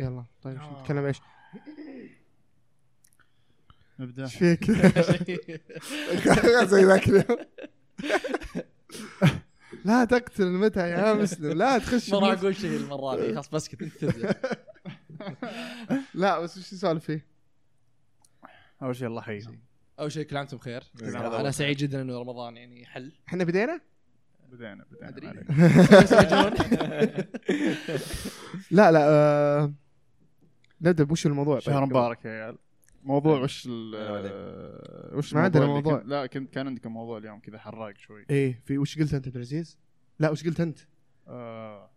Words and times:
يلا 0.00 0.24
طيب 0.42 0.58
شو 0.58 0.64
آه. 0.64 0.80
نتكلم 0.82 1.04
إيش؟ 1.04 1.20
نبدا 3.98 4.24
إيش 4.24 4.36
فيك؟ 4.36 4.70
زي 6.72 6.84
ذاك 6.84 7.08
اليوم 7.08 7.38
لا 9.84 10.04
تقتل 10.04 10.42
المتعة 10.42 10.86
يا 10.86 11.14
مسلم 11.14 11.58
لا 11.58 11.78
تخش 11.78 12.10
ما 12.10 12.18
راح. 12.18 12.38
أقول 12.38 12.56
شيء 12.56 12.76
المرة 12.76 13.16
دي 13.16 13.32
خلاص 13.34 13.48
بسكت 13.48 13.82
انت 13.82 14.04
لا 16.14 16.40
بس 16.40 16.58
وش 16.58 16.74
نسولف 16.74 17.04
فيه؟ 17.04 17.26
أول 18.82 18.96
شيء 18.96 19.06
الله 19.06 19.20
يحييكم 19.20 19.58
أول 20.00 20.12
شيء 20.12 20.22
كل 20.22 20.36
عام 20.36 20.44
وأنتم 20.44 20.56
بخير 20.56 20.82
عام 21.02 21.32
أنا 21.32 21.50
سعيد 21.50 21.76
جدا 21.76 22.02
إنه 22.02 22.18
رمضان 22.20 22.56
يعني 22.56 22.86
حل 22.86 23.12
إحنا 23.28 23.44
بدينا؟ 23.44 23.80
بدينا 24.52 24.84
بدينا. 25.00 25.44
يسجلون. 26.02 26.52
لا 28.70 28.92
لا 28.92 29.00
آه... 29.08 29.72
نبدا 30.80 31.04
بوش 31.04 31.26
الموضوع 31.26 31.58
شهر 31.58 31.80
طيب. 31.82 31.90
مبارك 31.90 32.24
يا 32.24 32.30
عيال 32.30 32.58
موضوع 33.04 33.40
وش 33.40 33.68
ال 33.70 35.14
وش 35.14 35.34
ما 35.34 35.40
عندنا 35.40 35.66
موضوع. 35.66 36.02
لا 36.04 36.26
كنت 36.26 36.54
كان 36.54 36.66
عندكم 36.66 36.92
موضوع 36.92 37.18
اليوم 37.18 37.40
كذا 37.40 37.58
حراق 37.58 37.96
شوي 37.96 38.26
إيه 38.30 38.60
في 38.64 38.78
وش 38.78 38.98
قلت 38.98 39.14
أنت 39.14 39.26
عبد 39.26 39.36
العزيز؟ 39.36 39.78
لا 40.18 40.30
وش 40.30 40.44
قلت 40.44 40.60
أنت؟ 40.60 40.78
آه 41.28 41.90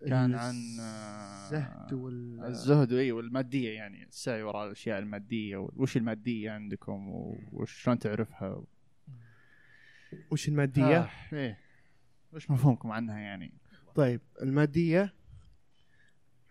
كان 0.00 0.34
عن 0.34 0.54
آه، 0.80 1.44
الزهد 1.44 1.92
وال 1.92 2.44
الزهد 2.44 2.92
اي 2.92 3.12
والمادية 3.12 3.70
يعني 3.70 4.04
السعي 4.04 4.42
وراء 4.42 4.66
الأشياء 4.66 4.98
المادية 4.98 5.56
وش 5.76 5.96
المادية 5.96 6.50
عندكم 6.50 7.08
وش 7.52 7.72
شلون 7.82 7.98
تعرفها 7.98 8.62
وش 10.30 10.48
المادية؟ 10.48 10.98
آه 10.98 11.10
إيه 11.32 11.58
وش 12.32 12.50
مفهومكم 12.50 12.90
عنها 12.90 13.18
يعني 13.18 13.52
طيب 13.94 14.20
المادية 14.42 15.14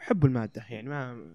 حب 0.03 0.25
المادة. 0.25 0.66
يعني 0.70 0.89
ما 0.89 1.34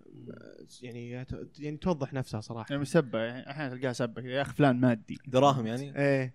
يعني 0.83 1.27
يعني 1.59 1.77
توضح 1.77 2.13
نفسها 2.13 2.41
صراحة. 2.41 2.67
يعني 2.71 2.85
سبة 2.85 3.19
يعني 3.19 3.51
أحيانا 3.51 3.77
تلقاها 3.77 3.93
سبة 3.93 4.23
يا 4.23 4.43
أخي 4.43 4.53
فلان 4.53 4.81
مادي. 4.81 5.19
دراهم 5.27 5.67
يعني؟ 5.67 5.99
إيه. 5.99 6.35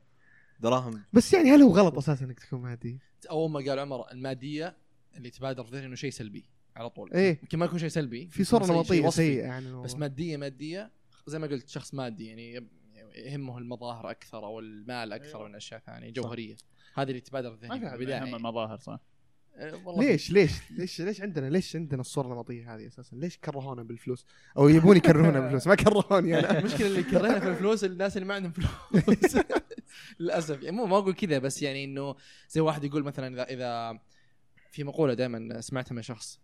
دراهم. 0.60 1.04
بس 1.14 1.34
يعني 1.34 1.52
هل 1.52 1.62
هو 1.62 1.72
غلط 1.72 1.98
أساسا 1.98 2.26
إنك 2.26 2.40
تكون 2.40 2.62
مادي؟ 2.62 3.00
أول 3.30 3.52
ما 3.52 3.60
قال 3.60 3.80
عمر 3.80 4.12
المادية 4.12 4.78
اللي 5.18 5.30
تبادر 5.30 5.64
في 5.64 5.72
ذهني 5.72 5.86
إنه 5.86 5.96
شيء 5.96 6.12
سلبي 6.12 6.46
على 6.76 6.90
طول. 6.90 7.14
إيه. 7.14 7.40
يمكن 7.42 7.60
ما 7.60 7.66
يكون 7.66 7.80
شيء 7.80 7.90
سلبي 7.90 8.28
في 8.28 8.56
نمطية 8.56 9.02
وصفي. 9.02 9.12
سيئة 9.12 9.44
يعني. 9.44 9.82
بس 9.82 9.96
مادية 9.96 10.38
مادية 10.38 10.92
زي 11.28 11.40
ما 11.40 11.48
قلت 11.48 11.70
شخص 11.70 11.94
مادي 11.94 12.26
يعني 12.28 12.68
يهمه 13.16 13.58
المظاهر 13.58 14.12
أكثر 14.12 14.46
أو 14.46 14.60
المال 14.60 15.14
أكثر 15.14 15.38
أيوة. 15.38 15.48
من 15.48 15.56
أشياء 15.56 15.80
ثانية 15.80 16.10
جوهرية. 16.10 16.56
هذه 16.96 17.10
اللي 17.10 17.22
تبادر 17.22 17.56
في 17.56 17.68
ما 17.68 17.76
ذهني 17.76 17.98
في 17.98 18.06
في 18.06 18.16
احد 18.16 18.28
يهم 18.28 18.36
المظاهر 18.36 18.78
صح. 18.78 19.00
والله 19.86 20.04
ليش؟ 20.04 20.32
ليش؟ 20.32 20.52
ليش؟ 20.72 21.02
ليش 21.02 21.22
عندنا 21.22 21.50
ليش 21.50 21.76
عندنا 21.76 22.02
الصورة 22.02 22.28
النمطية 22.28 22.76
هذه 22.76 22.88
أساسا؟ 22.88 23.16
ليش 23.16 23.38
كرهونا 23.38 23.84
بالفلوس؟ 23.84 24.26
أو 24.58 24.70
يبون 24.70 24.98
يكرهونا 24.98 25.40
بالفلوس. 25.40 25.68
ما 25.68 25.76
كرهوني 25.76 26.40
أنا. 26.40 26.52
المشكلة 26.60 26.88
اللي 26.88 27.04
كرهنا 27.04 27.40
في 27.40 27.50
الفلوس 27.50 27.84
الناس 27.84 28.18
اللي 28.18 28.28
ما 28.28 28.34
عندهم 28.34 28.52
فلوس. 28.52 29.38
للأسف. 30.20 30.64
يعني 30.64 30.78
مو 30.78 30.86
ما 30.86 30.98
أقول 30.98 31.14
كذا 31.14 31.40
بس 31.40 31.62
يعني 31.62 31.84
إنه 31.84 32.16
زي 32.50 32.62
واحد 32.62 32.84
يقول 32.84 33.04
مثلا 33.04 33.28
اذا 33.28 33.44
إذا 33.44 34.00
في 34.72 34.84
مقولة 34.84 35.14
دائما 35.14 35.62
سمعتها 35.62 35.96
من 35.96 36.02
شخص 36.02 36.40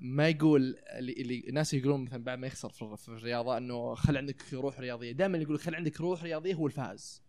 ما 0.00 0.28
يقول 0.28 0.76
اللي, 0.88 1.12
اللي 1.12 1.44
الناس 1.48 1.74
يقولون 1.74 2.04
مثلا 2.04 2.24
بعد 2.24 2.38
ما 2.38 2.46
يخسر 2.46 2.68
في, 2.96 3.08
الرياضة 3.08 3.56
إنه 3.56 3.94
خل 3.94 4.16
عندك 4.16 4.54
روح 4.54 4.80
رياضية. 4.80 5.12
دائما 5.12 5.38
يقول 5.38 5.58
خل 5.58 5.74
عندك 5.74 6.00
روح 6.00 6.22
رياضية 6.22 6.54
هو 6.54 6.66
الفائز. 6.66 7.22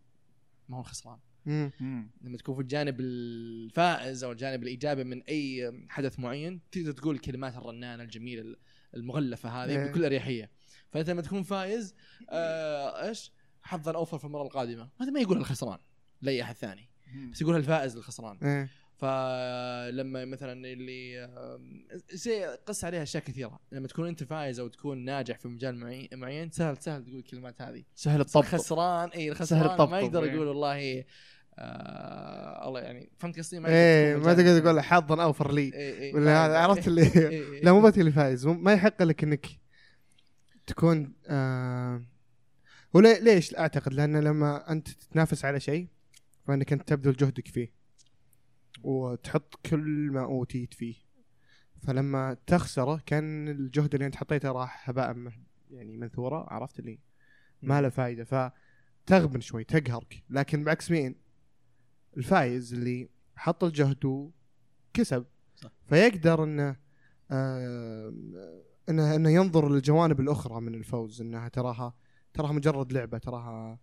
ما 0.68 0.76
هو 0.76 0.80
الخسران. 0.80 1.18
لما 1.46 2.36
تكون 2.38 2.54
في 2.54 2.60
الجانب 2.60 3.00
الفائز 3.00 4.24
أو 4.24 4.32
الجانب 4.32 4.62
الإيجابي 4.62 5.04
من 5.04 5.22
أي 5.22 5.72
حدث 5.88 6.18
معين 6.20 6.60
تقدر 6.72 6.92
تقول 6.92 7.14
الكلمات 7.14 7.56
الرنانة 7.56 8.02
الجميلة 8.02 8.56
المغلفة 8.94 9.48
هذه 9.48 9.70
إيه. 9.70 9.90
بكل 9.90 10.04
أريحية. 10.04 10.50
فأنت 10.90 11.10
لما 11.10 11.22
تكون 11.22 11.42
فايز 11.42 11.94
آه 12.30 13.08
إيش؟ 13.08 13.32
حظا 13.62 13.94
اوفر 13.94 14.18
في 14.18 14.24
المرة 14.24 14.42
القادمة. 14.42 14.88
هذا 15.00 15.10
ما 15.10 15.20
يقول 15.20 15.36
الخسران 15.38 15.78
لاي 16.22 16.42
أحد 16.42 16.54
ثاني. 16.54 16.88
مم. 17.14 17.30
بس 17.30 17.40
يقولها 17.42 17.58
الفائز 17.58 17.96
للخسران 17.96 18.38
إيه. 18.42 18.68
فلما 18.96 20.24
مثلا 20.24 20.52
اللي 20.52 21.24
آم، 21.24 21.86
زي 22.12 22.44
قص 22.44 22.84
عليها 22.84 23.02
أشياء 23.02 23.22
كثيرة. 23.22 23.60
لما 23.72 23.88
تكون 23.88 24.08
أنت 24.08 24.24
فايز 24.24 24.60
أو 24.60 24.68
تكون 24.68 25.04
ناجح 25.04 25.38
في 25.38 25.48
مجال 25.48 25.76
معي- 25.76 26.08
معين 26.12 26.50
سهل 26.50 26.76
سهل 26.76 27.04
تقول 27.04 27.18
الكلمات 27.18 27.62
هذه. 27.62 27.84
سهل 27.94 28.20
الطبطب. 28.20 28.46
خسران 28.46 29.08
اي 29.08 29.20
سهل 29.20 29.30
الخسران 29.30 29.62
الطبطب، 29.62 29.90
ما 29.90 30.00
يقدر 30.00 30.24
إيه. 30.24 30.32
يقول 30.32 30.46
والله 30.46 31.04
آه 31.58 32.68
الله 32.68 32.80
يعني 32.80 33.10
فهمت 33.18 33.38
قصدي؟ 33.38 33.60
ما 33.60 33.68
إيه 33.68 34.16
ما 34.16 34.34
تقدر. 34.34 34.60
تقول 34.60 34.80
حظا 34.80 35.22
اوفر 35.22 35.52
لي 35.52 35.60
إيه 35.60 35.72
إيه 35.74 36.14
ولا 36.14 36.46
هذا 36.46 36.58
عرفت 36.58 36.88
اللي 36.88 37.02
إيه 37.02 37.28
إيه. 37.28 37.62
لا 37.64 37.72
مو 37.72 37.80
بس 37.80 37.98
اللي 37.98 38.12
فايز 38.12 38.46
ما 38.46 38.72
يحق 38.72 39.02
لك 39.02 39.24
إنك 39.24 39.46
تكون 40.66 41.14
آه 41.26 42.02
ولا 42.92 43.18
ليش؟ 43.18 43.54
أعتقد 43.54 43.94
لأن 43.94 44.16
لما 44.16 44.72
أنت 44.72 44.88
تتنافس 44.88 45.44
على 45.44 45.60
شيء 45.60 45.88
فإنك 46.46 46.72
أنت 46.72 46.88
تبذل 46.88 47.16
جهدك 47.16 47.48
فيه 47.48 47.72
وتحط 48.82 49.60
كل 49.70 50.08
ما 50.12 50.24
أوتيت 50.24 50.74
فيه. 50.74 50.94
فلما 51.86 52.36
تخسره 52.46 53.02
كان 53.06 53.48
الجهد 53.48 53.94
اللي 53.94 54.06
أنت 54.06 54.16
حطيته 54.16 54.52
راح 54.52 54.90
هباء 54.90 55.16
يعني 55.70 55.96
منثورا 55.96 56.46
عرفت 56.52 56.78
اللي؟ 56.78 56.98
ما 57.62 57.80
له 57.80 57.88
فائده 57.88 58.24
فتغبن 58.24 59.40
شوي 59.40 59.64
تقهرك. 59.64 60.22
لكن 60.30 60.64
بعكس 60.64 60.90
مين؟ 60.90 61.25
الفايز 62.16 62.74
اللي 62.74 63.08
حط 63.36 63.64
الجهد 63.64 64.04
وكسب 64.04 65.24
صح. 65.56 65.70
فيقدر 65.88 66.44
إنه 66.44 66.76
آه 67.30 68.12
إنه 68.88 69.16
إنه 69.16 69.30
ينظر 69.30 69.68
للجوانب 69.68 70.20
الأخرى 70.20 70.60
من 70.60 70.74
الفوز 70.74 71.20
إنها 71.20 71.48
تراها 71.48 71.94
تراها 72.34 72.52
مجرد 72.52 72.92
لعبة 72.92 73.18
تراها 73.18 73.78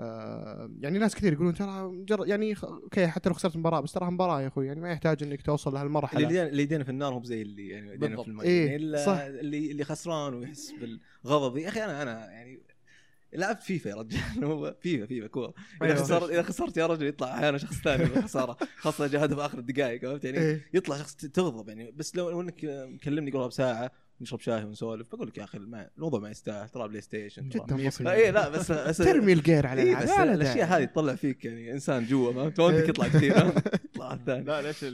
آه 0.00 0.70
يعني 0.80 0.98
ناس 0.98 1.14
كثير 1.14 1.32
يقولون 1.32 1.54
ترى 1.54 1.82
مجرد 1.82 2.28
يعني 2.28 2.54
okay 2.64 3.06
حتى 3.06 3.28
لو 3.28 3.34
خسرت 3.34 3.56
مباراة 3.56 3.80
بس 3.80 3.92
تراها 3.92 4.10
مباراة 4.10 4.42
يا 4.42 4.46
أخوي 4.46 4.66
يعني 4.66 4.80
ما 4.80 4.90
يحتاج 4.90 5.22
إنك 5.22 5.42
توصل 5.42 5.70
اللي 5.70 5.80
لهالمرحله 5.80 6.20
يدينا 6.20 6.46
اللي 6.46 6.62
يدينا 6.62 6.84
في 6.84 6.90
النار 6.90 7.14
هم 7.14 7.24
زي 7.24 7.42
اللي 7.42 7.68
يعني 7.68 7.92
يدينا. 7.92 8.22
في 8.22 8.28
الماء 8.28 8.46
إيه، 8.46 8.70
يعني 8.70 9.04
صح. 9.04 9.18
اللي 9.18 9.70
اللي 9.70 9.84
خسران 9.84 10.34
ويحس 10.34 10.72
بالغضب 10.72 11.56
يا 11.56 11.68
أخي 11.68 11.84
أنا 11.84 12.02
أنا 12.02 12.30
يعني 12.30 12.60
لعبت 13.32 13.62
فيفا 13.62 13.88
يا 13.88 13.94
رجال 13.94 14.44
هو 14.44 14.76
FIFA 14.80 15.06
FIFA 15.06 15.26
كوره 15.26 15.54
إذا 15.82 15.92
أيوة. 15.92 16.02
خسرت 16.04 16.30
إذا 16.30 16.42
خسرت 16.42 16.76
يا 16.76 16.86
رجل 16.86 17.06
يطلع 17.06 17.34
أحيانا 17.34 17.58
شخص 17.58 17.74
ثاني 17.82 18.04
بالخساره 18.04 18.56
خاصة 18.82 19.06
جاء 19.06 19.24
هدف 19.24 19.38
آخر 19.38 19.58
الدقائق 19.58 20.02
فهمت 20.02 20.24
يعني؟ 20.24 20.38
إيه. 20.38 20.66
يطلع 20.74 20.96
شخص 20.96 21.14
تغضب 21.16 21.68
يعني. 21.68 21.90
بس 21.92 22.16
لو 22.16 22.40
إنك 22.40 22.64
مكلمني 22.64 23.30
قبلها 23.30 23.46
بساعه 23.46 23.90
نشرب 24.20 24.40
شاي 24.40 24.64
ونسولف 24.64 25.06
بقول 25.14 25.28
لك 25.28 25.38
يا 25.38 25.44
أخي 25.44 25.58
الم- 25.58 25.88
الموضوع 25.96 26.20
ما 26.20 26.30
يستاهل. 26.30 26.68
ترى 26.68 26.88
PlayStation 26.88 27.48
جدا 27.48 27.86
بسيط 27.86 28.06
اي 28.08 28.30
لا 28.30 28.48
بس 28.48 28.72
بس 28.72 28.96
ترمي 28.96 29.32
الجير 29.32 29.66
على 29.66 29.82
إيه. 29.82 29.96
بس 29.96 30.08
لا 30.08 30.24
لا 30.24 30.34
الأشياء. 30.34 30.66
هذه 30.66 30.84
تطلع 30.84 31.14
فيك 31.14 31.44
يعني 31.44 31.72
إنسان 31.72 32.04
جوا 32.06 32.32
ما 32.32 32.42
فهمت 32.42 32.60
ودك 32.60 32.88
يطلع 32.88 33.08
كثير 33.08 33.36
يطلع 33.94 34.14
الثاني 34.14 34.44
لا 34.44 34.62
ليش. 34.62 34.84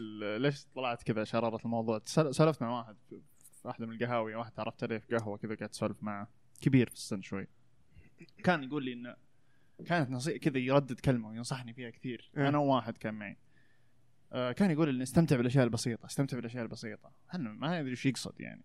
ليش 0.43 0.67
طلعت 0.75 1.03
كذا 1.03 1.25
شرارة 1.25 1.61
الموضوع؟ 1.65 2.01
سولفت 2.07 2.63
مع 2.63 2.79
واحد 2.79 2.97
في 3.09 3.21
واحدة 3.65 3.87
من 3.87 3.93
القهاوي 4.03 4.35
واحد 4.35 4.53
تعرفت 4.53 4.83
عليه 4.85 4.99
في 4.99 5.17
قهوة 5.17 5.37
كذا 5.39 5.55
قاعد 5.55 5.71
اسولف 5.71 6.03
معه. 6.03 6.29
كبير 6.61 6.89
في 6.89 6.95
السن 6.95 7.23
شوي. 7.23 7.47
كان 8.45 8.65
يقول 8.65 8.85
لي 8.85 8.93
إنه 8.93 9.17
كانت 9.87 10.11
نصيحة 10.11 10.39
كذا 10.39 10.59
يردد 10.59 11.01
كلمة 11.01 11.29
وينصحني 11.29 11.73
فيها 11.73 11.91
كثير. 11.91 12.31
إيه. 12.37 12.49
أنا 12.49 12.59
وواحد 12.59 12.99
كان 12.99 13.15
معي. 13.15 13.37
آه 14.33 14.53
كان 14.53 14.71
يقول 14.71 14.95
لي 14.95 15.03
استمتع 15.03 15.37
بالأشياء 15.37 15.65
البسيطة 15.65 16.07
استمتع 16.07 16.37
بالأشياء 16.37 16.63
البسيطة. 16.63 17.13
أنا 17.35 17.53
ما 17.53 17.81
أدري 17.81 17.91
إيش 17.91 18.07
يقصد 18.07 18.41
يعني. 18.41 18.65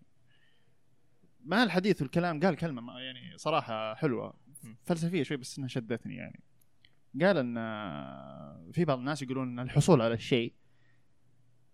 مع 1.44 1.62
الحديث 1.62 2.02
والكلام 2.02 2.40
قال 2.40 2.56
كلمة 2.56 2.80
ما 2.80 3.00
يعني 3.00 3.38
صراحة 3.38 3.94
حلوة 3.94 4.34
فلسفية 4.84 5.22
شوي 5.22 5.36
بس 5.36 5.58
إنها 5.58 5.68
شدتني 5.68 6.16
يعني. 6.16 6.40
قال 7.20 7.36
إن 7.36 7.56
آه، 7.58 8.70
في 8.72 8.84
بعض 8.84 8.98
الناس 8.98 9.22
يقولون 9.22 9.48
إن 9.48 9.58
الحصول 9.58 10.02
على 10.02 10.14
الشيء 10.14 10.54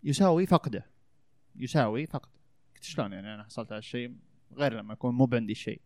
يساوي 0.03 0.47
فقده. 0.47 0.87
يساوي 1.57 2.07
فقده. 2.07 2.41
قلت 2.75 2.85
شلون 2.85 3.13
يعني 3.13 3.35
أنا 3.35 3.45
حصلت 3.45 3.73
على 3.73 3.79
الشيء 3.79 4.17
غير 4.53 4.75
لما 4.75 4.93
يكون 4.93 5.15
مو 5.15 5.27
بعندي 5.27 5.53
الشيء؟ 5.53 5.81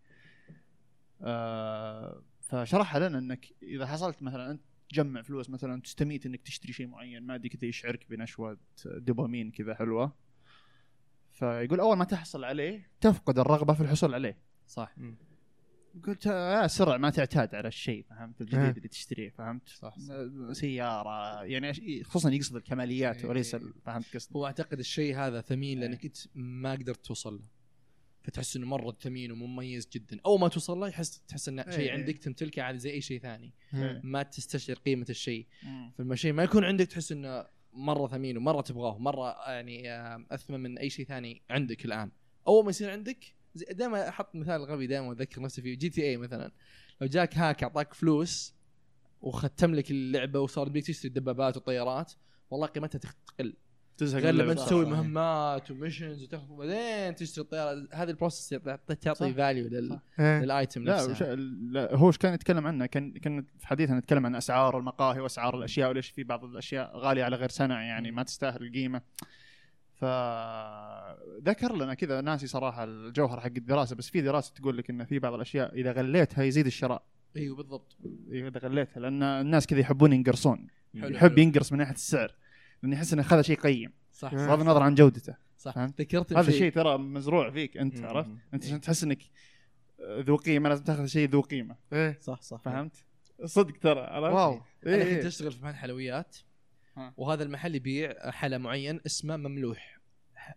آه 1.22 2.22
فشرحها 2.40 3.08
لنا 3.08 3.18
إنك 3.18 3.46
إذا 3.62 3.86
حصلت 3.86 4.22
مثلا 4.22 4.50
أنت 4.50 4.60
تجمع 4.88 5.22
فلوس 5.22 5.50
مثلا 5.50 5.80
تستميت 5.82 6.26
إنك 6.26 6.40
تشتري 6.42 6.72
شيء 6.72 6.86
معين 6.86 7.22
مادي 7.22 7.48
كذا 7.48 7.64
يشعرك 7.68 8.06
بنشوه 8.10 8.58
دوبامين 8.86 9.50
كذا 9.50 9.74
حلوة. 9.74 10.12
فيقول 11.32 11.80
أول 11.80 11.96
ما 11.96 12.04
تحصل 12.04 12.44
عليه 12.44 12.90
تفقد 13.00 13.38
الرغبة 13.38 13.74
في 13.74 13.80
الحصول 13.80 14.14
عليه. 14.14 14.38
صح. 14.66 14.94
قلت 16.06 16.26
يا 16.26 16.66
سرع 16.66 16.96
ما 16.96 17.10
تعتاد 17.10 17.54
على 17.54 17.68
الشيء 17.68 18.04
فهمت؟ 18.10 18.40
الجديد 18.40 18.60
آه. 18.60 18.70
اللي 18.70 18.88
تشتريه 18.88 19.30
فهمت؟ 19.30 19.68
صح, 19.68 19.94
سيارة 20.52 21.44
يعني 21.44 21.72
خصوصا 22.04 22.30
يقصد 22.30 22.56
الكماليات 22.56 23.24
وليس 23.24 23.54
ال- 23.54 23.74
فهمت 23.84 24.14
قصدي؟ 24.14 24.34
هو 24.38 24.46
أعتقد 24.46 24.78
الشيء 24.78 25.16
هذا 25.16 25.40
ثمين 25.40 25.80
لأنك 25.80 26.04
أنت 26.04 26.16
ما 26.34 26.72
قدرت 26.72 27.06
توصل 27.06 27.34
له. 27.34 27.57
فتحس 28.28 28.56
إنه 28.56 28.66
مرة 28.66 28.96
ثمين 29.00 29.32
ومميز 29.32 29.88
جدا. 29.92 30.20
أول 30.26 30.40
ما 30.40 30.48
توصل 30.48 30.78
له 30.78 30.88
يحس 30.88 31.20
تحس 31.20 31.48
انه 31.48 31.70
شيء 31.70 31.80
إيه. 31.80 31.92
عندك 31.92 32.18
تمتلكه 32.18 32.62
عادي 32.62 32.78
زي 32.78 32.90
أي 32.90 33.00
شيء 33.00 33.20
ثاني. 33.20 33.54
مم. 33.72 34.00
ما 34.04 34.22
تستشعر 34.22 34.76
قيمة 34.76 35.06
الشيء. 35.10 35.46
فلما 35.98 36.16
شيء 36.16 36.32
ما 36.32 36.42
يكون 36.42 36.64
عندك 36.64 36.86
تحس 36.86 37.12
إنه 37.12 37.46
مرة 37.72 38.08
ثمين 38.08 38.36
ومرة 38.36 38.60
تبغاه 38.60 38.98
مرة 38.98 39.50
يعني 39.50 39.92
آه، 39.92 40.26
أثمن 40.30 40.60
من 40.60 40.78
أي 40.78 40.90
شيء 40.90 41.06
ثاني 41.06 41.42
عندك 41.50 41.84
الآن. 41.84 42.10
أول 42.46 42.64
ما 42.64 42.70
يصير 42.70 42.90
عندك 42.90 43.34
دائما 43.70 44.08
أحط 44.08 44.34
مثال 44.34 44.64
غبي 44.64 44.86
دائما 44.86 45.12
اذكر 45.12 45.42
نفسي 45.42 45.62
فيه. 45.62 45.78
GTA 45.78 46.16
مثلا. 46.16 46.52
لو 47.00 47.06
جاك 47.06 47.38
hack 47.38 47.62
أعطاك 47.62 47.94
فلوس 47.94 48.54
وختم 49.20 49.74
لك 49.74 49.90
اللعبة 49.90 50.40
وصار 50.40 50.68
بيك 50.68 50.86
تشتري 50.86 51.08
دبابات 51.10 51.56
وطيارات 51.56 52.12
والله 52.50 52.66
قيمتها 52.66 52.98
تقل 52.98 53.56
تزهق 53.98 54.22
غير 54.22 54.34
لما. 54.34 54.54
تسوي. 54.54 54.86
مهمات 54.86 55.70
و 55.70 55.76
missions 55.76 56.22
وتاخذ 56.22 56.56
بعدين 56.56 57.14
تشتري 57.14 57.44
الطيارة. 57.44 57.88
هذه 57.92 58.10
ال 58.10 58.16
process 58.16 58.54
تعطي-. 59.00 59.34
value 59.34 59.68
لل... 59.68 59.98
لل 60.18 60.40
item 60.40 60.84
لا, 60.84 61.02
وش... 61.02 61.10
نفسها 61.10 61.34
لا 61.34 61.94
هو 61.96 62.06
إيش 62.06 62.18
كان 62.18 62.34
يتكلم 62.34 62.66
عنه؟ 62.66 62.86
كان 62.86 63.12
كان 63.12 63.44
في 63.58 63.66
حديثنا 63.66 63.98
نتكلم 63.98 64.26
عن 64.26 64.34
أسعار 64.34 64.78
المقاهي 64.78 65.20
وأسعار 65.20 65.58
الأشياء 65.58 65.90
وليش 65.90 66.08
في 66.08 66.24
بعض 66.24 66.44
الأشياء 66.44 66.96
غالية 66.96 67.24
على 67.24 67.36
غير 67.36 67.48
سنه 67.48 67.74
يعني 67.74 68.10
ما 68.10 68.22
تستاهل 68.22 68.66
القيمة. 68.66 69.02
فذكر 69.94 71.76
لنا 71.76 71.94
كذا 71.94 72.20
ناسي 72.20 72.46
صراحة 72.46 72.84
الجوهر 72.84 73.40
حق 73.40 73.46
الدراسة 73.46 73.96
بس 73.96 74.10
في 74.10 74.20
دراسة 74.20 74.54
تقول 74.54 74.78
لك 74.78 74.90
إن 74.90 75.04
في 75.04 75.18
بعض 75.18 75.34
الأشياء 75.34 75.74
إذا 75.74 75.92
غليتها 75.92 76.44
يزيد 76.44 76.66
الشراء. 76.66 77.02
إيوه 77.36 77.56
بالضبط. 77.56 77.96
إذا 78.30 78.58
غليتها 78.58 79.00
لأن 79.00 79.22
الناس 79.22 79.66
كذا 79.66 79.80
يحبون 79.80 80.12
ينقرصون. 80.12 80.66
حلو، 81.00 81.08
يحب. 81.08 81.38
ينقرص 81.38 81.72
من 81.72 81.78
ناحية 81.78 81.94
السعر. 81.94 82.34
لأنه 82.82 82.96
يحس 82.96 83.12
انه 83.12 83.22
اخذ 83.22 83.42
شيء 83.42 83.60
قيم 83.60 83.92
صح 84.12 84.32
آه. 84.32 84.46
بغض 84.46 84.60
النظر 84.60 84.82
عن 84.82 84.94
جودته 84.94 85.36
صح 85.58 85.74
فهمت؟ 85.74 86.00
ذكرتني 86.00 86.38
هذا. 86.38 86.48
الشيء 86.48 86.72
ترى 86.72 86.98
مزروع 86.98 87.50
فيك 87.50 87.76
أنت. 87.76 88.00
عرفت؟ 88.00 88.30
أنت 88.54 88.64
عشان 88.64 88.80
تحس 88.80 89.04
إنك 89.04 89.22
ذو 90.00 90.36
قيمة 90.36 90.68
لازم 90.68 90.84
تاخذ 90.84 91.06
شيء 91.06 91.28
ذو 91.28 91.40
قيمة 91.40 91.76
إيه 91.92 92.18
صح 92.20 92.42
صح 92.42 92.60
فهمت؟ 92.60 93.04
صدق 93.44 93.78
ترى 93.78 94.00
عرفت؟ 94.00 94.34
wow 94.34 94.60
إيه 94.86 94.94
أنا 94.94 95.04
إيه. 95.04 95.16
كنت 95.16 95.24
أشتغل 95.24 95.52
في 95.52 95.62
محل 95.62 95.74
حلويات. 95.74 96.36
وهذا 97.16 97.42
المحل 97.42 97.74
يبيع 97.74 98.30
حلا 98.30 98.58
معين 98.58 99.00
اسمه 99.06 99.36
مملوح 99.36 100.00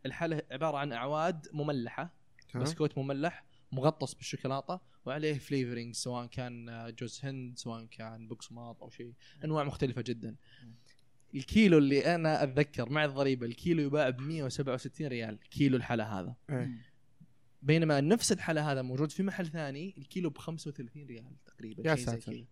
الحلا 0.05 0.45
عبارة 0.51 0.77
عن 0.77 0.93
أعواد 0.93 1.47
مملحة. 1.53 2.13
بسكوت 2.55 2.97
مملح 2.97 3.45
مغطس 3.71 4.13
بالشوكولاتة 4.13 4.79
وعليه 5.05 5.33
flavoring 5.33 5.95
سواء 5.95 6.25
كان 6.25 6.65
جوز 6.99 7.19
هند 7.23 7.57
سواء 7.57 7.85
كان 7.85 8.27
بقسماط 8.27 8.83
أو 8.83 8.89
شيء 8.89 9.13
أنواع 9.43 9.63
مختلفة 9.63 10.01
جدا 10.01 10.35
الكيلو 11.35 11.77
اللي 11.77 12.15
أنا 12.15 12.43
أتذكر 12.43 12.89
مع 12.89 13.05
الضريبة 13.05 13.45
الكيلو 13.45 13.81
يباع 13.83 14.09
ب 14.09 14.21
167 14.21 15.07
ريال 15.07 15.39
كيلو 15.49 15.77
الحلا 15.77 16.19
هذا. 16.19 16.35
إيه. 16.49 16.71
بينما 17.61 18.01
نفس 18.01 18.31
الحلا 18.31 18.71
هذا 18.71 18.81
موجود 18.81 19.11
في 19.11 19.23
محل 19.23 19.47
ثاني 19.47 19.95
الكيلو 19.97 20.29
ب 20.29 20.37
35 20.37 21.05
ريال 21.05 21.35
تقريبا 21.45 21.89
يا 21.89 21.95
ساتر. 21.95 22.45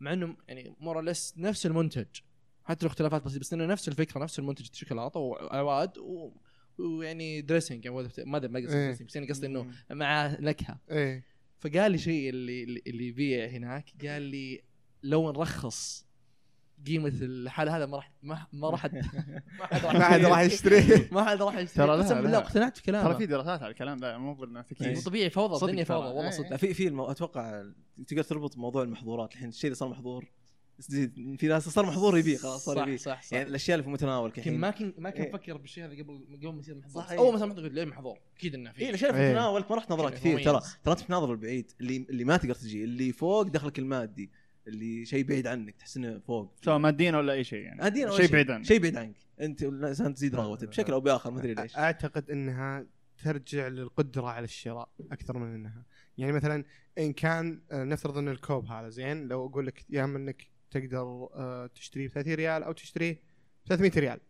مع 0.00 0.12
إنه 0.12 0.36
يعني 0.48 0.74
more 0.80 1.02
or 1.02 1.12
less 1.12 1.34
نفس 1.36 1.66
المنتج. 1.66 2.06
حتى 2.64 2.84
لو 2.86 2.90
اختلافات 2.90 3.24
بسيطة 3.24 3.40
بس 3.40 3.52
إنه 3.52 3.66
نفس 3.66 3.88
الفكرة 3.88 4.22
نفس 4.22 4.38
المنتج 4.38 4.68
شوكولاته 4.72 5.20
واعواد 5.20 5.98
و... 5.98 6.32
ويعني 6.78 7.40
dressing 7.40 7.84
يعني 7.84 7.96
ما 8.26 8.36
أدري 8.36 8.48
ما 8.52 8.58
قصدي 8.60 8.76
إيه. 8.78 8.86
dressing 8.86 9.08
بس 9.08 9.16
يعني 9.16 9.28
قصدي 9.28 9.46
إنه 9.46 9.70
مع 9.90 10.26
نكهة. 10.40 10.80
إيه. 10.90 11.24
فقال 11.58 11.92
لي 11.92 11.98
شيء 11.98 12.30
اللي 12.30 12.62
اللي- 12.64 12.82
اللي 12.86 13.06
يبيع 13.08 13.46
هناك 13.46 13.90
قال 14.06 14.22
لي 14.22 14.62
لو 15.02 15.32
نرخص 15.32 16.06
قيمة 16.86 17.12
الحلا 17.22 17.76
هذا 17.76 17.86
ما 17.86 17.96
راح 17.96 18.12
ما 18.22 18.46
ما 18.52 18.70
راح 18.70 18.84
ما 18.84 18.90
حد 18.90 19.94
ما 19.96 20.04
حد 20.04 20.20
راح 20.24 20.40
يشتريه 20.40 21.08
ما 21.12 21.24
حد 21.24 21.42
راح 21.42 21.56
يشتري 21.56 21.86
ترى 21.86 21.96
لا، 21.96 22.02
قسم 22.02 22.22
بالله. 22.22 22.38
اقتنعت 22.38 22.76
في 22.76 22.82
كلامه 22.82 23.08
ترى 23.08 23.18
في 23.18 23.26
دراسات 23.26 23.62
على 23.62 23.70
الكلام 23.70 23.98
ده 23.98 24.18
مو 24.18 24.34
قلنا 24.34 24.60
مو 24.60 24.66
تكييف 24.76 25.04
طبيعي 25.04 25.30
فوضى 25.30 25.66
الدنيا. 25.66 25.84
فوضى 25.84 26.06
والله 26.06 26.24
إيه. 26.24 26.30
صدق 26.30 26.50
لا 26.50 26.56
في 26.56 26.74
في. 26.74 26.88
أتوقع 27.10 27.64
تقدر 28.06 28.22
تربط 28.22 28.58
موضوع 28.58 28.82
المحظورات 28.82 29.32
الحين 29.32 29.48
الشيء 29.48 29.64
اللي 29.68 29.74
صار 29.74 29.88
محظور 29.88 30.32
تزيد 30.78 31.36
في 31.38 31.46
ناس 31.46 31.68
صار 31.68 31.86
محظور 31.86 32.18
يبيع 32.18 32.38
خلاص 32.38 32.64
صار 32.64 32.76
صح 32.76 32.82
يبيع 32.82 32.96
صح 32.96 33.22
صح 33.22 33.32
يعني 33.32 33.48
الأشياء 33.48 33.74
اللي 33.74 33.84
في 33.84 33.90
متناولك 33.90 34.38
الحين 34.38 34.58
ما 34.58 34.70
كان 34.70 34.94
ما 34.98 35.10
كان 35.10 35.22
إيه. 35.22 35.30
أفكر 35.30 35.56
بالشيء 35.56 35.84
هذا 35.84 35.92
قبل 35.92 36.26
قبل 36.36 36.52
ما 36.52 36.60
يصير 36.60 36.74
محظور 36.74 37.02
صح، 37.02 37.10
أول 37.10 37.26
إيه. 37.26 37.32
ما 37.32 37.38
سمعت 37.38 37.56
قلت 37.56 37.72
ليه 37.72 37.84
محظور 37.84 38.18
أكيد 38.36 38.54
إنه 38.54 38.72
في 38.72 38.80
اي 38.80 38.88
الأشياء 38.88 39.10
اللي 39.10 39.22
إيه. 39.22 39.28
في 39.28 39.34
متناولك 39.34 39.70
ما 39.70 39.76
راح 39.76 39.90
نظرها 39.90 40.10
شيء 40.10 40.18
كثير. 40.18 40.44
ترى 40.44 40.60
ترى 40.84 40.92
انت 40.94 41.00
تناظر 41.00 41.32
البعيد 41.32 41.72
اللي 41.80 42.06
اللي 42.10 42.24
ما 42.24 42.36
تقدر 42.36 42.54
تجي 42.54 42.84
اللي 42.84 43.12
فوق 43.12 43.42
دخلك 43.42 43.78
المادي 43.78 44.30
اللي 44.68 45.04
شيء 45.04 45.24
بعيد 45.24 45.46
عنك 45.46 45.76
تحس 45.76 45.96
إنه 45.96 46.18
فوق. 46.18 46.54
سواء 46.64 46.78
ماديا 46.78 47.16
ولا 47.16 47.32
أي 47.32 47.44
شيء 47.44 47.60
يعني؟ 47.60 48.06
أول 48.06 48.16
شيء 48.16 48.32
بعيد 48.32 48.50
عنك. 48.50 48.64
شيء 48.64 48.80
بعيد 48.80 48.96
عنك. 48.96 49.16
أنت 49.40 49.62
الإنسان 49.62 50.14
تزيد 50.14 50.34
رغبته 50.34 50.66
بشكل 50.66 50.92
أو 50.92 51.00
بآخر 51.00 51.30
ما 51.30 51.40
أدري 51.40 51.54
ليش. 51.54 51.76
أعتقد 51.76 52.30
إنها 52.30 52.86
ترجع 53.22 53.68
للقدرة 53.68 54.26
على 54.26 54.44
الشراء 54.44 54.88
أكثر 55.12 55.38
من 55.38 55.54
إنها. 55.54 55.84
يعني 56.18 56.32
مثلا 56.32 56.64
إن 56.98 57.12
كان 57.12 57.62
آه، 57.70 57.84
نفترض 57.84 58.18
إن 58.18 58.28
الكوب 58.28 58.66
هذا 58.66 58.88
زين 58.88 59.28
لو 59.28 59.46
أقول 59.46 59.66
لك 59.66 59.84
يا 59.90 60.04
اما 60.04 60.18
إنك 60.18 60.46
تقدر 60.70 61.28
آه، 61.34 61.66
تشتريه 61.66 62.08
ب 62.08 62.10
30 62.10 62.34
ريال 62.34 62.62
أو 62.62 62.72
تشتريه 62.72 63.12
ب 63.64 63.68
300 63.68 63.92
ريال. 63.96 64.20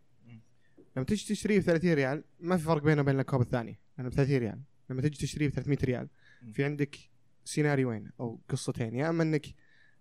لما 0.97 1.05
تجي 1.05 1.25
تشتريه 1.35 1.59
ب 1.59 1.63
30 1.63 1.93
ريال 1.93 2.23
ما 2.39 2.57
في 2.57 2.63
فرق 2.63 2.83
بينه 2.83 3.01
وبين 3.01 3.19
الكوب 3.19 3.41
الثاني. 3.41 3.79
لأنه 3.97 4.09
ب 4.09 4.13
30 4.13 4.37
ريال. 4.37 4.59
لما 4.89 5.01
تجي 5.01 5.17
تشتريه 5.17 5.47
ب 5.47 5.51
300 5.51 5.77
ريال. 5.83 6.07
في 6.53 6.63
عندك 6.63 6.95
سيناريوين 7.45 8.11
أو 8.19 8.41
قصتين. 8.49 8.95
يا 8.95 9.09
أما 9.09 9.23
إنك 9.23 9.45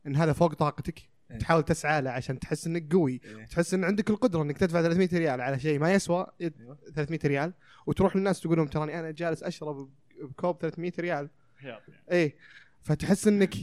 إن 0.07 0.17
هذا 0.17 0.33
فوق 0.33 0.55
طاقتك 0.55 1.03
إيه. 1.31 1.39
تحاول 1.39 1.63
تسعى 1.63 2.03
له 2.03 2.11
عشان 2.11 2.39
تحس 2.39 2.67
إنك 2.67 2.93
قوي 2.93 3.21
إيه. 3.25 3.45
تحس 3.47 3.75
إن 3.75 3.85
عندك 3.85 4.11
القدرة 4.11 4.43
إنك 4.43 4.59
تدفع 4.59 4.83
300 4.83 5.09
ريال 5.13 5.41
على 5.41 5.59
شيء 5.59 5.79
ما 5.79 5.93
يسوى 5.93 6.27
أيوة. 6.41 6.79
300 6.95 7.21
ريال 7.25 7.53
وتروح 7.87 8.17
للناس 8.17 8.41
تقول 8.41 8.57
لهم 8.57 8.67
تراني 8.67 9.01
أنا 9.01 9.11
جالس 9.11 9.43
أشرب 9.43 9.91
بكوب 10.23 10.59
300 10.61 10.93
ريال 10.99 11.31
إيه 12.11 12.37
فتحس 12.81 13.29
إنك 13.29 13.55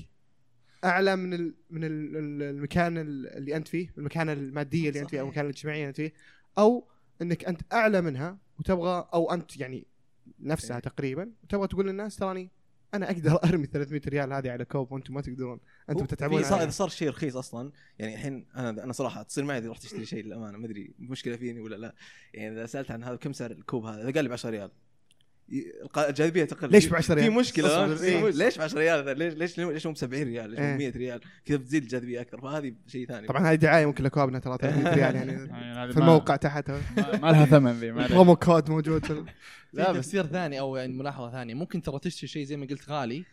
أعلى 0.84 1.16
من 1.16 1.34
ال 1.34 1.56
من 1.70 1.84
ال 1.84 2.18
ال- 2.18 2.44
المكان 2.44 2.98
ال- 2.98 3.28
اللي 3.28 3.56
أنت 3.56 3.68
فيه 3.68 3.94
المكانه 3.98 4.34
المادية 4.34 4.90
اللي 4.90 5.00
أنت 5.02 5.10
فيه 5.10 5.20
أو 5.20 5.26
صحيح. 5.26 5.28
المكانه 5.40 5.50
الاجتماعيه 5.50 5.78
اللي 5.80 5.88
أنت 5.90 5.98
فيه 5.98 6.14
أو 6.58 6.88
إنك 7.22 7.46
أنت 7.46 7.62
أعلى 7.74 8.02
منها 8.02 8.38
وتبغى 8.60 9.10
أو 9.14 9.34
أنت 9.34 9.58
يعني 9.58 9.88
نفسها 10.40 10.76
إيه. 10.76 10.82
تقريبا 10.84 11.32
وتبغى 11.44 11.68
تقول 11.68 11.88
للناس 11.88 12.16
تراني 12.16 12.52
أنا 12.94 13.12
أقدر 13.12 13.40
أرمي 13.44 13.66
300 13.66 14.02
ريال 14.08 14.34
هذه 14.34 14.52
على 14.52 14.66
كوب 14.66 14.92
وأنتم 14.92 15.14
ما 15.14 15.22
تقدرون. 15.22 15.60
أنتم 15.90 16.06
تتعبون 16.06 16.44
صار 16.44 16.62
اذا. 16.62 16.70
صار 16.70 16.90
شيء 16.90 17.10
رخيص 17.10 17.36
أصلا. 17.36 17.72
يعني 18.00 18.14
الحين 18.14 18.46
أنا 18.56 18.70
أنا 18.84 18.94
صراحة 18.94 19.24
تصير 19.24 19.44
معي 19.44 19.58
إذا 19.58 19.70
رحت 19.70 19.86
أشتري 19.86 20.06
شيء 20.06 20.24
للأمانة. 20.24 20.58
ما 20.58 20.66
أدري 20.66 20.94
مشكلة 21.00 21.38
فيني 21.38 21.60
ولا 21.60 21.76
لا. 21.76 21.96
يعني 22.34 22.56
إذا 22.56 22.66
سألت 22.66 22.92
عن 22.92 23.04
هذا 23.04 23.16
كم 23.16 23.34
سعر 23.34 23.52
الكوب 23.52 23.86
هذا؟ 23.86 24.02
إذا 24.02 24.12
قال 24.12 24.24
لي 24.24 24.30
ب 24.30 24.34
10 24.34 24.50
ريال. 24.50 24.72
الجاذبية 25.98 26.44
تقل. 26.46 26.72
ليش 26.72 26.88
ب 26.88 26.96
10 26.96 27.16
في 27.16 27.22
ريال؟ 27.22 27.34
مشكلة 27.34 27.96
في 27.96 28.04
إيه. 28.04 28.24
مش- 28.24 28.36
ليش 28.36 28.58
ب 28.58 28.62
10 28.62 28.80
ريال؟ 28.80 29.18
ليش 29.18 29.34
ليش 29.34 29.60
ليش 29.60 29.86
مو 29.86 29.92
ب 29.94 29.98
70 29.98 30.24
ريال؟ 30.24 30.50
ليش 30.50 30.60
مو 30.60 30.66
إيه. 30.66 30.76
ب 30.76 30.78
100 30.78 30.90
ريال؟ 30.92 31.22
كذا 31.46 31.58
بتزيد 31.58 31.84
الجاذبية 31.84 32.22
أكثر 32.22 32.42
فهذه 32.42 32.74
شيء 32.88 33.08
ثاني. 33.08 33.28
طبعا 33.28 33.48
هذه 33.52 33.56
دعاية 33.56 33.86
ممكن 33.86 34.04
لاكوابنا 34.04 34.40
ترى 34.40 34.58
300 34.58 34.94
ريال 34.96 35.16
يعني. 35.16 35.32
يعني 35.52 35.94
في 35.94 36.00
الموقع 36.00 36.36
تحت. 36.36 36.72
ما, 36.72 36.78
لها 37.32 37.46
ثمن 37.46 37.72
ذي. 37.72 37.92
promo 37.92 38.36
code 38.36 38.70
موجود. 38.70 39.26
لا 39.74 39.94
تفسير 39.94 40.26
ثاني 40.26 40.60
أو 40.60 40.76
يعني 40.76 40.94
ملاحظة 40.94 41.32
ثانية. 41.32 41.54
ممكن 41.54 41.82
ترى 41.82 42.00
تشتري 42.00 42.28
شيء 42.28 42.44
زي 42.44 42.58
ما 42.58 42.66
قلت 42.66 42.90
غالي 42.90 43.26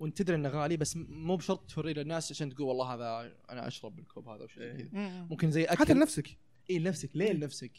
وأنت 0.00 0.18
تدري 0.22 0.36
إنه 0.36 0.48
غالي 0.48 0.76
بس 0.76 0.96
مو 1.08 1.36
بشرط 1.36 1.70
توريه 1.74 1.92
للناس 1.94 2.30
عشان 2.32 2.54
تقول 2.54 2.66
والله 2.66 2.94
هذا 2.94 3.32
أنا 3.50 3.66
أشرب 3.66 3.96
بالكوب 3.96 4.28
هذا 4.28 4.44
وشيء 4.44 4.62
إيه. 4.62 4.72
كذا 4.76 5.26
ممكن 5.30 5.50
زي 5.50 5.66
حتى 5.66 5.82
أكل. 5.82 5.94
لنفسك. 5.94 6.28
اي 6.70 6.78
لنفسك 6.78 7.10
ليه 7.14 7.32
لنفسك؟ 7.32 7.70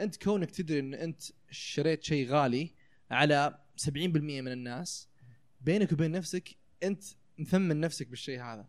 أنت 0.00 0.16
كونك 0.22 0.50
تدري 0.50 0.78
إن 0.78 0.94
أنت 0.94 1.22
شريت 1.50 2.04
شيء 2.04 2.28
غالي 2.28 2.70
على 3.12 3.58
70% 3.86 3.88
من 3.96 4.52
الناس 4.52 5.08
بينك 5.60 5.92
وبين 5.92 6.10
نفسك 6.10 6.56
أنت 6.82 7.02
مثمن 7.38 7.80
نفسك 7.80 8.08
بالشيء 8.08 8.42
هذا. 8.42 8.68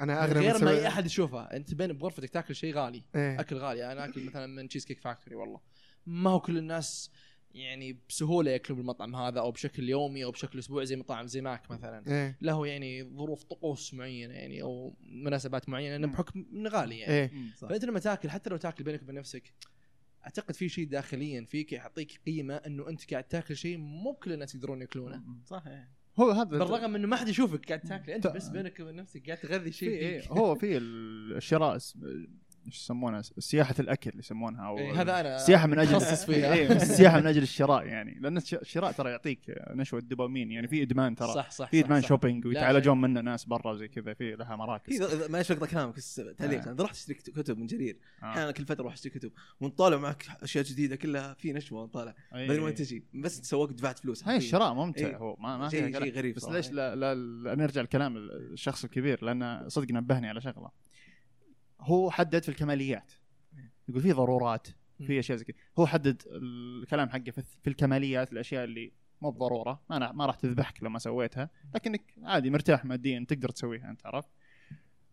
أنا 0.00 0.24
اغنى 0.24 0.40
غير 0.40 0.64
ما 0.64 0.70
أي 0.70 0.88
أحد 0.88 1.06
يشوفه 1.06 1.42
أنت 1.42 1.74
بين 1.74 1.92
بغرفتك 1.92 2.28
تاكل 2.28 2.54
شيء 2.54 2.74
غالي 2.74 3.04
إيه. 3.14 3.40
أكل 3.40 3.56
غالي. 3.56 3.92
أنا 3.92 4.04
أكل 4.04 4.24
مثلا 4.24 4.46
من 4.46 4.68
تشيز 4.68 4.84
كيك 4.84 5.00
فاكتوري 5.00 5.36
والله. 5.36 5.60
ما 6.06 6.30
هو 6.30 6.40
كل 6.40 6.58
الناس 6.58 7.10
يعني 7.54 7.98
بسهولة 8.08 8.50
يأكلون 8.50 8.78
بالمطعم 8.78 9.16
هذا 9.16 9.40
أو 9.40 9.50
بشكل 9.50 9.88
يومي 9.88 10.24
أو 10.24 10.30
بشكل 10.30 10.58
أسبوعي 10.58 10.86
زي 10.86 10.96
مطاعم 10.96 11.26
زي 11.26 11.40
ماك 11.40 11.70
مثلا. 11.70 12.04
إيه. 12.08 12.38
له 12.40 12.66
يعني 12.66 13.04
ظروف 13.04 13.44
طقوس 13.44 13.94
معينة 13.94 14.34
يعني 14.34 14.62
أو 14.62 14.96
مناسبات 15.00 15.68
معينة 15.68 15.90
لأنه 15.90 16.12
بحكم 16.12 16.46
إنه 16.52 16.70
غالي 16.70 16.98
يعني. 16.98 17.14
إيه. 17.14 17.32
صح. 17.56 17.68
فأنت 17.68 17.84
لما 17.84 17.98
تاكل 17.98 18.30
حتى 18.30 18.50
لو 18.50 18.56
تاكل 18.56 18.84
بينك 18.84 19.02
وبين 19.02 19.14
نفسك 19.14 19.52
أعتقد 20.28 20.54
في 20.54 20.68
شيء 20.68 20.86
داخليا 20.86 21.44
فيك 21.44 21.72
يعطيك 21.72 22.20
قيمة 22.26 22.54
إنه 22.54 22.88
أنت 22.88 23.10
قاعد 23.10 23.24
تاكل 23.24 23.56
شيء 23.56 23.76
مو 23.78 24.14
كل 24.14 24.32
الناس 24.32 24.54
يقدرون 24.54 24.80
ياكلونه 24.80 25.22
صح 25.46 25.66
إيه. 25.66 25.88
هو 26.18 26.30
هذا 26.30 26.44
بالرغم 26.44 26.94
إنه 26.94 27.08
ما 27.08 27.16
حد 27.16 27.28
يشوفك 27.28 27.66
قاعد 27.68 27.80
تاكل 27.80 28.12
أنت 28.12 28.26
بس 28.26 28.48
بينك 28.48 28.80
وبين 28.80 28.96
نفسك 28.96 29.26
قاعد 29.26 29.38
تغذي 29.38 29.72
شيء 29.72 29.88
إيه 29.88 30.20
فيك 30.20 30.30
هو 30.30 30.54
في 30.54 30.76
ال- 30.76 31.36
الشراء 31.36 31.78
إيش 32.68 32.76
يسمونها 32.82 33.22
سياحة 33.38 33.74
الأكل 33.80 34.18
يسمونها 34.18 34.66
أو 34.68 34.78
إيه 34.78 35.00
هذا 35.02 35.20
أنا 35.20 35.36
السياحه 35.36 35.66
من 35.66 35.78
أجل 35.78 36.00
فيها. 36.00 36.54
إيه 36.54 36.72
السياحه 36.72 37.16
من 37.20 37.26
أجل 37.26 37.42
الشراء 37.42 37.86
يعني. 37.86 38.18
لأن 38.20 38.36
الش- 38.36 38.54
الشراء 38.54 38.92
ترى 38.92 39.10
يعطيك 39.10 39.40
نشوة 39.70 40.00
دوبامين 40.00 40.50
يعني 40.52 40.68
في 40.68 40.82
إدمان 40.82 41.14
ترى. 41.14 41.34
صح 41.34 41.50
صح 41.50 41.70
في 41.70 41.80
إدمان 41.80 42.00
صح. 42.02 42.08
شوبينج 42.08 42.46
ويتعالجون 42.46 43.00
منه 43.00 43.20
ناس 43.20 43.44
برا 43.44 43.70
وزي 43.72 43.88
كذا 43.88 44.14
في 44.14 44.36
لها 44.36 44.56
مراكز. 44.56 45.02
ما 45.30 45.38
إيش 45.38 45.52
اقطع 45.52 45.66
كلامك 45.66 45.94
تعليق. 46.38 46.68
آه. 46.68 46.72
أنا 46.72 46.82
رحت 46.82 46.94
أشتري 46.94 47.14
كت- 47.14 47.30
كتب 47.30 47.58
من 47.58 47.66
جرير. 47.66 47.96
آه. 48.22 48.26
أحيانا 48.26 48.50
كل 48.50 48.64
فترة 48.64 48.80
أروح 48.82 48.92
أشتري 48.92 49.10
كتب 49.10 49.32
ونطالع 49.60 49.96
معك 49.96 50.26
أشياء 50.42 50.64
جديدة 50.64 50.96
كلها 50.96 51.34
في 51.34 51.52
نشوة 51.52 51.82
ونطالع. 51.82 52.14
بدل 52.32 52.60
ما. 52.60 52.70
تجي 52.70 53.04
بس 53.14 53.40
تسوقت 53.40 53.72
دفعت 53.72 53.98
فلوس. 53.98 54.24
هاي 54.28 54.36
الشراء 54.36 54.74
ممتع. 54.74 55.16
هو 55.16 55.36
ما 55.40 55.56
ما 55.56 55.68
شيء- 55.68 55.96
غريب 55.96 56.34
بس. 56.34 56.44
ليش 56.48 56.70
لا, 56.70 57.54
نرجع 57.54 57.80
لكلام 57.82 58.16
الشخص 58.16 58.84
الكبير؟ 58.84 59.24
لأن 59.24 59.68
صدق 59.68 59.92
نبهني 59.92 60.28
على 60.28 60.40
شغلة. 60.40 60.87
هو 61.80 62.10
حدد 62.10 62.42
في 62.42 62.48
الكماليات. 62.48 63.12
يقول 63.88 64.02
في 64.02 64.12
ضرورات 64.12 64.68
في 65.06 65.18
أشياء 65.18 65.38
زي 65.38 65.44
كذا. 65.44 65.56
هو 65.78 65.86
حدد 65.86 66.22
الكلام 66.26 67.08
حقه 67.08 67.30
في 67.30 67.42
في 67.62 67.70
الكماليات 67.70 68.32
الأشياء 68.32 68.64
اللي 68.64 68.92
مو 69.22 69.30
بضرورة. 69.30 69.82
ما 69.90 69.96
أنا 69.96 70.12
ما 70.12 70.26
راح 70.26 70.34
تذبحك 70.34 70.82
لو 70.82 70.90
ما 70.90 70.98
سويتها. 70.98 71.50
لكنك 71.74 72.14
عادي 72.22 72.50
مرتاح 72.50 72.84
ماديا 72.84 73.26
تقدر 73.28 73.48
تسويها 73.48 73.90
أنت 73.90 74.06
عرفت؟ 74.06 74.28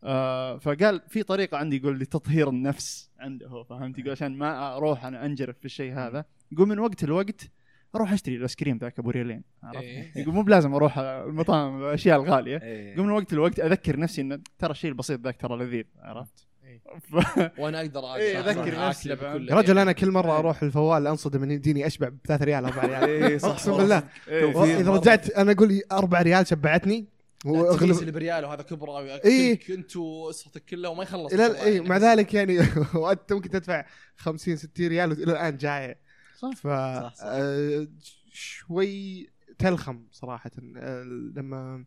آه 0.04 0.58
فقال 0.58 1.02
في 1.08 1.24
طريقة 1.24 1.58
عندي 1.58 1.78
يقول 1.78 2.00
لتطهير 2.00 2.50
النفس 2.50 3.12
عنده 3.20 3.48
هو 3.48 3.64
فهمت؟ 3.64 4.00
يقول 4.00 4.12
عشان 4.12 4.38
ما 4.38 4.78
أروح 4.78 5.06
أنا 5.06 5.26
أنجرف 5.26 5.58
في 5.60 5.66
الشيء 5.66 5.94
هذا. 5.94 6.26
يقول 6.52 6.68
من 6.68 6.80
وقت 6.80 7.04
لوقت 7.06 7.52
أروح 7.96 8.14
أشتري 8.14 8.36
الآيس 8.36 8.56
كريم 8.56 8.78
ذاك 8.78 9.00
أبو 9.00 9.10
ريالين 9.10 9.44
عرفت؟ 9.64 9.84
إيه. 9.84 10.12
يقول 10.16 10.34
مو 10.34 10.42
بلازم 10.44 10.74
أروح 10.74 10.98
المطاعم 10.98 11.82
الأشياء 11.82 12.22
الغالية. 12.22 12.62
إيه. 12.62 12.94
يقول 12.94 13.06
من 13.06 13.12
وقت 13.12 13.34
لوقت 13.34 13.60
أذكر 13.60 14.00
نفسي 14.00 14.22
إن 14.22 14.44
ترى 14.58 14.72
الشيء 14.72 14.92
البسيط 14.92 15.20
ذاك 15.20 15.42
ترى 15.42 15.58
لذيذ 15.58 15.86
عرفت. 15.98 16.48
ف- 17.12 17.60
وأنا 17.60 17.82
أقدر 17.82 18.16
إيه، 18.16 18.40
أقدر 18.40 18.50
أذكر 18.50 18.62
أكله 18.68 18.88
نفسي، 18.90 19.10
يا 19.10 19.56
رجل 19.56 19.78
أنا 19.78 19.92
كل 19.92 20.12
مرة 20.12 20.40
أروح 20.40 20.64
الفوال 20.64 21.08
أنصدم 21.08 21.44
ان 21.44 21.52
يديني 21.52 21.88
أشبع 21.88 22.10
ب 22.10 22.18
3 22.28 22.46
ريال 22.46 22.66
4 22.66 22.86
ريال 22.86 23.04
إيه، 23.32 23.38
صح 23.38 23.50
أقسم. 23.50 23.78
بالله 23.78 24.04
إيه. 24.28 24.80
اذا 24.80 24.92
رجعت 24.92 25.30
أنا 25.30 25.52
أقول 25.52 25.68
لي 25.68 25.82
4 25.92 26.22
ريال 26.22 26.48
شبعتني 26.48 27.08
واغلب 27.46 28.00
اللي 28.00 28.12
بريال 28.12 28.46
وهذا 28.46 28.62
كبرة 28.62 29.00
إيه. 29.00 29.04
وياكلك 29.06 29.72
انت 29.72 29.96
وأسرتك 29.98 30.66
كلها 30.66 30.90
وما 30.90 31.04
يخلص 31.04 31.34
لا 31.34 31.48
والله 31.48 31.64
اي. 31.64 31.80
مع 31.82 31.98
ذلك 31.98 32.34
يعني 32.34 32.60
وأنت 32.96 33.34
ممكن 33.34 33.50
تدفع 33.50 33.86
50 34.16 34.56
60 34.56 34.88
ريال 34.88 35.10
وإلى 35.12 35.24
الآن 35.32 35.58
جاية 35.58 36.00
صح. 36.40 36.50
ف 36.56 36.68
صح، 36.68 37.14
صح. 37.16 37.24
آه، 37.26 37.88
شوي 38.32 39.30
تلخم 39.60 40.04
صراحة 40.12 40.52
آه، 40.78 41.04
لما 41.36 41.86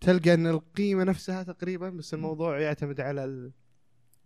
تلقى 0.00 0.34
إن 0.34 0.46
القيمة 0.46 1.04
نفسها 1.04 1.42
تقريبا 1.42 1.90
بس 1.90 2.14
الموضوع 2.14 2.60
يعتمد 2.60 3.00
على 3.00 3.24
ال- 3.24 3.52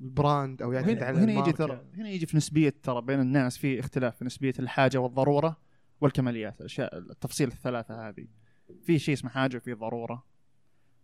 ال 0.01 0.11
brand 0.11 0.63
أو 0.63 0.73
يعتمد 0.73 1.03
على 1.03 1.17
وهنا 1.19 1.33
يجي. 1.41 1.53
ترى 1.53 1.85
هنا 1.97 2.09
يجي 2.09 2.27
في 2.27 2.37
نسبية 2.37 2.75
ترى 2.83 3.03
بين 3.03 3.21
الناس 3.21 3.59
في 3.59 3.81
اختلاف 3.81 4.17
في 4.17 4.25
نسبية 4.25 4.55
الحاجة 4.59 4.99
والضرورة 4.99 5.57
والكماليات 6.01 6.61
الاشياء 6.61 6.99
التفصيل 6.99 7.49
الثلاثة 7.49 8.09
هذه 8.09 8.27
في 8.83 8.99
شيء 8.99 9.15
اسمه 9.15 9.31
حاجة 9.31 9.57
وفي 9.57 9.73
ضرورة 9.75 10.25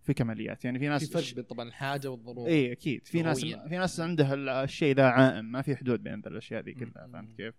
في 0.03 0.15
كماليات 0.15 0.65
يعني 0.65 0.79
في 0.79 0.89
ناس 0.89 1.05
في 1.05 1.13
فرق 1.13 1.35
بين 1.35 1.45
طبعا 1.45 1.69
الحاجة 1.69 2.09
والضرورة 2.11 2.49
إي 2.49 2.73
أكيد 2.73 3.07
في 3.07 3.23
ناس. 3.23 3.41
في 3.41 3.77
ناس 3.79 4.01
عندها 4.01 4.35
ال- 4.35 4.49
الشيء 4.49 4.95
ذا 4.97 5.05
عائم 5.07 5.45
ما 5.45 5.63
في 5.63 5.77
حدود 5.77 6.03
بين 6.03 6.21
ذا 6.21 6.29
الأشياء 6.29 6.63
ذي 6.63 6.73
كلها. 6.75 7.09
فهمت 7.13 7.33
كيف؟ 7.37 7.55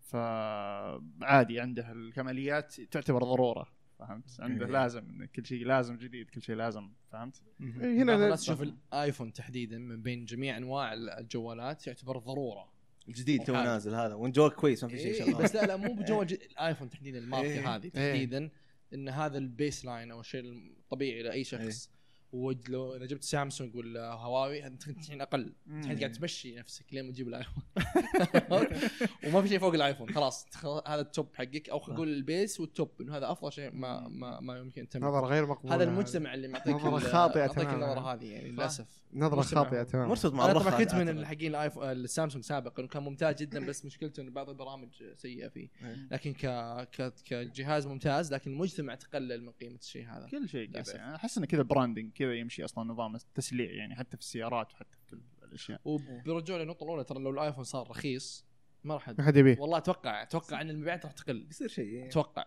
فعادي 0.00 1.60
عنده 1.60 1.92
الكماليات 1.92 2.80
تعتبر 2.80 3.22
ضرورة 3.24 3.66
فهمت؟ 4.06 4.40
عنده 4.40 4.66
إيه. 4.66 4.72
لازم 4.72 5.08
إن 5.08 5.26
كل 5.26 5.46
شيء 5.46 5.66
لازم 5.66 5.96
جديد 5.96 6.30
كل 6.30 6.42
شيء 6.42 6.54
لازم 6.54 6.90
فهمت؟ 7.10 7.42
إيه، 7.60 8.02
هنا 8.02 8.14
الناس 8.14 8.40
تشوف 8.40 8.62
الآيفون 8.62 9.32
تحديدا 9.32 9.78
من 9.78 10.02
بين 10.02 10.24
جميع 10.24 10.56
أنواع 10.56 10.92
الجوالات 10.92 11.86
يعتبر 11.86 12.18
ضرورة 12.18 12.72
جديد 13.08 13.44
تو. 13.44 13.52
نازل 13.52 13.94
هذا 13.94 14.14
one 14.14 14.32
joke 14.32 14.52
كويس 14.54 14.84
ما 14.84 14.90
في 14.90 14.98
شيء 14.98 15.06
إيه 15.06 15.18
شغال 15.18 15.42
بس 15.42 15.54
لا 15.54 15.66
لا 15.66 15.76
مو 15.76 15.94
بجوال 15.94 16.32
الآيفون 16.32 16.90
تحديدا 16.90 17.18
الماركة 17.18 17.48
إيه. 17.48 17.74
هذه 17.74 17.88
تحديدا 17.88 18.50
إن 18.94 19.08
هذا 19.08 19.38
ال 19.38 19.84
baseline 19.84 20.10
أو 20.10 20.20
الشيء 20.20 20.40
الطبيعي 20.42 21.22
لأي 21.22 21.44
شخص 21.44 21.90
ولو 22.32 22.96
إذا 22.96 23.06
جبت 23.06 23.22
سامسونج 23.24 23.76
ولا 23.76 24.12
هواوي 24.12 24.66
أنت 24.66 24.88
الحين 24.88 25.20
أقل 25.20 25.54
الحين 25.66 25.98
قاعد 25.98 26.12
تمشي 26.12 26.54
نفسك 26.54 26.84
لين 26.92 27.04
ما 27.04 27.12
تجيب 27.12 27.28
الآيفون. 27.28 27.62
وما 29.26 29.42
في 29.42 29.48
شيء 29.48 29.58
فوق 29.58 29.74
الآيفون 29.74 30.10
خلاص 30.10 30.46
هذا 30.86 31.00
ال 31.00 31.07
top 31.07 31.28
حقك. 31.34 31.68
أو 31.68 31.78
خلينا 31.78 31.94
نقول 31.94 32.08
ال 32.08 32.18
base 32.18 32.60
وال 32.60 32.72
top 32.72 32.90
إنه 33.00 33.16
هذا 33.16 33.32
أفضل 33.32 33.52
شيء 33.52 33.70
ما 33.72 34.08
ما, 34.08 34.40
ما 34.40 34.58
يمكن 34.58 34.88
تم 34.88 35.04
نظره 35.04 35.26
غير 35.26 35.46
مقبوله 35.46 35.74
هذا 35.74 35.84
المجتمع 35.84 36.34
اللي 36.34 36.48
معطيك 36.48 36.76
خاطئة 36.76 37.40
يعطيك 37.40 37.58
تماماً. 37.58 37.74
النظرة 37.74 38.12
هذه 38.14 38.26
يعني 38.32 38.50
للأسف. 38.50 39.01
نظرة 39.14 39.40
خاطئة 39.40 39.78
هو. 39.78 39.84
تماما 39.84 40.08
مرتبط 40.08 40.32
مع 40.32 40.44
أنا 40.44 40.58
طبعا 40.58 40.78
كنت 40.78 40.94
من. 40.94 41.08
الحقين 41.08 41.50
الايفون 41.50 41.84
السامسونج 41.84 42.44
سابقا 42.44 42.80
إنه 42.80 42.88
كان 42.88 43.02
ممتاز 43.02 43.36
جدا 43.36 43.66
بس 43.66 43.84
مشكلته 43.84 44.20
إنه 44.20 44.30
بعض 44.30 44.48
البرامج 44.48 44.88
سيئة 45.16 45.48
فيه 45.48 45.68
إيه. 45.82 46.08
لكن 46.10 46.32
ك... 46.32 46.46
ك... 46.92 47.14
كجهاز 47.24 47.86
ممتاز 47.86 48.34
لكن 48.34 48.50
المجتمع 48.50 48.94
تقلل 48.94 49.44
من 49.44 49.52
قيمة 49.52 49.78
الشيء 49.78 50.08
هذا 50.08 50.28
كل 50.30 50.48
شيء. 50.48 50.70
كذا 50.70 50.96
يعني 50.96 51.14
أحس 51.16 51.38
انه 51.38 51.46
كذا 51.46 51.62
branding 51.62 52.12
كذا 52.12 52.34
يمشي 52.34 52.64
أصلا 52.64 52.84
نظام 52.84 53.14
التسليع 53.14 53.70
يعني 53.70 53.94
حتى 53.94 54.16
في 54.16 54.22
السيارات 54.22 54.72
وحتى 54.72 54.96
في 54.96 55.10
كل 55.10 55.20
الأشياء 55.42 55.80
وبرجوع 55.84 56.58
للنقطه 56.58 56.84
الأولى 56.84 57.04
ترى 57.04 57.18
لو 57.18 57.30
الآيفون 57.30 57.64
صار 57.64 57.90
رخيص 57.90 58.46
ما 58.84 58.94
راح 58.94 59.08
ما 59.08 59.24
حد 59.24 59.36
يبيه 59.36 59.56
والله 59.60 59.78
أتوقع 59.78 60.22
أتوقع 60.22 60.60
إن 60.60 60.70
المبيعات 60.70 61.04
راح 61.04 61.12
تقل 61.12 61.42
بيصير 61.44 61.68
شيء 61.68 61.84
إيه. 61.84 62.08
أتوقع 62.08 62.46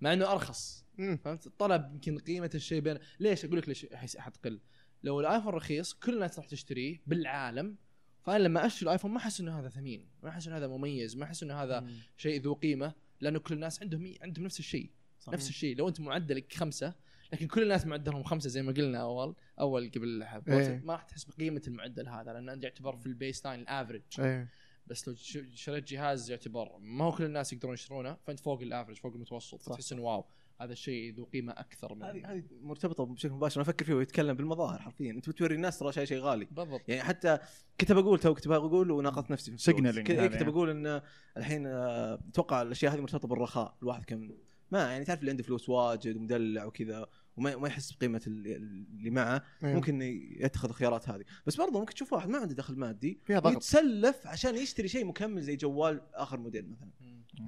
مع 0.00 0.12
إنه 0.12 0.32
أرخص 0.32 0.84
مم. 0.98 1.16
فهمت 1.16 1.46
الطلب 1.46 1.94
يمكن 1.94 2.18
قيمة 2.18 2.50
الشيء 2.54 2.80
بين 2.80 2.98
ليش 3.20 3.44
أقول 3.44 3.58
لك 3.58 3.68
ليش 3.68 3.86
حتقل 3.94 4.60
لو 5.04 5.20
الآيفون 5.20 5.52
رخيص 5.54 5.92
كل 5.94 6.14
الناس 6.14 6.38
راح 6.38 6.46
تشتريه 6.46 7.00
بالعالم 7.06 7.76
فأنا 8.22 8.38
لما 8.42 8.66
أشتري 8.66 8.82
الآيفون 8.84 9.10
ما 9.10 9.16
أحس 9.18 9.40
إنه 9.40 9.60
هذا 9.60 9.68
ثمين 9.68 10.08
ما 10.22 10.28
أحس 10.28 10.46
إنه 10.46 10.56
هذا 10.56 10.66
مميز 10.66 11.16
ما 11.16 11.24
أحس 11.24 11.42
إنه 11.42 11.54
هذا 11.62 11.86
شيء 12.16 12.40
ذو 12.40 12.54
قيمة 12.54 12.92
لأنه 13.20 13.38
كل 13.38 13.54
الناس 13.54 13.82
عندهم 13.82 14.14
عندهم 14.22 14.44
نفس 14.44 14.58
الشيء 14.58 14.90
صح. 15.20 15.32
نفس 15.32 15.48
الشيء. 15.48 15.76
لو 15.76 15.88
أنت 15.88 16.00
معدلك 16.00 16.52
خمسة 16.52 16.94
لكن 17.32 17.46
كل 17.46 17.62
الناس 17.62 17.86
معدلهم 17.86 18.22
خمسة 18.22 18.48
زي 18.48 18.62
ما 18.62 18.72
قلنا 18.72 18.98
أول 18.98 19.34
أول 19.60 19.90
قبل 19.94 20.22
إيه. 20.48 20.80
ما 20.84 20.92
راح 20.92 21.02
تحس 21.02 21.24
بقيمة 21.24 21.62
المعدل 21.66 22.08
هذا 22.08 22.32
لأنه 22.32 22.52
انت 22.52 22.64
يعتبر 22.64 22.96
في 22.96 23.06
ال 23.06 23.46
baseline 23.46 23.60
ال 23.60 23.65
average 23.65 24.02
إيه. 24.18 24.48
بس 24.86 25.08
لو 25.08 25.14
ش- 25.14 25.38
شريت 25.54 25.88
جهاز 25.88 26.30
يعتبر 26.30 26.78
ما 26.78 27.04
هو 27.04 27.12
كل 27.12 27.24
الناس 27.24 27.52
يقدرون 27.52 27.74
يشترونه 27.74 28.16
فأنت 28.26 28.40
فوق 28.40 28.60
ال 28.60 28.64
average 28.64 28.96
فوق 28.96 29.12
المتوسط 29.14 29.62
فتحس 29.62 29.92
إنه 29.92 30.02
wow. 30.02 30.24
هذا 30.64 30.72
الشيء 30.72 31.14
ذو 31.14 31.24
قيمة 31.24 31.52
أكثر 31.52 31.94
من 31.94 32.02
هذه 32.02 32.32
هذه 32.32 32.42
مرتبطة 32.62 33.04
بشكل 33.06 33.32
مباشر. 33.32 33.60
أنا 33.60 33.70
أفكر 33.70 33.84
فيه 33.84 33.94
ويتكلم 33.94 34.36
بالمظاهر 34.36 34.78
حرفيا. 34.82 35.10
أنت 35.10 35.28
بتوري 35.28 35.54
الناس 35.54 35.78
ترى 35.78 35.92
شيء 35.92 36.04
شيء 36.04 36.18
غالي. 36.18 36.44
بالضبط. 36.50 36.88
يعني 36.88 37.02
حتى 37.02 37.38
كنت 37.80 37.92
بقول 37.92 38.18
تو 38.18 38.34
كنت 38.34 38.48
بقول 38.48 38.90
وناقضت 38.90 39.30
نفسي 39.30 39.56
في. 39.56 39.72
Signaling 39.72 39.76
كنت- 39.98 40.10
كنت 40.10 40.32
يعني. 40.32 40.44
بقول 40.44 40.70
إن 40.70 41.00
الحين 41.36 41.66
آه، 41.66 42.18
أتوقع 42.30 42.62
الأشياء 42.62 42.94
هذه 42.94 43.00
مرتبطة 43.00 43.28
بالرخاء. 43.28 43.76
الواحد 43.82 44.04
كم 44.04 44.30
ما 44.70 44.78
يعني 44.92 45.04
تعرف 45.04 45.20
اللي 45.20 45.30
عنده 45.30 45.42
فلوس 45.42 45.68
واجد 45.68 46.16
ومدلع 46.16 46.64
وكذا. 46.64 47.06
وما 47.36 47.56
ما 47.56 47.68
يحس 47.68 47.92
بقيمة 47.92 48.22
اللي, 48.26 48.56
اللي 48.56 49.10
معه. 49.10 49.42
إيه. 49.64 49.74
ممكن 49.74 50.02
يتخذ 50.40 50.68
الخيارات 50.68 51.08
هذه. 51.08 51.24
بس 51.46 51.56
برضه 51.56 51.80
ممكن 51.80 51.94
تشوف 51.94 52.12
واحد 52.12 52.28
ما 52.28 52.38
عنده 52.38 52.54
دخل 52.54 52.76
مادي 52.76 53.20
فيها 53.24 53.38
ضغط. 53.40 53.56
يتسلف 53.56 54.26
عشان 54.26 54.56
يشتري 54.56 54.88
شيء 54.88 55.04
مكمل 55.04 55.42
زي 55.42 55.56
جوال 55.56 56.00
آخر 56.14 56.38
موديل 56.38 56.70
مثلا. 56.70 56.90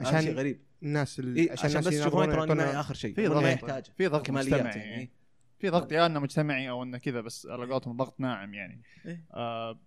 عشان 0.00 0.06
عشان 0.06 0.20
شيء 0.20 0.34
غريب. 0.34 0.60
الناس 0.82 1.18
اللي 1.18 1.40
إيه 1.40 1.52
عشان, 1.52 1.68
بس 1.68 1.76
الناس 1.76 1.94
يشوفون 1.94 2.26
ترى 2.30 2.54
معي 2.54 2.80
آخر 2.80 2.94
شيء. 2.94 3.14
في 3.14 3.26
ضغط. 3.26 3.44
يحتاج 3.44 3.84
في 3.96 4.06
ضغط 4.06 4.26
كماليات 4.26 4.54
مجتمعي 4.54 4.78
يعني. 4.78 4.90
يعني 4.92 5.10
في 5.58 5.68
ضغط 5.68 5.92
يا 5.92 6.06
إنه 6.06 6.20
مجتمعي 6.20 6.70
أو 6.70 6.82
إنه 6.82 6.98
كذا 6.98 7.20
بس 7.20 7.46
على 7.46 7.66
قولتهم 7.66 7.96
ضغط 7.96 8.20
ناعم 8.20 8.54
يعني. 8.54 8.82
إيه. 9.06 9.24
آه 9.34 9.80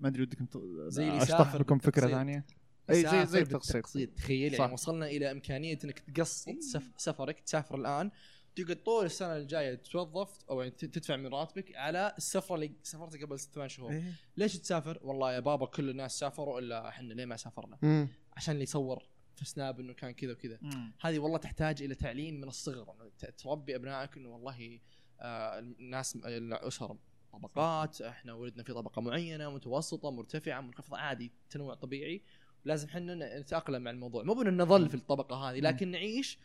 ما 0.00 0.08
أدري 0.08 0.22
ودكم 0.22 0.44
ت- 0.44 0.58
زي 0.86 1.08
اللي 1.08 1.22
أشطح 1.22 1.54
لكم 1.54 1.78
فكرة. 1.78 2.08
ثانية. 2.08 2.46
إي 2.90 3.02
زي 3.02 3.26
زي 3.26 3.40
التقسيط. 3.40 3.86
تخيل. 4.16 4.54
يعني 4.54 4.72
وصلنا 4.72 5.06
إلى 5.06 5.30
إمكانية 5.30 5.78
إنك 5.84 5.98
تقسط 5.98 6.48
سف 6.60 6.90
سفرك 6.96 7.40
تسافر 7.40 7.74
الآن 7.76 8.10
تقعد 8.56 8.76
طول 8.82 9.04
السنة 9.04 9.36
الجاية 9.36 9.74
تتوظف 9.74 10.38
أو 10.50 10.60
يعني 10.60 10.70
تدفع 10.74 11.16
من 11.16 11.26
راتبك 11.26 11.76
على 11.76 12.14
السفرة 12.18 12.54
اللي 12.54 12.72
سافرتها 12.82 13.26
قبل 13.26 13.38
ست 13.38 13.54
ثمان 13.54 13.68
شهور 13.68 13.92
إيه. 13.92 14.12
ليش 14.36 14.58
تسافر؟ 14.58 14.98
والله 15.02 15.32
يا 15.32 15.40
بابا 15.40 15.66
كل 15.66 15.90
الناس 15.90 16.18
سافروا 16.18 16.58
إلا 16.60 16.88
إحنا 16.88 17.12
ليه 17.14 17.24
ما 17.24 17.36
سافرنا؟ 17.36 17.78
مم. 17.82 18.08
عشان 18.36 18.52
اللي 18.54 18.62
يصور 18.62 19.02
في 19.36 19.44
سناب 19.44 19.80
إنه 19.80 19.92
كان 19.92 20.10
كذا 20.10 20.32
وكذا. 20.32 20.58
هذه 21.00 21.18
والله 21.18 21.38
تحتاج 21.38 21.82
إلى 21.82 21.94
تعليم 21.94 22.40
من 22.40 22.48
الصغر 22.48 22.94
إنه 22.94 23.10
ت- 23.18 23.34
تربي 23.40 23.76
أبنائك 23.76 24.16
إنه 24.16 24.28
والله 24.28 24.80
آه 25.20 25.58
الناس 25.58 26.16
الأسر 26.16 26.96
طبقات 27.32 28.00
إحنا 28.00 28.32
ولدنا 28.32 28.62
في 28.62 28.72
طبقة 28.72 29.02
معينة 29.02 29.50
متوسطة 29.50 30.10
مرتفعة 30.10 30.60
منخفضة 30.60 30.96
عادي 30.96 31.32
تنوع 31.50 31.74
طبيعي 31.74 32.22
لازم 32.64 32.88
إحنا 32.88 33.38
نتأقلم 33.40 33.82
مع 33.82 33.90
الموضوع 33.90 34.22
مو 34.22 34.34
بأن 34.34 34.62
نظل 34.62 34.88
في 34.88 34.94
الطبقة 34.94 35.36
هذه 35.36 35.60
لكن 35.60 35.90
نعيش 35.90 36.38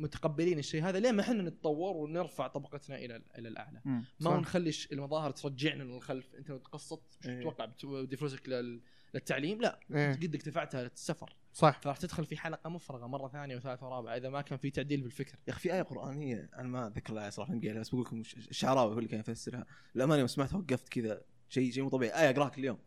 متقبلين 0.00 0.58
الشيء 0.58 0.84
هذا 0.84 1.00
لين 1.00 1.14
ما 1.14 1.22
إحنا 1.22 1.42
نتطور 1.42 1.96
ونرفع 1.96 2.46
طبقتنا 2.46 2.96
إلى 2.98 3.22
إلى 3.38 3.48
الأعلى؟ 3.48 3.80
مم. 3.84 4.04
ما. 4.20 4.36
نخلي 4.36 4.72
المظاهر 4.92 5.30
ترجعنا 5.30 5.82
للخلف. 5.82 6.34
أنت 6.34 6.50
لو 6.50 6.58
تقسط 6.58 7.02
مش 7.20 7.26
إيه. 7.28 7.40
تتوقع 7.40 7.64
بتودي 7.64 8.16
فلوسك 8.16 8.48
لل- 8.48 8.80
للتعليم؟ 9.14 9.60
لا. 9.60 9.80
إيه. 9.94 10.12
قدك 10.12 10.48
دفعتها 10.48 10.82
للسفر. 10.82 11.36
صح. 11.52 11.80
فراح 11.82 11.96
تدخل 11.96 12.24
في 12.26 12.36
حلقة 12.36 12.70
مفرغة 12.70 13.06
مرة 13.06 13.28
ثانية 13.28 13.56
وثالثة 13.56 13.86
ورابعة 13.86 14.16
إذا 14.16 14.28
ما 14.28 14.40
كان 14.42 14.58
في 14.58 14.70
تعديل 14.70 15.00
بالفكر. 15.00 15.38
يا 15.48 15.52
أخي 15.52 15.60
في 15.60 15.74
آية 15.74 15.82
قرآنية 15.82 16.50
أنا 16.56 16.68
ما 16.68 16.86
اتذكر 16.86 17.12
الايه 17.12 17.30
صراحة 17.30 17.54
نبقى 17.54 17.68
عليها 17.68 17.80
بس 17.80 17.88
بقول 17.88 18.00
لكم 18.00 18.20
الش- 18.20 18.34
الشعراوي 18.36 18.94
هو 18.94 18.98
اللي 18.98 19.08
كان 19.08 19.20
يفسرها. 19.20 19.66
الأمانة 19.96 20.18
يوم 20.18 20.26
سمعتها 20.28 20.56
وقفت 20.58 20.88
كذا 20.88 21.22
شيء 21.48 21.70
شيء 21.72 21.82
مو 21.82 21.88
طبيعي. 21.88 22.20
آية 22.22 22.30
اقراك 22.30 22.58
اليوم 22.58 22.78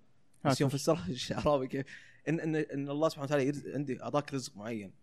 بس 0.45 0.61
يوم. 0.61 0.69
فسرها 0.69 1.07
الشعراوي 1.09 1.67
كيف؟ 1.67 1.85
ان 2.29 2.39
ان 2.39 2.55
إن 2.55 2.89
الله 2.89 3.09
سبحانه 3.09 3.25
وتعالى 3.25 3.73
عندي 3.73 4.03
أعطاك 4.03 4.33
رزق 4.33 4.57
معين. 4.57 4.93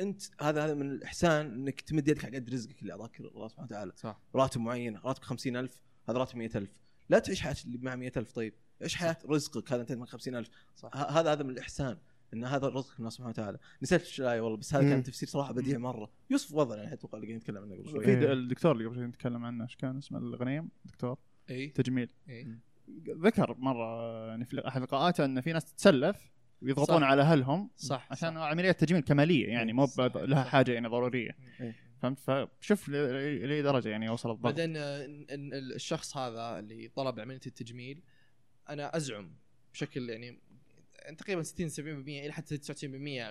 انت 0.00 0.22
هذا 0.40 0.64
هذا 0.64 0.74
من 0.74 0.90
الإحسان 0.90 1.46
إنك 1.46 1.80
تمد 1.80 2.08
يدك 2.08 2.24
على 2.24 2.36
قد 2.36 2.50
رزقك 2.50 2.82
اللي 2.82 2.92
أعطاك 2.92 3.20
الله 3.20 3.48
سبحانه 3.48 3.66
وتعالى. 3.68 3.92
صح. 3.96 4.20
راتب 4.34 4.60
معين 4.60 4.96
راتبك 4.96 5.24
50000 5.24 5.82
هذا 6.08 6.18
راتب 6.18 6.36
100000 6.36 6.68
لا 7.08 7.18
تعيش 7.18 7.40
حياة 7.40 7.56
اللي 7.64 7.78
مع 7.78 7.94
100000 7.96 8.32
طيب 8.32 8.54
عيش 8.82 8.94
حياة 8.94 9.16
رزقك 9.28 9.72
هذا 9.72 9.82
أنت 9.82 9.92
من 9.92 10.06
50000 10.06 10.48
صح. 10.76 10.90
ه- 10.96 11.20
هذا 11.20 11.32
هذا 11.32 11.42
من 11.42 11.50
الإحسان 11.50 11.98
إن 12.34 12.44
هذا 12.44 12.68
رزق 12.68 12.90
من 12.90 12.98
الله 12.98 13.10
سبحانه 13.10 13.28
وتعالى. 13.30 13.58
نسيت 13.82 14.00
إيش 14.00 14.20
الايه 14.20 14.40
والله 14.40 14.56
بس 14.58 14.74
هذا. 14.74 14.88
كان 14.90 15.02
تفسير 15.02 15.28
صراحة 15.28 15.52
بديع 15.52 15.78
مرة. 15.78 16.10
يوسف 16.30 16.54
وضع 16.54 16.76
يعني 16.76 16.92
أتوقع 16.92 17.18
اللي 17.18 17.26
قاعدين 17.26 17.36
نتكلم 17.36 17.62
عنه 17.62 17.74
قبل 17.74 17.90
شوي. 17.90 18.04
في 18.04 18.10
إيه. 18.10 18.32
الدكتور 18.32 18.72
اللي 18.72 18.84
قبل 18.86 18.94
شوي 18.96 19.06
نتكلم 19.06 19.44
عنه 19.44 19.64
إيش 19.64 19.76
كان 19.76 19.98
اسمه؟ 19.98 20.18
الغنيم. 20.18 20.68
دكتور. 20.84 21.18
اي 21.50 21.68
تجميل. 21.68 22.10
اي 22.28 22.58
ذكر 23.08 23.54
مرة 23.58 24.26
يعني 24.28 24.44
في 24.44 24.68
احد 24.68 24.82
لقاءاته 24.82 25.24
إن 25.24 25.40
في 25.40 25.52
ناس 25.52 25.64
تتسلف 25.64 26.30
ويضغطون 26.64 27.00
صح. 27.00 27.06
على 27.06 27.22
أهلهم 27.22 27.70
صح 27.76 28.08
عشان 28.10 28.34
صح. 28.34 28.40
عمليات 28.40 28.80
تجميل 28.80 29.02
كمالية 29.02 29.48
يعني 29.48 29.72
مو 29.72 29.86
ب- 29.98 30.16
لها. 30.16 30.44
حاجة 30.44 30.72
يعني 30.72 30.88
ضرورية 30.88 31.36
إيه. 31.60 31.74
فهمت 32.02 32.18
فشوف 32.60 32.88
لأي 32.88 33.62
درجة 33.62 33.88
يعني 33.88 34.06
يوصل 34.06 34.30
الضغط 34.30 34.44
بعدين 34.44 34.76
آه، 34.76 35.06
الشخص 35.30 36.16
هذا 36.16 36.58
اللي 36.58 36.88
طلب 36.88 37.20
عملية 37.20 37.40
التجميل 37.46 38.02
أنا 38.68 38.96
أزعم 38.96 39.32
بشكل 39.72 40.10
يعني 40.10 40.38
تقريبا 41.18 41.42
60 41.42 41.68
70% 41.68 41.80
إلى 42.08 42.32
حتى 42.32 42.58
99% 42.58 42.64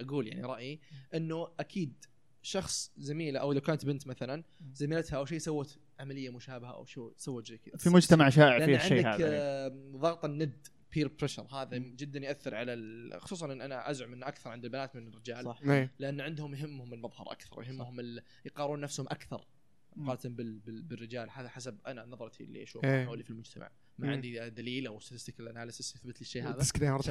أقول 0.03 0.27
يعني 0.27 0.41
رأيي 0.41 0.79
إنه 1.15 1.47
أكيد 1.59 2.05
شخص 2.41 2.91
زميله 2.97 3.39
أو 3.39 3.53
لو 3.53 3.61
كانت 3.61 3.85
بنت 3.85 4.07
مثلا 4.07 4.43
زميلتها 4.73 5.17
أو 5.17 5.25
شيء 5.25 5.37
سوت 5.37 5.79
عملية 5.99 6.29
مشابهة 6.29 6.73
أو 6.73 6.85
شو 6.85 7.11
سوت 7.17 7.47
زي 7.47 7.57
كذا 7.57 7.77
في 7.77 7.89
مجتمع 7.89 8.29
شائع 8.29 8.65
فيه 8.65 8.75
الشيء 8.75 9.05
عندك 9.07 9.21
هذا 9.21 9.37
آه، 9.37 9.67
ضغط 9.95 10.25
الند 10.25 10.67
peer 10.93 11.07
pressure 11.07 11.43
هذا 11.43 11.77
جدا 11.77 12.19
يأثر 12.19 12.55
على 12.55 12.73
ال- 12.73 13.21
خصوصا 13.21 13.53
إن 13.53 13.61
أنا 13.61 13.91
أزعم 13.91 14.13
انه 14.13 14.27
أكثر 14.27 14.49
عند 14.49 14.65
البنات 14.65 14.95
من 14.95 15.07
الرجال 15.07 15.45
صح 15.45 15.59
إيه. 15.69 15.91
لأن 15.99 16.21
عندهم 16.21 16.55
يهمهم 16.55 16.93
المظهر 16.93 17.31
أكثر 17.31 17.59
ويهمهم 17.59 17.99
ال- 17.99 18.23
يقارنون 18.45 18.79
نفسهم 18.79 19.05
أكثر 19.05 19.47
مقارنة 19.95 20.35
بال... 20.35 20.59
بال... 20.59 20.81
بالرجال 20.81 21.29
هذا 21.29 21.49
حسب 21.49 21.77
أنا 21.87 22.05
نظرتي 22.05 22.43
اللي 22.43 22.63
اشوفها 22.63 22.99
إيه. 22.99 23.05
حولي 23.05 23.23
في 23.23 23.29
المجتمع 23.29 23.69
ما 23.97 24.07
مم. 24.07 24.13
عندي 24.13 24.49
دليل 24.49 24.87
أو 24.87 24.99
statistical 24.99 25.39
analysis 25.39 25.95
يثبت 25.95 26.15
لي 26.15 26.21
الشيء 26.21 26.43
هذا 26.43 26.57
disclaimer. 26.57 26.97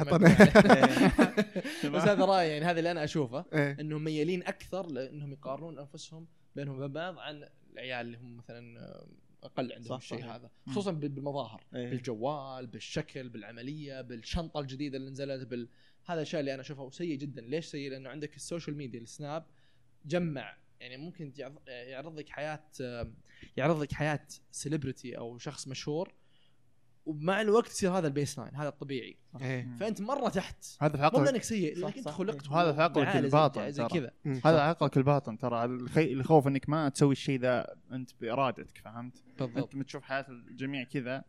بس 1.95 2.03
هذا 2.03 2.25
رأيي 2.25 2.51
يعني 2.51 2.65
هذا 2.65 2.79
اللي 2.79 2.91
أنا 2.91 3.05
أشوفه 3.05 3.45
إيه. 3.53 3.77
إنهم 3.81 4.05
ميالين 4.05 4.43
أكثر 4.43 4.87
لأنهم 4.87 5.33
يقارنون 5.33 5.79
أنفسهم 5.79 6.27
بينهم 6.57 6.77
وبين 6.77 6.93
بعض 6.93 7.19
عن 7.19 7.49
العيال 7.73 8.07
اللي 8.07 8.19
هم 8.19 8.37
مثلا 8.37 8.79
أقل 9.43 9.73
عندهم 9.73 9.97
الشيء. 9.99 10.25
هذا. 10.25 10.51
خصوصا 10.67 10.91
بال- 10.91 11.09
بالمظاهر 11.09 11.65
إيه. 11.75 11.91
بالجوال 11.91 12.67
بالشكل 12.67 13.29
بالعملية 13.29 14.01
بالشنطة 14.01 14.61
الجديدة 14.61 14.99
اللي 14.99 15.11
نزلت 15.11 15.47
بال 15.49 15.69
هذا 16.05 16.15
الاشياء 16.19 16.41
اللي 16.41 16.55
أنا 16.55 16.61
اشوفها 16.63 16.91
سيء 16.91 17.17
جدا. 17.19 17.41
ليش 17.43 17.67
سيء؟ 17.67 17.91
لأنه 17.91 18.09
عندك 18.11 18.37
ال 18.37 18.43
social 18.43 18.77
media 18.77 19.01
السناب 19.01 19.47
جمع. 20.07 20.57
يعني 20.81 20.97
ممكن 20.97 21.33
يعرض- 21.39 21.69
يعرض 21.69 22.19
لك 22.19 22.29
حياة 22.29 22.65
يعرض 23.57 23.83
لك 23.83 23.93
حياة 23.93 24.27
celebrity 24.51 25.19
أو 25.19 25.39
شخص 25.39 25.69
مشهور 25.69 26.15
ومع 27.05 27.41
الوقت 27.41 27.71
يصير 27.71 27.91
هذا 27.91 28.07
ال 28.07 28.39
baseline 28.39 28.55
هذا 28.55 28.69
الطبيعي 28.69 29.19
إيه. 29.41 29.77
فأنت 29.81 30.01
مرة 30.01 30.29
تحت 30.29 30.65
هذا 30.81 30.93
في 30.93 30.99
مو 30.99 31.05
عقلك 31.05 31.27
لانك 31.27 31.43
سيء 31.43 31.79
لانك 31.79 31.97
أنت. 31.99 32.09
خلقت 32.09 32.51
وهذا 32.51 32.73
في 32.73 32.83
عقلك 32.83 33.17
الباطن 33.17 33.71
زي. 33.71 33.87
كذا. 33.87 34.11
هذا 34.27 34.61
عقلك 34.61 34.97
الباطن 34.97 35.39
ترى 35.39 35.65
الخي... 35.65 36.13
الخوف 36.13 36.47
إنك 36.49 36.69
ما 36.69 36.89
تسوي 36.89 37.13
الشيء 37.13 37.41
ذا 37.41 37.77
أنت 37.93 38.11
بإرادتك 38.21 38.79
فهمت؟ 38.79 39.23
بالضبط 39.39 39.57
أنت 39.57 39.77
بتشوف 39.77 40.03
حياة 40.03 40.27
الجميع 40.29 40.85
كذا 40.85 41.25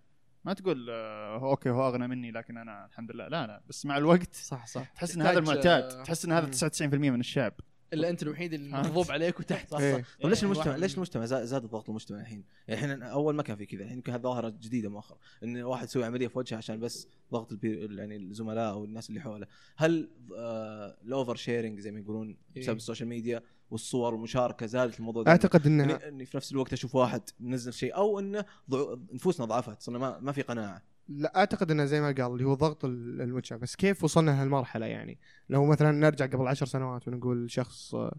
ما 0.46 0.54
تقول 0.54 0.88
آه، 0.90 1.38
هو 1.38 1.50
okay 1.50 1.70
هو 1.70 1.88
أغنى 1.88 2.08
مني 2.08 2.32
لكن 2.32 2.58
أنا 2.58 2.86
الحمد 2.86 3.12
لله 3.12 3.28
لا 3.28 3.48
لا 3.48 3.64
بس 3.70 3.86
مع 3.86 3.98
الوقت 3.98 4.36
صح 4.36 4.66
صح 4.66 4.90
تحس 4.90 5.16
إن 5.16 5.22
هذا 5.22 5.40
المعتاد 5.40 5.84
آه، 5.84 6.04
تحس 6.04 6.26
إن 6.26 6.32
هذا 6.32 6.46
مم. 6.46 6.52
99% 6.52 6.94
من 7.12 7.20
الشعب 7.20 7.54
الا 7.94 8.10
أنت 8.10 8.24
الوحيد 8.24 8.54
اللي؟ 8.54 8.72
مغضوب 8.72 9.12
عليك 9.12 9.40
وتحت 9.40 9.70
صح 9.70 9.80
إيه. 9.80 9.94
صح 9.94 10.18
طيب 10.22 10.30
ليش 10.30 10.44
يعني 10.44 10.54
المجتمع 10.54 10.76
ليش 10.76 10.96
المجتمع 10.96 11.26
زاد, 11.26 11.66
ضغط 11.66 11.90
المجتمع 11.90 12.20
الحين؟ 12.20 12.44
يعني 12.68 12.94
الحين 12.94 13.04
أول 13.04 13.36
ما 13.36 13.44
كان 13.44 13.56
في 13.56 13.66
كذا 13.66 13.84
الحين 13.84 13.98
يمكن 13.98 14.12
هذه 14.12 14.22
ظاهرة 14.22 14.50
جديدة 14.50 14.90
مؤخرا 14.90 15.18
إن 15.44 15.62
واحد 15.62 15.88
يسوي 15.88 16.06
عملية 16.06 16.28
في 16.28 16.38
وجهه 16.40 16.58
عشان 16.58 16.80
بس 16.80 17.08
ضغط 17.32 17.52
البي... 17.52 17.96
يعني 17.98 18.16
الزملاء 18.16 18.72
أو 18.72 18.86
الناس 18.86 19.10
اللي 19.10 19.22
حوله، 19.22 19.48
هل 19.76 20.10
آه 20.38 20.98
ال 21.06 21.36
oversharing 21.36 21.80
زي 21.80 21.92
ما 21.92 22.00
يقولون 22.00 22.38
بسبب 22.56 22.70
إيه. 22.70 22.76
السوشيال 22.76 23.10
ميديا 23.10 23.42
والصور 23.72 24.14
والمشاركة 24.14 24.66
زادت 24.66 25.00
الموضوع 25.00 25.24
ده 25.24 25.32
أعتقد 25.32 25.66
اني 25.66 25.84
انها 25.84 26.08
إني 26.08 26.26
في 26.26 26.38
نفس 26.38 26.52
الوقت 26.52 26.74
أشوف 26.74 26.96
واحد 26.96 27.22
منزل 27.40 27.74
شيء 27.74 27.96
أو 27.96 28.20
إنه 28.20 28.46
ضع... 28.70 28.96
نفوسنا 29.14 29.46
ضعفت 29.46 29.82
صرنا 29.82 30.00
ما, 30.00 30.20
ما 30.20 30.32
في 30.32 30.42
قناعة 30.42 30.82
لا 31.10 31.38
أعتقد 31.40 31.72
إنه 31.72 31.86
زي 31.86 32.02
ما 32.02 32.12
قال 32.12 32.32
اللي 32.34 32.44
هو 32.44 32.54
ضغط 32.54 32.86
ال- 32.86 33.22
المجتمع 33.22 33.58
بس 33.60 33.76
كيف 33.76 34.04
وصلنا 34.04 34.32
لهالمرحله 34.32 34.86
يعني؟ 34.86 35.20
لو 35.50 35.66
مثلا 35.66 35.92
نرجع 35.92 36.26
قبل 36.26 36.48
عشر 36.48 36.66
سنوات 36.66 37.08
ونقول 37.08 37.52
شخص 37.52 37.96
آه، 37.96 38.16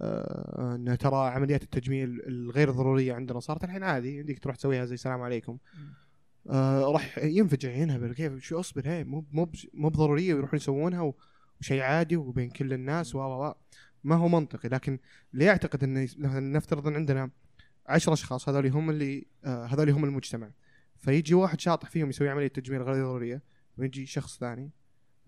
آه، 0.00 0.74
إنه 0.74 0.94
ترى 0.94 1.28
عمليات 1.28 1.62
التجميل 1.62 2.20
الغير 2.26 2.70
ضرورية 2.70 3.14
عندنا 3.14 3.40
صارت 3.40 3.64
الحين 3.64 3.82
عادي 3.82 4.18
يمديك 4.18 4.38
تروح 4.38 4.56
تسويها 4.56 4.84
زي 4.84 4.94
السلام 4.94 5.22
عليكم. 5.22 5.58
آه 6.50 6.92
راح 6.92 7.18
ينفجع 7.18 7.70
ينهبل 7.70 8.14
كيف 8.14 8.38
شو 8.38 8.60
أصبر 8.60 8.82
هي 8.88 9.04
مو 9.04 9.24
مو 9.32 9.50
مو 9.74 9.88
بضرورية 9.88 10.34
ويروحون 10.34 10.56
يسوونها 10.56 11.12
وشيء 11.60 11.82
عادي 11.82 12.16
وبين 12.16 12.50
كل 12.50 12.72
الناس 12.72 13.14
و. 13.14 13.52
ما 14.04 14.16
هو 14.16 14.28
منطقي. 14.28 14.68
لكن 14.68 14.98
اللي 15.34 15.44
يعتقد 15.44 15.84
انه 15.84 16.08
نفترض 16.38 16.86
إن 16.86 16.94
عندنا 16.94 17.30
عشر 17.86 18.12
أشخاص 18.12 18.48
هذول 18.48 18.66
هم 18.66 18.90
اللي 18.90 19.26
آه 19.44 19.64
هذول 19.66 19.90
هم 19.90 20.04
المجتمع. 20.04 20.50
فيجي 21.04 21.34
واحد 21.34 21.60
شاطح 21.60 21.90
فيهم 21.90 22.08
يسوي 22.08 22.28
عملية 22.28 22.48
تجميل 22.48 22.82
غير 22.82 22.94
ضروريه 23.04 23.42
ويجي 23.78 24.06
شخص 24.06 24.38
ثاني 24.38 24.70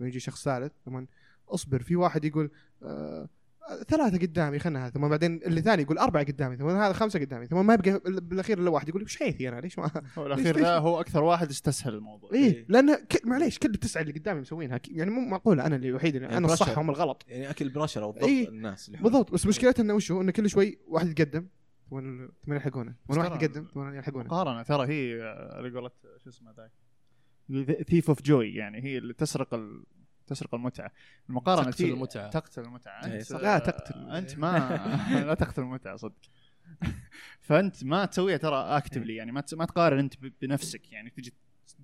ويجي 0.01 0.21
شخص 0.21 0.45
ثالث 0.45 0.73
ثم 0.85 1.05
اصبر. 1.49 1.83
في 1.83 1.97
واحد 1.97 2.25
يقول 2.25 2.51
آه 2.83 3.29
ثلاثة 3.89 4.19
قدامي 4.19 4.59
خلنا 4.59 4.85
هذا. 4.85 4.91
ثم 4.91 5.09
بعدين 5.09 5.41
اللي 5.43 5.61
ثاني 5.62 5.83
يقول 5.83 5.99
أربعة 5.99 6.25
قدامي 6.25 6.57
ثم 6.57 6.69
هذا 6.69 6.93
خمسة 6.93 7.21
قدامي 7.21 7.47
ثم 7.47 7.67
ما 7.67 7.75
يبقى 7.75 8.01
بالأخير 8.21 8.59
إلا 8.59 8.71
واحد 8.71 8.89
يقول 8.89 9.03
وش 9.03 9.17
حيثي 9.17 9.49
أنا؟ 9.49 9.61
ليش 9.61 9.79
ما 9.79 9.91
هو 10.19 10.27
الأخير 10.27 10.59
ذا 10.59 10.79
هو 10.79 11.01
أكثر 11.01 11.23
واحد 11.23 11.51
استسهل 11.51 11.95
الموضوع. 11.95 12.33
إيه 12.33 12.65
لأن 12.69 12.95
ك... 12.95 13.27
معليش 13.27 13.59
كل 13.59 13.71
التسعة 13.71 14.03
اللي 14.03 14.12
قدامي 14.12 14.41
مسوينها 14.41 14.79
ك- 14.79 14.89
يعني 14.89 15.11
مو 15.11 15.21
معقولة. 15.21 15.67
أنا 15.67 15.77
اللي 15.77 15.89
الوحيد 15.89 16.15
اللي 16.15 16.27
يعني 16.27 16.39
أنا 16.39 16.53
الصح. 16.53 16.79
هم 16.79 16.91
الغلط. 16.91 17.25
يعني 17.29 17.51
أكل 17.51 17.69
برشر 17.69 18.03
أو 18.03 18.11
ضغط 18.11 18.25
إيه. 18.25 18.49
الناس. 18.49 18.91
بالضبط. 18.91 19.33
بس 19.33 19.47
مشكلتها 19.47 19.83
إنه 19.83 19.95
وش 19.95 20.12
هو 20.12 20.21
إنه 20.21 20.33
كل 20.33 20.51
شوي 20.51 20.79
واحد 20.89 21.09
يتقدم. 21.09 21.47
ثم 21.90 22.29
ثم 22.44 22.53
يلحقونه. 22.53 22.94
بس 23.09 23.16
واحد 23.16 23.31
ترى- 23.31 23.42
يتقدم 23.42 23.64
ثم 23.75 23.94
يلحقونه. 23.94 24.25
مقارنة. 24.25 24.62
ترى 24.62 24.87
هي 24.88 25.22
على 25.53 25.70
قولة 25.70 25.90
شو 26.25 26.29
اسمه 26.29 26.53
ذاك؟ 26.53 26.72
thief 27.88 28.09
of 28.09 28.23
joy 28.23 28.55
يعني 28.55 28.85
هي 28.85 28.99
اللي 28.99 29.14
تسرق 29.14 29.55
ال... 29.55 29.85
تسرق 30.27 30.55
المتعة. 30.55 30.90
المقارنة 31.29 31.70
تقتل 31.70 31.85
المتعة. 31.85 32.31
تقتل 32.31 32.62
المتعة. 32.62 33.07
إيه، 33.07 33.20
انت. 33.20 33.33
لا 33.33 33.59
تقتل. 33.59 34.11
أنت 34.11 34.38
ما 34.38 34.59
لا 35.27 35.35
تقتل 35.35 35.62
المتعة 35.62 35.96
صدق. 35.96 36.14
فأنت 37.46 37.85
ما 37.85 38.05
تسويها 38.05 38.37
ترى 38.37 38.57
actively 38.57 39.14
يعني 39.16 39.33
ما 39.33 39.42
ما 39.53 39.64
تقارن 39.64 39.99
أنت 39.99 40.16
ب- 40.25 40.33
بنفسك. 40.42 40.92
يعني 40.92 41.11
تجي 41.11 41.35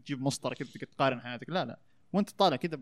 تجيب 0.05 0.23
مسطره 0.23 0.55
كذا 0.55 0.69
تقارن 0.71 1.21
حياتك. 1.21 1.51
لا 1.51 1.65
لا. 1.65 1.81
وأنت 2.13 2.31
طالع 2.31 2.57
كذا 2.57 2.81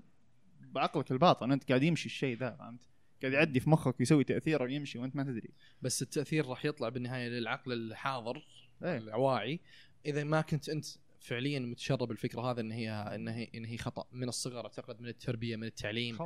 بعقلك 0.61 1.13
الباطن 1.13 1.53
أنت 1.53 1.69
قاعد 1.69 1.83
يمشي 1.83 2.07
الشيء 2.07 2.37
ذا 2.39 2.51
فهمت؟ 2.51 2.89
قاعد 3.23 3.33
يعدي 3.33 3.61
في 3.61 3.71
مخك 3.71 4.01
يسوي 4.01 4.25
تاثير 4.25 4.63
ويمشي 4.63 4.99
وأنت 4.99 5.17
ما 5.17 5.25
تدري. 5.25 5.51
بس 5.83 6.03
التأثير 6.03 6.47
راح 6.47 6.65
يطلع 6.65 6.89
بالنهاية 6.89 7.29
للعقل 7.29 7.73
الحاضر 7.73 8.47
إيه. 8.85 8.97
الواعي 8.97 9.61
إذا 10.07 10.25
ما 10.25 10.41
كنت 10.41 10.69
أنت 10.69 10.87
فعليا 11.21 11.59
متشرب 11.59 12.11
الفكرة 12.11 12.51
هذا 12.51 12.61
إن 12.61 12.73
هي 12.73 12.91
إن 12.91 13.29
هي 13.29 13.51
إن 13.55 13.65
هي 13.65 13.79
خطأ. 13.79 14.05
من 14.13 14.29
الصغر 14.29 14.65
أعتقد 14.65 15.01
من 15.01 15.09
التربية 15.09 15.57
من 15.57 15.65
التعليم. 15.65 16.17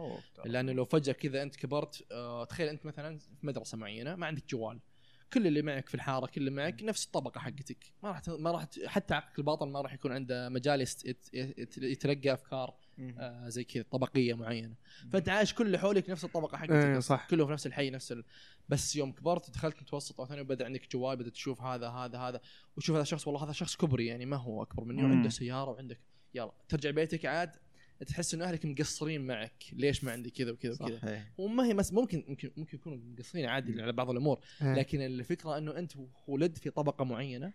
لأنه 0.44 0.72
لو 0.72 0.84
فجأة 0.84 1.12
كذا 1.12 1.42
أنت 1.42 1.56
كبرت 1.56 2.06
آه 2.12 2.44
تخيل 2.44 2.68
أنت 2.68 2.86
مثلا 2.86 3.18
في 3.18 3.46
مدرسة 3.46 3.78
معينة 3.78 4.16
ما 4.16 4.26
عندك 4.26 4.50
جوال. 4.50 4.80
كل 5.34 5.46
اللي 5.46 5.62
معك 5.62 5.88
في 5.88 5.94
الحارة 5.94 6.26
كل 6.26 6.40
اللي 6.40 6.50
معك 6.50 6.82
نفس 6.82 7.06
الطبقة 7.06 7.38
حقتك 7.38 7.92
ما 8.02 8.10
راح 8.10 8.22
ما 8.28 8.50
راح 8.50 8.66
حتى 8.86 9.14
عقلك 9.14 9.38
الباطن 9.38 9.68
ما 9.68 9.80
راح 9.80 9.92
يكون 9.92 10.12
عنده 10.12 10.48
مجال 10.48 10.86
يتلقى 11.76 12.32
أفكار. 12.32 12.74
آه 13.18 13.48
زي 13.48 13.64
كذا 13.64 13.84
طبقية 13.90 14.34
معينة 14.34 14.74
فأنت 15.12 15.28
عايش 15.28 15.54
كل 15.54 15.66
اللي 15.66 15.78
حولك 15.78 16.10
نفس 16.10 16.24
الطبقة 16.24 16.58
حقتك 16.58 16.96
بس 16.96 17.06
صح. 17.06 17.26
كله 17.30 17.46
في 17.46 17.52
نفس 17.52 17.66
الحي 17.66 17.90
نفس 17.90 18.12
ال... 18.12 18.24
بس 18.68 18.96
يوم 18.96 19.12
كبرت 19.12 19.50
دخلت 19.50 19.82
متوسط 19.82 20.20
أو 20.20 20.26
ثاني 20.26 20.42
بدا 20.42 20.64
عندك 20.64 20.92
جوال 20.92 21.16
بدأت 21.16 21.32
تشوف 21.32 21.62
هذا 21.62 21.88
هذا 21.88 22.18
هذا 22.18 22.40
وتشوف 22.76 22.94
هذا 22.94 23.02
الشخص 23.02 23.26
والله 23.26 23.44
هذا 23.44 23.52
شخص 23.52 23.76
كبري 23.76 24.06
يعني 24.06 24.26
ما 24.26 24.36
هو 24.36 24.62
أكبر 24.62 24.84
مني. 24.84 25.04
وعنده 25.04 25.28
سيارة 25.28 25.70
وعندك 25.70 26.00
يلا 26.34 26.52
ترجع 26.68 26.90
بيتك 26.90 27.26
عاد 27.26 27.56
تحس 28.06 28.34
انه 28.34 28.44
أهلك 28.44 28.64
مقصرين 28.66 29.26
معك. 29.26 29.64
ليش 29.72 30.04
ما 30.04 30.12
عندي 30.12 30.30
كذا 30.30 30.50
وكذا 30.50 30.72
وكذا. 30.80 31.22
وما 31.38 31.66
هي 31.66 31.74
مس 31.74 31.92
ممكن 31.92 32.24
ممكن 32.28 32.50
ممكن 32.56 32.76
يكونوا 32.76 32.98
مقصرين 32.98 33.46
عادي 33.46 33.82
على 33.82 33.92
بعض 33.92 34.10
الأمور. 34.10 34.40
إيه. 34.62 34.74
لكن 34.74 35.00
الفكرة 35.00 35.58
إنه 35.58 35.78
أنت 35.78 35.92
ولد 36.28 36.56
في 36.58 36.70
طبقة 36.70 37.04
معينة 37.04 37.52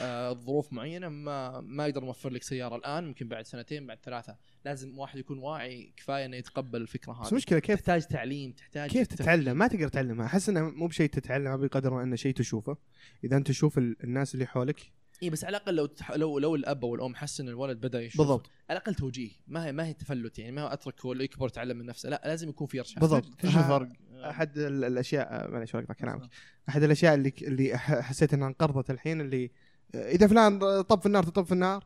آه، 0.00 0.32
ظروف 0.32 0.72
معينة 0.72 1.08
ما 1.08 1.60
ما 1.60 1.86
يقدر 1.86 2.04
يوفر 2.04 2.30
لك 2.30 2.42
سيارة 2.42 2.76
الآن 2.76 3.04
ممكن 3.06 3.28
بعد 3.28 3.46
سنتين 3.46 3.86
بعد 3.86 3.98
ثلاثة. 4.04 4.36
لازم 4.64 4.98
واحد 4.98 5.18
يكون 5.18 5.38
واعي 5.38 5.92
كفاية 5.96 6.24
إنه 6.26 6.36
يتقبل 6.36 6.80
الفكرة 6.82 7.12
بس 7.12 7.26
هذه 7.26 7.34
مشكله 7.34 7.58
كيف 7.58 7.80
تحتاج 7.80 8.02
تعليم 8.06 8.52
تحتاج 8.52 8.90
كيف 8.90 9.06
تتعلم؟ 9.06 9.56
ما 9.58 9.66
تقدر 9.68 9.88
تعلمها. 9.88 10.26
أحس 10.26 10.48
إنه 10.48 10.70
مو 10.70 10.86
بشيء 10.86 11.08
تتعلمه 11.08 11.56
بقدر 11.56 11.94
ما 11.94 12.02
إنه 12.02 12.16
شيء 12.16 12.34
تشوفه. 12.34 12.76
إذا 13.24 13.36
أنت 13.36 13.48
تشوف 13.48 13.78
ال- 13.78 13.96
الناس 14.04 14.34
اللي 14.34 14.46
حولك 14.46 14.92
اي 15.22 15.30
بس 15.30 15.44
على 15.44 15.56
الأقل 15.56 15.74
لو 15.74 15.86
تح... 15.86 16.10
لو 16.12 16.38
لو 16.38 16.54
الأب 16.54 16.84
أو 16.84 16.94
الأم 16.94 17.14
حس 17.14 17.40
إن 17.40 17.48
الولد 17.48 17.80
بدأ 17.80 18.02
يشوف 18.02 18.20
بالضبط. 18.20 18.50
على 18.70 18.76
الأقل 18.78 18.94
توجيه. 18.94 19.30
ما 19.46 19.66
هي 19.66 19.72
ما 19.72 19.86
هي 19.86 19.92
تفلت 19.92 20.38
يعني 20.38 20.52
ما 20.52 20.62
هو 20.62 20.66
أترك 20.68 21.00
هو 21.06 21.12
يكبر 21.12 21.46
يتعلم 21.46 21.78
من 21.78 21.86
نفسه. 21.86 22.08
لا 22.08 22.22
لازم 22.24 22.48
يكون 22.48 22.66
في 22.66 22.78
ارشاد 22.80 23.00
بالضبط. 23.00 23.44
إيش 23.44 23.56
الفرق؟ 23.56 23.88
أحد 24.24 24.58
ال- 24.58 24.84
الأشياء 24.84 25.50
معليش 25.50 25.74
اقطع 25.76 25.94
كلامك. 25.94 26.28
أحد 26.68 26.82
الأشياء 26.82 27.14
اللي 27.14 27.32
اللي 27.42 27.78
ح- 27.78 28.00
حسيت 28.00 28.34
إنها 28.34 28.48
انقرضت 28.48 28.90
الحين 28.90 29.20
اللي 29.20 29.50
إذا 29.94 30.26
فلان 30.26 30.58
طب 30.82 31.00
في 31.00 31.06
النار 31.06 31.22
تطب 31.22 31.44
في 31.44 31.52
النار. 31.52 31.84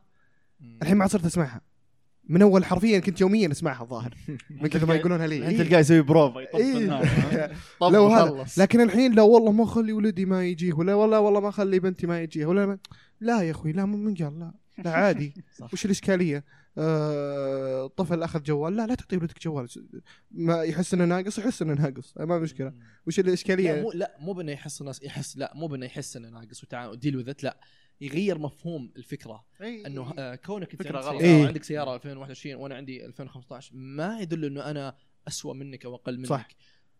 الحين 0.81 0.97
ما 0.97 1.01
عاد 1.03 1.11
صرت 1.11 1.25
أسمعها. 1.25 1.61
من 2.29 2.41
أول 2.41 2.65
حرفيا 2.65 2.99
كنت 2.99 3.21
يوميا 3.21 3.51
أسمعها 3.51 3.83
الظاهر. 3.83 4.13
من 4.61 4.67
كثر 4.67 4.85
ما 4.85 4.95
يقولونها 4.95 5.27
لي. 5.27 5.47
أنت. 5.47 5.61
تلقاه 5.61 5.79
يسوي 5.79 6.01
بروفا 6.01 6.39
يطب 6.39 6.55
إيه. 6.59 6.73
في 6.73 6.77
النار 6.77 7.09
لو 7.93 8.07
هذا. 8.07 8.45
لكن 8.57 8.81
الحين 8.81 9.13
لا 9.13 9.21
والله 9.21 9.51
ما 9.51 9.63
أخلي 9.63 9.93
ولدي 9.93 10.25
ما 10.25 10.45
يجيه 10.45 10.73
ولا 10.73 10.93
والله 10.93 11.19
والله 11.19 11.39
ما 11.39 11.49
أخلي 11.49 11.79
بنتي 11.79 12.07
ما 12.07 12.21
يجيها 12.21 12.47
ولا 12.47 12.65
ما 12.65 12.77
لا 13.19 13.41
يا 13.41 13.51
أخوي 13.51 13.71
لا 13.71 13.85
مو 13.85 13.97
من 13.97 14.15
قال 14.15 14.39
لا. 14.39 14.53
لا 14.85 14.91
عادي. 14.91 15.33
صح. 15.55 15.73
وش 15.73 15.85
الإشكالية؟ 15.85 16.43
آه 16.77 17.87
طفل 17.87 18.23
أخذ 18.23 18.43
جوال. 18.43 18.75
لا 18.75 18.87
لا 18.87 18.95
تعطي 18.95 19.17
ولدك 19.17 19.43
جوال. 19.43 19.67
ما 20.31 20.63
يحس 20.63 20.93
إنه 20.93 21.05
ناقص 21.05 21.39
يحس 21.39 21.61
إنه 21.61 21.73
ناقص. 21.73 22.17
ما 22.17 22.39
مشكلة. 22.39 22.73
وش 23.07 23.19
لا 23.19 23.27
الاشكاليه 23.27 23.81
مو 23.81 23.91
لا 23.91 24.17
مو 24.19 24.33
بإنه 24.33 24.51
يحس 24.51 24.81
الناس 24.81 25.03
يحس 25.03 25.37
لا 25.37 25.51
مو 25.55 25.67
بإنه 25.67 25.85
يحس 25.85 26.17
إنه 26.17 26.29
ناقص. 26.29 26.63
وتعامل 26.63 26.99
ديل 26.99 27.17
وذت 27.17 27.43
لا 27.43 27.59
يغير 28.01 28.37
مفهوم 28.37 28.91
الفكرة. 28.97 29.45
إنه 29.61 30.13
آه، 30.19 30.35
كونك 30.35 30.71
أنت 30.71 30.81
فكرة 30.83 30.97
عندك 30.97 31.07
غلط. 31.07 31.21
سيارة 31.21 31.37
إيه. 31.37 31.47
عندك 31.47 31.63
سيارة 31.63 31.95
2021 31.95 32.55
وأنا 32.55 32.75
عندي 32.75 33.05
2015 33.05 33.75
ما 33.75 34.19
يدل 34.19 34.45
إنه 34.45 34.61
أنا 34.61 34.95
اسوء 35.27 35.53
منك 35.53 35.85
أو 35.85 35.95
أقل 35.95 36.17
منك. 36.17 36.27
صح. 36.27 36.47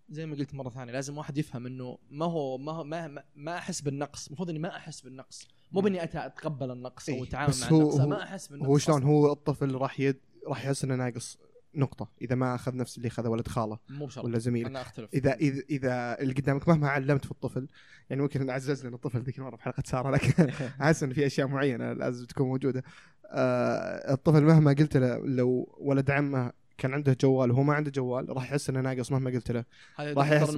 زي 0.10 0.26
ما 0.26 0.36
قلت 0.36 0.54
مرة 0.54 0.70
ثانية 0.70 0.94
لازم 0.94 1.18
واحد 1.18 1.38
يفهم 1.38 1.66
إنه 1.66 1.98
ما 2.10 2.26
هو 2.26 2.58
ما 2.58 2.72
هو 2.72 2.84
ما, 2.84 3.08
ما, 3.08 3.24
ما 3.36 3.58
أحس 3.58 3.82
بالنقص. 3.82 4.28
المفروض 4.28 4.50
إني 4.50 4.60
ما 4.60 4.76
أحس 4.76 5.02
بالنقص. 5.02 5.48
مو 5.72 5.82
بإني 5.82 6.04
أتقبل 6.04 6.72
النقص 6.72 7.10
أو 7.10 7.16
إيه، 7.16 7.24
اتعامل 7.24 7.54
مع 7.62 7.68
النقص 7.70 8.00
هو- 8.00 8.08
ما 8.08 8.24
أحس 8.24 8.48
بالنقص 8.48 8.68
هو 8.70 8.78
شلون. 8.78 9.04
هو 9.04 9.32
الطفل 9.32 9.76
راح 9.76 10.00
يد 10.00 10.18
راح 10.48 10.66
يحس 10.66 10.84
إنه 10.84 10.96
ناقص 10.96 11.38
نقطة 11.76 12.10
إذا 12.22 12.36
ما 12.36 12.56
أخذ 12.56 12.76
نفس 12.76 12.98
اللي 12.98 13.08
أخذه 13.08 13.28
ولد 13.30 13.48
خالة 13.48 13.78
مو 13.90 14.06
بشرط 14.06 14.26
ولا 14.26 14.38
زميله 14.38 14.68
أنا 14.70 14.82
أختلف 14.82 15.10
اذا 15.14 15.34
اذا 15.36 15.62
إذا 15.70 16.20
اللي 16.22 16.34
قدامك 16.34 16.68
مهما 16.68 16.90
علمت 16.90 17.26
في 17.26 17.32
الطفل 17.32 17.68
يعني 18.10 18.22
ممكن 18.22 18.50
عززنا 18.50 18.96
الطفل 18.96 19.20
ذيك 19.22 19.38
المرة 19.40 19.56
في 19.56 19.64
حلقه 19.64 19.84
ساره 19.86 20.10
لكن 20.12 20.50
أحس 20.82 21.04
إن 21.04 21.14
في 21.14 21.26
أشياء 21.26 21.48
معينة 21.48 21.94
لازم 21.94 22.26
تكون 22.26 22.48
موجودة 22.48 22.84
آه 23.32 24.14
الطفل 24.14 24.44
مهما 24.44 24.74
قلت 24.74 24.98
له 24.98 25.18
لو 25.18 25.76
ولد 25.80 26.12
عمه 26.12 26.52
كان 26.78 26.94
عنده 26.94 27.18
جوال 27.22 27.52
وهو 27.52 27.64
ما 27.64 27.74
عنده 27.74 27.92
جوال 27.92 28.30
راح 28.30 28.44
يحس 28.44 28.70
إنه 28.70 28.82
ناقص 28.82 29.12
مهما 29.12 29.30
قلت 29.32 29.52
له 29.52 29.66
راح 30.00 30.32
يحس- 30.32 30.50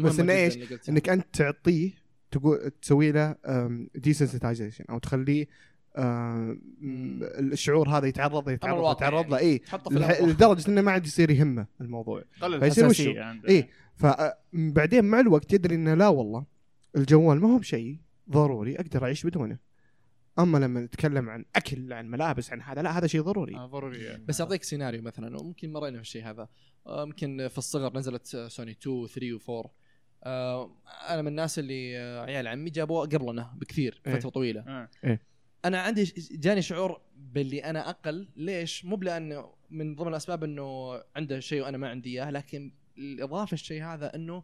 بس؟ 0.47 0.53
اللي 0.55 0.65
قلتها. 0.65 0.91
إنك 0.91 1.09
أنت 1.09 1.25
تعطيه 1.35 1.91
تقول 2.31 2.71
تسوي 2.81 3.11
له 3.11 3.35
desensitization 3.95 4.85
أو 4.89 4.99
تخليه. 4.99 5.47
الشعور 7.39 7.89
هذا 7.89 8.07
يتعرض 8.07 8.49
يتعرض 8.49 8.91
يتعرض 8.91 9.33
له 9.33 9.39
يعني. 9.39 9.61
اي. 10.11 10.25
لدرجة 10.25 10.69
إنه 10.69 10.81
ما 10.81 10.91
عاد 10.91 11.05
يصير 11.05 11.31
يهمه 11.31 11.67
الموضوع 11.81 12.23
قلل 12.41 12.71
فيصير 12.71 13.21
عنده 13.21 13.49
اي 13.49 13.69
فبعدين 13.95 15.05
مع 15.05 15.19
الوقت 15.19 15.53
يدري 15.53 15.75
إنه 15.75 15.93
لا 15.93 16.07
والله 16.07 16.45
الجوال 16.95 17.39
ما 17.39 17.53
هو 17.53 17.57
بشيء 17.57 17.99
ضروري 18.29 18.75
أقدر 18.75 19.03
أعيش 19.03 19.25
بدونه 19.25 19.57
أما 20.39 20.57
لما 20.57 20.79
نتكلم 20.79 21.29
عن 21.29 21.45
أكل 21.55 21.93
عن 21.93 22.09
ملابس 22.09 22.51
عن 22.51 22.61
هذا 22.61 22.81
لا 22.81 22.97
هذا 22.97 23.07
شيء 23.07 23.21
ضروري 23.21 23.55
آه، 23.55 23.65
ضروري 23.65 24.03
يعني. 24.03 24.25
بس 24.25 24.41
أعطيك 24.41 24.63
سيناريو 24.63 25.01
مثلا 25.01 25.37
وممكن 25.39 25.73
مرينا 25.73 25.97
في 25.97 26.01
الشيء 26.01 26.23
هذا 26.29 26.47
آه، 26.87 27.03
يمكن 27.03 27.47
في 27.47 27.57
الصغر 27.57 27.97
نزلت 27.97 28.35
آه، 28.35 28.47
سوني 28.47 28.71
2 28.71 29.07
3 29.07 29.37
و4 29.37 29.69
آه، 30.23 30.71
أنا 31.09 31.21
من 31.21 31.27
الناس 31.27 31.59
اللي 31.59 31.99
آه، 31.99 32.25
عيال 32.25 32.47
عمي 32.47 32.69
جابوه 32.69 33.07
قبلنا 33.07 33.53
بكثير 33.55 34.01
إيه. 34.07 34.15
فترة 34.15 34.29
طويلة. 34.29 34.61
آه. 34.61 35.19
أنا 35.65 35.81
عندي 35.81 36.13
جاني 36.31 36.61
شعور 36.61 37.01
باللي 37.15 37.63
أنا 37.63 37.89
أقل. 37.89 38.29
ليش؟ 38.35 38.85
مو 38.85 38.95
بلانه 38.95 39.53
من 39.69 39.95
ضمن 39.95 40.07
الأسباب 40.07 40.43
إنه 40.43 40.93
عنده 41.15 41.39
شيء 41.39 41.61
وأنا 41.61 41.77
ما 41.77 41.89
عندي 41.89 42.09
إياه 42.09 42.31
لكن 42.31 42.71
الإضافة 42.97 43.53
الشيء 43.53 43.83
هذا 43.83 44.15
إنه 44.15 44.43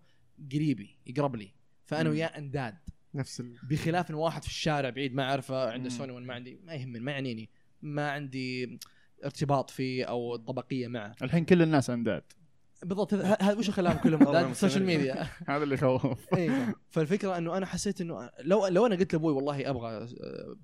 قريبي 0.51 0.97
يقرب 1.05 1.35
لي. 1.35 1.51
فأنا. 1.85 2.09
وياه 2.09 2.27
أنداد. 2.27 2.77
نفس 3.13 3.39
ال... 3.39 3.59
بخلاف 3.63 4.09
إن 4.09 4.15
واحد 4.15 4.43
في 4.43 4.49
الشارع 4.49 4.89
بعيد 4.89 5.13
ما 5.13 5.23
أعرفه 5.23 5.71
عنده. 5.71 5.89
سوني 5.89 6.11
وأنا 6.11 6.25
ما 6.25 6.33
عندي 6.33 6.59
ما 6.63 6.73
يهمني 6.73 6.99
ما 6.99 7.11
يعنيني. 7.11 7.49
ما 7.81 8.11
عندي 8.11 8.79
ارتباط 9.25 9.69
فيه 9.69 10.05
أو 10.05 10.35
طبقية 10.35 10.87
معه. 10.87 11.15
الحين 11.21 11.45
كل 11.45 11.61
الناس 11.61 11.89
أنداد. 11.89 12.23
بالضبط 12.87 13.13
هذا 13.13 13.57
وش 13.57 13.69
خلاهم 13.69 13.97
كلهم؟ 13.97 14.51
السوشيال. 14.51 14.83
ميديا 14.85 15.27
هذا 15.49 15.63
اللي 15.63 15.75
يخوف 15.75 16.33
إيه. 16.37 16.75
فالفكرة 16.89 17.37
إنه 17.37 17.57
أنا 17.57 17.65
حسيت 17.65 18.01
إنه 18.01 18.29
لو 18.39 18.67
لو 18.67 18.85
أنا 18.85 18.95
قلت 18.95 19.13
لأبوي 19.13 19.33
والله 19.33 19.69
أبغى 19.69 20.07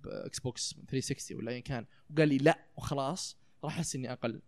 إكس 0.05 0.39
بوكس 0.39 0.75
360 0.89 1.37
ولا 1.37 1.51
ايا 1.51 1.59
كان 1.59 1.85
وقال 2.15 2.27
لي 2.29 2.37
لا 2.37 2.59
وخلاص 2.77 3.37
راح 3.63 3.75
أحس 3.77 3.95
إني 3.95 4.11
أقل. 4.11 4.41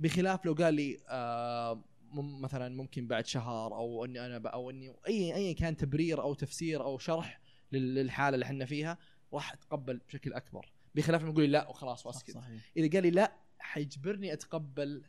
بخلاف 0.00 0.46
لو 0.46 0.52
قال 0.52 0.74
لي 0.74 0.98
آه 1.08 1.84
مثلا 2.14 2.76
ممكن 2.76 3.06
بعد 3.06 3.26
شهر 3.26 3.74
أو 3.74 4.04
إني 4.04 4.26
أنا 4.26 4.48
أو 4.48 4.70
إني 4.70 4.92
أي 5.08 5.34
اي 5.34 5.54
كان 5.54 5.76
تبرير 5.76 6.22
أو 6.22 6.34
تفسير 6.34 6.82
أو 6.84 6.98
شرح 6.98 7.40
لل- 7.72 7.94
للحالة 7.94 8.34
اللي 8.34 8.44
إحنا 8.44 8.64
فيها 8.64 8.98
راح 9.32 9.52
أتقبل 9.52 10.00
بشكل 10.08 10.32
أكبر. 10.32 10.72
بخلاف 10.94 11.22
لما 11.22 11.30
يقول 11.30 11.42
لي 11.44 11.50
لا 11.50 11.68
وخلاص 11.68 12.06
وأسكت. 12.06 12.30
صحيح. 12.30 12.60
إذا 12.76 12.88
قال 12.92 13.02
لي 13.02 13.10
لا 13.10 13.32
حيجبرني 13.58 14.32
أتقبل 14.32 15.02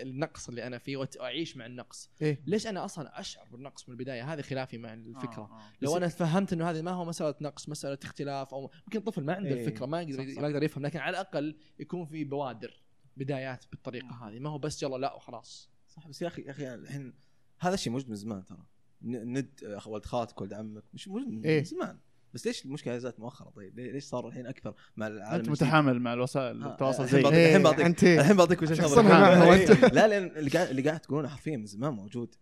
النقص 0.00 0.48
اللي 0.48 0.66
أنا 0.66 0.78
فيه 0.78 0.96
وأعيش 0.96 1.56
مع 1.56 1.66
النقص 1.66 2.10
إيه؟ 2.22 2.42
ليش 2.46 2.66
أنا 2.66 2.84
أصلا 2.84 3.20
أشعر 3.20 3.48
بالنقص 3.48 3.88
من 3.88 3.92
البداية 3.92 4.32
هذه 4.32 4.40
خلافي 4.40 4.78
مع 4.78 4.94
الفكرة 4.94 5.42
آه، 5.42 5.58
آه. 5.58 5.72
لو 5.80 5.96
أنا 5.96 6.08
فهمت 6.08 6.52
إنه 6.52 6.70
هذه 6.70 6.82
ما 6.82 6.90
هو 6.90 7.04
مسألة 7.04 7.34
نقص 7.40 7.68
مسألة 7.68 7.98
اختلاف 8.02 8.54
أو 8.54 8.70
ممكن 8.86 9.00
طفل 9.00 9.24
ما 9.24 9.34
عنده 9.34 9.50
إيه. 9.50 9.66
الفكرة 9.66 9.86
ما 9.86 10.02
يقدر 10.02 10.24
صح، 10.24 10.34
صح. 10.34 10.42
ما 10.42 10.48
يقدر 10.48 10.62
يفهم 10.62 10.86
لكن 10.86 10.98
على 10.98 11.10
الأقل 11.10 11.56
يكون 11.78 12.06
في 12.06 12.24
بوادر 12.24 12.82
بدايات 13.16 13.64
بالطريقة 13.70 14.28
هذه 14.28 14.38
ما 14.38 14.50
هو 14.50 14.58
بس 14.58 14.82
يلا 14.82 14.96
لا 14.96 15.14
وخلاص 15.14 15.70
صح 15.88 16.08
بس 16.08 16.22
يا 16.22 16.26
أخي 16.26 16.42
يا 16.42 16.50
أخي 16.50 16.74
الحين 16.74 17.14
هذا 17.58 17.74
الشيء 17.74 17.92
موجود 17.92 18.08
من 18.08 18.16
زمان 18.16 18.44
ترى 18.44 18.66
ند 19.02 19.80
ولد 19.86 20.04
خالتك 20.04 20.40
ولد 20.40 20.52
عمك 20.52 20.84
مش 20.94 21.08
موجود 21.08 21.28
من 21.28 21.44
إيه. 21.44 21.62
زمان 21.62 21.98
بس 22.34 22.46
ليش 22.46 22.64
المشكلة 22.64 22.98
زادت 22.98 23.20
مؤخرا 23.20 23.50
طيب 23.50 23.78
ليش 23.80 24.04
صار 24.04 24.28
الحين 24.28 24.46
أكثر 24.46 24.74
مع 24.96 25.06
العالم 25.06 25.34
أنت؟ 25.40 25.48
متحامل 25.50 26.00
مع 26.00 26.12
الوسائل 26.12 26.62
آه، 26.62 26.72
التواصل 26.72 27.04
الحين 27.04 27.18
زي 27.18 27.22
بعطيك- 27.22 27.34
إيه، 27.34 27.46
الحين 27.48 27.62
بعطيك 27.62 27.80
أنت. 27.84 28.04
الحين 28.04 28.36
بعطيك 28.36 28.62
وجهة 28.62 28.84
نظري 28.84 29.08
معه 29.08 29.54
إيه. 29.54 29.66
لا 29.88 30.08
لأن 30.08 30.36
اللي 30.36 30.82
قاعد 30.82 31.00
تقولونه 31.00 31.28
حرفيا 31.28 31.56
من 31.56 31.66
زمان 31.66 31.92
موجود. 31.92 32.34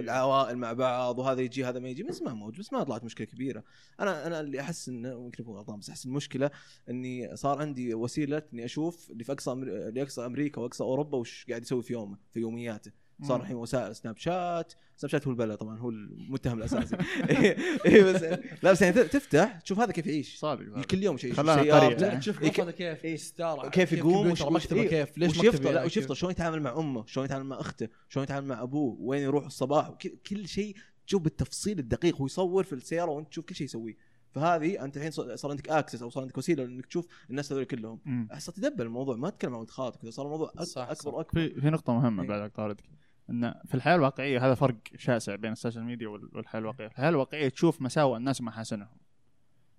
العوائل 0.00 0.58
مع 0.58 0.72
بعض 0.72 1.18
وهذا 1.18 1.40
يجي 1.40 1.64
هذا 1.64 1.78
ما 1.80 1.88
يجي 1.88 2.02
من 2.02 2.12
زمان 2.12 2.34
موجود 2.36 2.58
بس 2.60 2.72
ما 2.72 2.82
طلعت 2.82 3.04
مشكلة 3.04 3.26
كبيرة. 3.26 3.64
أنا 4.00 4.26
أنا 4.26 4.40
اللي 4.40 4.60
أحس 4.60 4.88
انه 4.88 5.20
ممكن 5.20 5.42
اكون 5.42 5.56
غلطان 5.56 5.78
بس 5.78 5.90
أحس 5.90 6.06
المشكلة 6.06 6.50
إني 6.90 7.36
صار 7.36 7.58
عندي 7.60 7.94
وسيلة 7.94 8.42
إني 8.52 8.64
أشوف 8.64 9.10
اللي 9.10 9.24
في 9.24 9.32
أقصى. 9.32 9.52
اللي 9.52 10.02
اقصى 10.02 10.26
أمريكا 10.26 10.60
وأقصى 10.60 10.84
أوروبا 10.84 11.18
وش 11.18 11.46
قاعد 11.48 11.62
يسوي 11.62 11.82
في 11.82 11.92
يومه 11.92 12.18
في 12.30 12.40
يومياته. 12.40 12.90
صار 13.22 13.40
الحين 13.40 13.56
وسائل 13.56 13.96
سناب 13.96 14.16
شات 14.18 14.72
سناب 14.96 15.10
شات 15.10 15.26
هو 15.26 15.30
البلا 15.30 15.54
طبعا 15.54 15.78
هو 15.78 15.90
المتهم 15.90 16.58
الأساسي 16.58 16.96
اي 17.86 18.02
بس 18.12 18.22
لا 18.62 18.72
بس 18.72 18.82
يعني 18.82 18.94
تفتح 19.04 19.60
تشوف 19.60 19.78
هذا 19.80 19.92
كيف 19.92 20.06
يعيش 20.06 20.36
صادق. 20.38 20.80
كل 20.84 21.02
يوم 21.02 21.16
شيء 21.16 21.32
خلاها 21.32 21.60
إيه. 21.62 22.18
تشوف 22.18 22.42
إيه، 22.42 22.48
غرفته 22.48 22.70
كيف 22.70 23.04
إيه. 23.04 23.16
ستاره 23.16 23.68
كيف 23.68 23.92
يقوم 23.92 24.30
وش- 24.30 24.42
مكتبه 24.42 24.80
إيه. 24.82 24.88
كيف 24.88 25.18
ليش 25.18 25.30
مكتبه 25.30 25.48
يفطر 25.48 25.64
لا 25.64 25.70
يعني 25.72 25.86
وش 25.86 25.96
يفطر 25.96 26.14
شلون 26.14 26.32
يتعامل 26.32 26.62
مع 26.62 26.78
أمه 26.78 27.06
شلون 27.06 27.26
يتعامل 27.26 27.44
مع 27.46 27.60
أخته 27.60 27.88
شلون 28.08 28.24
يتعامل 28.24 28.46
مع 28.46 28.62
أبوه 28.62 28.96
وين 29.00 29.22
يروح 29.22 29.44
الصباح 29.46 29.90
كل 30.30 30.48
شيء 30.48 30.76
تشوف 31.06 31.22
بالتفصيل 31.22 31.78
الدقيق 31.78 32.16
هو 32.16 32.26
يصور 32.26 32.64
في 32.64 32.72
السيارة 32.72 33.10
وانت 33.10 33.28
تشوف 33.28 33.44
كل 33.44 33.54
شيء 33.54 33.64
يسويه 33.64 33.96
فهذه 34.30 34.84
أنت 34.84 34.96
الحين 34.96 35.10
صار 35.10 35.36
صار 35.36 35.50
عندك 35.50 35.68
access 35.68 36.02
أو 36.02 36.10
صار 36.10 36.22
عندك 36.22 36.38
وسيلة 36.38 36.64
إنك 36.64 36.86
تشوف 36.86 37.06
الناس 37.30 37.52
هذول 37.52 37.64
كلهم. 37.64 38.28
صار 38.38 38.54
ت 38.54 38.58
double 38.58 38.82
الموضوع 38.86 39.16
ما 39.16 39.30
تتكلم 39.30 39.52
عن 39.54 39.58
ولد 39.60 39.70
خالتك 39.70 40.08
صار 40.08 40.26
الموضوع 40.26 40.52
أك- 40.58 40.62
صح، 40.62 40.82
أكبر 40.82 40.94
صح. 40.94 41.14
وأكبر 41.14 41.40
في 41.48 41.60
في 41.60 41.70
نقطة 41.70 41.92
مهمة 41.92 42.22
إيه. 42.22 42.28
بعد 42.28 42.50
طاردك 42.50 42.84
إن 43.30 43.54
في 43.66 43.74
الحياة 43.74 43.94
الواقعية 43.94 44.46
هذا 44.46 44.54
فرق 44.54 44.76
شاسع 44.96 45.34
بين 45.36 45.52
السوشيال 45.52 45.84
ميديا 45.84 46.08
وال- 46.08 46.36
والحياة 46.36 46.60
الواقعية، 46.60 46.88
الحياة 46.88 47.08
الواقعية 47.08 47.48
تشوف 47.48 47.82
مساوئ 47.82 48.16
الناس 48.16 48.40
ومحاسنهم. 48.40 48.96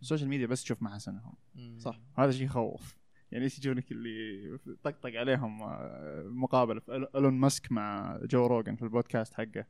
السوشيال 0.01 0.29
ميديا 0.29 0.47
بس 0.47 0.63
تشوف 0.63 0.81
محاسنهم،. 0.81 1.33
صح. 1.79 1.99
هذا 2.17 2.31
شيء 2.31 2.45
يخوف. 2.45 2.95
يعني 3.31 3.43
إيش 3.43 3.57
يجونك 3.57 3.91
اللي 3.91 4.57
طقطق 4.83 5.19
عليهم 5.19 5.63
آه، 5.63 6.23
مقابلة 6.27 6.79
في 6.79 7.07
إيلون 7.15 7.33
ماسك 7.33 7.71
مع 7.71 8.19
جو 8.23 8.47
روجن 8.47 8.75
في 8.75 8.81
البودكاست 8.81 9.33
حقه. 9.33 9.65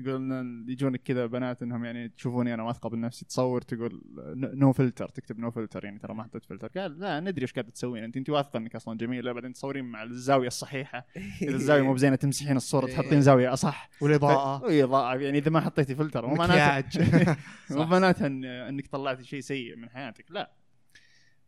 يقول 0.00 0.32
إن 0.32 0.66
يجونك 0.68 1.02
كذا 1.02 1.26
بنات 1.26 1.62
إنهم 1.62 1.84
يعني 1.84 2.08
تشوفوني 2.08 2.54
أنا 2.54 2.62
واثقة 2.62 2.88
بنفسي 2.88 3.24
تصور 3.24 3.60
تقول 3.60 4.02
no 4.36 4.72
filter 4.72 5.08
تكتب 5.08 5.38
no 5.38 5.50
filter 5.50 5.84
يعني 5.84 5.98
ترى 5.98 6.14
ما 6.14 6.22
حطيت 6.22 6.44
فلتر 6.44 6.68
قال 6.68 7.00
لا 7.00 7.20
ندري 7.20 7.42
إيش 7.42 7.52
قاعدة 7.52 7.70
تسوين 7.70 8.04
أنت 8.04 8.16
أنت 8.16 8.30
واثقة 8.30 8.56
إنك 8.56 8.76
أصلا 8.76 8.98
جميلة 8.98 9.32
بعدين 9.32 9.52
تصورين 9.52 9.84
مع 9.84 10.02
الزاوية 10.02 10.46
الصحيحة. 10.46 11.06
إذا 11.42 11.50
الزاوية 11.50 11.82
مو 11.82 11.94
بزينة 11.94 12.16
تمسحين 12.16 12.56
الصورة 12.56 12.86
إيه. 12.86 12.92
تحطين 12.92 13.20
زاوية 13.20 13.52
أصح. 13.52 13.90
والإضاءة. 14.00 14.68
اي 14.68 14.82
إضاءة. 14.82 15.16
يعني 15.16 15.38
إذا 15.38 15.50
ما 15.50 15.60
حطيتي 15.60 15.94
فلتر 15.94 16.26
مو 16.26 16.34
معناتها 16.34 16.84
مو 17.70 17.84
معناتها 17.84 18.26
إنك 18.68 18.86
طلعتي 18.86 19.24
شيء 19.24 19.40
سيء 19.40 19.76
من 19.76 19.88
حياتك 19.88 20.24
لا. 20.30 20.59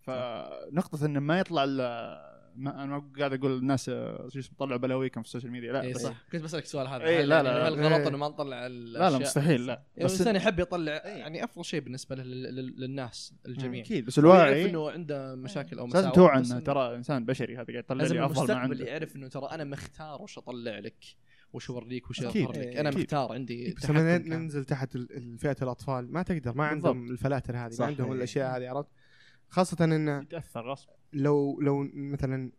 فنقطة 0.03 1.07
انه 1.07 1.21
ما 1.21 1.38
يطلع 1.38 1.65
الا 1.65 2.33
ما 2.57 2.85
أنا 2.85 2.87
ما 2.99 3.11
قاعد 3.19 3.33
أقول 3.33 3.59
الناس 3.59 3.88
آه، 3.88 4.29
شو 4.33 4.38
اسمه 4.38 4.57
طلعوا 4.59 4.79
بلاويكم 4.79 5.23
في 5.23 5.27
السوشيال 5.29 5.53
ميديا 5.53 5.73
لا 5.73 5.83
اي 5.83 5.93
بس 5.93 6.01
صح 6.03 6.15
كنت 6.33 6.43
بسألك 6.43 6.62
السؤال 6.65 6.88
هذا 6.88 7.03
إيه، 7.05 7.21
هل- 7.21 7.29
لا، 7.29 7.35
يعني 7.37 7.49
لا، 7.49 7.69
هل 7.69 7.75
غلط 7.75 7.93
إيه. 8.01 8.09
إنه 8.09 8.17
ما 8.19 8.29
نطلع 8.29 8.67
لا 8.67 8.69
لا 8.69 9.09
الاشياء 9.09 9.21
مستحيل 9.21 9.67
لا 9.67 9.83
يعني 9.97 10.05
بس 10.05 10.15
الإنسان 10.15 10.37
يحب 10.37 10.61
يطلع 10.61 10.93
يعني 10.93 11.45
أفضل 11.45 11.65
شيء 11.65 11.81
بالنسبة 11.81 12.17
لل- 12.17 12.43
لل- 12.57 12.81
للناس 12.81 13.35
الجميع 13.47 13.83
أكيد 13.85 14.07
بس 14.07 14.19
الواعي 14.19 14.71
إنه 14.71 14.91
عنده 14.91 15.35
مشاكل 15.35 15.79
أو 15.79 15.87
لازم 15.87 15.99
مساوئ 15.99 16.15
توعى 16.15 16.41
بس 16.41 16.51
انه 16.51 16.61
ترى 16.61 16.97
إنسان 16.97 17.25
بشري 17.25 17.55
هذا 17.57 17.65
قاعد 17.65 17.79
يطلع 17.85 17.97
لازم 17.97 18.15
لي 18.15 18.25
أفضل 18.27 18.55
ما 18.55 18.61
عنده 18.61 18.85
يعرف 18.85 19.17
إنه 19.17 19.29
ترى 19.29 19.47
أنا 19.53 19.65
مختار 19.65 20.23
وش 20.23 20.38
أطلع 20.38 20.79
لك 20.79 21.05
وش 21.53 21.71
أوريك 21.71 22.11
وش. 22.11 22.21
أظهر 22.23 22.51
لك 22.51 22.57
إيه، 22.59 22.81
أنا. 22.81 22.91
مختار 22.91 23.33
عندي 23.33 23.75
بس 23.75 23.91
لما. 23.91 24.19
ننزل 24.19 24.65
تحت 24.65 24.97
فئه 25.38 25.57
الأطفال 25.62 26.12
ما 26.12 26.23
تقدر 26.23 26.55
ما. 26.55 26.65
عندهم 26.67 27.11
الفلاتر 27.11 27.57
هذه 27.57 27.71
صح. 27.71 27.81
ما 27.81 27.87
عندهم 27.87 28.07
إيه. 28.11 28.17
الاشياء 28.17 28.57
هذه 28.57 28.69
عرفت 28.69 28.88
خاصة 29.53 29.85
انه 29.85 30.23
يتأثر 30.23 30.71
غصب. 30.71 30.88
لو 31.12 31.61
لو 31.61 31.88
مثلا 31.95 32.51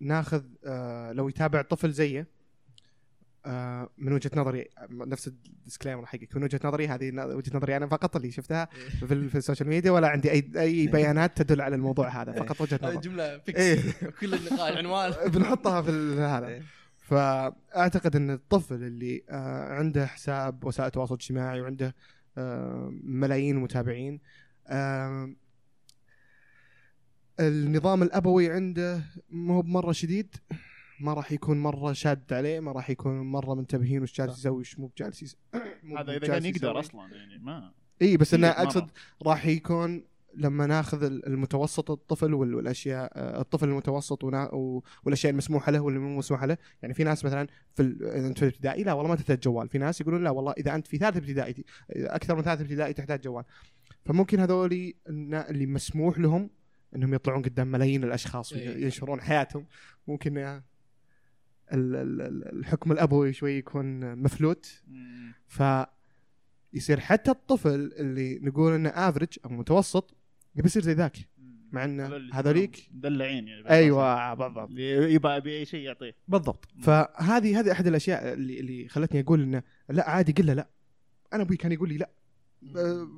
ناخذ 0.00 0.42
آه 0.66 1.12
لو 1.12 1.28
يتابع 1.28 1.62
طفل 1.62 1.92
زيه 1.92 2.26
آه، 3.46 3.88
من 3.98 4.12
وجهة 4.12 4.30
نظري 4.36 4.68
نفس 4.90 5.28
ال 5.28 5.35
disclaimer 5.35 6.06
حقك 6.06 6.36
من 6.36 6.42
وجهة 6.42 6.60
نظري 6.64 6.88
هذه 6.88 7.12
وجهة 7.26 7.56
نظري 7.56 7.76
أنا 7.76 7.86
فقط 7.86 8.16
اللي 8.16 8.30
شفتها 8.30 8.68
في, 9.06 9.14
ال- 9.14 9.28
في 9.30 9.38
السوشيال 9.38 9.68
ميديا 9.68 9.90
ولا 9.90 10.08
عندي 10.08 10.30
أي 10.30 10.50
أي 10.56 10.86
بيانات 10.86 11.42
تدل 11.42 11.60
على 11.60 11.76
الموضوع 11.76 12.08
هذا 12.22 12.32
فقط 12.32 12.60
وجهة 12.60 12.80
نظر. 12.82 13.00
جملة 13.00 13.38
فيكس 13.38 13.60
إيه. 13.60 13.80
كل 14.20 14.34
النقاش 14.34 14.76
عنوان. 14.76 15.12
بنحطها 15.34 15.82
في 15.82 15.90
هذا. 16.20 16.46
إيه. 16.48 16.62
فأعتقد 16.96 18.16
إن 18.16 18.30
الطفل 18.30 18.74
اللي 18.74 19.22
آه، 19.30 19.74
عنده 19.74 20.06
حساب 20.06 20.64
وسائل 20.64 20.86
التواصل 20.86 21.14
الاجتماعي 21.14 21.60
وعنده 21.60 21.94
آه، 22.38 22.90
ملايين 23.02 23.56
المتابعين 23.56 24.20
آه، 24.66 25.30
النظام 27.40 28.02
الأبوي 28.02 28.50
عنده 28.52 29.02
مو 29.30 29.60
بمرة 29.60 29.92
شديد 29.92 30.36
ما 31.00 31.14
راح 31.14 31.32
يكون 31.32 31.58
مرة 31.62 31.92
شاد 31.92 32.32
عليه 32.32 32.60
ما 32.60 32.72
راح 32.72 32.90
يكون 32.90 33.20
مرة 33.20 33.54
منتبهين 33.54 34.02
وش 34.02 34.12
جالس 34.20 34.38
يسوي 34.38 34.60
وش 34.60 34.78
مو 34.78 34.86
بجالس 34.86 35.22
يس- 35.22 35.36
هذا 35.98 36.16
إذا 36.16 36.26
كان 36.26 36.44
يقدر. 36.44 36.80
أصلا 36.80 37.16
يعني 37.16 37.38
ما 37.38 37.72
إي 38.02 38.16
بس 38.16 38.34
مرة. 38.34 38.46
أقصد 38.48 38.90
راح 39.22 39.46
يكون 39.46 40.04
لما 40.34 40.66
ناخذ 40.66 41.02
ال- 41.02 41.26
المتوسط 41.26 41.90
الطفل 41.90 42.34
وال- 42.34 42.54
والأشياء 42.54 43.12
آه، 43.14 43.40
الطفل 43.40 43.68
المتوسط 43.68 44.24
والأشياء 45.04 45.32
المسموحة 45.32 45.72
له 45.72 45.80
واللي 45.80 46.00
مو 46.00 46.18
مسموحة 46.18 46.46
له 46.46 46.56
يعني 46.82 46.94
في 46.94 47.04
ناس 47.04 47.24
مثلا 47.24 47.46
في 47.74 47.82
أنت 48.26 48.38
في 48.38 48.42
الابتدائي 48.44 48.82
لا 48.82 48.92
والله 48.92 49.08
ما 49.10 49.16
تحتاج 49.16 49.38
جوال 49.40 49.68
في 49.68 49.78
ناس 49.78 50.00
يقولون 50.00 50.24
لا 50.24 50.30
والله 50.30 50.52
إذا 50.58 50.74
أنت 50.74 50.86
في 50.86 50.98
ثالث 50.98 51.16
ابتدائي 51.16 51.64
أكثر 51.90 52.36
من 52.36 52.42
ثالث 52.42 52.60
ابتدائي 52.60 52.92
تحتاج 52.92 53.20
جوال 53.20 53.44
فممكن 54.04 54.40
هذول 54.40 54.92
اللي 55.08 55.66
مسموح 55.66 56.18
لهم 56.18 56.50
إنهم 56.96 57.14
يطلعون 57.14 57.42
قدام 57.42 57.66
ملايين 57.66 58.04
الأشخاص 58.04 58.52
إيه. 58.52 58.68
وينشرون 58.74 59.20
حياتهم. 59.20 59.66
ممكن 60.08 60.38
ال- 60.38 60.62
ال- 61.72 62.20
ال- 62.20 62.58
الحكم 62.58 62.92
الأبوي 62.92 63.32
شوي 63.32 63.52
يكون 63.52 64.16
مفلوت. 64.16 64.82
ف 65.46 65.62
يصير 66.72 67.00
حتى 67.00 67.30
الطفل 67.30 67.92
اللي 67.98 68.38
نقول 68.42 68.72
إنه 68.72 68.88
افرج 68.88 69.28
أو 69.44 69.50
متوسط 69.50 70.14
يبي 70.56 70.66
يصير 70.66 70.82
زي 70.82 70.92
ذاك. 70.92 71.16
مع 71.72 71.84
إن 71.84 72.00
هذول 72.00 72.16
اللي 72.16 72.34
هذوليك 72.34 72.88
مدلعين 72.92 73.48
يعني. 73.48 73.70
أيوه. 73.70 74.34
بالضبط. 74.34 74.70
يبغى 74.78 75.36
يبي 75.36 75.58
أي 75.58 75.64
شيء 75.64 75.80
يعطيه. 75.80 76.14
بالضبط. 76.28 76.68
فهذه 76.82 77.60
هذه 77.60 77.72
أحد 77.72 77.86
الأشياء 77.86 78.32
اللي 78.32 78.60
اللي 78.60 78.88
خلتني 78.88 79.20
أقول 79.20 79.42
إنه 79.42 79.62
لا 79.88 80.10
عادي 80.10 80.32
قل 80.32 80.46
له 80.46 80.52
لا. 80.52 80.68
أنا 81.32 81.42
أبوي 81.42 81.56
كان 81.56 81.72
يقول 81.72 81.88
لي 81.88 81.96
لا. 81.96 82.10
أه، 82.76 83.08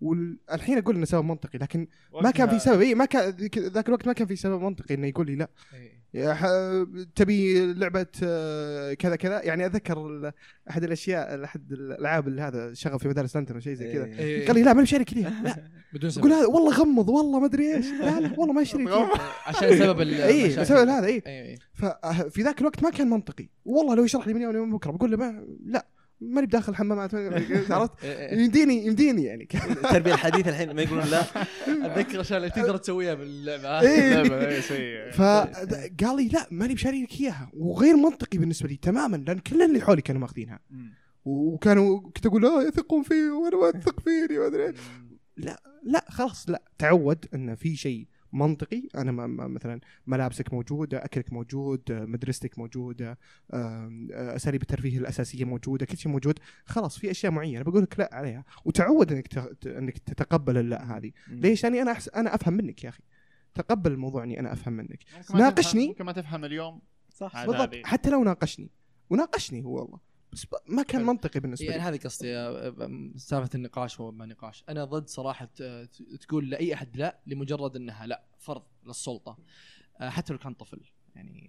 والحين 0.00 0.78
أقول 0.78 0.96
إنه 0.96 1.04
سبب 1.04 1.24
منطقي 1.24 1.58
لكن 1.58 1.86
ما 2.22 2.30
كان 2.30 2.48
في 2.48 2.58
سبب. 2.58 2.80
إي 2.80 2.94
ما 2.94 3.04
كان 3.04 3.34
ذاك 3.58 3.88
الوقت 3.88 4.06
ما 4.06 4.12
كان 4.12 4.26
في 4.26 4.36
سبب 4.36 4.62
منطقي 4.62 4.94
إنه 4.94 5.06
يقول 5.06 5.26
لي 5.26 5.36
لا. 5.36 5.48
تبي 7.14 7.72
لعبة 7.72 8.06
آه، 8.22 8.94
كذا 8.94 9.16
كذا؟ 9.16 9.42
يعني 9.42 9.66
اتذكر 9.66 10.32
أحد 10.70 10.84
الأشياء 10.84 11.44
أحد 11.44 11.72
الألعاب 11.72 12.28
اللي 12.28 12.42
هذا 12.42 12.74
شغل 12.74 12.98
في 12.98 13.08
مدارس 13.08 13.36
لندن 13.36 13.54
أو 13.54 13.60
شيء 13.60 13.74
زي 13.74 13.92
كذا. 13.92 14.04
قال 14.46 14.56
لي 14.56 14.62
لا 14.62 14.72
ما 14.72 14.82
بشارك 14.82 15.12
ليها 15.12 15.42
لا. 15.42 15.70
بدون 15.94 16.10
سبب. 16.10 16.24
يقول 16.24 16.38
هذا 16.38 16.46
والله 16.46 16.72
غمض 16.72 17.08
والله 17.08 17.40
ما 17.40 17.46
أدري 17.46 17.76
إيش. 17.76 17.86
لا 17.86 18.20
لا 18.20 18.38
والله 18.38 18.52
ما 18.52 18.62
اشتري 18.62 18.88
عشان 19.46 19.78
سبب 19.78 20.00
إي. 20.00 20.56
بسبب 20.56 20.88
هذا 20.88 21.06
إي. 21.06 21.58
ففي 21.72 22.42
ذاك 22.42 22.60
الوقت 22.60 22.82
ما 22.82 22.90
كان 22.90 23.10
منطقي. 23.10 23.48
والله 23.64 23.94
لو 23.94 24.04
يشرح 24.04 24.26
لي 24.26 24.34
من 24.34 24.42
يوم 24.42 24.52
ليوم 24.52 24.76
بكرة 24.76 24.90
بقول 24.90 25.10
له 25.10 25.16
ما 25.16 25.46
لا. 25.64 25.86
ماني 26.20 26.46
بداخل 26.46 26.72
الحمامات 26.72 27.14
عرفت 27.14 27.92
إيه. 28.04 28.28
إيه. 28.28 28.38
يمديني 28.38 28.86
يمديني 28.86 29.24
يعني 29.24 29.48
التربية 29.54 30.14
الحديثة 30.14 30.50
الحين 30.50 30.74
ما 30.74 30.82
يقولون 30.82 31.04
لا 31.04 31.22
أتذكر 31.86 32.18
عشان 32.18 32.36
اللي 32.36 32.50
تقدر 32.50 32.76
تسويها 32.76 33.14
باللعبة 33.14 33.68
هذه. 33.68 33.88
إيه. 33.88 34.22
إيه، 34.76 35.10
فقال 35.10 36.16
لي 36.16 36.28
لا 36.28 36.46
ماني 36.50 36.74
بشاري 36.74 37.02
لك 37.02 37.20
إياها 37.20 37.50
وغير 37.54 37.96
منطقي 37.96 38.38
بالنسبة 38.38 38.68
لي 38.68 38.76
تماما 38.76 39.16
لأن 39.16 39.38
كل 39.38 39.62
اللي 39.62 39.80
حولي 39.80 40.02
كانوا 40.02 40.20
ماخذينها. 40.20 40.60
وكانوا 41.24 42.00
كنت 42.00 42.26
أقول 42.26 42.46
آه 42.46 42.62
يثقون 42.62 43.02
فيه 43.02 43.30
وأنا 43.30 43.56
ما 43.56 43.68
اثق 43.78 44.00
فيني 44.00 44.38
ما 44.38 44.46
أدري 44.46 44.66
إيش. 44.66 44.76
لا 45.82 46.04
خلاص 46.08 46.50
لا 46.50 46.62
تعود 46.78 47.26
إن 47.34 47.54
في 47.54 47.76
شيء 47.76 48.06
منطقي. 48.32 48.82
أنا 48.94 49.12
ما 49.12 49.26
ما- 49.26 49.46
مثلا 49.48 49.80
ملابسك 50.06 50.52
موجودة 50.52 51.04
أكلك 51.04 51.32
موجود 51.32 51.82
مدرستك 51.90 52.58
موجودة 52.58 53.18
آه، 53.50 53.90
أساليب 54.12 54.62
الترفيه 54.62 54.98
الأساسية 54.98 55.44
موجودة 55.44 55.86
كل 55.86 55.96
شيء 55.96 56.12
موجود. 56.12 56.38
خلاص 56.64 56.98
في 56.98 57.10
أشياء 57.10 57.32
معينة. 57.32 57.62
بقول 57.62 57.82
لك 57.82 57.98
لا 57.98 58.10
عليها. 58.12 58.44
وتعود 58.64 59.12
إنك 59.12 59.26
ت- 59.26 59.66
إنك 59.66 59.98
تتقبل 59.98 60.58
اللا 60.58 60.96
هذه. 60.96 61.12
ليش؟ 61.28 61.62
لاني 61.62 61.82
أنا 61.82 61.92
أحس 61.92 62.08
أنا 62.08 62.34
أفهم 62.34 62.54
منك 62.54 62.84
يا 62.84 62.88
أخي. 62.88 63.02
تقبل 63.54 63.92
الموضوع 63.92 64.24
إني 64.24 64.40
أنا 64.40 64.52
أفهم 64.52 64.72
منك. 64.72 64.98
ناقشني. 65.34 65.86
ممكن 65.88 66.04
ما 66.04 66.12
تفهم 66.12 66.44
اليوم. 66.44 66.80
صح. 67.14 67.46
بالضبط. 67.46 67.74
حتى 67.84 68.10
لو 68.10 68.24
ناقشني. 68.24 68.70
وناقشني 69.10 69.64
هو 69.64 69.74
والله. 69.80 70.09
بس 70.32 70.46
ما 70.66 70.82
كان. 70.82 71.02
منطقي 71.06 71.40
بالنسبة 71.40 71.66
يعني 71.66 71.76
لي. 71.76 71.88
هذه 71.88 71.98
قصدي 72.04 72.36
آه، 72.36 72.68
آه، 72.68 73.10
سالفة 73.16 73.50
النقاش 73.54 74.00
وما 74.00 74.26
نقاش. 74.26 74.64
أنا 74.68 74.84
ضد 74.84 75.08
صراحة 75.08 75.48
آه، 75.60 75.84
ت- 75.84 76.02
تقول 76.02 76.50
لأي 76.50 76.74
أحد 76.74 76.96
لا 76.96 77.18
لمجرد 77.26 77.76
أنها 77.76 78.06
لا 78.06 78.24
فرض 78.38 78.62
للسلطة. 78.86 79.38
حتى 80.00 80.32
لو 80.32 80.38
كان 80.38 80.54
طفل. 80.54 80.80
يعني 81.14 81.46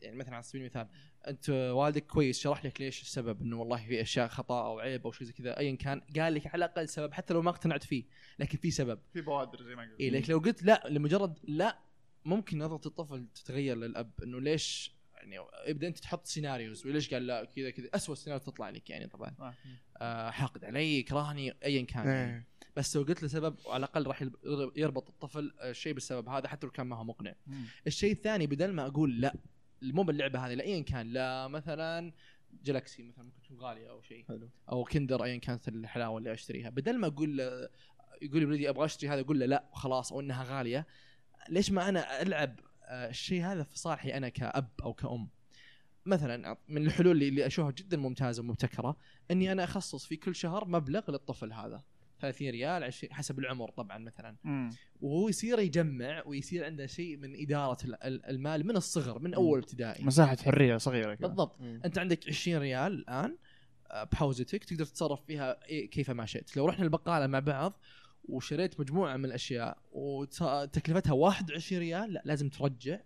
يعني 0.00 0.16
مثلا 0.16 0.34
على 0.34 0.42
سبيل 0.42 0.60
المثال 0.62 0.88
أنت 1.28 1.50
والدك 1.50 2.06
كويس 2.06 2.40
شرح 2.40 2.64
لك 2.64 2.80
ليش 2.80 3.02
السبب 3.02 3.42
إنه 3.42 3.60
والله 3.60 3.76
في 3.76 4.00
أشياء 4.02 4.28
خطأ 4.28 4.66
أو 4.66 4.78
عيب 4.78 5.04
أو 5.06 5.12
شيء 5.12 5.26
زي 5.26 5.32
كذا 5.32 5.58
ايا 5.58 5.76
كان 5.76 6.00
قال 6.16 6.34
لك 6.34 6.46
على 6.46 6.64
الأقل 6.64 6.88
سبب 6.88 7.12
حتى 7.12 7.34
لو 7.34 7.42
ما 7.42 7.50
اقتنعت 7.50 7.84
فيه 7.84 8.04
لكن 8.38 8.58
في 8.58 8.70
سبب. 8.70 8.98
في 9.12 9.20
بوادر 9.20 9.62
زي 9.62 9.74
ما 9.76 9.82
قلت 9.82 10.00
اي 10.00 10.10
لك 10.10 10.30
لو 10.30 10.38
قلت 10.38 10.62
لا 10.62 10.82
لمجرد 10.88 11.38
لا 11.44 11.78
ممكن 12.24 12.58
نظرة 12.58 12.88
الطفل 12.88 13.26
تتغير 13.34 13.76
للأب 13.76 14.10
إنه 14.22 14.40
ليش 14.40 14.94
يعني 15.24 15.46
ابدا 15.66 15.88
انت 15.88 15.98
تحط 15.98 16.26
scenarios 16.26 16.86
وليش 16.86 17.14
قال 17.14 17.26
لا 17.26 17.44
كذا 17.44 17.70
كذا 17.70 17.88
اسوء 17.94 18.14
سيناريو 18.14 18.44
تطلع 18.44 18.70
لك 18.70 18.90
يعني 18.90 19.06
طبعا 19.06 19.34
آه. 19.40 19.54
آه 19.96 20.30
حاقد 20.30 20.64
علي 20.64 20.98
يكرهني 20.98 21.54
ايا 21.64 21.82
كان 21.82 22.06
يعني. 22.06 22.34
إيه. 22.34 22.46
بس 22.76 22.96
لو 22.96 23.02
قلت 23.02 23.22
له 23.22 23.28
سبب 23.28 23.56
على 23.66 23.76
الأقل 23.76 24.06
راح 24.06 24.24
يربط 24.76 25.08
الطفل 25.08 25.54
آه، 25.60 25.70
الشيء 25.70 25.92
بالسبب 25.92 26.28
هذا 26.28 26.48
حتى 26.48 26.66
لو 26.66 26.72
كان 26.72 26.86
ما 26.86 26.96
هو 26.96 27.04
مقنع. 27.04 27.34
الشيء 27.86 28.12
الثاني 28.12 28.46
بدل 28.46 28.72
ما 28.72 28.86
أقول 28.86 29.20
لا 29.20 29.34
مو 29.82 30.02
باللعبة 30.02 30.46
هذه 30.46 30.54
لا 30.54 30.64
ايا 30.64 30.82
كان 30.82 31.12
لا 31.12 31.48
مثلا 31.48 32.12
جلاكسي 32.62 33.02
مثلا 33.02 33.24
ممكن 33.24 33.40
تكون 33.42 33.58
غالية 33.58 33.90
أو 33.90 34.02
شيء 34.02 34.24
حلو 34.24 34.48
أو 34.72 34.84
كندر 34.84 35.24
ايا 35.24 35.36
كانت 35.36 35.68
الحلاوة 35.68 36.18
اللي 36.18 36.32
أشتريها 36.32 36.70
بدل 36.70 36.98
ما 36.98 37.06
أقول 37.06 37.36
له 37.36 37.68
يقول 38.22 38.58
لي 38.58 38.68
أبغى 38.68 38.84
أشتري 38.84 39.10
هذا 39.10 39.20
أقول 39.20 39.40
له 39.40 39.46
لا 39.46 39.64
خلاص 39.72 40.12
أو 40.12 40.20
إنها 40.20 40.44
غالية 40.44 40.86
ليش 41.48 41.70
ما 41.70 41.88
أنا 41.88 42.22
ألعب 42.22 42.60
آه، 42.60 42.73
الشيء 42.88 43.44
هذا 43.44 43.62
في 43.62 43.78
صالحي 43.78 44.16
أنا 44.16 44.28
كأب 44.28 44.68
أو 44.82 44.92
كأم. 44.94 45.28
مثلا 46.06 46.56
من 46.68 46.86
الحلول 46.86 47.12
اللي- 47.12 47.28
اللي 47.28 47.46
أشوفها 47.46 47.70
جدا 47.70 47.96
ممتازة 47.96 48.42
ومبتكرة 48.42 48.96
إني 49.30 49.52
أنا 49.52 49.64
أخصص 49.64 50.06
في 50.06 50.16
كل 50.16 50.34
شهر 50.34 50.68
مبلغ 50.68 51.10
للطفل 51.10 51.52
هذا. 51.52 51.82
30 52.20 52.50
ريال 52.50 52.84
20 52.84 53.12
حسب 53.12 53.38
العمر 53.38 53.70
طبعا 53.70 53.98
مثلا. 53.98 54.36
مم. 54.44 54.70
وهو 55.00 55.28
يصير 55.28 55.58
يجمع 55.58 56.22
ويصير 56.26 56.64
عنده 56.64 56.86
شيء 56.86 57.16
من 57.16 57.42
إدارة 57.42 57.84
ال- 57.84 58.04
ال- 58.04 58.26
المال 58.26 58.66
من 58.66 58.76
الصغر 58.76 59.18
من 59.18 59.34
أول 59.34 59.58
ابتدائي. 59.58 60.04
مساحة 60.04 60.36
حرية 60.36 60.76
صغيرة 60.76 61.14
كذا. 61.14 61.26
بالضبط. 61.28 61.60
أنت 61.60 61.98
عندك 61.98 62.28
20 62.28 62.58
ريال 62.58 62.92
الآن 62.92 63.36
آه، 63.90 64.04
بحوزتك 64.04 64.64
تقدر 64.64 64.84
تتصرف 64.84 65.24
فيها 65.24 65.60
إيه- 65.60 65.88
كيف 65.88 66.10
ما 66.10 66.26
شئت. 66.26 66.56
لو 66.56 66.66
رحنا 66.66 66.84
البقالة 66.84 67.26
مع 67.26 67.38
بعض 67.38 67.80
وشريت 68.28 68.80
مجموعة 68.80 69.16
من 69.16 69.24
الأشياء 69.24 69.78
وتكلفتها 69.92 71.12
21 71.12 71.80
ريال 71.82 72.12
لا 72.12 72.22
لازم 72.24 72.48
ترجع 72.48 73.00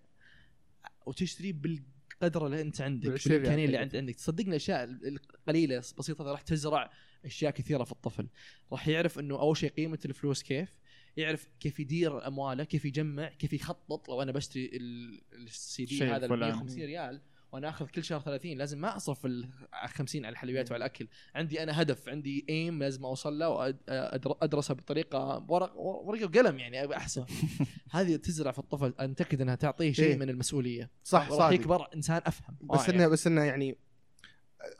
وتشتري 1.07 1.52
بالقدر 1.52 2.46
اللي 2.46 2.61
أنت 2.61 2.81
عندك 2.81 3.09
بالإمكانية 3.28 3.64
اللي 3.64 3.76
حقك. 3.78 3.83
عند 3.87 3.96
عندك 3.96 4.14
تصدقني 4.14 4.50
الأشياء 4.50 4.85
القليلة 4.85 5.74
البسيطة 5.92 6.24
راح 6.24 6.40
تزرع 6.40 6.90
أشياء 7.24 7.52
كثيرة 7.52 7.85
في 7.85 7.92
الطفل 7.92 8.28
راح 8.72 8.88
يعرف 8.88 9.18
إنه 9.18 9.40
أول 9.40 9.57
شيء 9.57 9.70
قيمة 9.70 9.98
الفلوس 10.04 10.42
كيف 10.42 10.68
يعرف 11.16 11.48
كيف 11.61 11.81
يدير 11.81 12.26
أمواله 12.26 12.64
كيف 12.64 12.85
يجمع 12.85 13.28
كيف 13.28 13.52
يخطط 13.52 14.09
لو 14.09 14.22
أنا 14.22 14.33
بشتري 14.33 14.70
ال- 14.72 15.22
السي 15.35 15.85
دي 15.85 16.04
هذا 16.04 16.26
ب 16.26 16.31
فلان. 16.31 16.48
150 16.50 16.83
ريال 16.83 17.20
وأنا 17.52 17.68
آخذ 17.68 17.87
كل 17.87 18.04
شهر 18.04 18.20
30 18.20 18.58
لازم 18.58 18.80
ما 18.80 18.96
أصرف 18.96 19.26
ال 19.26 19.48
50 19.87 20.24
على 20.24 20.32
الحلويات 20.32 20.70
وعلى 20.70 20.84
الأكل. 20.84 21.08
عندي 21.34 21.62
أنا 21.62 21.82
هدف 21.82 22.08
عندي 22.08 22.46
ايم 22.48 22.78
لازم 22.78 23.04
أوصل 23.04 23.38
له 23.38 23.48
وادرسه 23.48 24.74
بطريقة 24.74 25.46
ورق 25.48 25.76
ورقة 25.76 26.24
وقلم 26.24 26.58
يعني 26.58 26.96
أحسن. 26.96 27.24
هذه 27.90 28.16
تزرع 28.16 28.52
في 28.52 28.58
الطفل 28.58 28.94
أنتقد 29.00 29.40
إنها 29.40 29.54
تعطيه 29.54 29.92
شيء 29.92 30.06
إيه. 30.06 30.16
من 30.16 30.30
المسؤولية. 30.30 30.90
صح 31.04 31.30
صادق. 31.30 31.54
يكبر 31.54 31.88
إنسان 31.94 32.22
أفهم. 32.26 32.56
بس. 32.61 32.88
إنه 32.88 33.08
بس 33.08 33.26
إنه 33.26 33.44
يعني 33.44 33.78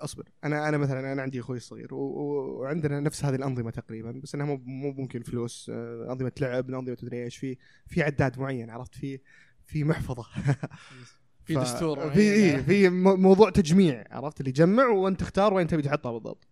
أصبر. 0.01 0.29
أنا 0.45 0.69
أنا 0.69 0.79
مثلا 0.79 1.13
أنا 1.13 1.23
عندي 1.23 1.41
أخوي 1.41 1.57
الصغير 1.57 1.95
وعندنا 1.95 3.01
نفس 3.01 3.25
هذه 3.25 3.35
الأنظمة 3.35 3.71
تقريبا 3.71 4.21
بس 4.23 4.35
إنها 4.35 4.47
مو 4.47 4.57
مو 4.57 4.93
ممكن 4.93 5.23
فلوس 5.23 5.71
آه، 5.75 6.13
أنظمة 6.13 6.33
لعب 6.41 6.71
أنظمة 6.71 6.95
تدري 6.95 7.25
إيش 7.25 7.37
في 7.37 7.57
في 7.87 8.03
عداد 8.03 8.39
معين 8.39 8.71
عرفت؟ 8.71 8.95
في 8.95 9.21
في 9.67 9.85
محفظة. 9.85 10.25
في 11.49 11.55
ف- 11.55 11.59
دستور 11.59 12.11
في 12.11 12.21
إيه 12.21 12.57
في 12.63 12.89
مو- 12.89 13.17
موضوع 13.17 13.51
تجميع 13.51 14.05
عرفت؟ 14.11 14.41
اللي 14.41 14.53
جمع 14.53 14.87
وانت 14.89 15.21
تختار 15.21 15.55
وين 15.55 15.67
تبي 15.67 15.83
تحطها 15.83 16.13
بالضبط 16.13 16.49